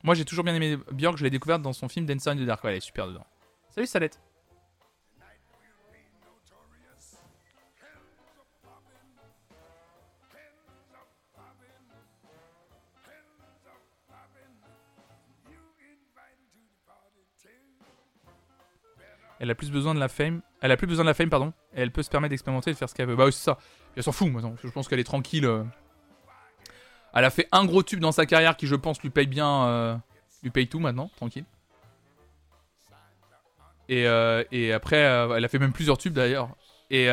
Moi 0.03 0.15
j'ai 0.15 0.25
toujours 0.25 0.43
bien 0.43 0.55
aimé 0.55 0.77
Björk, 0.91 1.17
je 1.17 1.23
l'ai 1.23 1.29
découverte 1.29 1.61
dans 1.61 1.73
son 1.73 1.87
film 1.87 2.05
Dancer 2.05 2.31
in 2.31 2.35
the 2.35 2.45
Dark. 2.45 2.63
Ouais, 2.63 2.71
elle 2.71 2.77
est 2.77 2.81
super 2.81 3.07
dedans. 3.07 3.25
Salut 3.69 3.87
Salette. 3.87 4.19
Elle 19.39 19.51
a 19.51 19.55
plus 19.55 19.71
besoin 19.71 19.93
de 19.93 19.99
la 19.99 20.07
fame. 20.07 20.41
Elle 20.61 20.71
a 20.71 20.77
plus 20.77 20.87
besoin 20.87 21.03
de 21.05 21.09
la 21.09 21.13
fame, 21.13 21.29
pardon. 21.29 21.53
Et 21.75 21.81
elle 21.81 21.91
peut 21.91 22.03
se 22.03 22.09
permettre 22.09 22.31
d'expérimenter 22.31 22.71
et 22.71 22.73
de 22.73 22.77
faire 22.77 22.89
ce 22.89 22.95
qu'elle 22.95 23.07
veut. 23.07 23.15
Bah 23.15 23.25
oui, 23.25 23.33
c'est 23.33 23.43
ça. 23.43 23.57
Elle 23.95 24.03
s'en 24.03 24.11
fout, 24.11 24.31
maintenant. 24.31 24.55
Je 24.63 24.69
pense 24.69 24.87
qu'elle 24.87 24.99
est 24.99 25.03
tranquille. 25.03 25.45
euh. 25.45 25.63
Elle 27.13 27.25
a 27.25 27.29
fait 27.29 27.47
un 27.51 27.65
gros 27.65 27.83
tube 27.83 27.99
dans 27.99 28.11
sa 28.11 28.25
carrière 28.25 28.57
qui, 28.57 28.67
je 28.67 28.75
pense, 28.75 29.01
lui 29.01 29.09
paye 29.09 29.27
bien. 29.27 29.65
euh, 29.67 29.95
lui 30.43 30.49
paye 30.51 30.67
tout 30.67 30.79
maintenant, 30.79 31.09
tranquille. 31.15 31.45
Et, 33.89 34.05
euh, 34.07 34.43
après, 34.75 35.03
euh, 35.03 35.35
elle 35.35 35.45
a 35.45 35.47
fait 35.47 35.59
même 35.59 35.73
plusieurs 35.73 35.97
tubes 35.97 36.13
d'ailleurs. 36.13 36.49
Et, 36.89 37.07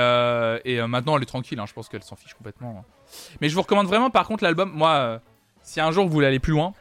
maintenant, 0.87 1.17
elle 1.17 1.23
est 1.23 1.27
tranquille. 1.27 1.59
hein. 1.59 1.67
Je 1.67 1.73
pense 1.73 1.89
qu'elle 1.89 2.03
s'en 2.03 2.17
fiche 2.17 2.35
complètement. 2.35 2.85
Mais 3.41 3.49
je 3.49 3.55
vous 3.55 3.63
recommande 3.63 3.87
vraiment, 3.87 4.11
par 4.11 4.27
contre, 4.27 4.45
l'album. 4.45 4.71
Moi, 4.73 5.21
si 5.63 5.81
un 5.81 5.91
jour 5.91 6.07
vous 6.07 6.13
voulez 6.13 6.27
aller 6.27 6.41
plus 6.41 6.53
loin, 6.53 6.75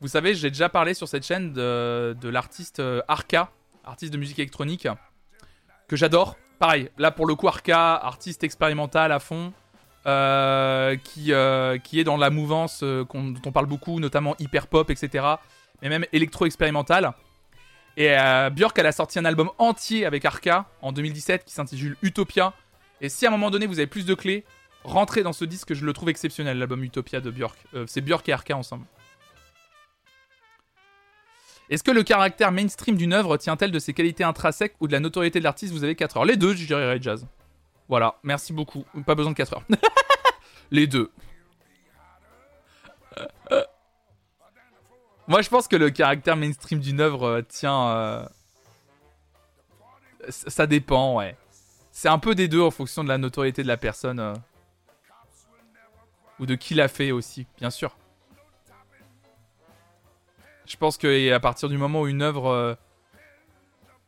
vous 0.00 0.08
savez, 0.08 0.34
j'ai 0.34 0.50
déjà 0.50 0.68
parlé 0.68 0.94
sur 0.94 1.08
cette 1.08 1.24
chaîne 1.24 1.52
de, 1.52 2.16
de 2.20 2.28
l'artiste 2.28 2.82
Arca, 3.08 3.50
artiste 3.84 4.12
de 4.12 4.18
musique 4.18 4.38
électronique, 4.38 4.88
que 5.88 5.96
j'adore. 5.96 6.36
Pareil, 6.58 6.90
là 6.98 7.10
pour 7.10 7.26
le 7.26 7.34
coup, 7.34 7.48
Arca, 7.48 7.94
artiste 7.94 8.44
expérimental 8.44 9.12
à 9.12 9.18
fond. 9.18 9.52
euh, 10.06 10.96
qui, 10.96 11.32
euh, 11.32 11.78
qui 11.78 11.98
est 11.98 12.04
dans 12.04 12.18
la 12.18 12.28
mouvance 12.28 12.82
euh, 12.82 13.06
dont 13.14 13.40
on 13.46 13.52
parle 13.52 13.64
beaucoup, 13.64 14.00
notamment 14.00 14.34
hyper 14.38 14.66
pop, 14.66 14.90
etc. 14.90 15.24
Mais 15.80 15.88
même 15.88 16.04
électro-expérimental. 16.12 17.12
Et 17.96 18.14
Björk, 18.52 18.76
elle 18.78 18.86
a 18.86 18.92
sorti 18.92 19.18
un 19.18 19.24
album 19.24 19.50
entier 19.56 20.04
avec 20.04 20.24
Arca 20.24 20.66
en 20.82 20.92
2017 20.92 21.44
qui 21.44 21.54
s'intitule 21.54 21.96
Utopia. 22.02 22.52
Et 23.00 23.08
si 23.08 23.24
à 23.24 23.28
un 23.28 23.30
moment 23.30 23.50
donné 23.50 23.66
vous 23.66 23.78
avez 23.78 23.86
plus 23.86 24.04
de 24.04 24.14
clés, 24.14 24.44
rentrez 24.82 25.22
dans 25.22 25.32
ce 25.32 25.44
disque, 25.44 25.74
je 25.74 25.86
le 25.86 25.92
trouve 25.92 26.08
exceptionnel, 26.08 26.58
l'album 26.58 26.82
Utopia 26.82 27.20
de 27.20 27.30
Björk. 27.30 27.56
C'est 27.86 28.00
Björk 28.00 28.28
et 28.28 28.32
Arca 28.32 28.56
ensemble. 28.56 28.84
Est-ce 31.70 31.82
que 31.82 31.90
le 31.90 32.02
caractère 32.02 32.52
mainstream 32.52 32.96
d'une 32.96 33.12
œuvre 33.14 33.36
tient-elle 33.36 33.70
de 33.70 33.78
ses 33.78 33.94
qualités 33.94 34.22
intrinsèques 34.24 34.74
ou 34.80 34.86
de 34.86 34.92
la 34.92 35.00
notoriété 35.00 35.38
de 35.38 35.44
l'artiste? 35.44 35.72
Vous 35.72 35.82
avez 35.84 35.96
4 35.96 36.18
heures. 36.18 36.24
Les 36.24 36.36
deux, 36.36 36.54
je 36.54 36.66
dirais 36.66 36.98
Jazz. 37.00 37.26
Voilà, 37.88 38.16
merci 38.22 38.52
beaucoup. 38.52 38.84
Pas 39.06 39.14
besoin 39.14 39.32
de 39.32 39.36
4 39.36 39.54
heures. 39.54 39.64
Les 40.70 40.86
deux. 40.86 41.10
Moi, 45.26 45.40
je 45.40 45.48
pense 45.48 45.68
que 45.68 45.76
le 45.76 45.88
caractère 45.90 46.36
mainstream 46.36 46.80
d'une 46.80 47.00
œuvre 47.00 47.24
euh, 47.24 47.42
tient. 47.42 47.88
euh, 47.88 48.26
Ça 50.28 50.66
dépend, 50.66 51.16
ouais. 51.16 51.36
C'est 51.92 52.08
un 52.08 52.18
peu 52.18 52.34
des 52.34 52.48
deux 52.48 52.60
en 52.60 52.70
fonction 52.70 53.02
de 53.04 53.08
la 53.08 53.16
notoriété 53.18 53.62
de 53.62 53.68
la 53.68 53.76
personne. 53.78 54.20
euh, 54.20 54.34
Ou 56.40 56.46
de 56.46 56.54
qui 56.56 56.74
l'a 56.74 56.88
fait 56.88 57.10
aussi, 57.10 57.46
bien 57.58 57.70
sûr. 57.70 57.96
Je 60.66 60.76
pense 60.76 60.96
que 60.96 61.32
à 61.32 61.40
partir 61.40 61.68
du 61.68 61.76
moment 61.78 62.02
où 62.02 62.06
une 62.06 62.22
œuvre. 62.22 62.46
euh, 62.48 62.74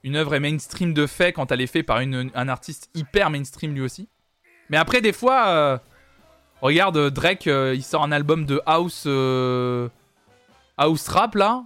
Une 0.03 0.15
œuvre 0.17 0.35
est 0.35 0.41
mainstream 0.41 0.95
de 0.95 1.07
fait 1.07 1.33
quand 1.33 1.51
elle 1.51 1.61
est 1.61 1.67
faite 1.67 1.85
par 1.87 1.99
une- 2.01 2.31
un 2.35 2.49
artiste 2.49 2.91
hyper 2.95 3.29
mainstream 3.31 3.75
lui 3.75 3.81
aussi. 3.83 4.09
Mais 4.71 4.77
après, 4.77 5.01
des 5.01 5.13
fois. 5.13 5.49
euh, 5.49 5.79
Regarde, 6.63 6.97
euh, 6.97 7.11
Drake, 7.11 7.47
il 7.47 7.83
sort 7.83 8.03
un 8.03 8.13
album 8.13 8.47
de 8.47 8.63
house. 8.67 9.07
house 10.79 11.09
rap 11.09 11.35
là. 11.35 11.65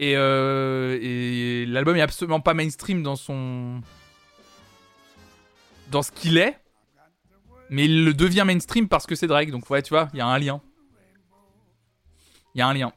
Et, 0.00 0.12
et 0.12 1.66
l'album 1.66 1.96
est 1.96 2.00
absolument 2.02 2.40
pas 2.40 2.52
mainstream 2.54 3.02
dans 3.02 3.16
son. 3.16 3.80
dans 5.90 6.02
ce 6.02 6.10
qu'il 6.12 6.36
est. 6.38 6.58
Mais 7.70 7.84
il 7.86 8.04
le 8.04 8.12
devient 8.14 8.42
mainstream 8.44 8.88
parce 8.88 9.06
que 9.06 9.14
c'est 9.14 9.26
Drake. 9.26 9.50
Donc, 9.50 9.70
ouais, 9.70 9.80
tu 9.82 9.90
vois, 9.90 10.08
il 10.12 10.18
y 10.18 10.20
a 10.22 10.26
un 10.26 10.38
lien. 10.38 10.60
Il 12.54 12.58
y 12.58 12.62
a 12.62 12.66
un 12.68 12.74
lien. 12.74 12.92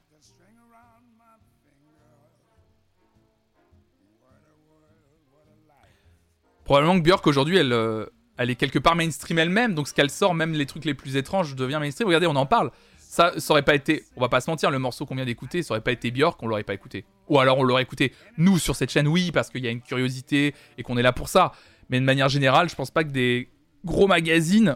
Probablement 6.68 6.98
que 7.00 7.04
Björk 7.04 7.26
aujourd'hui, 7.28 7.56
elle, 7.56 7.72
euh, 7.72 8.08
elle 8.38 8.50
est 8.50 8.56
quelque 8.56 8.78
part 8.78 8.94
mainstream 8.94 9.40
elle-même. 9.40 9.74
Donc, 9.74 9.88
ce 9.88 9.94
qu'elle 9.94 10.10
sort, 10.10 10.36
même 10.36 10.52
les 10.52 10.66
trucs 10.66 10.84
les 10.84 10.94
plus 10.94 11.16
étranges, 11.16 11.56
devient 11.56 11.78
mainstream. 11.80 12.08
Regardez, 12.08 12.28
on 12.28 12.36
en 12.36 12.46
parle. 12.46 12.72
Ça, 12.98 13.32
ça 13.38 13.54
aurait 13.54 13.62
pas 13.62 13.74
été. 13.74 14.04
On 14.18 14.20
va 14.20 14.28
pas 14.28 14.42
se 14.42 14.50
mentir, 14.50 14.70
le 14.70 14.78
morceau 14.78 15.06
qu'on 15.06 15.16
vient 15.16 15.24
d'écouter, 15.24 15.64
ça 15.64 15.74
aurait 15.74 15.82
pas 15.82 15.94
été 15.94 16.12
Björk, 16.12 16.44
on 16.44 16.48
l'aurait 16.48 16.64
pas 16.64 16.74
écouté. 16.74 17.06
Ou 17.30 17.40
alors 17.40 17.58
on 17.58 17.64
l'aurait 17.64 17.84
écouté, 17.84 18.12
nous, 18.38 18.60
sur 18.60 18.76
cette 18.76 18.92
chaîne, 18.92 19.08
oui, 19.08 19.32
parce 19.32 19.50
qu'il 19.50 19.64
y 19.64 19.68
a 19.70 19.72
une 19.72 19.80
curiosité 19.80 20.54
et 20.78 20.84
qu'on 20.84 20.98
est 20.98 21.02
là 21.02 21.14
pour 21.14 21.30
ça. 21.30 21.54
Mais 21.90 22.02
de 22.02 22.06
manière 22.06 22.28
générale, 22.28 22.70
je 22.70 22.76
pense 22.76 22.92
pas 22.92 23.06
que 23.06 23.12
des 23.12 23.50
gros 23.86 24.08
magazines 24.08 24.76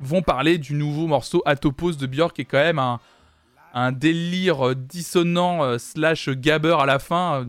vont 0.00 0.22
parler 0.22 0.56
du 0.56 0.72
nouveau 0.72 1.06
morceau 1.06 1.42
Atopos 1.44 1.92
de 1.92 2.06
Björk, 2.06 2.34
qui 2.34 2.40
est 2.40 2.46
quand 2.46 2.56
même 2.56 2.78
un, 2.78 2.98
un 3.74 3.92
délire 3.92 4.74
dissonant 4.74 5.64
euh, 5.64 5.76
slash 5.76 6.30
gabber 6.30 6.76
à 6.80 6.86
la 6.86 6.98
fin. 6.98 7.46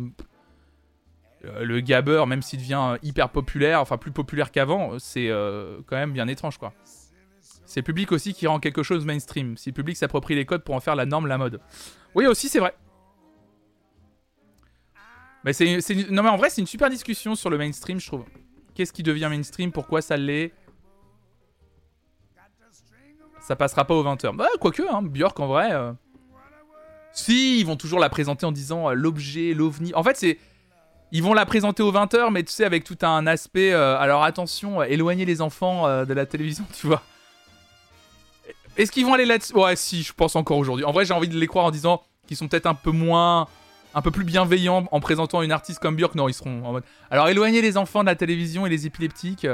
Le 1.60 1.80
gabber, 1.82 2.26
même 2.28 2.42
s'il 2.42 2.60
devient 2.60 2.80
euh, 2.94 2.98
hyper 3.04 3.30
populaire, 3.30 3.82
enfin 3.82 3.98
plus 3.98 4.12
populaire 4.12 4.52
qu'avant, 4.52 4.94
euh, 4.94 5.00
c'est 5.00 5.30
euh, 5.30 5.80
quand 5.88 5.96
même 5.96 6.14
bien 6.14 6.28
étrange, 6.28 6.58
quoi. 6.58 6.74
C'est 7.66 7.82
le 7.82 7.84
public 7.86 8.12
aussi 8.12 8.34
qui 8.34 8.48
rend 8.48 8.60
quelque 8.60 8.82
chose 8.84 9.06
mainstream. 9.06 9.58
Si 9.58 9.70
le 9.70 9.74
public 9.74 9.98
s'approprie 9.98 10.36
les 10.36 10.46
codes 10.46 10.64
pour 10.64 10.76
en 10.76 10.80
faire 10.80 10.96
la 10.96 11.06
norme, 11.06 11.28
la 11.28 11.38
mode. 11.38 11.60
Oui, 12.16 12.26
aussi, 12.26 12.48
c'est 12.48 12.60
vrai. 12.60 12.74
Mais 15.44 15.54
c'est, 15.54 15.80
non, 16.10 16.24
mais 16.24 16.30
en 16.30 16.38
vrai, 16.38 16.50
c'est 16.50 16.62
une 16.62 16.68
super 16.68 16.90
discussion 16.90 17.36
sur 17.36 17.50
le 17.50 17.58
mainstream, 17.58 18.00
je 18.00 18.08
trouve. 18.08 18.26
Qu'est-ce 18.74 18.94
qui 18.94 19.04
devient 19.04 19.28
mainstream? 19.30 19.72
Pourquoi 19.72 20.02
ça 20.02 20.18
l'est? 20.18 20.54
Ça 23.42 23.56
passera 23.56 23.86
pas 23.86 23.94
aux 23.96 24.04
20h. 24.04 24.36
Bah, 24.36 24.48
quoique, 24.60 24.82
hein, 24.90 25.02
Björk, 25.02 25.40
en 25.40 25.48
vrai. 25.48 25.72
euh, 25.72 25.94
Si, 27.14 27.60
ils 27.60 27.66
vont 27.66 27.78
toujours 27.78 28.00
la 28.00 28.10
présenter 28.10 28.46
en 28.46 28.52
disant 28.52 28.90
euh, 28.90 28.94
l'objet, 28.94 29.54
l'ovni. 29.54 29.94
En 29.94 30.04
fait, 30.04 30.18
c'est. 30.18 30.38
Ils 31.12 31.24
vont 31.24 31.34
la 31.34 31.46
présenter 31.46 31.84
aux 31.84 31.92
20h, 31.92 32.32
mais 32.32 32.44
tu 32.44 32.52
sais, 32.52 32.66
avec 32.66 32.84
tout 32.84 32.98
un 33.02 33.28
aspect. 33.28 33.72
euh, 33.72 33.98
alors 33.98 34.24
attention, 34.24 34.82
euh, 34.82 34.86
éloigner 34.86 35.26
les 35.26 35.42
enfants 35.42 35.88
euh, 35.88 36.06
de 36.06 36.14
la 36.14 36.26
télévision, 36.26 36.66
tu 36.80 36.88
vois. 36.88 37.02
Est-ce 38.76 38.92
qu'ils 38.92 39.06
vont 39.06 39.14
aller 39.14 39.26
là-dessus? 39.26 39.54
Ouais, 39.54 39.76
si, 39.76 40.04
je 40.04 40.14
pense 40.14 40.36
encore 40.36 40.58
aujourd'hui. 40.58 40.86
En 40.86 40.92
vrai, 40.92 41.06
j'ai 41.06 41.14
envie 41.14 41.30
de 41.30 41.38
les 41.38 41.48
croire 41.48 41.66
en 41.66 41.72
disant 41.72 42.04
qu'ils 42.28 42.38
sont 42.38 42.48
peut-être 42.48 42.68
un 42.68 42.76
peu 42.76 42.92
moins. 42.92 43.48
un 43.96 44.02
peu 44.02 44.12
plus 44.12 44.26
bienveillants 44.26 44.86
en 44.92 45.00
présentant 45.00 45.42
une 45.42 45.52
artiste 45.52 45.80
comme 45.80 45.96
Björk. 45.96 46.14
Non, 46.14 46.28
ils 46.28 46.34
seront 46.34 46.64
en 46.64 46.74
mode. 46.74 46.84
Alors, 47.10 47.30
éloignez 47.30 47.62
les 47.62 47.78
enfants 47.78 48.02
de 48.02 48.06
la 48.06 48.16
télévision 48.16 48.68
et 48.68 48.70
les 48.70 48.86
épileptiques. 48.86 49.48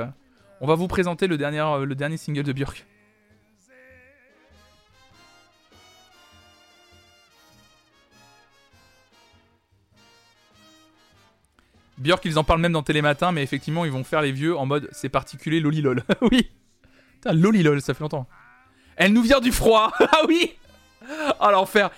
on 0.60 0.68
va 0.68 0.76
vous 0.76 0.88
présenter 0.88 1.28
le 1.28 1.38
dernier, 1.38 1.64
le 1.86 1.96
dernier 1.96 2.18
single 2.18 2.44
de 2.44 2.52
Björk. 2.52 2.86
Björk, 12.04 12.26
ils 12.26 12.38
en 12.38 12.44
parlent 12.44 12.60
même 12.60 12.74
dans 12.74 12.84
Télématin, 12.84 13.32
mais 13.32 13.44
effectivement, 13.44 13.86
ils 13.86 13.92
vont 13.92 14.04
faire 14.04 14.22
les 14.22 14.34
vieux 14.34 14.58
en 14.58 14.66
mode 14.66 14.90
c'est 14.92 15.08
particulier 15.08 15.62
lolilol. 15.62 16.04
oui. 16.22 16.52
Putain, 17.14 17.32
lolilol, 17.32 17.82
ça 17.82 17.94
fait 17.94 18.02
longtemps. 18.02 18.28
Elle 18.98 19.14
nous 19.14 19.22
vient 19.22 19.40
du 19.40 19.54
froid. 19.54 19.94
ah 20.00 20.20
oui 20.28 20.54
Ah 21.40 21.52
l'enfer. 21.52 21.92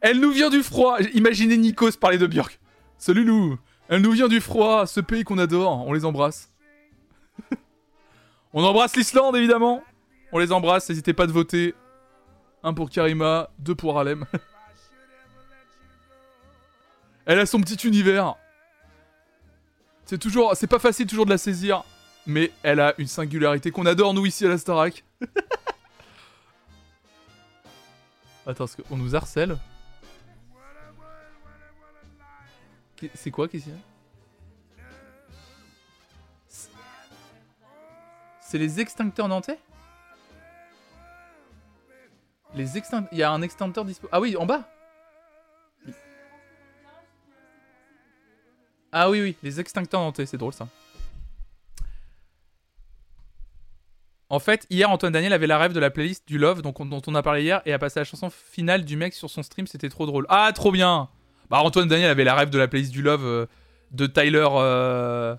Elle 0.00 0.18
nous 0.18 0.30
vient 0.30 0.48
du 0.48 0.62
froid. 0.62 0.96
Imaginez 1.12 1.58
Nikos 1.58 1.92
parler 2.00 2.16
de 2.16 2.26
Björk. 2.26 2.58
Salut 2.96 3.22
Lou. 3.22 3.58
Elle 3.88 4.00
nous 4.00 4.12
vient 4.12 4.28
du 4.28 4.40
froid, 4.40 4.86
ce 4.86 5.00
pays 5.00 5.24
qu'on 5.24 5.36
adore. 5.36 5.86
On 5.86 5.92
les 5.92 6.06
embrasse. 6.06 6.50
On 8.54 8.64
embrasse 8.64 8.96
l'Islande, 8.96 9.36
évidemment. 9.36 9.82
On 10.32 10.38
les 10.38 10.52
embrasse, 10.52 10.88
n'hésitez 10.88 11.12
pas 11.12 11.26
de 11.26 11.32
voter. 11.32 11.74
Un 12.62 12.72
pour 12.72 12.88
Karima, 12.88 13.50
deux 13.58 13.74
pour 13.74 13.98
Harlem. 13.98 14.24
Elle 17.26 17.40
a 17.40 17.46
son 17.46 17.60
petit 17.60 17.86
univers. 17.86 18.36
C'est 20.06 20.18
toujours, 20.18 20.54
c'est 20.54 20.66
pas 20.66 20.78
facile 20.78 21.06
toujours 21.06 21.24
de 21.24 21.30
la 21.30 21.38
saisir, 21.38 21.82
mais 22.26 22.52
elle 22.62 22.80
a 22.80 22.94
une 22.98 23.06
singularité 23.06 23.70
qu'on 23.70 23.86
adore 23.86 24.12
nous 24.12 24.26
ici 24.26 24.44
à 24.44 24.48
la 24.48 24.58
Starac. 24.58 25.02
Attends, 28.46 28.66
parce 28.66 28.76
qu'on 28.76 28.98
nous 28.98 29.16
harcèle. 29.16 29.56
C'est 33.14 33.30
quoi 33.30 33.48
qu'est-ce 33.48 33.70
C'est 38.40 38.58
les 38.58 38.80
extincteurs 38.80 39.28
nantais? 39.28 39.58
Les 42.54 42.76
extincteurs... 42.78 43.08
Il 43.12 43.18
y 43.18 43.22
a 43.22 43.30
un 43.30 43.42
extincteur 43.42 43.84
dispo... 43.84 44.08
Ah 44.12 44.20
oui, 44.20 44.36
en 44.36 44.46
bas 44.46 44.68
Ah 48.96 49.10
oui, 49.10 49.20
oui, 49.20 49.36
les 49.42 49.58
extincteurs 49.58 50.00
nantais, 50.00 50.24
c'est 50.24 50.36
drôle 50.38 50.52
ça. 50.52 50.68
En 54.30 54.38
fait, 54.38 54.68
hier, 54.70 54.88
Antoine 54.88 55.12
Daniel 55.12 55.32
avait 55.32 55.48
la 55.48 55.58
rêve 55.58 55.72
de 55.72 55.80
la 55.80 55.90
playlist 55.90 56.28
du 56.28 56.38
Love 56.38 56.62
dont 56.62 56.72
on 56.78 57.14
a 57.16 57.22
parlé 57.22 57.42
hier 57.42 57.60
et 57.66 57.72
a 57.72 57.78
passé 57.80 57.98
la 57.98 58.04
chanson 58.04 58.30
finale 58.30 58.84
du 58.84 58.96
mec 58.96 59.12
sur 59.12 59.28
son 59.30 59.42
stream, 59.42 59.66
c'était 59.66 59.88
trop 59.88 60.06
drôle. 60.06 60.26
Ah, 60.28 60.52
trop 60.54 60.70
bien 60.70 61.08
Bah, 61.50 61.58
Antoine 61.58 61.88
Daniel 61.88 62.08
avait 62.08 62.22
la 62.22 62.36
rêve 62.36 62.50
de 62.50 62.58
la 62.58 62.68
playlist 62.68 62.92
du 62.92 63.02
Love 63.02 63.24
euh, 63.24 63.46
de 63.90 64.06
Tyler. 64.06 64.46
euh, 64.52 65.34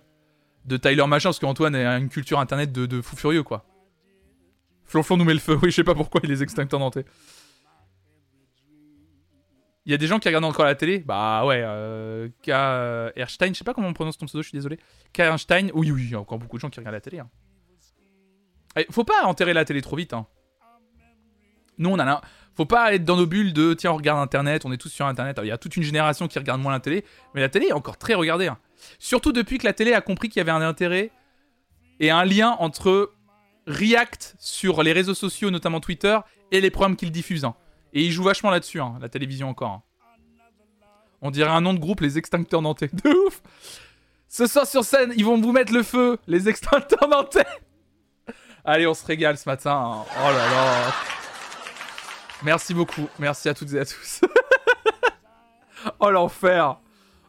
de 0.65 0.77
Tyler 0.77 1.05
machin, 1.07 1.29
parce 1.29 1.39
qu'Antoine 1.39 1.75
a 1.75 1.97
une 1.97 2.09
culture 2.09 2.39
internet 2.39 2.73
de, 2.73 3.01
fou 3.01 3.15
furieux, 3.15 3.43
quoi. 3.43 3.65
Flonflon 4.83 5.15
nous 5.15 5.23
met 5.25 5.33
le 5.33 5.39
feu, 5.39 5.57
oui, 5.61 5.71
je 5.71 5.75
sais 5.75 5.83
pas 5.83 5.95
pourquoi 5.95 6.19
il 6.23 6.31
est 6.31 6.41
extincteurs 6.41 6.79
nantais. 6.79 7.05
Il 9.85 9.91
y 9.91 9.93
a 9.93 9.97
des 9.97 10.07
gens 10.07 10.17
qui 10.19 10.27
regardent 10.27 10.45
encore 10.45 10.65
la 10.65 10.73
télé 10.75 10.99
Bah 10.99 11.45
ouais, 11.45 11.61
euh, 11.63 12.27
K. 12.43 12.49
euh, 12.49 13.11
Erstein, 13.15 13.49
je 13.49 13.53
sais 13.59 13.63
pas 13.63 13.73
comment 13.73 13.87
on 13.89 13.93
prononce 13.93 14.17
ton 14.17 14.25
pseudo, 14.25 14.41
je 14.41 14.49
suis 14.49 14.57
désolé. 14.57 14.77
K. 15.13 15.19
Erstein, 15.19 15.67
oui, 15.73 15.91
oui, 15.91 16.03
il 16.05 16.11
y 16.11 16.15
a 16.15 16.19
encore 16.19 16.39
beaucoup 16.39 16.57
de 16.57 16.61
gens 16.61 16.69
qui 16.69 16.79
regardent 16.79 16.95
la 16.95 17.01
télé. 17.01 17.19
hein. 17.19 17.29
Eh, 18.77 18.85
faut 18.91 19.03
pas 19.03 19.23
enterrer 19.25 19.53
la 19.53 19.63
télé 19.63 19.81
trop 19.81 19.95
vite. 19.95 20.13
Hein. 20.13 20.25
Nous, 21.77 21.89
on 21.89 21.99
a 21.99 22.05
la- 22.05 22.21
Faut 22.57 22.65
pas 22.65 22.93
être 22.95 23.03
dans 23.03 23.17
nos 23.17 23.25
bulles 23.27 23.51
de 23.53 23.73
tiens, 23.73 23.91
on 23.91 23.97
regarde 23.97 24.19
internet, 24.19 24.63
on 24.65 24.71
est 24.71 24.77
tous 24.77 24.87
sur 24.89 25.05
internet. 25.05 25.37
Il 25.43 25.47
y 25.47 25.51
a 25.51 25.57
toute 25.57 25.75
une 25.75 25.83
génération 25.83 26.27
qui 26.29 26.39
regarde 26.39 26.61
moins 26.61 26.71
la 26.71 26.79
télé, 26.79 27.03
mais 27.33 27.41
la 27.41 27.49
télé 27.49 27.67
est 27.67 27.73
encore 27.73 27.97
très 27.97 28.13
regardée. 28.13 28.47
hein. 28.47 28.57
Surtout 28.97 29.33
depuis 29.33 29.57
que 29.57 29.65
la 29.67 29.73
télé 29.73 29.93
a 29.93 29.99
compris 30.01 30.29
qu'il 30.29 30.39
y 30.39 30.41
avait 30.41 30.51
un 30.51 30.61
intérêt 30.61 31.11
et 31.99 32.11
un 32.11 32.23
lien 32.25 32.51
entre 32.59 33.11
React 33.67 34.35
sur 34.39 34.83
les 34.83 34.93
réseaux 34.93 35.13
sociaux, 35.13 35.51
notamment 35.51 35.79
Twitter, 35.81 36.17
et 36.51 36.61
les 36.61 36.69
programmes 36.71 36.95
qu'ils 36.95 37.11
diffusent. 37.11 37.43
hein. 37.45 37.55
Et 37.95 38.01
ils 38.03 38.11
jouent 38.11 38.23
vachement 38.23 38.51
là-dessus, 38.51 38.81
hein, 38.81 38.97
la 38.99 39.07
télévision 39.07 39.49
encore. 39.49 39.71
hein. 39.71 39.81
On 41.21 41.31
dirait 41.31 41.49
un 41.49 41.61
nom 41.61 41.73
de 41.73 41.79
groupe, 41.79 42.01
les 42.01 42.17
extincteurs 42.17 42.61
nantais. 42.61 42.89
De 42.93 43.09
ouf 43.25 43.41
Ce 44.27 44.45
soir 44.47 44.67
sur 44.67 44.83
scène, 44.83 45.13
ils 45.15 45.23
vont 45.23 45.39
vous 45.39 45.53
mettre 45.53 45.73
le 45.73 45.81
feu, 45.81 46.19
les 46.27 46.49
extincteurs 46.49 47.07
nantais 47.07 47.47
Allez, 48.65 48.85
on 48.85 48.93
se 48.93 49.05
régale 49.05 49.37
ce 49.37 49.47
matin. 49.47 50.03
Oh 50.09 50.23
là 50.23 50.49
là. 50.49 50.93
Merci 52.43 52.73
beaucoup. 52.73 53.07
Merci 53.17 53.47
à 53.47 53.53
toutes 53.53 53.71
et 53.73 53.79
à 53.79 53.85
tous. 53.85 54.21
oh 55.99 56.09
l'enfer. 56.09 56.77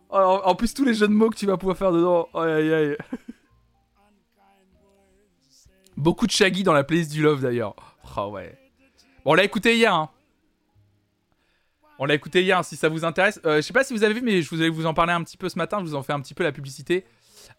Oh, 0.08 0.40
en 0.44 0.54
plus, 0.56 0.74
tous 0.74 0.84
les 0.84 0.94
jeux 0.94 1.06
de 1.08 1.12
mots 1.12 1.30
que 1.30 1.36
tu 1.36 1.46
vas 1.46 1.56
pouvoir 1.56 1.76
faire 1.76 1.92
dedans. 1.92 2.28
Aïe 2.34 2.50
aïe 2.52 2.74
aïe. 2.74 2.96
Beaucoup 5.96 6.26
de 6.26 6.32
Shaggy 6.32 6.62
dans 6.64 6.72
la 6.72 6.84
playlist 6.84 7.12
du 7.12 7.22
Love 7.22 7.42
d'ailleurs. 7.42 7.76
Oh 8.16 8.30
ouais. 8.32 8.58
Bon, 9.24 9.32
on 9.32 9.34
l'a 9.34 9.44
écouté 9.44 9.76
hier. 9.76 9.94
Hein. 9.94 10.10
On 11.98 12.04
l'a 12.04 12.14
écouté 12.14 12.42
hier, 12.42 12.62
si 12.64 12.76
ça 12.76 12.88
vous 12.88 13.04
intéresse. 13.04 13.40
Euh, 13.46 13.56
je 13.56 13.60
sais 13.62 13.72
pas 13.72 13.84
si 13.84 13.94
vous 13.94 14.04
avez 14.04 14.14
vu, 14.14 14.20
mais 14.20 14.42
je 14.42 14.50
vous 14.50 14.60
allais 14.60 14.68
vous 14.68 14.86
en 14.86 14.94
parler 14.94 15.12
un 15.12 15.22
petit 15.22 15.36
peu 15.36 15.48
ce 15.48 15.56
matin. 15.56 15.78
Je 15.80 15.84
vous 15.84 15.94
en 15.94 16.02
fais 16.02 16.12
un 16.12 16.20
petit 16.20 16.34
peu 16.34 16.44
la 16.44 16.52
publicité. 16.52 17.04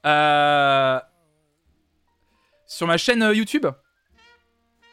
Euh, 0.06 1.00
Sur 2.68 2.88
ma 2.88 2.98
chaîne 2.98 3.24
euh, 3.24 3.34
YouTube, 3.34 3.66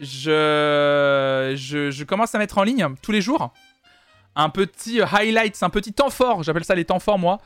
je... 0.00 1.54
je 1.56 2.04
commence 2.04 2.34
à 2.34 2.38
mettre 2.38 2.58
en 2.58 2.62
ligne 2.62 2.86
tous 3.02 3.12
les 3.12 3.20
jours 3.20 3.52
un 4.36 4.48
petit 4.48 5.00
euh, 5.00 5.06
highlight, 5.12 5.62
un 5.62 5.70
petit 5.70 5.92
temps 5.92 6.10
fort. 6.10 6.42
J'appelle 6.42 6.64
ça 6.64 6.74
les 6.74 6.84
temps 6.84 6.98
forts 6.98 7.18
moi. 7.18 7.38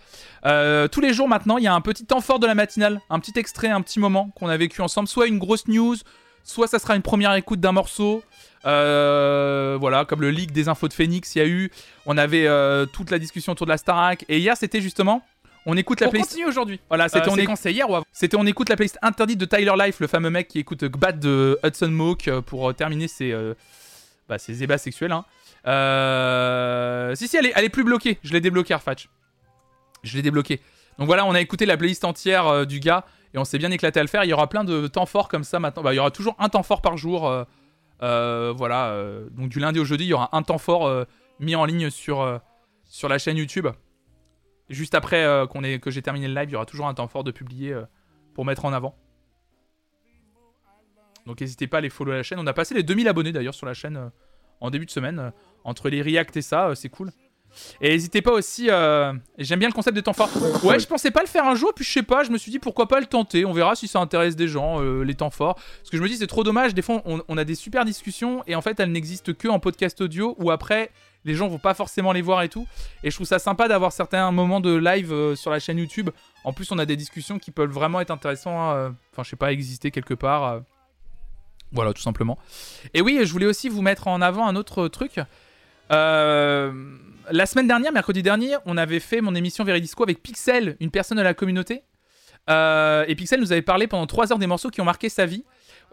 Tous 0.45 1.01
les 1.01 1.13
jours 1.13 1.29
maintenant, 1.29 1.59
il 1.59 1.65
y 1.65 1.67
a 1.67 1.75
un 1.75 1.81
petit 1.81 2.07
temps 2.07 2.21
fort 2.21 2.39
de 2.39 2.47
la 2.47 2.55
matinale, 2.55 3.01
un 3.11 3.19
petit 3.19 3.39
extrait, 3.39 3.69
un 3.69 3.83
petit 3.83 3.99
moment 3.99 4.31
qu'on 4.37 4.49
a 4.49 4.57
vécu 4.57 4.81
ensemble. 4.81 5.09
Soit 5.09 5.27
une 5.27 5.39
grosse 5.39 5.67
news, 5.67 5.97
soit 6.45 6.67
ça 6.67 6.79
sera 6.79 6.97
une 6.97 7.03
première 7.03 7.35
écoute 7.35 7.61
d'un 7.61 7.73
morceau. 7.73 8.23
Euh, 8.67 9.77
voilà, 9.81 10.05
comme 10.05 10.21
le 10.21 10.31
leak 10.31 10.53
des 10.53 10.69
infos 10.69 10.89
de 10.89 10.93
Phoenix, 10.93 11.35
il 11.35 11.39
y 11.39 11.43
a 11.43 11.47
eu. 11.47 11.71
On 12.07 12.19
avait 12.19 12.47
euh, 12.47 12.87
toute 12.87 13.11
la 13.11 13.19
discussion 13.19 13.53
autour 13.53 13.67
de 13.67 13.71
la 13.71 13.79
Starac. 13.79 14.25
Et 14.29 14.39
hier, 14.39 14.57
c'était 14.57 14.81
justement. 14.81 15.23
On 15.67 15.77
écoute 15.77 16.01
la 16.01 16.09
On 16.09 16.11
playlist. 16.11 16.31
continue 16.31 16.49
aujourd'hui. 16.49 16.81
Voilà, 16.89 17.09
c'était 17.09 17.29
Euh, 17.29 17.33
on, 17.33 17.45
quand 17.45 17.65
hier 17.67 17.89
ou 17.89 17.95
avant 17.95 18.05
c'était 18.13 18.37
on 18.37 18.47
écoute 18.47 18.69
la 18.69 18.77
playlist 18.77 18.99
interdite 19.03 19.39
de 19.39 19.45
Tyler 19.45 19.73
Life, 19.79 20.01
le 20.01 20.07
fameux 20.07 20.31
mec 20.31 20.49
qui 20.49 20.59
écoute 20.59 20.83
Gbat 20.85 21.13
de 21.13 21.59
Hudson 21.63 21.89
Mohawk 21.91 22.31
pour 22.47 22.75
terminer 22.75 23.07
ses, 23.07 23.35
bah, 24.29 24.39
ses 24.39 24.63
ébats 24.63 24.79
sexuels. 24.79 25.13
Hein. 25.13 25.25
Si, 27.15 27.29
si, 27.29 27.37
elle 27.37 27.47
est, 27.47 27.53
elle 27.55 27.65
est 27.65 27.69
plus 27.71 27.85
bloquée. 27.85 28.19
Je 28.25 28.33
l'ai 28.33 28.41
débloqué, 28.41 28.73
Arfatch. 28.75 29.09
Je 30.03 30.17
l'ai 30.17 30.23
débloqué. 30.23 30.61
Donc 30.99 31.07
voilà, 31.07 31.27
on 31.27 31.35
a 31.35 31.41
écouté 31.41 31.67
la 31.67 31.77
playlist 31.77 32.05
entière 32.05 32.67
du 32.67 32.81
gars 32.81 33.05
et 33.35 33.39
on 33.39 33.45
s'est 33.45 33.59
bien 33.59 33.71
éclaté 33.71 34.01
à 34.01 34.03
le 34.03 34.09
faire. 34.09 34.25
Il 34.25 34.29
y 34.29 34.33
aura 34.33 34.49
plein 34.49 34.65
de 34.65 34.87
temps 34.87 35.07
forts 35.07 35.29
comme 35.29 35.45
ça 35.45 35.61
maintenant. 35.61 35.83
Bah, 35.83 35.93
il 35.93 35.97
y 35.97 36.01
aura 36.01 36.11
toujours 36.11 36.35
un 36.39 36.49
temps 36.49 36.63
fort 36.63 36.83
par 36.83 36.97
jour. 36.97 37.29
euh, 37.29 37.45
euh, 38.03 38.55
voilà, 38.57 38.91
euh, 38.91 39.29
donc 39.31 39.49
du 39.49 39.59
lundi 39.59 39.81
au 39.81 39.85
jeudi, 39.85 40.05
il 40.05 40.09
y 40.09 40.13
aura 40.13 40.37
un 40.37 40.43
temps 40.43 40.59
fort 40.59 41.07
mis 41.41 41.57
en 41.57 41.65
ligne 41.65 41.91
sur, 41.91 42.23
la 42.23 43.19
chaîne 43.19 43.37
YouTube. 43.37 43.69
Juste 44.69 44.95
après 44.95 45.25
que 45.81 45.91
j'ai 45.91 46.03
terminé 46.03 46.29
le 46.29 46.35
live, 46.35 46.51
il 46.51 46.53
y 46.53 46.57
aura 46.57 46.67
toujours 46.67 46.87
un 46.87 46.95
temps 46.95 47.09
fort 47.09 47.25
de 47.25 47.31
publier 47.31 47.77
pour 48.35 48.45
mettre 48.45 48.65
en 48.65 48.73
avant. 48.73 48.95
Donc 51.27 51.41
n'hésitez 51.43 51.67
pas 51.67 51.79
à 51.79 51.81
les 51.83 51.91
follow 51.91 52.13
la 52.13 52.23
chaîne. 52.23 52.39
On 52.39 52.47
a 52.47 52.55
passé 52.55 52.75
les 52.75 52.83
2000 52.83 53.07
abonnés 53.09 53.33
d'ailleurs 53.33 53.55
sur 53.55 53.67
la 53.67 53.75
chaîne 53.75 54.11
en 54.61 54.71
début 54.71 54.87
de 54.87 54.91
semaine. 54.91 55.33
entre 55.65 55.91
les 55.91 56.01
reacts 56.01 56.37
et 56.37 56.43
ça, 56.43 56.75
c'est 56.75 56.89
cool. 56.89 57.13
Et 57.81 57.91
n'hésitez 57.91 58.23
pas 58.23 58.33
aussi. 58.33 58.69
euh, 58.71 59.13
J'aime 59.39 59.59
bien 59.59 59.69
le 59.69 59.75
concept 59.75 59.95
des 59.95 60.03
temps 60.03 60.13
forts. 60.13 60.31
Ouais, 60.65 60.79
je 60.79 60.87
pensais 60.87 61.11
pas 61.11 61.21
le 61.23 61.27
faire 61.27 61.47
un 61.47 61.55
jour, 61.55 61.73
puis 61.75 61.85
je 61.85 61.91
sais 61.93 62.03
pas, 62.03 62.25
je 62.25 62.31
me 62.31 62.39
suis 62.39 62.51
dit 62.51 62.59
pourquoi 62.59 62.89
pas 62.89 63.01
le 63.01 63.07
tenter. 63.07 63.45
On 63.45 63.53
verra 63.53 63.75
si 63.77 63.89
ça 63.89 64.01
intéresse 64.01 64.37
des 64.37 64.49
gens, 64.49 64.81
euh, 64.83 65.03
les 65.03 65.15
temps 65.15 65.31
forts. 65.31 65.55
Parce 65.55 65.91
que 65.91 65.97
je 65.97 66.03
me 66.03 66.09
dis, 66.09 66.17
c'est 66.17 66.27
trop 66.27 66.45
dommage. 66.45 66.75
Des 66.75 66.83
fois, 66.83 67.03
on, 67.05 67.23
on 67.29 67.39
a 67.39 67.45
des 67.45 67.55
super 67.55 67.85
discussions 67.85 68.43
et 68.47 68.55
en 68.55 68.63
fait, 68.63 68.79
elles 68.81 68.93
n'existent 68.93 69.33
que 69.33 69.49
en 69.49 69.59
podcast 69.61 70.01
audio 70.01 70.35
ou 70.39 70.51
après, 70.51 70.91
les 71.25 71.35
gens 71.35 71.49
vont 71.49 71.59
pas 71.59 71.75
forcément 71.75 72.13
les 72.13 72.23
voir 72.23 72.43
et 72.43 72.49
tout. 72.49 72.67
Et 73.03 73.11
je 73.11 73.17
trouve 73.17 73.27
ça 73.27 73.39
sympa 73.39 73.69
d'avoir 73.69 73.93
certains 73.93 74.31
moments 74.31 74.61
de 74.61 74.75
live 74.75 75.13
euh, 75.13 75.35
sur 75.37 75.51
la 75.51 75.59
chaîne 75.59 75.79
YouTube. 75.79 76.11
En 76.45 76.53
plus, 76.53 76.71
on 76.73 76.79
a 76.79 76.87
des 76.87 76.97
discussions 76.97 77.39
qui 77.39 77.51
peuvent 77.51 77.71
vraiment 77.71 78.01
être 78.01 78.11
intéressantes. 78.11 78.75
euh, 78.77 78.91
Enfin, 79.13 79.23
je 79.25 79.31
sais 79.31 79.37
pas, 79.37 79.53
exister 79.53 79.91
quelque 79.91 80.15
part. 80.15 80.61
Voilà, 81.73 81.93
tout 81.93 82.01
simplement. 82.01 82.39
Et 82.95 83.03
oui, 83.03 83.21
je 83.25 83.31
voulais 83.33 83.45
aussi 83.47 83.69
vous 83.69 83.83
mettre 83.83 84.09
en 84.09 84.23
avant 84.23 84.47
un 84.47 84.57
autre 84.57 84.89
truc. 84.89 85.21
Euh, 85.91 86.73
la 87.31 87.47
semaine 87.47 87.67
dernière, 87.67 87.93
mercredi 87.93 88.23
dernier, 88.23 88.57
on 88.67 88.77
avait 88.77 89.01
fait 89.01 89.21
mon 89.21 89.35
émission 89.35 89.65
Veridisco 89.65 90.03
avec 90.03 90.23
Pixel, 90.23 90.77
une 90.81 90.91
personne 90.91 91.19
de 91.19 91.23
la 91.23 91.35
communauté. 91.35 91.83
Euh, 92.49 93.05
et 93.07 93.15
Pixel 93.15 93.41
nous 93.41 93.53
avait 93.53 93.63
parlé 93.63 93.87
pendant 93.87 94.07
3 94.07 94.33
heures 94.33 94.39
des 94.39 94.47
morceaux 94.47 94.71
qui 94.71 94.81
ont 94.81 94.85
marqué 94.85 95.09
sa 95.09 95.27
vie. 95.27 95.45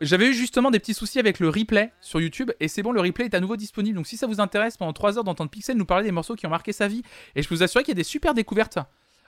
J'avais 0.02 0.28
eu 0.28 0.34
justement 0.34 0.72
des 0.72 0.80
petits 0.80 0.94
soucis 0.94 1.20
avec 1.20 1.40
le 1.40 1.50
replay 1.50 1.92
sur 2.02 2.22
YouTube 2.22 2.52
et 2.60 2.68
c'est 2.68 2.82
bon, 2.82 2.92
le 2.92 3.02
replay 3.02 3.26
est 3.26 3.34
à 3.34 3.40
nouveau 3.40 3.56
disponible. 3.56 3.96
Donc 3.96 4.08
si 4.08 4.18
ça 4.18 4.28
vous 4.28 4.40
intéresse 4.40 4.78
pendant 4.78 4.94
3 4.94 5.18
heures 5.18 5.24
d'entendre 5.24 5.50
Pixel 5.50 5.78
nous 5.78 5.86
parler 5.86 6.06
des 6.06 6.12
morceaux 6.12 6.36
qui 6.36 6.46
ont 6.48 6.50
marqué 6.50 6.72
sa 6.72 6.88
vie, 6.88 7.02
et 7.36 7.42
je 7.42 7.50
peux 7.50 7.56
vous 7.56 7.64
assurer 7.64 7.84
qu'il 7.84 7.92
y 7.92 7.98
a 7.98 8.02
des 8.02 8.04
super 8.04 8.34
découvertes, 8.34 8.80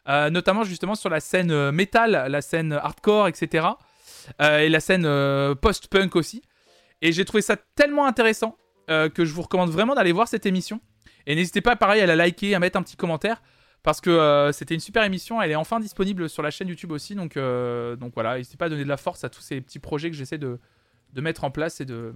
euh, 0.08 0.30
notamment 0.30 0.64
justement 0.64 0.96
sur 0.96 1.10
la 1.10 1.20
scène 1.20 1.72
metal, 1.72 2.28
la 2.30 2.42
scène 2.42 2.74
hardcore, 2.74 3.28
etc. 3.28 3.68
et 4.40 4.70
la 4.70 4.80
scène 4.80 5.04
post-punk 5.56 6.16
aussi. 6.16 6.42
Et 7.02 7.12
j'ai 7.12 7.26
trouvé 7.26 7.42
ça 7.42 7.58
tellement 7.76 8.08
intéressant 8.08 8.58
euh, 8.90 9.10
que 9.10 9.26
je 9.26 9.34
vous 9.34 9.42
recommande 9.42 9.70
vraiment 9.70 9.96
d'aller 9.96 10.12
voir 10.12 10.28
cette 10.28 10.46
émission. 10.46 10.80
Et 11.26 11.36
n'hésitez 11.36 11.62
pas, 11.62 11.76
pareil, 11.76 12.02
à 12.02 12.06
la 12.06 12.16
liker, 12.16 12.56
à 12.56 12.60
mettre 12.60 12.78
un 12.78 12.84
petit 12.84 12.96
commentaire. 12.96 13.42
Parce 13.84 14.02
que 14.02 14.10
euh, 14.10 14.52
c'était 14.52 14.74
une 14.74 14.82
super 14.82 15.04
émission, 15.04 15.42
elle 15.42 15.52
est 15.52 15.56
enfin 15.56 15.80
disponible 15.80 16.30
sur 16.30 16.42
la 16.44 16.52
chaîne 16.52 16.68
YouTube 16.68 16.92
aussi. 16.92 17.16
Donc, 17.16 17.38
euh, 17.38 17.96
donc 17.96 18.14
voilà, 18.14 18.38
n'hésitez 18.38 18.58
pas 18.58 18.66
à 18.66 18.70
donner 18.70 18.84
de 18.84 18.90
la 18.90 18.98
force 18.98 19.24
à 19.24 19.30
tous 19.30 19.42
ces 19.42 19.62
petits 19.62 19.80
projets 19.80 20.10
que 20.10 20.16
j'essaie 20.16 20.38
de, 20.38 20.60
de 21.14 21.22
mettre 21.22 21.44
en 21.44 21.52
place 21.52 21.80
et 21.80 21.86
de, 21.86 22.14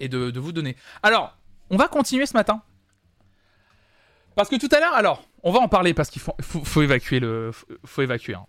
vous 0.00 0.52
donner. 0.52 0.76
Alors, 1.02 1.36
on 1.70 1.76
va 1.76 1.88
continuer 1.88 2.26
ce 2.26 2.34
matin. 2.34 2.62
Parce 4.34 4.48
que 4.48 4.56
tout 4.56 4.68
à 4.74 4.80
l'heure, 4.80 4.94
alors, 4.94 5.24
on 5.42 5.52
va 5.52 5.60
en 5.60 5.68
parler 5.68 5.94
parce 5.94 6.10
qu'il 6.10 6.22
faut, 6.22 6.82
évacuer 6.82 7.20
le. 7.20 7.50
Faut, 7.52 7.66
faut 7.84 8.02
évacuer. 8.02 8.34
hein. 8.34 8.46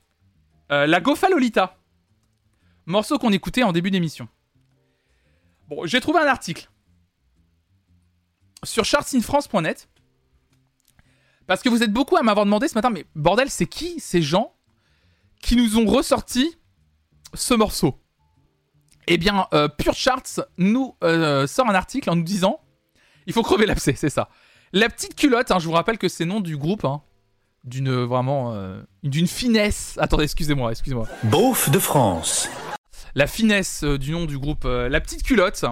La 0.88 1.00
Gofa 1.00 1.30
Lolita. 1.30 1.78
Morceau 2.86 3.18
qu'on 3.18 3.32
écoutait 3.32 3.64
en 3.64 3.72
début 3.72 3.92
d'émission. 3.92 4.28
Bon, 5.68 5.86
j'ai 5.86 6.00
trouvé 6.00 6.20
un 6.20 6.28
article 6.28 6.70
sur 8.64 8.84
chartsinfrance.net. 8.86 9.88
Parce 11.48 11.62
que 11.62 11.70
vous 11.70 11.84
êtes 11.84 11.94
beaucoup 11.94 12.18
à 12.18 12.24
m'avoir 12.24 12.46
demandé 12.46 12.68
ce 12.68 12.76
matin, 12.76 12.90
mais 12.90 13.06
bordel, 13.16 13.50
c'est 13.50 13.68
qui 13.68 14.00
ces 14.00 14.22
gens 14.22 14.54
qui 15.42 15.56
nous 15.56 15.78
ont 15.78 15.86
ressorti 15.86 16.58
ce 17.34 17.54
morceau? 17.54 18.00
Eh 19.08 19.18
bien, 19.18 19.48
euh, 19.54 19.68
Pure 19.68 19.94
Charts 19.94 20.42
nous 20.58 20.96
euh, 21.04 21.46
sort 21.46 21.70
un 21.70 21.76
article 21.76 22.10
en 22.10 22.16
nous 22.16 22.24
disant 22.24 22.60
il 23.28 23.34
faut 23.34 23.44
crever 23.44 23.66
l'abcès, 23.66 23.94
c'est 23.96 24.10
ça. 24.10 24.30
La 24.74 24.90
petite 24.90 25.16
culotte, 25.16 25.52
hein, 25.52 25.60
je 25.60 25.66
vous 25.68 25.74
rappelle 25.74 25.98
que 25.98 26.08
c'est 26.08 26.26
nom 26.26 26.42
du 26.42 26.58
groupe, 26.58 26.86
hein, 26.86 27.02
d'une 27.64 27.92
vraiment 27.92 28.54
euh, 28.54 28.82
d'une 29.04 29.28
finesse. 29.28 29.98
Attendez, 30.00 30.24
excusez-moi, 30.24 30.72
excusez-moi. 30.72 31.08
Beauf 31.24 31.70
de 31.70 31.80
France. 31.80 32.50
La 33.14 33.28
finesse 33.28 33.84
euh, 33.84 33.98
du 33.98 34.12
nom 34.12 34.26
du 34.26 34.38
groupe, 34.38 34.66
euh, 34.66 34.90
la 34.90 35.00
petite 35.00 35.24
culotte, 35.24 35.64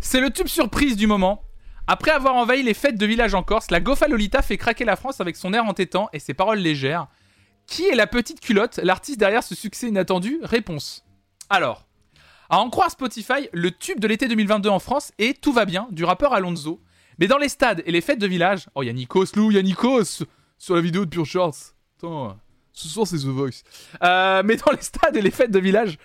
c'est 0.00 0.20
le 0.20 0.30
tube 0.30 0.46
surprise 0.46 0.96
du 0.96 1.06
moment. 1.06 1.42
Après 1.86 2.10
avoir 2.10 2.34
envahi 2.34 2.62
les 2.62 2.74
fêtes 2.74 2.96
de 2.96 3.06
village 3.06 3.34
en 3.34 3.42
Corse, 3.42 3.70
la 3.70 3.80
Gofa 3.80 4.08
Lolita 4.08 4.40
fait 4.42 4.56
craquer 4.56 4.84
la 4.84 4.96
France 4.96 5.20
avec 5.20 5.36
son 5.36 5.52
air 5.52 5.64
entêtant 5.64 6.08
et 6.12 6.18
ses 6.18 6.34
paroles 6.34 6.58
légères. 6.58 7.08
Qui 7.66 7.86
est 7.86 7.94
la 7.94 8.06
petite 8.06 8.40
culotte, 8.40 8.78
l'artiste 8.82 9.18
derrière 9.18 9.42
ce 9.42 9.54
succès 9.54 9.88
inattendu? 9.88 10.38
Réponse. 10.42 11.04
Alors, 11.50 11.86
à 12.50 12.58
en 12.58 12.70
croire 12.70 12.90
Spotify, 12.90 13.48
le 13.52 13.70
tube 13.70 14.00
de 14.00 14.06
l'été 14.06 14.28
2022 14.28 14.68
en 14.68 14.78
France 14.78 15.12
est 15.18 15.40
Tout 15.40 15.52
va 15.52 15.64
bien 15.64 15.88
du 15.90 16.04
rappeur 16.04 16.32
Alonso. 16.32 16.80
Mais 17.18 17.26
dans 17.26 17.38
les 17.38 17.48
stades 17.48 17.82
et 17.86 17.92
les 17.92 18.00
fêtes 18.00 18.18
de 18.18 18.26
village, 18.26 18.68
oh, 18.74 18.82
il 18.82 18.86
y 18.86 18.90
a 18.90 18.92
Nikos, 18.92 19.26
Lou, 19.36 19.50
il 19.50 19.56
y 19.56 19.58
a 19.58 19.62
Nikos 19.62 20.24
sur 20.58 20.74
la 20.74 20.80
vidéo 20.80 21.04
de 21.04 21.10
Pure 21.10 21.26
Shorts. 21.26 21.74
Attends, 21.98 22.36
ce 22.72 22.88
soir 22.88 23.06
c'est 23.06 23.18
The 23.18 23.26
Voice. 23.26 23.62
Euh, 24.02 24.42
mais 24.44 24.56
dans 24.56 24.72
les 24.72 24.82
stades 24.82 25.16
et 25.16 25.22
les 25.22 25.30
fêtes 25.30 25.50
de 25.50 25.58
village, 25.58 25.98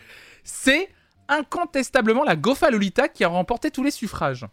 c'est 0.43 0.89
incontestablement 1.27 2.23
la 2.23 2.35
Gofa 2.35 2.69
Lolita 2.69 3.07
qui 3.07 3.23
a 3.23 3.27
remporté 3.27 3.71
tous 3.71 3.83
les 3.83 3.91
suffrages. 3.91 4.45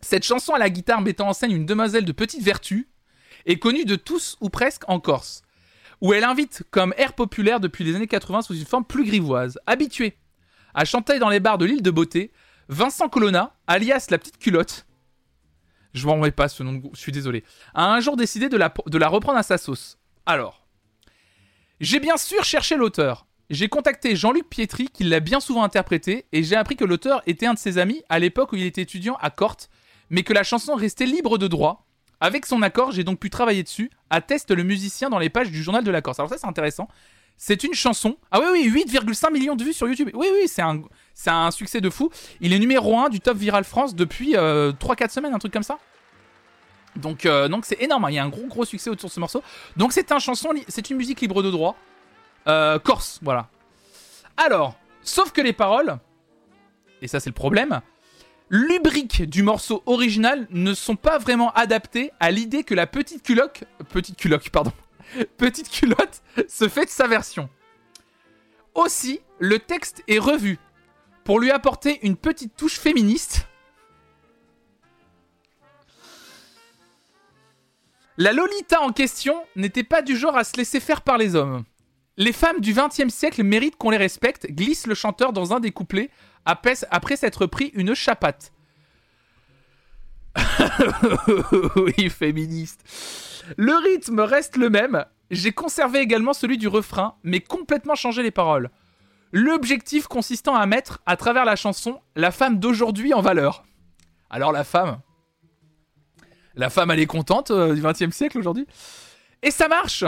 Cette 0.00 0.24
chanson 0.24 0.54
à 0.54 0.58
la 0.58 0.70
guitare 0.70 1.00
mettant 1.00 1.28
en 1.28 1.32
scène 1.32 1.52
une 1.52 1.66
demoiselle 1.66 2.04
de 2.04 2.12
petite 2.12 2.42
vertu 2.42 2.88
est 3.46 3.58
connue 3.58 3.84
de 3.84 3.96
tous 3.96 4.36
ou 4.40 4.48
presque 4.48 4.82
en 4.88 5.00
Corse, 5.00 5.42
où 6.00 6.12
elle 6.12 6.24
invite 6.24 6.62
comme 6.70 6.94
air 6.96 7.12
populaire 7.14 7.60
depuis 7.60 7.84
les 7.84 7.96
années 7.96 8.06
80 8.06 8.42
sous 8.42 8.54
une 8.54 8.66
forme 8.66 8.84
plus 8.84 9.04
grivoise. 9.04 9.58
Habitué 9.66 10.16
à 10.74 10.84
chanter 10.84 11.18
dans 11.18 11.28
les 11.28 11.40
bars 11.40 11.58
de 11.58 11.64
l'île 11.64 11.82
de 11.82 11.90
Beauté, 11.90 12.32
Vincent 12.68 13.08
Colonna, 13.08 13.54
alias 13.66 14.06
la 14.10 14.18
petite 14.18 14.38
culotte, 14.38 14.86
je 15.92 16.06
m'en 16.06 16.14
remets 16.14 16.32
pas 16.32 16.48
ce 16.48 16.62
nom 16.62 16.82
je 16.92 16.98
suis 16.98 17.12
désolé, 17.12 17.44
a 17.74 17.92
un 17.92 18.00
jour 18.00 18.16
décidé 18.16 18.48
de 18.48 18.56
la 18.56 19.08
reprendre 19.08 19.38
à 19.38 19.42
sa 19.42 19.58
sauce. 19.58 19.98
Alors, 20.26 20.66
j'ai 21.80 22.00
bien 22.00 22.16
sûr 22.16 22.44
cherché 22.44 22.76
l'auteur. 22.76 23.26
J'ai 23.50 23.68
contacté 23.68 24.16
Jean-Luc 24.16 24.48
Pietri, 24.48 24.88
qui 24.88 25.04
l'a 25.04 25.20
bien 25.20 25.38
souvent 25.38 25.64
interprété, 25.64 26.24
et 26.32 26.42
j'ai 26.42 26.56
appris 26.56 26.76
que 26.76 26.84
l'auteur 26.84 27.22
était 27.26 27.46
un 27.46 27.54
de 27.54 27.58
ses 27.58 27.78
amis 27.78 28.02
à 28.08 28.18
l'époque 28.18 28.52
où 28.52 28.56
il 28.56 28.64
était 28.64 28.82
étudiant 28.82 29.16
à 29.20 29.30
Corte, 29.30 29.68
mais 30.08 30.22
que 30.22 30.32
la 30.32 30.42
chanson 30.42 30.74
restait 30.74 31.06
libre 31.06 31.36
de 31.36 31.46
droit. 31.46 31.86
Avec 32.20 32.46
son 32.46 32.62
accord, 32.62 32.90
j'ai 32.90 33.04
donc 33.04 33.18
pu 33.18 33.28
travailler 33.28 33.62
dessus, 33.62 33.90
atteste 34.08 34.50
le 34.50 34.62
musicien 34.62 35.10
dans 35.10 35.18
les 35.18 35.28
pages 35.28 35.50
du 35.50 35.62
journal 35.62 35.84
de 35.84 35.90
la 35.90 36.00
Corse. 36.00 36.18
Alors 36.20 36.30
ça 36.30 36.38
c'est 36.38 36.46
intéressant. 36.46 36.88
C'est 37.36 37.64
une 37.64 37.74
chanson. 37.74 38.16
Ah 38.30 38.40
oui 38.40 38.70
oui, 38.72 38.86
8,5 38.86 39.32
millions 39.32 39.56
de 39.56 39.64
vues 39.64 39.72
sur 39.72 39.88
YouTube. 39.88 40.08
Oui 40.14 40.28
oui, 40.32 40.46
c'est 40.46 40.62
un, 40.62 40.80
c'est 41.12 41.30
un 41.30 41.50
succès 41.50 41.80
de 41.80 41.90
fou. 41.90 42.10
Il 42.40 42.52
est 42.52 42.58
numéro 42.58 42.96
1 42.98 43.10
du 43.10 43.20
top 43.20 43.36
viral 43.36 43.64
France 43.64 43.94
depuis 43.94 44.34
3-4 44.34 45.10
semaines, 45.10 45.34
un 45.34 45.38
truc 45.38 45.52
comme 45.52 45.64
ça. 45.64 45.78
Donc 46.96 47.26
euh, 47.26 47.48
donc 47.48 47.64
c'est 47.66 47.82
énorme, 47.82 48.04
hein. 48.04 48.10
il 48.10 48.14
y 48.14 48.18
a 48.18 48.24
un 48.24 48.28
gros 48.28 48.46
gros 48.46 48.64
succès 48.64 48.88
autour 48.88 49.08
de 49.08 49.14
ce 49.14 49.20
morceau. 49.20 49.42
Donc 49.76 49.92
c'est 49.92 50.12
un 50.12 50.18
chanson, 50.18 50.50
c'est 50.68 50.90
une 50.90 50.96
musique 50.96 51.20
libre 51.20 51.42
de 51.42 51.50
droit. 51.50 51.76
Euh, 52.46 52.78
Corse, 52.78 53.20
voilà. 53.22 53.48
Alors, 54.36 54.76
Sauf 55.04 55.32
que 55.32 55.42
les 55.42 55.52
paroles, 55.52 55.98
et 57.02 57.08
ça 57.08 57.20
c'est 57.20 57.28
le 57.28 57.34
problème, 57.34 57.82
lubriques 58.48 59.22
du 59.22 59.42
morceau 59.42 59.82
original 59.84 60.46
ne 60.50 60.72
sont 60.72 60.96
pas 60.96 61.18
vraiment 61.18 61.52
adaptées 61.52 62.10
à 62.20 62.30
l'idée 62.30 62.64
que 62.64 62.74
la 62.74 62.86
petite 62.86 63.22
culotte, 63.22 63.64
petite 63.90 64.16
culotte, 64.16 64.48
pardon, 64.48 64.72
petite 65.36 65.68
culotte 65.68 66.22
se 66.48 66.68
fait 66.68 66.86
de 66.86 66.90
sa 66.90 67.06
version. 67.06 67.50
Aussi, 68.74 69.20
le 69.38 69.58
texte 69.58 70.02
est 70.08 70.18
revu 70.18 70.58
pour 71.22 71.38
lui 71.38 71.50
apporter 71.50 72.04
une 72.04 72.16
petite 72.16 72.56
touche 72.56 72.78
féministe. 72.78 73.46
La 78.16 78.32
Lolita 78.32 78.80
en 78.80 78.92
question 78.92 79.44
n'était 79.54 79.84
pas 79.84 80.00
du 80.00 80.16
genre 80.16 80.36
à 80.36 80.44
se 80.44 80.56
laisser 80.56 80.80
faire 80.80 81.02
par 81.02 81.18
les 81.18 81.34
hommes. 81.34 81.64
Les 82.16 82.32
femmes 82.32 82.60
du 82.60 82.72
XXe 82.72 83.12
siècle 83.12 83.42
méritent 83.42 83.76
qu'on 83.76 83.90
les 83.90 83.96
respecte, 83.96 84.46
glisse 84.50 84.86
le 84.86 84.94
chanteur 84.94 85.32
dans 85.32 85.52
un 85.52 85.60
des 85.60 85.72
couplets 85.72 86.10
après, 86.46 87.16
s'être 87.16 87.46
pris 87.46 87.70
une 87.74 87.94
chapate. 87.94 88.52
oui, 91.76 92.10
féministe. 92.10 92.84
Le 93.56 93.74
rythme 93.74 94.20
reste 94.20 94.56
le 94.56 94.68
même. 94.68 95.04
J'ai 95.30 95.52
conservé 95.52 96.00
également 96.00 96.32
celui 96.32 96.58
du 96.58 96.68
refrain, 96.68 97.16
mais 97.22 97.40
complètement 97.40 97.94
changé 97.94 98.22
les 98.22 98.30
paroles. 98.30 98.70
L'objectif 99.32 100.06
consistant 100.06 100.54
à 100.54 100.66
mettre, 100.66 101.00
à 101.06 101.16
travers 101.16 101.44
la 101.44 101.56
chanson, 101.56 102.00
la 102.14 102.30
femme 102.30 102.58
d'aujourd'hui 102.58 103.14
en 103.14 103.20
valeur. 103.20 103.64
Alors 104.30 104.52
la 104.52 104.64
femme, 104.64 105.00
la 106.56 106.70
femme, 106.70 106.90
elle 106.90 107.00
est 107.00 107.06
contente 107.06 107.50
euh, 107.50 107.74
du 107.74 107.80
20 107.80 108.12
siècle 108.12 108.38
aujourd'hui? 108.38 108.66
Et 109.42 109.50
ça 109.50 109.68
marche 109.68 110.04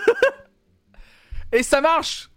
Et 1.54 1.62
ça 1.62 1.80
marche 1.80 2.30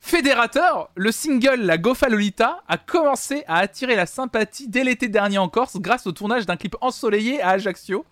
Fédérateur, 0.00 0.88
le 0.94 1.12
single 1.12 1.60
La 1.60 1.76
Gofa 1.76 2.08
Lolita 2.08 2.62
a 2.66 2.78
commencé 2.78 3.44
à 3.46 3.58
attirer 3.58 3.94
la 3.94 4.06
sympathie 4.06 4.68
dès 4.68 4.84
l'été 4.84 5.08
dernier 5.08 5.36
en 5.36 5.50
Corse 5.50 5.76
grâce 5.76 6.06
au 6.06 6.12
tournage 6.12 6.46
d'un 6.46 6.56
clip 6.56 6.74
ensoleillé 6.80 7.42
à 7.42 7.50
Ajaccio, 7.50 8.06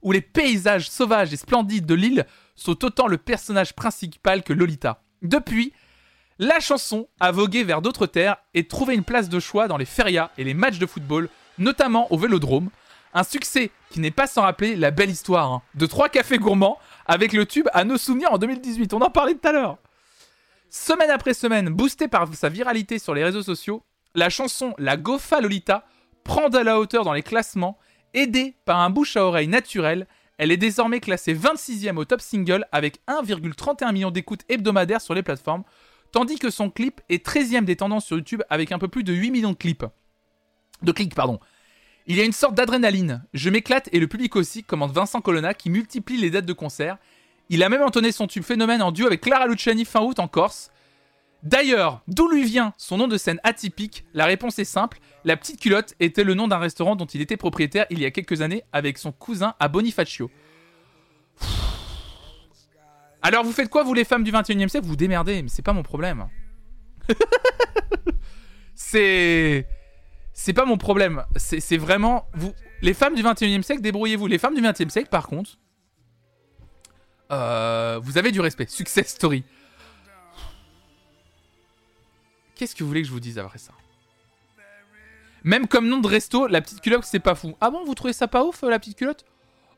où 0.00 0.12
les 0.12 0.22
paysages 0.22 0.88
sauvages 0.88 1.34
et 1.34 1.36
splendides 1.36 1.84
de 1.84 1.94
l'île 1.94 2.26
sont 2.56 2.86
autant 2.86 3.06
le 3.06 3.18
personnage 3.18 3.74
principal 3.74 4.42
que 4.42 4.54
Lolita. 4.54 5.02
Depuis, 5.20 5.74
la 6.38 6.58
chanson 6.58 7.06
a 7.20 7.30
vogué 7.30 7.62
vers 7.62 7.82
d'autres 7.82 8.06
terres 8.06 8.38
et 8.54 8.66
trouvé 8.66 8.94
une 8.94 9.04
place 9.04 9.28
de 9.28 9.40
choix 9.40 9.68
dans 9.68 9.76
les 9.76 9.84
férias 9.84 10.30
et 10.38 10.44
les 10.44 10.54
matchs 10.54 10.78
de 10.78 10.86
football, 10.86 11.28
notamment 11.58 12.10
au 12.10 12.16
Vélodrome. 12.16 12.70
Un 13.12 13.24
succès 13.24 13.70
qui 13.90 14.00
n'est 14.00 14.10
pas 14.10 14.26
sans 14.26 14.40
rappeler 14.40 14.74
la 14.74 14.90
belle 14.90 15.10
histoire 15.10 15.52
hein, 15.52 15.62
de 15.74 15.84
trois 15.84 16.08
cafés 16.08 16.38
gourmands 16.38 16.78
avec 17.04 17.34
le 17.34 17.44
tube 17.44 17.68
à 17.74 17.84
nos 17.84 17.98
souvenirs 17.98 18.32
en 18.32 18.38
2018. 18.38 18.94
On 18.94 19.02
en 19.02 19.10
parlait 19.10 19.34
tout 19.34 19.46
à 19.46 19.52
l'heure. 19.52 19.76
Semaine 20.70 21.10
après 21.10 21.32
semaine, 21.32 21.70
boostée 21.70 22.08
par 22.08 22.32
sa 22.34 22.50
viralité 22.50 22.98
sur 22.98 23.14
les 23.14 23.24
réseaux 23.24 23.42
sociaux, 23.42 23.82
la 24.14 24.28
chanson 24.28 24.74
La 24.76 24.98
Gofa 24.98 25.40
Lolita 25.40 25.86
prend 26.24 26.50
de 26.50 26.58
la 26.58 26.78
hauteur 26.78 27.04
dans 27.04 27.14
les 27.14 27.22
classements. 27.22 27.78
Aidée 28.12 28.54
par 28.66 28.80
un 28.80 28.90
bouche 28.90 29.16
à 29.16 29.24
oreille 29.24 29.48
naturel, 29.48 30.06
elle 30.36 30.52
est 30.52 30.58
désormais 30.58 31.00
classée 31.00 31.34
26e 31.34 31.96
au 31.96 32.04
top 32.04 32.20
single 32.20 32.66
avec 32.70 33.00
1,31 33.08 33.92
million 33.92 34.10
d'écoutes 34.10 34.44
hebdomadaires 34.50 35.00
sur 35.00 35.14
les 35.14 35.22
plateformes, 35.22 35.64
tandis 36.12 36.38
que 36.38 36.50
son 36.50 36.68
clip 36.68 37.00
est 37.08 37.24
13e 37.24 37.64
des 37.64 37.76
tendances 37.76 38.04
sur 38.04 38.18
YouTube 38.18 38.42
avec 38.50 38.70
un 38.70 38.78
peu 38.78 38.88
plus 38.88 39.04
de 39.04 39.14
8 39.14 39.30
millions 39.30 39.52
de 39.52 39.56
clips. 39.56 39.86
De 40.82 40.92
clics, 40.92 41.14
pardon. 41.14 41.40
Il 42.06 42.16
y 42.16 42.20
a 42.20 42.24
une 42.24 42.32
sorte 42.32 42.54
d'adrénaline. 42.54 43.24
Je 43.32 43.48
m'éclate 43.48 43.88
et 43.92 44.00
le 44.00 44.06
public 44.06 44.36
aussi, 44.36 44.64
commente 44.64 44.92
Vincent 44.92 45.20
Colonna 45.22 45.54
qui 45.54 45.70
multiplie 45.70 46.18
les 46.18 46.30
dates 46.30 46.46
de 46.46 46.52
concert. 46.52 46.98
Il 47.50 47.62
a 47.62 47.68
même 47.68 47.82
entonné 47.82 48.12
son 48.12 48.26
tube 48.26 48.42
phénomène 48.42 48.82
en 48.82 48.92
duo 48.92 49.06
avec 49.06 49.22
Clara 49.22 49.46
Luciani 49.46 49.84
fin 49.84 50.00
août 50.00 50.18
en 50.18 50.28
Corse. 50.28 50.70
D'ailleurs, 51.42 52.02
d'où 52.08 52.28
lui 52.28 52.44
vient 52.44 52.74
son 52.76 52.98
nom 52.98 53.08
de 53.08 53.16
scène 53.16 53.40
atypique? 53.44 54.04
La 54.12 54.26
réponse 54.26 54.58
est 54.58 54.64
simple. 54.64 54.98
La 55.24 55.36
petite 55.36 55.60
culotte 55.60 55.94
était 56.00 56.24
le 56.24 56.34
nom 56.34 56.48
d'un 56.48 56.58
restaurant 56.58 56.96
dont 56.96 57.06
il 57.06 57.20
était 57.20 57.36
propriétaire 57.36 57.86
il 57.90 58.00
y 58.00 58.04
a 58.04 58.10
quelques 58.10 58.42
années 58.42 58.64
avec 58.72 58.98
son 58.98 59.12
cousin 59.12 59.54
à 59.60 59.68
Bonifacio. 59.68 60.30
Alors 63.22 63.44
vous 63.44 63.52
faites 63.52 63.68
quoi 63.68 63.82
vous 63.82 63.94
les 63.94 64.04
femmes 64.04 64.24
du 64.24 64.30
21 64.30 64.66
e 64.66 64.68
siècle? 64.68 64.86
Vous 64.86 64.96
démerdez, 64.96 65.42
mais 65.42 65.48
c'est 65.48 65.62
pas 65.62 65.72
mon 65.72 65.82
problème. 65.82 66.26
c'est 68.74 69.66
c'est 70.34 70.52
pas 70.52 70.64
mon 70.64 70.76
problème. 70.76 71.24
C'est 71.36 71.78
vraiment 71.78 72.26
vous 72.34 72.52
les 72.82 72.94
femmes 72.94 73.14
du 73.14 73.22
21 73.22 73.60
e 73.60 73.62
siècle 73.62 73.80
débrouillez-vous. 73.80 74.26
Les 74.26 74.38
femmes 74.38 74.54
du 74.54 74.60
20 74.60 74.80
e 74.80 74.88
siècle 74.88 75.08
par 75.08 75.28
contre 75.28 75.58
euh, 77.30 78.00
vous 78.02 78.18
avez 78.18 78.32
du 78.32 78.40
respect. 78.40 78.66
Success 78.68 79.08
story. 79.08 79.44
Qu'est-ce 82.54 82.74
que 82.74 82.82
vous 82.82 82.88
voulez 82.88 83.02
que 83.02 83.08
je 83.08 83.12
vous 83.12 83.20
dise 83.20 83.38
après 83.38 83.58
ça? 83.58 83.72
Même 85.44 85.68
comme 85.68 85.88
nom 85.88 85.98
de 85.98 86.08
resto, 86.08 86.46
la 86.46 86.60
petite 86.60 86.80
culotte, 86.80 87.04
c'est 87.04 87.20
pas 87.20 87.34
fou. 87.34 87.54
Ah 87.60 87.70
bon, 87.70 87.84
vous 87.84 87.94
trouvez 87.94 88.12
ça 88.12 88.26
pas 88.26 88.44
ouf, 88.44 88.64
euh, 88.64 88.70
la 88.70 88.78
petite 88.78 88.98
culotte? 88.98 89.24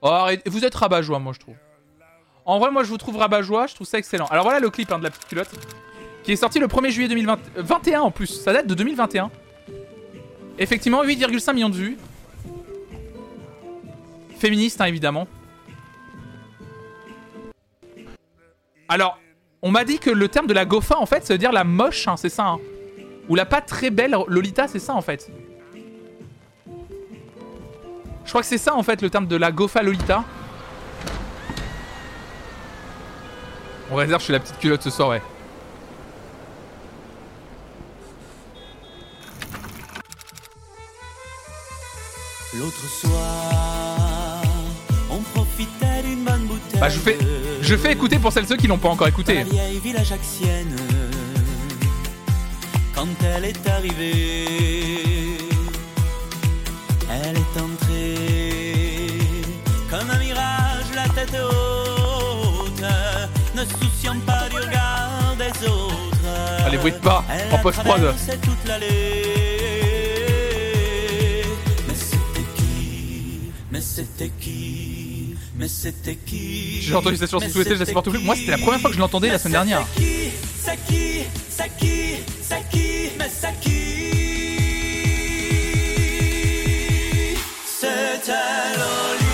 Oh. 0.01 0.27
Vous 0.47 0.64
êtes 0.64 0.74
rabat-joie, 0.74 1.18
moi, 1.18 1.32
je 1.35 1.40
trouve. 1.40 1.56
En 2.47 2.59
vrai, 2.59 2.70
moi, 2.70 2.82
je 2.82 2.89
vous 2.89 2.97
trouve 2.97 3.18
rabat-joie, 3.18 3.66
je 3.66 3.74
trouve 3.74 3.86
ça 3.86 3.98
excellent. 3.98 4.27
Alors 4.27 4.44
voilà 4.44 4.60
le 4.60 4.70
clip 4.70 4.90
hein, 4.90 4.98
de 4.98 5.05
la 5.05 5.10
petite 5.10 5.28
culotte, 5.28 5.51
qui 6.24 6.32
est 6.32 6.36
sorti 6.36 6.59
le 6.59 6.66
1er 6.66 6.90
juillet 6.90 7.09
2021 7.09 8.01
en 8.01 8.10
plus. 8.10 8.27
Ça 8.27 8.52
date 8.52 8.66
de 8.66 8.74
2021. 8.74 9.31
Effectivement, 10.59 11.05
8,5 11.05 11.55
millions 11.55 11.68
de 11.68 11.77
vues. 11.77 11.98
Féministe, 14.39 14.81
hein, 14.81 14.86
évidemment. 14.86 15.28
Alors, 18.92 19.18
on 19.62 19.70
m'a 19.70 19.84
dit 19.84 20.00
que 20.00 20.10
le 20.10 20.26
terme 20.28 20.48
de 20.48 20.52
la 20.52 20.64
gofa, 20.64 20.98
en 20.98 21.06
fait, 21.06 21.24
ça 21.24 21.32
veut 21.34 21.38
dire 21.38 21.52
la 21.52 21.62
moche, 21.62 22.08
hein, 22.08 22.16
c'est 22.16 22.28
ça. 22.28 22.44
hein. 22.44 22.58
Ou 23.28 23.36
la 23.36 23.46
pas 23.46 23.60
très 23.60 23.90
belle 23.90 24.16
Lolita, 24.26 24.66
c'est 24.66 24.80
ça, 24.80 24.94
en 24.94 25.00
fait. 25.00 25.30
Je 28.24 28.28
crois 28.28 28.40
que 28.40 28.48
c'est 28.48 28.58
ça, 28.58 28.74
en 28.74 28.82
fait, 28.82 29.00
le 29.00 29.08
terme 29.08 29.28
de 29.28 29.36
la 29.36 29.52
gofa 29.52 29.82
Lolita. 29.82 30.24
On 33.92 33.94
réserve 33.94 34.22
chez 34.22 34.32
la 34.32 34.40
petite 34.40 34.58
culotte 34.58 34.82
ce 34.82 34.90
soir, 34.90 35.10
ouais. 35.10 35.22
L'autre 42.58 42.84
soir, 42.88 44.42
on 45.10 45.18
profitait 45.34 46.02
d'une 46.02 46.24
bonne 46.24 46.46
bouteille. 46.46 46.80
Bah, 46.80 46.88
je 46.88 46.98
fais, 46.98 47.16
je 47.70 47.76
fais 47.76 47.92
écouter 47.92 48.18
pour 48.18 48.32
celles 48.32 48.48
ceux 48.48 48.56
qui 48.56 48.66
l'ont 48.66 48.78
pas 48.78 48.88
encore 48.88 49.06
écouté. 49.06 49.44
Quand 52.92 53.06
elle 53.24 53.44
est 53.44 53.68
arrivée, 53.68 55.38
elle 57.09 57.36
est 57.36 57.60
entrée 57.60 59.06
comme 59.88 60.10
un 60.10 60.18
mirage, 60.18 60.86
la 60.97 61.09
tête 61.10 61.36
haute, 61.40 62.82
ne 63.55 63.64
souciant 63.64 64.18
pas 64.26 64.48
du 64.48 64.56
regard 64.56 65.36
des 65.38 65.68
autres. 65.68 66.66
Allez, 66.66 66.78
bruit 66.78 66.90
de 66.90 66.98
pas, 66.98 67.24
en 67.52 67.59
post-prod. 67.59 68.14
toute 68.42 68.64
l'allée. 68.66 68.86
Mais 71.86 71.94
c'était 71.94 72.47
qui? 72.56 73.52
Mais 73.70 73.80
c'était 73.80 74.32
qui? 74.40 74.60
Mais 75.61 75.69
c'était 75.69 76.15
qui 76.16 76.81
J'ai 76.81 76.95
entendu 76.95 77.19
cette 77.19 77.31
chanson 77.31 77.47
tout 77.53 77.59
l'été, 77.59 77.74
je 77.74 77.81
la 77.81 77.85
supporte 77.85 78.09
plus. 78.09 78.19
Moi, 78.20 78.35
c'était 78.35 78.53
la 78.53 78.57
première 78.57 78.81
fois 78.81 78.89
que 78.89 78.97
je 78.97 79.01
l'entendais 79.01 79.28
la 79.28 79.39
semaine 79.39 79.53
dernière. 79.53 79.87
qui 79.95 80.31
C'est 80.59 80.78
qui 80.89 81.24
C'est 81.51 81.77
qui 81.78 82.15
C'est 82.41 82.66
qui 82.70 83.11
Mais 83.19 83.28
c'est 83.28 83.61
qui 83.61 84.16
C'était 87.78 88.32
Loli 88.78 89.27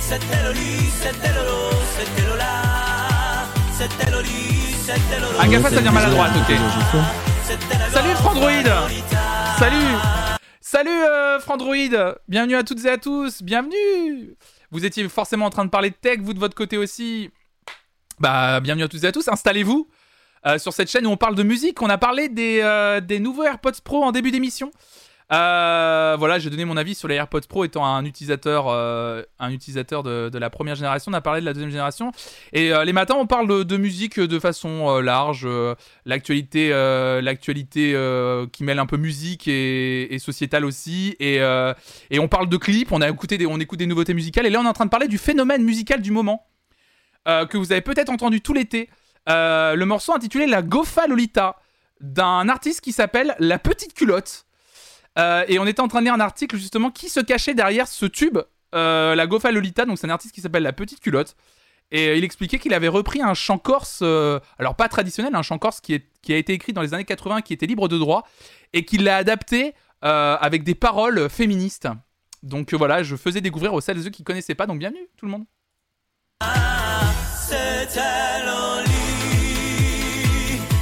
C'était 0.00 0.42
Loli 0.42 0.90
C'était 1.00 1.34
Lolo 1.34 1.70
C'était 1.96 2.28
Lola 2.28 2.52
C'était 3.78 4.10
Loli 4.10 4.28
C'était 4.84 5.20
Lolo 5.20 5.50
gaffe, 5.50 5.62
ça 5.72 5.80
devient 5.80 5.94
maladroite, 5.94 6.32
ok. 6.36 6.56
C'était 7.46 7.78
la 7.78 7.90
Salut 7.90 8.08
Lolo 8.08 8.18
Frandroid. 8.18 8.64
Salut 9.60 10.31
Salut 10.72 10.88
euh, 10.88 11.38
Frandroid 11.38 12.16
Bienvenue 12.28 12.54
à 12.54 12.62
toutes 12.64 12.82
et 12.86 12.88
à 12.88 12.96
tous 12.96 13.42
Bienvenue 13.42 14.38
Vous 14.70 14.86
étiez 14.86 15.06
forcément 15.10 15.44
en 15.44 15.50
train 15.50 15.66
de 15.66 15.70
parler 15.70 15.90
de 15.90 15.94
tech, 15.94 16.20
vous 16.20 16.32
de 16.32 16.38
votre 16.38 16.54
côté 16.54 16.78
aussi. 16.78 17.28
Bah, 18.18 18.58
bienvenue 18.60 18.84
à 18.84 18.88
toutes 18.88 19.04
et 19.04 19.06
à 19.06 19.12
tous, 19.12 19.28
installez-vous 19.28 19.86
euh, 20.46 20.58
sur 20.58 20.72
cette 20.72 20.90
chaîne 20.90 21.06
où 21.06 21.10
on 21.10 21.18
parle 21.18 21.34
de 21.34 21.42
musique. 21.42 21.82
On 21.82 21.90
a 21.90 21.98
parlé 21.98 22.30
des, 22.30 22.60
euh, 22.62 23.02
des 23.02 23.18
nouveaux 23.18 23.42
AirPods 23.42 23.82
Pro 23.84 24.02
en 24.02 24.12
début 24.12 24.30
d'émission. 24.30 24.70
Euh, 25.32 26.16
voilà, 26.18 26.38
j'ai 26.38 26.50
donné 26.50 26.64
mon 26.64 26.76
avis 26.76 26.94
sur 26.94 27.08
les 27.08 27.14
AirPods 27.14 27.40
Pro 27.48 27.64
étant 27.64 27.86
un 27.86 28.04
utilisateur, 28.04 28.66
euh, 28.68 29.22
un 29.38 29.50
utilisateur 29.50 30.02
de, 30.02 30.38
la 30.38 30.50
première 30.50 30.74
génération. 30.74 31.10
On 31.10 31.14
a 31.14 31.20
parlé 31.20 31.40
de 31.40 31.46
la 31.46 31.52
deuxième 31.52 31.70
génération. 31.70 32.12
Et 32.52 32.72
euh, 32.72 32.84
les 32.84 32.92
matins, 32.92 33.14
on 33.16 33.26
parle 33.26 33.64
de, 33.64 33.76
musique 33.76 34.18
de 34.20 34.38
façon 34.38 34.98
large. 35.00 35.48
l'actualité, 36.04 36.70
l'actualité 37.22 37.92
qui 38.52 38.64
mêle 38.64 38.78
un 38.78 38.86
peu 38.86 38.96
musique 38.96 39.48
et, 39.48 40.16
sociétale 40.18 40.64
aussi. 40.64 41.16
Et, 41.20 41.40
on 42.18 42.28
parle 42.28 42.48
de 42.48 42.56
clips. 42.56 42.92
On 42.92 43.00
a 43.00 43.08
écouté 43.08 43.38
des, 43.38 43.46
on 43.46 43.58
écoute 43.58 43.78
des 43.78 43.86
nouveautés 43.86 44.14
musicales. 44.14 44.46
Et 44.46 44.50
là, 44.50 44.60
on 44.60 44.64
est 44.64 44.68
en 44.68 44.72
train 44.72 44.86
de 44.86 44.90
parler 44.90 45.08
du 45.08 45.18
phénomène 45.18 45.62
musical 45.62 46.02
du 46.02 46.10
moment 46.10 46.46
que 47.24 47.56
vous 47.56 47.72
avez 47.72 47.82
peut-être 47.82 48.10
entendu 48.10 48.40
tout 48.40 48.52
l'été. 48.52 48.90
Le 49.26 49.84
morceau 49.84 50.12
intitulé 50.12 50.46
La 50.46 50.62
Gofa 50.62 51.06
Lolita 51.06 51.56
d'un 52.00 52.48
artiste 52.48 52.80
qui 52.80 52.92
s'appelle 52.92 53.34
La 53.38 53.58
Petite 53.58 53.94
Culotte. 53.94 54.44
Euh, 55.18 55.44
et 55.48 55.58
on 55.58 55.66
était 55.66 55.80
en 55.80 55.88
train 55.88 56.00
de 56.00 56.04
lire 56.04 56.14
un 56.14 56.20
article 56.20 56.56
justement 56.56 56.90
qui 56.90 57.08
se 57.08 57.20
cachait 57.20 57.54
derrière 57.54 57.88
ce 57.88 58.06
tube, 58.06 58.38
euh, 58.74 59.14
la 59.14 59.26
Gofa 59.26 59.50
Lolita. 59.52 59.84
Donc 59.84 59.98
c'est 59.98 60.06
un 60.06 60.10
artiste 60.10 60.34
qui 60.34 60.40
s'appelle 60.40 60.62
La 60.62 60.72
Petite 60.72 61.00
Culotte. 61.00 61.36
Et 61.90 62.16
il 62.16 62.24
expliquait 62.24 62.58
qu'il 62.58 62.72
avait 62.72 62.88
repris 62.88 63.20
un 63.20 63.34
chant 63.34 63.58
corse, 63.58 63.98
euh, 64.00 64.40
alors 64.58 64.76
pas 64.76 64.88
traditionnel, 64.88 65.34
un 65.34 65.42
chant 65.42 65.58
corse 65.58 65.82
qui, 65.82 65.94
a 65.94 66.36
été 66.36 66.54
écrit 66.54 66.72
dans 66.72 66.80
les 66.80 66.94
années 66.94 67.04
80, 67.04 67.42
qui 67.42 67.52
était 67.52 67.66
libre 67.66 67.86
de 67.86 67.98
droit, 67.98 68.26
et 68.72 68.86
qu'il 68.86 69.04
l'a 69.04 69.16
adapté 69.16 69.74
avec 70.00 70.64
des 70.64 70.74
paroles 70.74 71.28
féministes. 71.28 71.86
Donc 72.42 72.72
voilà, 72.72 73.02
je 73.02 73.14
faisais 73.14 73.42
découvrir 73.42 73.74
aux 73.74 73.82
celles 73.82 73.98
et 73.98 74.02
ceux 74.02 74.10
qui 74.10 74.24
connaissaient 74.24 74.54
pas, 74.54 74.66
donc 74.66 74.78
bienvenue 74.78 75.06
tout 75.18 75.26
le 75.26 75.32
monde. 75.32 75.44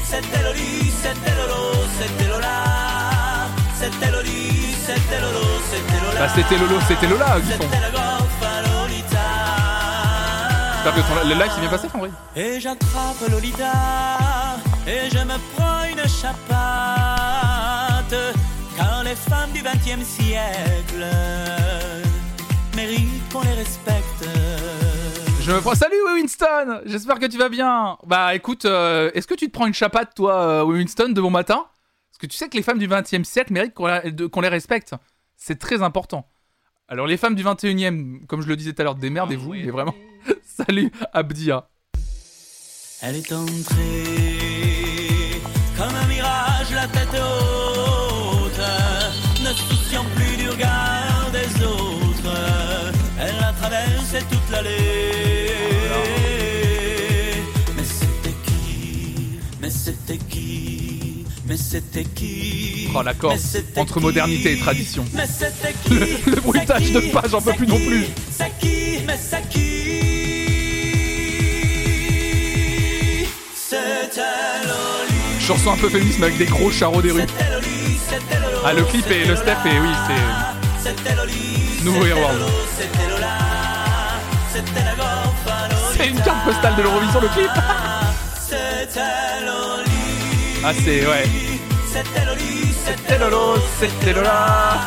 C'était 0.04 0.39
Bah 6.20 6.28
c'était 6.28 6.58
Lolo, 6.58 6.78
c'était 6.86 7.06
Lola, 7.06 7.38
Gofa 7.40 8.60
Lolita. 8.60 9.28
J'espère 10.74 10.94
que 10.94 11.00
ton- 11.00 11.28
le 11.28 11.34
live 11.34 11.50
s'est 11.50 11.60
bien 11.60 11.70
passé, 11.70 11.88
Henri? 11.94 12.10
Et 12.36 12.60
j'attrape 12.60 13.26
Lolita 13.30 13.72
et 14.86 15.08
je 15.10 15.16
me 15.18 15.38
prends 15.56 15.84
une 15.90 16.06
chapate 16.06 16.44
car 18.76 19.02
les 19.02 19.14
femmes 19.14 19.50
du 19.54 19.62
XXe 19.62 20.06
siècle 20.06 21.06
méritent 22.76 23.32
qu'on 23.32 23.40
les 23.40 23.54
respecte. 23.54 24.28
Je 25.40 25.52
me 25.52 25.60
prends. 25.62 25.74
Salut 25.74 25.96
Winston 26.16 26.82
J'espère 26.84 27.18
que 27.18 27.24
tu 27.24 27.38
vas 27.38 27.48
bien. 27.48 27.96
Bah 28.06 28.34
écoute, 28.34 28.66
euh, 28.66 29.10
est-ce 29.14 29.26
que 29.26 29.32
tu 29.34 29.46
te 29.46 29.52
prends 29.52 29.66
une 29.66 29.72
chapate, 29.72 30.10
toi, 30.14 30.34
euh, 30.34 30.64
Winston, 30.64 31.08
de 31.12 31.20
bon 31.22 31.30
matin? 31.30 31.64
Parce 32.10 32.18
que 32.20 32.26
tu 32.26 32.36
sais 32.36 32.50
que 32.50 32.58
les 32.58 32.62
femmes 32.62 32.76
du 32.78 32.86
20 32.86 33.10
e 33.14 33.24
siècle 33.24 33.54
méritent 33.54 33.72
qu'on 33.72 33.88
qu'on 34.30 34.40
les 34.42 34.48
respecte. 34.48 34.94
C'est 35.42 35.58
très 35.58 35.82
important. 35.82 36.28
Alors 36.86 37.06
les 37.06 37.16
femmes 37.16 37.34
du 37.34 37.42
21 37.42 37.76
e 37.76 38.26
comme 38.26 38.42
je 38.42 38.46
le 38.46 38.56
disais 38.56 38.74
tout 38.74 38.82
à 38.82 38.84
l'heure, 38.84 38.94
démerdez-vous, 38.94 39.54
mais 39.54 39.70
vraiment. 39.70 39.94
Salut 40.44 40.92
Abdia. 41.14 41.70
Elle 43.00 43.16
est 43.16 43.32
entrée 43.32 43.80
comme 45.78 45.94
un 45.94 46.06
mirage, 46.06 46.70
la 46.74 46.86
tête 46.88 47.08
haute, 47.14 47.59
c'était 61.70 62.02
qui 62.02 62.88
Oh 62.96 63.02
l'accord 63.02 63.32
entre 63.76 64.00
modernité 64.00 64.54
et 64.54 64.58
tradition. 64.58 65.04
Mais 65.14 65.24
c'était 65.26 65.72
qui 65.84 65.94
Le, 65.94 66.34
le 66.34 66.40
bruitage 66.40 66.90
de 66.90 66.98
pas, 67.12 67.22
j'en 67.30 67.40
peux 67.40 67.52
plus 67.52 67.68
non 67.68 67.78
plus. 67.78 68.06
C'est 68.28 68.50
qui 68.58 68.98
Mais 69.06 69.16
c'est 69.16 69.48
qui. 69.48 69.60
Chanson 75.40 75.70
un 75.70 75.76
peu 75.76 75.88
féministe 75.88 76.18
mais 76.18 76.26
avec 76.26 76.38
des 76.38 76.46
gros 76.46 76.72
charros 76.72 77.02
des 77.02 77.12
rues. 77.12 77.22
Ah 78.64 78.72
le 78.72 78.82
clip 78.82 79.08
et 79.08 79.24
le 79.24 79.36
step 79.36 79.58
et 79.64 79.78
oui 79.80 79.88
c'est 80.06 81.84
nouveau 81.84 82.00
Gofa 82.00 82.32
Lolita. 82.32 82.58
C'est 85.96 86.08
une 86.08 86.20
carte 86.20 86.44
postale 86.44 86.74
de 86.76 86.82
l'Eurovision 86.82 87.20
le 87.20 87.28
clip. 87.28 87.50
Ah 90.62 90.72
c'est 90.84 91.06
ouais. 91.06 91.49
C'était 93.78 94.14
Lola. 94.14 94.78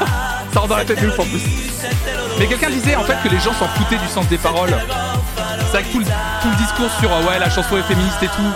Ça 0.52 0.60
rend 0.60 0.68
dans 0.68 0.78
la 0.78 0.86
tête 0.86 1.00
de 1.02 1.08
ouf 1.08 1.20
en 1.20 1.24
plus. 1.24 1.44
Mais 2.40 2.48
quelqu'un 2.48 2.72
disait 2.72 2.96
en 2.96 3.04
fait 3.04 3.18
que 3.24 3.30
les 3.30 3.40
gens 3.40 3.54
s'en 3.54 3.68
foutaient 3.68 3.98
du 3.98 4.08
sens 4.08 4.28
des 4.28 4.40
paroles. 4.40 4.76
C'est 5.72 5.84
tout 5.92 6.00
le, 6.00 6.06
tout 6.06 6.50
le 6.50 6.56
discours 6.56 6.90
sur 7.00 7.12
euh, 7.12 7.28
ouais 7.28 7.38
la 7.40 7.52
chanson 7.52 7.78
est 7.78 7.84
féministe 7.84 8.24
et 8.24 8.28
tout. 8.28 8.52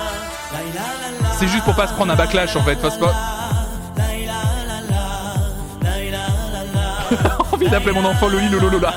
C'est 1.37 1.47
juste 1.47 1.63
pour 1.63 1.75
pas 1.75 1.85
se 1.87 1.93
prendre 1.93 2.11
un 2.11 2.15
backlash 2.15 2.55
en 2.55 2.63
fait. 2.63 2.77
Parce 2.77 2.97
que 2.97 3.03
envie 7.53 7.69
d'appeler 7.69 7.93
mon 7.93 8.05
enfant 8.05 8.29
Loli 8.29 8.49
Lolo 8.49 8.69
Lola. 8.69 8.93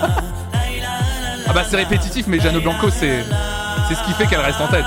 Ah 1.47 1.53
bah 1.53 1.63
c'est 1.69 1.77
répétitif 1.77 2.27
mais 2.27 2.41
Jeanne 2.41 2.59
Blanco 2.59 2.89
c'est 2.91 3.23
c'est 3.89 3.95
ce 3.95 4.03
qui 4.05 4.13
fait 4.13 4.27
qu'elle 4.27 4.41
reste 4.41 4.61
en 4.61 4.69
tête. 4.69 4.85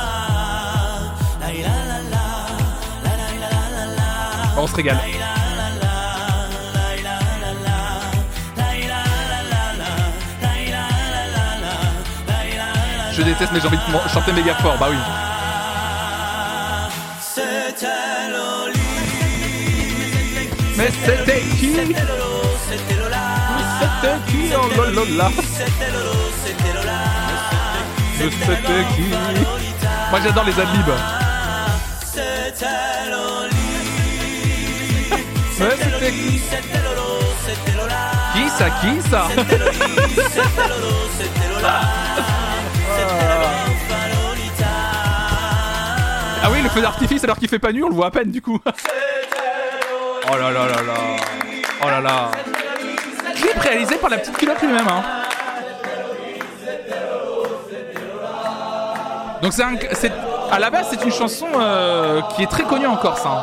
On 4.57 4.65
se 4.65 4.75
régale. 4.75 4.97
Je 13.15 13.21
déteste 13.21 13.51
mais 13.53 13.59
j'ai 13.59 13.67
envie 13.67 13.77
de 13.77 14.09
chanter 14.09 14.31
méga 14.31 14.55
fort, 14.55 14.75
bah 14.79 14.87
oui. 14.89 14.97
Mais 20.75 20.89
c'était 21.05 21.41
qui 21.59 21.75
C'était 21.75 21.91
qui 24.27 24.51
Oh 24.55 24.67
lolola 24.91 25.29
C'était 28.17 28.85
qui? 28.95 29.05
Moi 30.09 30.19
j'adore 30.23 30.45
les 30.45 30.59
adlibs. 30.59 30.93
Mais 35.59 35.75
c'était 35.79 36.11
qui? 36.11 36.41
Qui 38.33 38.49
ça 38.49 38.69
Qui 38.81 39.01
ça? 39.09 39.27
Ah 46.45 46.49
oui, 46.51 46.61
le 46.61 46.69
feu 46.69 46.81
d'artifice 46.81 47.23
alors 47.23 47.37
qu'il 47.37 47.47
fait 47.47 47.59
pas 47.59 47.71
nuit, 47.71 47.83
on 47.83 47.89
le 47.89 47.95
voit 47.95 48.07
à 48.07 48.11
peine 48.11 48.31
du 48.31 48.41
coup. 48.41 48.59
Oh 50.31 50.37
là 50.37 50.51
là 50.51 50.65
là 50.67 50.81
là. 50.87 50.93
Oh 51.83 51.89
là 51.89 51.99
là. 51.99 52.31
Clip 53.35 53.59
réalisé 53.59 53.95
par 53.97 54.09
la 54.09 54.17
petite 54.19 54.37
culotte 54.37 54.61
lui-même. 54.61 54.87
Hein. 54.87 55.03
Donc 59.41 59.51
c'est 59.51 59.63
un, 59.63 59.73
à 60.49 60.59
la 60.59 60.69
base 60.69 60.87
c'est 60.89 61.03
une 61.03 61.11
chanson 61.11 61.47
euh, 61.59 62.21
qui 62.33 62.43
est 62.43 62.47
très 62.47 62.63
connue 62.63 62.87
en 62.87 62.95
Corse. 62.95 63.25
hein. 63.25 63.41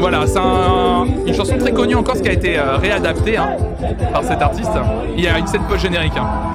Voilà, 0.00 0.26
c'est 0.26 0.38
un- 0.38 1.04
une 1.26 1.34
chanson 1.34 1.58
très 1.58 1.72
connue 1.72 1.94
en 1.94 2.02
Corse 2.02 2.22
qui 2.22 2.28
a 2.28 2.32
été 2.32 2.58
euh, 2.58 2.76
réadaptée 2.78 3.36
hein, 3.36 3.56
par 4.12 4.24
cet 4.24 4.40
artiste. 4.40 4.70
Il 5.14 5.22
y 5.22 5.28
a 5.28 5.38
une 5.38 5.46
scène 5.46 5.62
post-générique. 5.68 6.16
hein. 6.16 6.54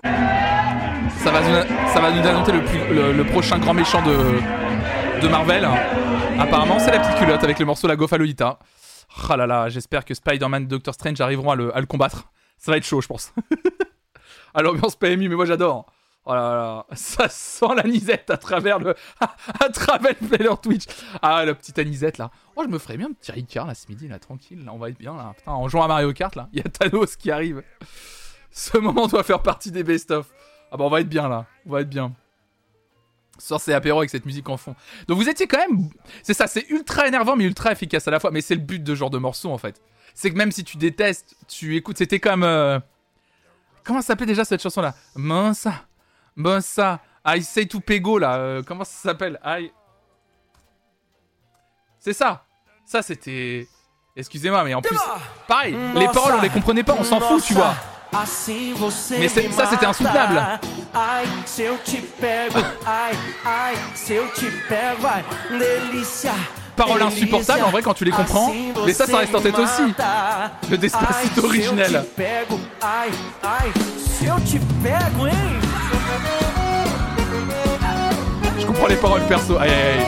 Ça 1.24 1.32
va, 1.32 1.42
ça 1.94 2.00
va 2.00 2.12
nous 2.12 2.28
annoncer 2.28 2.52
le, 2.52 3.24
prochain 3.24 3.58
grand 3.60 3.74
méchant 3.74 4.02
de, 4.02 5.28
Marvel. 5.28 5.68
Apparemment, 6.40 6.78
c'est 6.80 6.92
la 6.92 7.00
petite 7.00 7.16
culotte 7.18 7.44
avec 7.44 7.58
le 7.60 7.66
morceau 7.66 7.88
La 7.88 7.96
Gofa 7.96 8.18
Lolita. 8.18 8.60
Ah 9.30 9.38
là 9.38 9.48
là, 9.48 9.70
j'espère 9.70 10.06
que 10.06 10.14
Spider-Man 10.14 10.64
et 10.64 10.68
Doctor 10.68 10.94
Strange 10.94 11.20
arriveront 11.22 11.52
à 11.52 11.56
le, 11.56 11.86
combattre. 11.88 12.26
Ça 12.58 12.72
va 12.72 12.78
être 12.78 12.84
chaud, 12.86 13.02
je 13.02 13.08
pense. 13.08 13.34
à 14.54 14.62
l'ambiance 14.62 14.96
PMU, 14.96 15.30
mais 15.30 15.36
moi 15.36 15.46
j'adore. 15.46 15.86
Oh 16.27 16.34
là 16.34 16.56
là, 16.56 16.85
ça 16.95 17.30
sent 17.30 17.68
l'anisette 17.76 18.31
à 18.31 18.38
travers 18.38 18.80
le, 18.80 18.95
à 19.19 19.69
travers 19.69 20.15
le 20.19 20.27
player 20.27 20.49
Twitch. 20.61 20.85
Ah, 21.22 21.45
la 21.45 21.53
petite 21.53 21.77
anisette 21.77 22.18
là. 22.18 22.31
Oh, 22.56 22.64
je 22.64 22.68
me 22.69 22.80
ferais 22.80 22.97
bien 22.97 23.07
un 23.07 23.14
petit 23.14 23.31
Ricard 23.31 23.68
là 23.68 23.76
ce 23.76 23.88
midi, 23.88 24.07
là, 24.07 24.18
tranquille. 24.18 24.65
Là, 24.65 24.72
on 24.73 24.80
va 24.80 24.89
être 24.89 24.97
bien 24.97 25.15
là. 25.15 25.34
Putain, 25.38 25.52
en 25.52 25.68
jouant 25.68 25.84
à 25.84 25.88
Mario 25.88 26.11
Kart 26.14 26.35
là, 26.35 26.49
il 26.52 26.60
y 26.60 26.61
a 26.61 26.69
Thanos 26.69 27.15
qui 27.15 27.30
arrive. 27.30 27.61
Ce 28.52 28.77
moment 28.77 29.06
doit 29.07 29.23
faire 29.23 29.43
partie 29.43 29.72
des 29.72 29.84
best-of. 29.84 30.27
Ah 30.72 30.77
bah 30.77 30.85
on 30.85 30.89
va 30.89 31.02
être 31.02 31.10
bien 31.10 31.30
là, 31.30 31.45
on 31.68 31.72
va 31.72 31.81
être 31.81 31.89
bien. 31.89 32.14
Ce 33.38 33.47
soir 33.47 33.60
c'est 33.61 33.73
apéro 33.73 33.99
avec 33.99 34.10
cette 34.10 34.26
musique 34.26 34.49
en 34.49 34.57
fond. 34.57 34.76
Donc 35.07 35.18
vous 35.18 35.30
étiez 35.30 35.45
quand 35.45 35.57
même... 35.60 35.89
C'est 36.23 36.34
ça, 36.34 36.47
c'est 36.47 36.68
ultra 36.69 37.07
énervant 37.07 37.35
mais 37.35 37.43
ultra 37.43 37.72
efficace 37.72 38.07
à 38.07 38.11
la 38.11 38.19
fois. 38.19 38.31
Mais 38.31 38.41
c'est 38.41 38.56
le 38.56 38.61
but 38.61 38.81
de 38.81 38.95
ce 38.95 38.99
genre 38.99 39.10
de 39.10 39.18
morceau 39.18 39.52
en 39.52 39.57
fait. 39.57 39.81
C'est 40.14 40.31
que 40.31 40.38
même 40.38 40.52
si 40.52 40.64
tu 40.64 40.77
détestes, 40.77 41.35
tu 41.47 41.76
écoutes, 41.76 41.97
c'était 41.97 42.19
comme... 42.19 42.43
euh, 42.43 42.80
Comment 43.84 44.02
s'appelait 44.02 44.26
déjà 44.26 44.43
cette 44.45 44.64
chanson 44.64 44.81
là 44.81 44.95
Monsa, 46.36 46.99
Monsa, 47.26 47.38
I 47.38 47.44
say 47.44 47.66
to 47.66 47.80
Pego 47.80 48.18
là, 48.20 48.36
euh, 48.36 48.64
comment 48.66 48.84
ça 48.84 49.10
s'appelle? 49.10 49.40
I... 49.44 49.72
C'est 51.99 52.14
ça. 52.14 52.44
Ça 52.86 53.02
c'était... 53.02 53.68
Excusez-moi 54.16 54.64
mais 54.64 54.74
en 54.74 54.82
plus... 54.82 54.98
Pareil, 55.48 55.76
les 55.95 56.07
paroles 56.07 56.36
on 56.38 56.41
les 56.41 56.49
comprenait 56.49 56.84
pas, 56.84 56.95
on 56.98 57.03
s'en 57.03 57.20
fout 57.20 57.44
tu 57.44 57.53
vois. 57.53 57.76
Mais 59.20 59.28
ça, 59.28 59.66
c'était 59.70 59.86
insoutenable. 59.86 60.41
Paroles 66.76 67.02
insupportables, 67.02 67.64
en 67.64 67.70
vrai, 67.70 67.82
quand 67.82 67.94
tu 67.94 68.06
les 68.06 68.12
comprends. 68.12 68.53
Mais 68.86 68.94
ça, 68.94 69.06
ça 69.06 69.18
reste 69.18 69.36
en 69.36 69.41
tête 69.41 69.60
aussi. 69.60 69.94
Le 70.70 70.78
Despacito 70.78 71.45
originel. 71.45 72.06
Je 78.60 78.65
comprends 78.65 78.88
les 78.88 78.95
paroles 78.95 79.22
perso. 79.27 79.57
Aïe, 79.57 79.69
aïe, 79.69 79.99
aïe. 79.99 80.06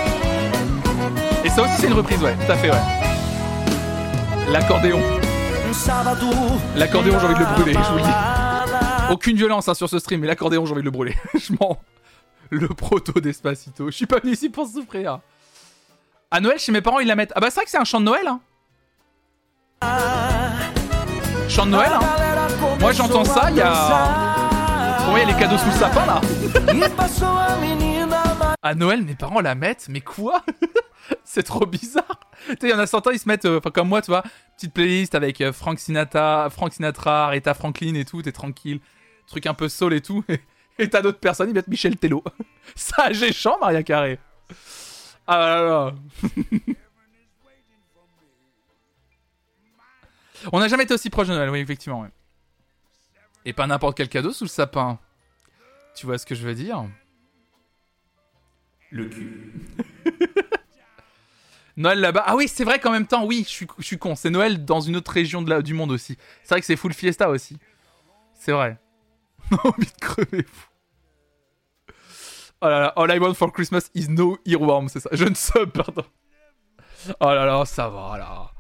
Et 1.43 1.49
ça 1.49 1.63
aussi, 1.63 1.73
c'est 1.79 1.87
une 1.87 1.93
reprise, 1.93 2.21
ouais, 2.21 2.35
tout 2.45 2.51
à 2.51 2.55
fait, 2.55 2.71
ouais. 2.71 2.77
L'accordéon. 4.49 5.01
L'accordéon, 6.75 7.19
j'ai 7.19 7.25
envie 7.25 7.35
de 7.35 7.39
le 7.39 7.45
brûler, 7.45 7.73
je 7.73 7.91
vous 7.91 7.97
le 7.97 8.03
dis. 8.03 9.11
Aucune 9.11 9.37
violence 9.37 9.67
hein, 9.67 9.73
sur 9.73 9.89
ce 9.89 9.99
stream, 9.99 10.21
mais 10.21 10.27
l'accordéon, 10.27 10.65
j'ai 10.65 10.71
envie 10.71 10.81
de 10.81 10.85
le 10.85 10.91
brûler. 10.91 11.15
je 11.35 11.53
m'en. 11.53 11.79
Le 12.49 12.67
proto 12.69 13.19
d'Espacito. 13.19 13.91
Je 13.91 13.95
suis 13.95 14.05
pas 14.05 14.19
venu 14.19 14.33
ici 14.33 14.49
pour 14.49 14.67
souffrir. 14.67 15.19
À 16.31 16.39
Noël, 16.39 16.59
chez 16.59 16.71
mes 16.71 16.81
parents, 16.81 16.99
ils 16.99 17.07
la 17.07 17.15
mettent. 17.15 17.33
Ah 17.35 17.39
bah, 17.39 17.47
c'est 17.49 17.55
vrai 17.55 17.65
que 17.65 17.71
c'est 17.71 17.77
un 17.77 17.85
chant 17.85 17.99
de 17.99 18.05
Noël, 18.05 18.27
hein. 18.27 18.39
Chant 21.49 21.65
de 21.65 21.71
Noël, 21.71 21.91
hein. 21.93 21.99
Moi, 22.79 22.91
j'entends 22.93 23.23
ça, 23.25 23.49
il 23.49 23.57
y 23.57 23.61
a. 23.61 23.71
Moi, 25.07 25.19
il 25.19 25.27
y 25.27 25.31
a 25.31 25.33
les 25.33 25.39
cadeaux 25.39 25.57
sous 25.57 25.67
le 25.67 25.71
sapin, 25.73 26.05
là. 26.05 26.21
À 28.61 28.75
Noël, 28.75 29.03
mes 29.03 29.15
parents 29.15 29.39
la 29.41 29.55
mettent, 29.55 29.87
mais 29.89 30.01
quoi? 30.01 30.43
C'est 31.23 31.43
trop 31.43 31.65
bizarre. 31.65 32.19
Tu 32.47 32.51
sais, 32.53 32.57
il 32.63 32.69
y 32.69 32.73
en 32.73 32.79
a 32.79 32.87
certains, 32.87 33.11
ils 33.11 33.19
se 33.19 33.27
mettent, 33.27 33.45
euh, 33.45 33.59
enfin 33.59 33.69
comme 33.71 33.87
moi, 33.87 34.01
tu 34.01 34.07
vois, 34.07 34.23
petite 34.55 34.73
playlist 34.73 35.15
avec 35.15 35.39
euh, 35.41 35.53
Frank 35.53 35.79
Sinatra, 35.79 36.49
Frank 36.49 36.73
Sinatra, 36.73 37.27
Rita 37.27 37.53
Franklin 37.53 37.93
et 37.95 38.03
tout, 38.05 38.21
t'es 38.21 38.31
tranquille, 38.31 38.79
truc 39.27 39.45
un 39.45 39.53
peu 39.53 39.69
soul 39.69 39.93
et 39.93 40.01
tout. 40.01 40.23
Et 40.79 40.89
t'as 40.89 41.01
d'autres 41.01 41.19
personnes, 41.19 41.49
ils 41.49 41.53
mettent 41.53 41.67
Michel 41.67 41.97
Tello. 41.97 42.23
Ça, 42.75 43.11
j'ai 43.13 43.31
chant, 43.31 43.57
Maria 43.59 43.83
Carré. 43.83 44.19
Ah 45.27 45.37
là 45.37 45.61
là. 45.61 45.93
On 50.51 50.59
n'a 50.59 50.67
jamais 50.67 50.83
été 50.83 50.93
aussi 50.93 51.09
proche 51.09 51.27
de 51.27 51.33
Noël, 51.33 51.49
oui, 51.49 51.59
effectivement. 51.59 52.01
ouais. 52.01 52.09
Et 53.45 53.53
pas 53.53 53.67
n'importe 53.67 53.97
quel 53.97 54.09
cadeau 54.09 54.31
sous 54.31 54.43
le 54.43 54.49
sapin. 54.49 54.99
Tu 55.95 56.05
vois 56.05 56.17
ce 56.17 56.25
que 56.25 56.35
je 56.35 56.45
veux 56.45 56.53
dire? 56.53 56.85
Le 58.91 59.05
cul. 59.05 59.53
Noël 61.77 61.99
là-bas. 61.99 62.23
Ah 62.25 62.35
oui, 62.35 62.47
c'est 62.47 62.63
vrai 62.63 62.79
qu'en 62.79 62.91
même 62.91 63.05
temps, 63.07 63.25
oui, 63.25 63.43
je 63.43 63.49
suis, 63.49 63.67
suis 63.79 63.97
con. 63.99 64.15
C'est 64.15 64.29
Noël 64.31 64.65
dans 64.65 64.81
une 64.81 64.95
autre 64.95 65.11
région 65.11 65.41
de 65.41 65.49
la- 65.49 65.61
du 65.61 65.73
monde 65.73 65.91
aussi. 65.91 66.17
C'est 66.43 66.55
vrai 66.55 66.59
que 66.61 66.65
c'est 66.65 66.75
full 66.75 66.93
fiesta 66.93 67.29
aussi. 67.29 67.57
C'est 68.33 68.51
vrai. 68.51 68.79
envie 69.63 69.85
de 69.85 69.99
crever. 70.01 70.45
Oh 72.59 72.67
là 72.67 72.79
là, 72.79 72.87
all 72.95 73.11
I 73.15 73.19
want 73.19 73.35
for 73.35 73.51
Christmas 73.51 73.89
is 73.93 74.07
no 74.09 74.37
earworm, 74.45 74.89
c'est 74.89 74.99
ça. 74.99 75.09
Je 75.13 75.25
ne 75.25 75.35
sub, 75.35 75.69
pardon. 75.71 76.03
Oh 77.19 77.25
là 77.27 77.45
là, 77.45 77.63
ça 77.65 77.87
va 77.89 78.17
là. 78.17 78.51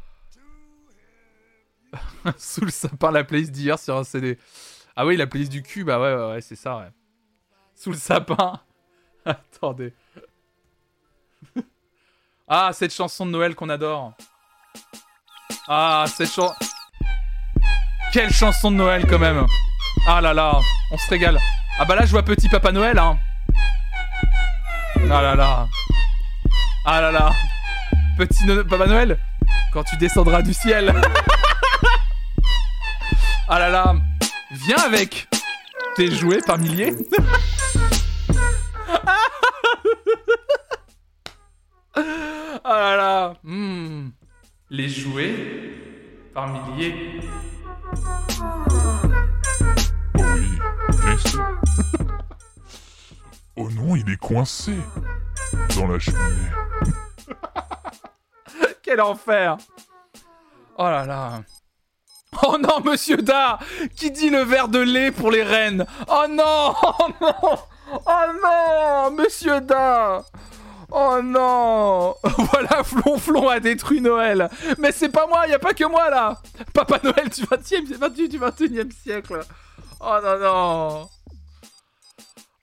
Sous 2.37 2.65
le 2.65 2.69
sapin, 2.71 3.09
la 3.11 3.23
playlist 3.23 3.51
d'hier 3.51 3.79
sur 3.79 3.97
un 3.97 4.03
CD. 4.03 4.37
Ah 4.95 5.05
oui, 5.07 5.17
la 5.17 5.25
playlist 5.25 5.51
du 5.51 5.63
cul, 5.63 5.83
bah 5.83 5.99
ouais, 5.99 6.13
ouais, 6.13 6.29
ouais, 6.33 6.41
c'est 6.41 6.55
ça, 6.55 6.77
ouais. 6.77 6.89
Sous 7.73 7.91
le 7.91 7.97
sapin. 7.97 8.59
Attendez. 9.25 9.93
ah, 12.47 12.69
cette 12.73 12.93
chanson 12.93 13.25
de 13.25 13.31
Noël 13.31 13.55
qu'on 13.55 13.69
adore. 13.69 14.13
Ah, 15.67 16.05
cette 16.07 16.31
chanson. 16.31 16.53
Quelle 18.13 18.31
chanson 18.31 18.71
de 18.71 18.77
Noël 18.77 19.05
quand 19.07 19.19
même. 19.19 19.45
Ah 20.07 20.21
là 20.21 20.33
là, 20.33 20.59
on 20.91 20.97
se 20.97 21.09
régale. 21.09 21.39
Ah 21.79 21.85
bah 21.85 21.95
là, 21.95 22.05
je 22.05 22.11
vois 22.11 22.23
petit 22.23 22.47
Papa 22.47 22.71
Noël, 22.71 22.97
hein. 22.97 23.19
Ah 25.11 25.21
là 25.21 25.35
là. 25.35 25.67
Ah 26.85 27.01
là 27.01 27.11
là. 27.11 27.31
Petit 28.17 28.45
Papa 28.69 28.87
Noël, 28.87 29.19
quand 29.73 29.83
tu 29.83 29.97
descendras 29.97 30.41
du 30.41 30.53
ciel. 30.53 30.93
ah 33.49 33.59
là 33.59 33.69
là. 33.69 33.95
Viens 34.51 34.81
avec 34.85 35.27
tes 35.95 36.09
jouets 36.09 36.41
par 36.45 36.57
milliers. 36.57 36.93
ah 42.63 42.79
là 42.79 42.95
là. 42.95 43.33
Hmm. 43.43 44.09
Les 44.69 44.89
jouets 44.89 45.33
par 46.33 46.47
milliers. 46.47 47.21
Bien 50.13 51.17
sûr. 51.17 51.47
Oh 53.55 53.69
non, 53.71 53.95
il 53.95 54.09
est 54.11 54.17
coincé 54.17 54.73
dans 55.75 55.87
la 55.87 55.97
cheminée. 55.99 56.51
Quel 58.83 59.01
enfer 59.01 59.57
Oh 60.77 60.83
là 60.83 61.05
là 61.05 61.41
Oh 62.43 62.57
non, 62.59 62.81
monsieur 62.85 63.17
Da 63.17 63.57
Qui 63.95 64.11
dit 64.11 64.29
le 64.29 64.41
verre 64.43 64.67
de 64.67 64.79
lait 64.79 65.11
pour 65.11 65.31
les 65.31 65.43
reines? 65.43 65.85
Oh 66.07 66.25
non 66.29 66.75
Oh 66.83 67.07
non 67.19 67.57
Oh 68.05 68.25
non 68.43 69.11
Monsieur 69.11 69.59
Da 69.61 70.23
Oh 70.91 71.19
non 71.21 72.15
Voilà, 72.23 72.83
Flonflon 72.83 73.49
a 73.49 73.59
détruit 73.59 74.01
Noël 74.01 74.49
Mais 74.77 74.91
c'est 74.91 75.09
pas 75.09 75.27
moi, 75.27 75.47
y 75.47 75.53
a 75.53 75.59
pas 75.59 75.73
que 75.73 75.83
moi 75.83 76.09
là 76.09 76.41
Papa 76.73 76.99
Noël 77.03 77.29
du 77.29 77.41
20e, 77.43 77.93
28 77.97 78.29
du 78.29 78.39
21e 78.39 78.91
siècle 78.91 79.41
Oh 79.99 80.17
non 80.23 80.39
non 80.39 81.09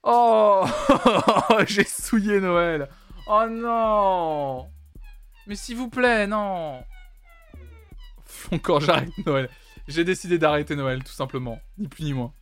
Oh 0.03 0.63
J'ai 1.67 1.83
souillé 1.83 2.39
Noël 2.39 2.89
Oh 3.27 3.45
non 3.49 4.67
Mais 5.47 5.55
s'il 5.55 5.77
vous 5.77 5.89
plaît, 5.89 6.27
non 6.27 6.83
Encore 8.51 8.81
j'arrête 8.81 9.09
Noël. 9.25 9.49
J'ai 9.87 10.03
décidé 10.03 10.37
d'arrêter 10.37 10.75
Noël, 10.75 11.03
tout 11.03 11.13
simplement. 11.13 11.59
Ni 11.77 11.87
plus 11.87 12.03
ni 12.03 12.13
moins. 12.13 12.33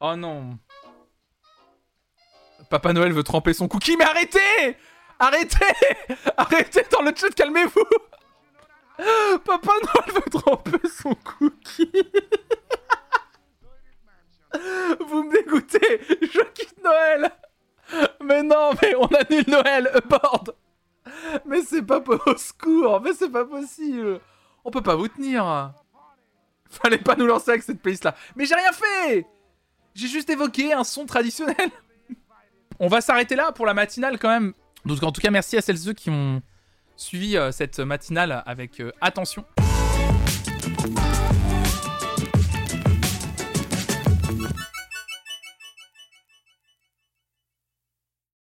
Oh 0.00 0.14
non. 0.16 0.58
Papa 2.68 2.92
Noël 2.92 3.12
veut 3.12 3.22
tremper 3.22 3.54
son 3.54 3.68
cookie, 3.68 3.96
mais 3.96 4.04
arrêtez! 4.04 4.76
Arrêtez! 5.18 5.74
Arrêtez 6.36 6.84
dans 6.92 7.02
le 7.02 7.12
chat, 7.14 7.30
calmez-vous! 7.34 7.84
Papa 9.44 9.72
Noël 9.82 10.14
veut 10.14 10.40
tremper 10.40 10.88
son 10.88 11.14
cookie. 11.14 11.90
Vous 15.00 15.24
me 15.24 15.32
dégoûtez 15.32 16.00
Je 16.20 16.40
quitte 16.52 16.82
Noël! 16.82 17.30
Mais 18.22 18.42
non, 18.42 18.72
mais 18.82 18.94
on 18.96 19.06
annule 19.06 19.44
Noël, 19.48 19.90
aborde 19.94 20.54
Mais 21.46 21.62
c'est 21.62 21.82
pas 21.82 22.02
au 22.26 22.36
secours, 22.36 23.00
mais 23.00 23.12
c'est 23.14 23.30
pas 23.30 23.44
possible! 23.44 24.20
On 24.64 24.70
peut 24.70 24.82
pas 24.82 24.96
vous 24.96 25.08
tenir! 25.08 25.72
Fallait 26.68 26.98
pas 26.98 27.16
nous 27.16 27.26
lancer 27.26 27.52
avec 27.52 27.62
cette 27.62 27.80
playlist 27.80 28.04
là 28.04 28.14
Mais 28.36 28.44
j'ai 28.44 28.54
rien 28.54 28.72
fait! 28.72 29.26
J'ai 29.94 30.08
juste 30.08 30.28
évoqué 30.28 30.74
un 30.74 30.84
son 30.84 31.06
traditionnel 31.06 31.70
On 32.80 32.88
va 32.88 33.00
s'arrêter 33.00 33.34
là 33.34 33.52
pour 33.52 33.66
la 33.66 33.74
matinale 33.74 34.18
quand 34.18 34.28
même. 34.28 34.52
Donc 34.84 35.02
en 35.02 35.12
tout 35.12 35.20
cas 35.20 35.30
merci 35.30 35.56
à 35.56 35.60
celles 35.60 35.76
et 35.76 35.78
ceux 35.78 35.92
qui 35.92 36.10
ont 36.10 36.40
suivi 36.96 37.36
euh, 37.36 37.50
cette 37.52 37.78
matinale 37.80 38.42
avec 38.46 38.80
euh, 38.80 38.92
attention. 39.00 39.44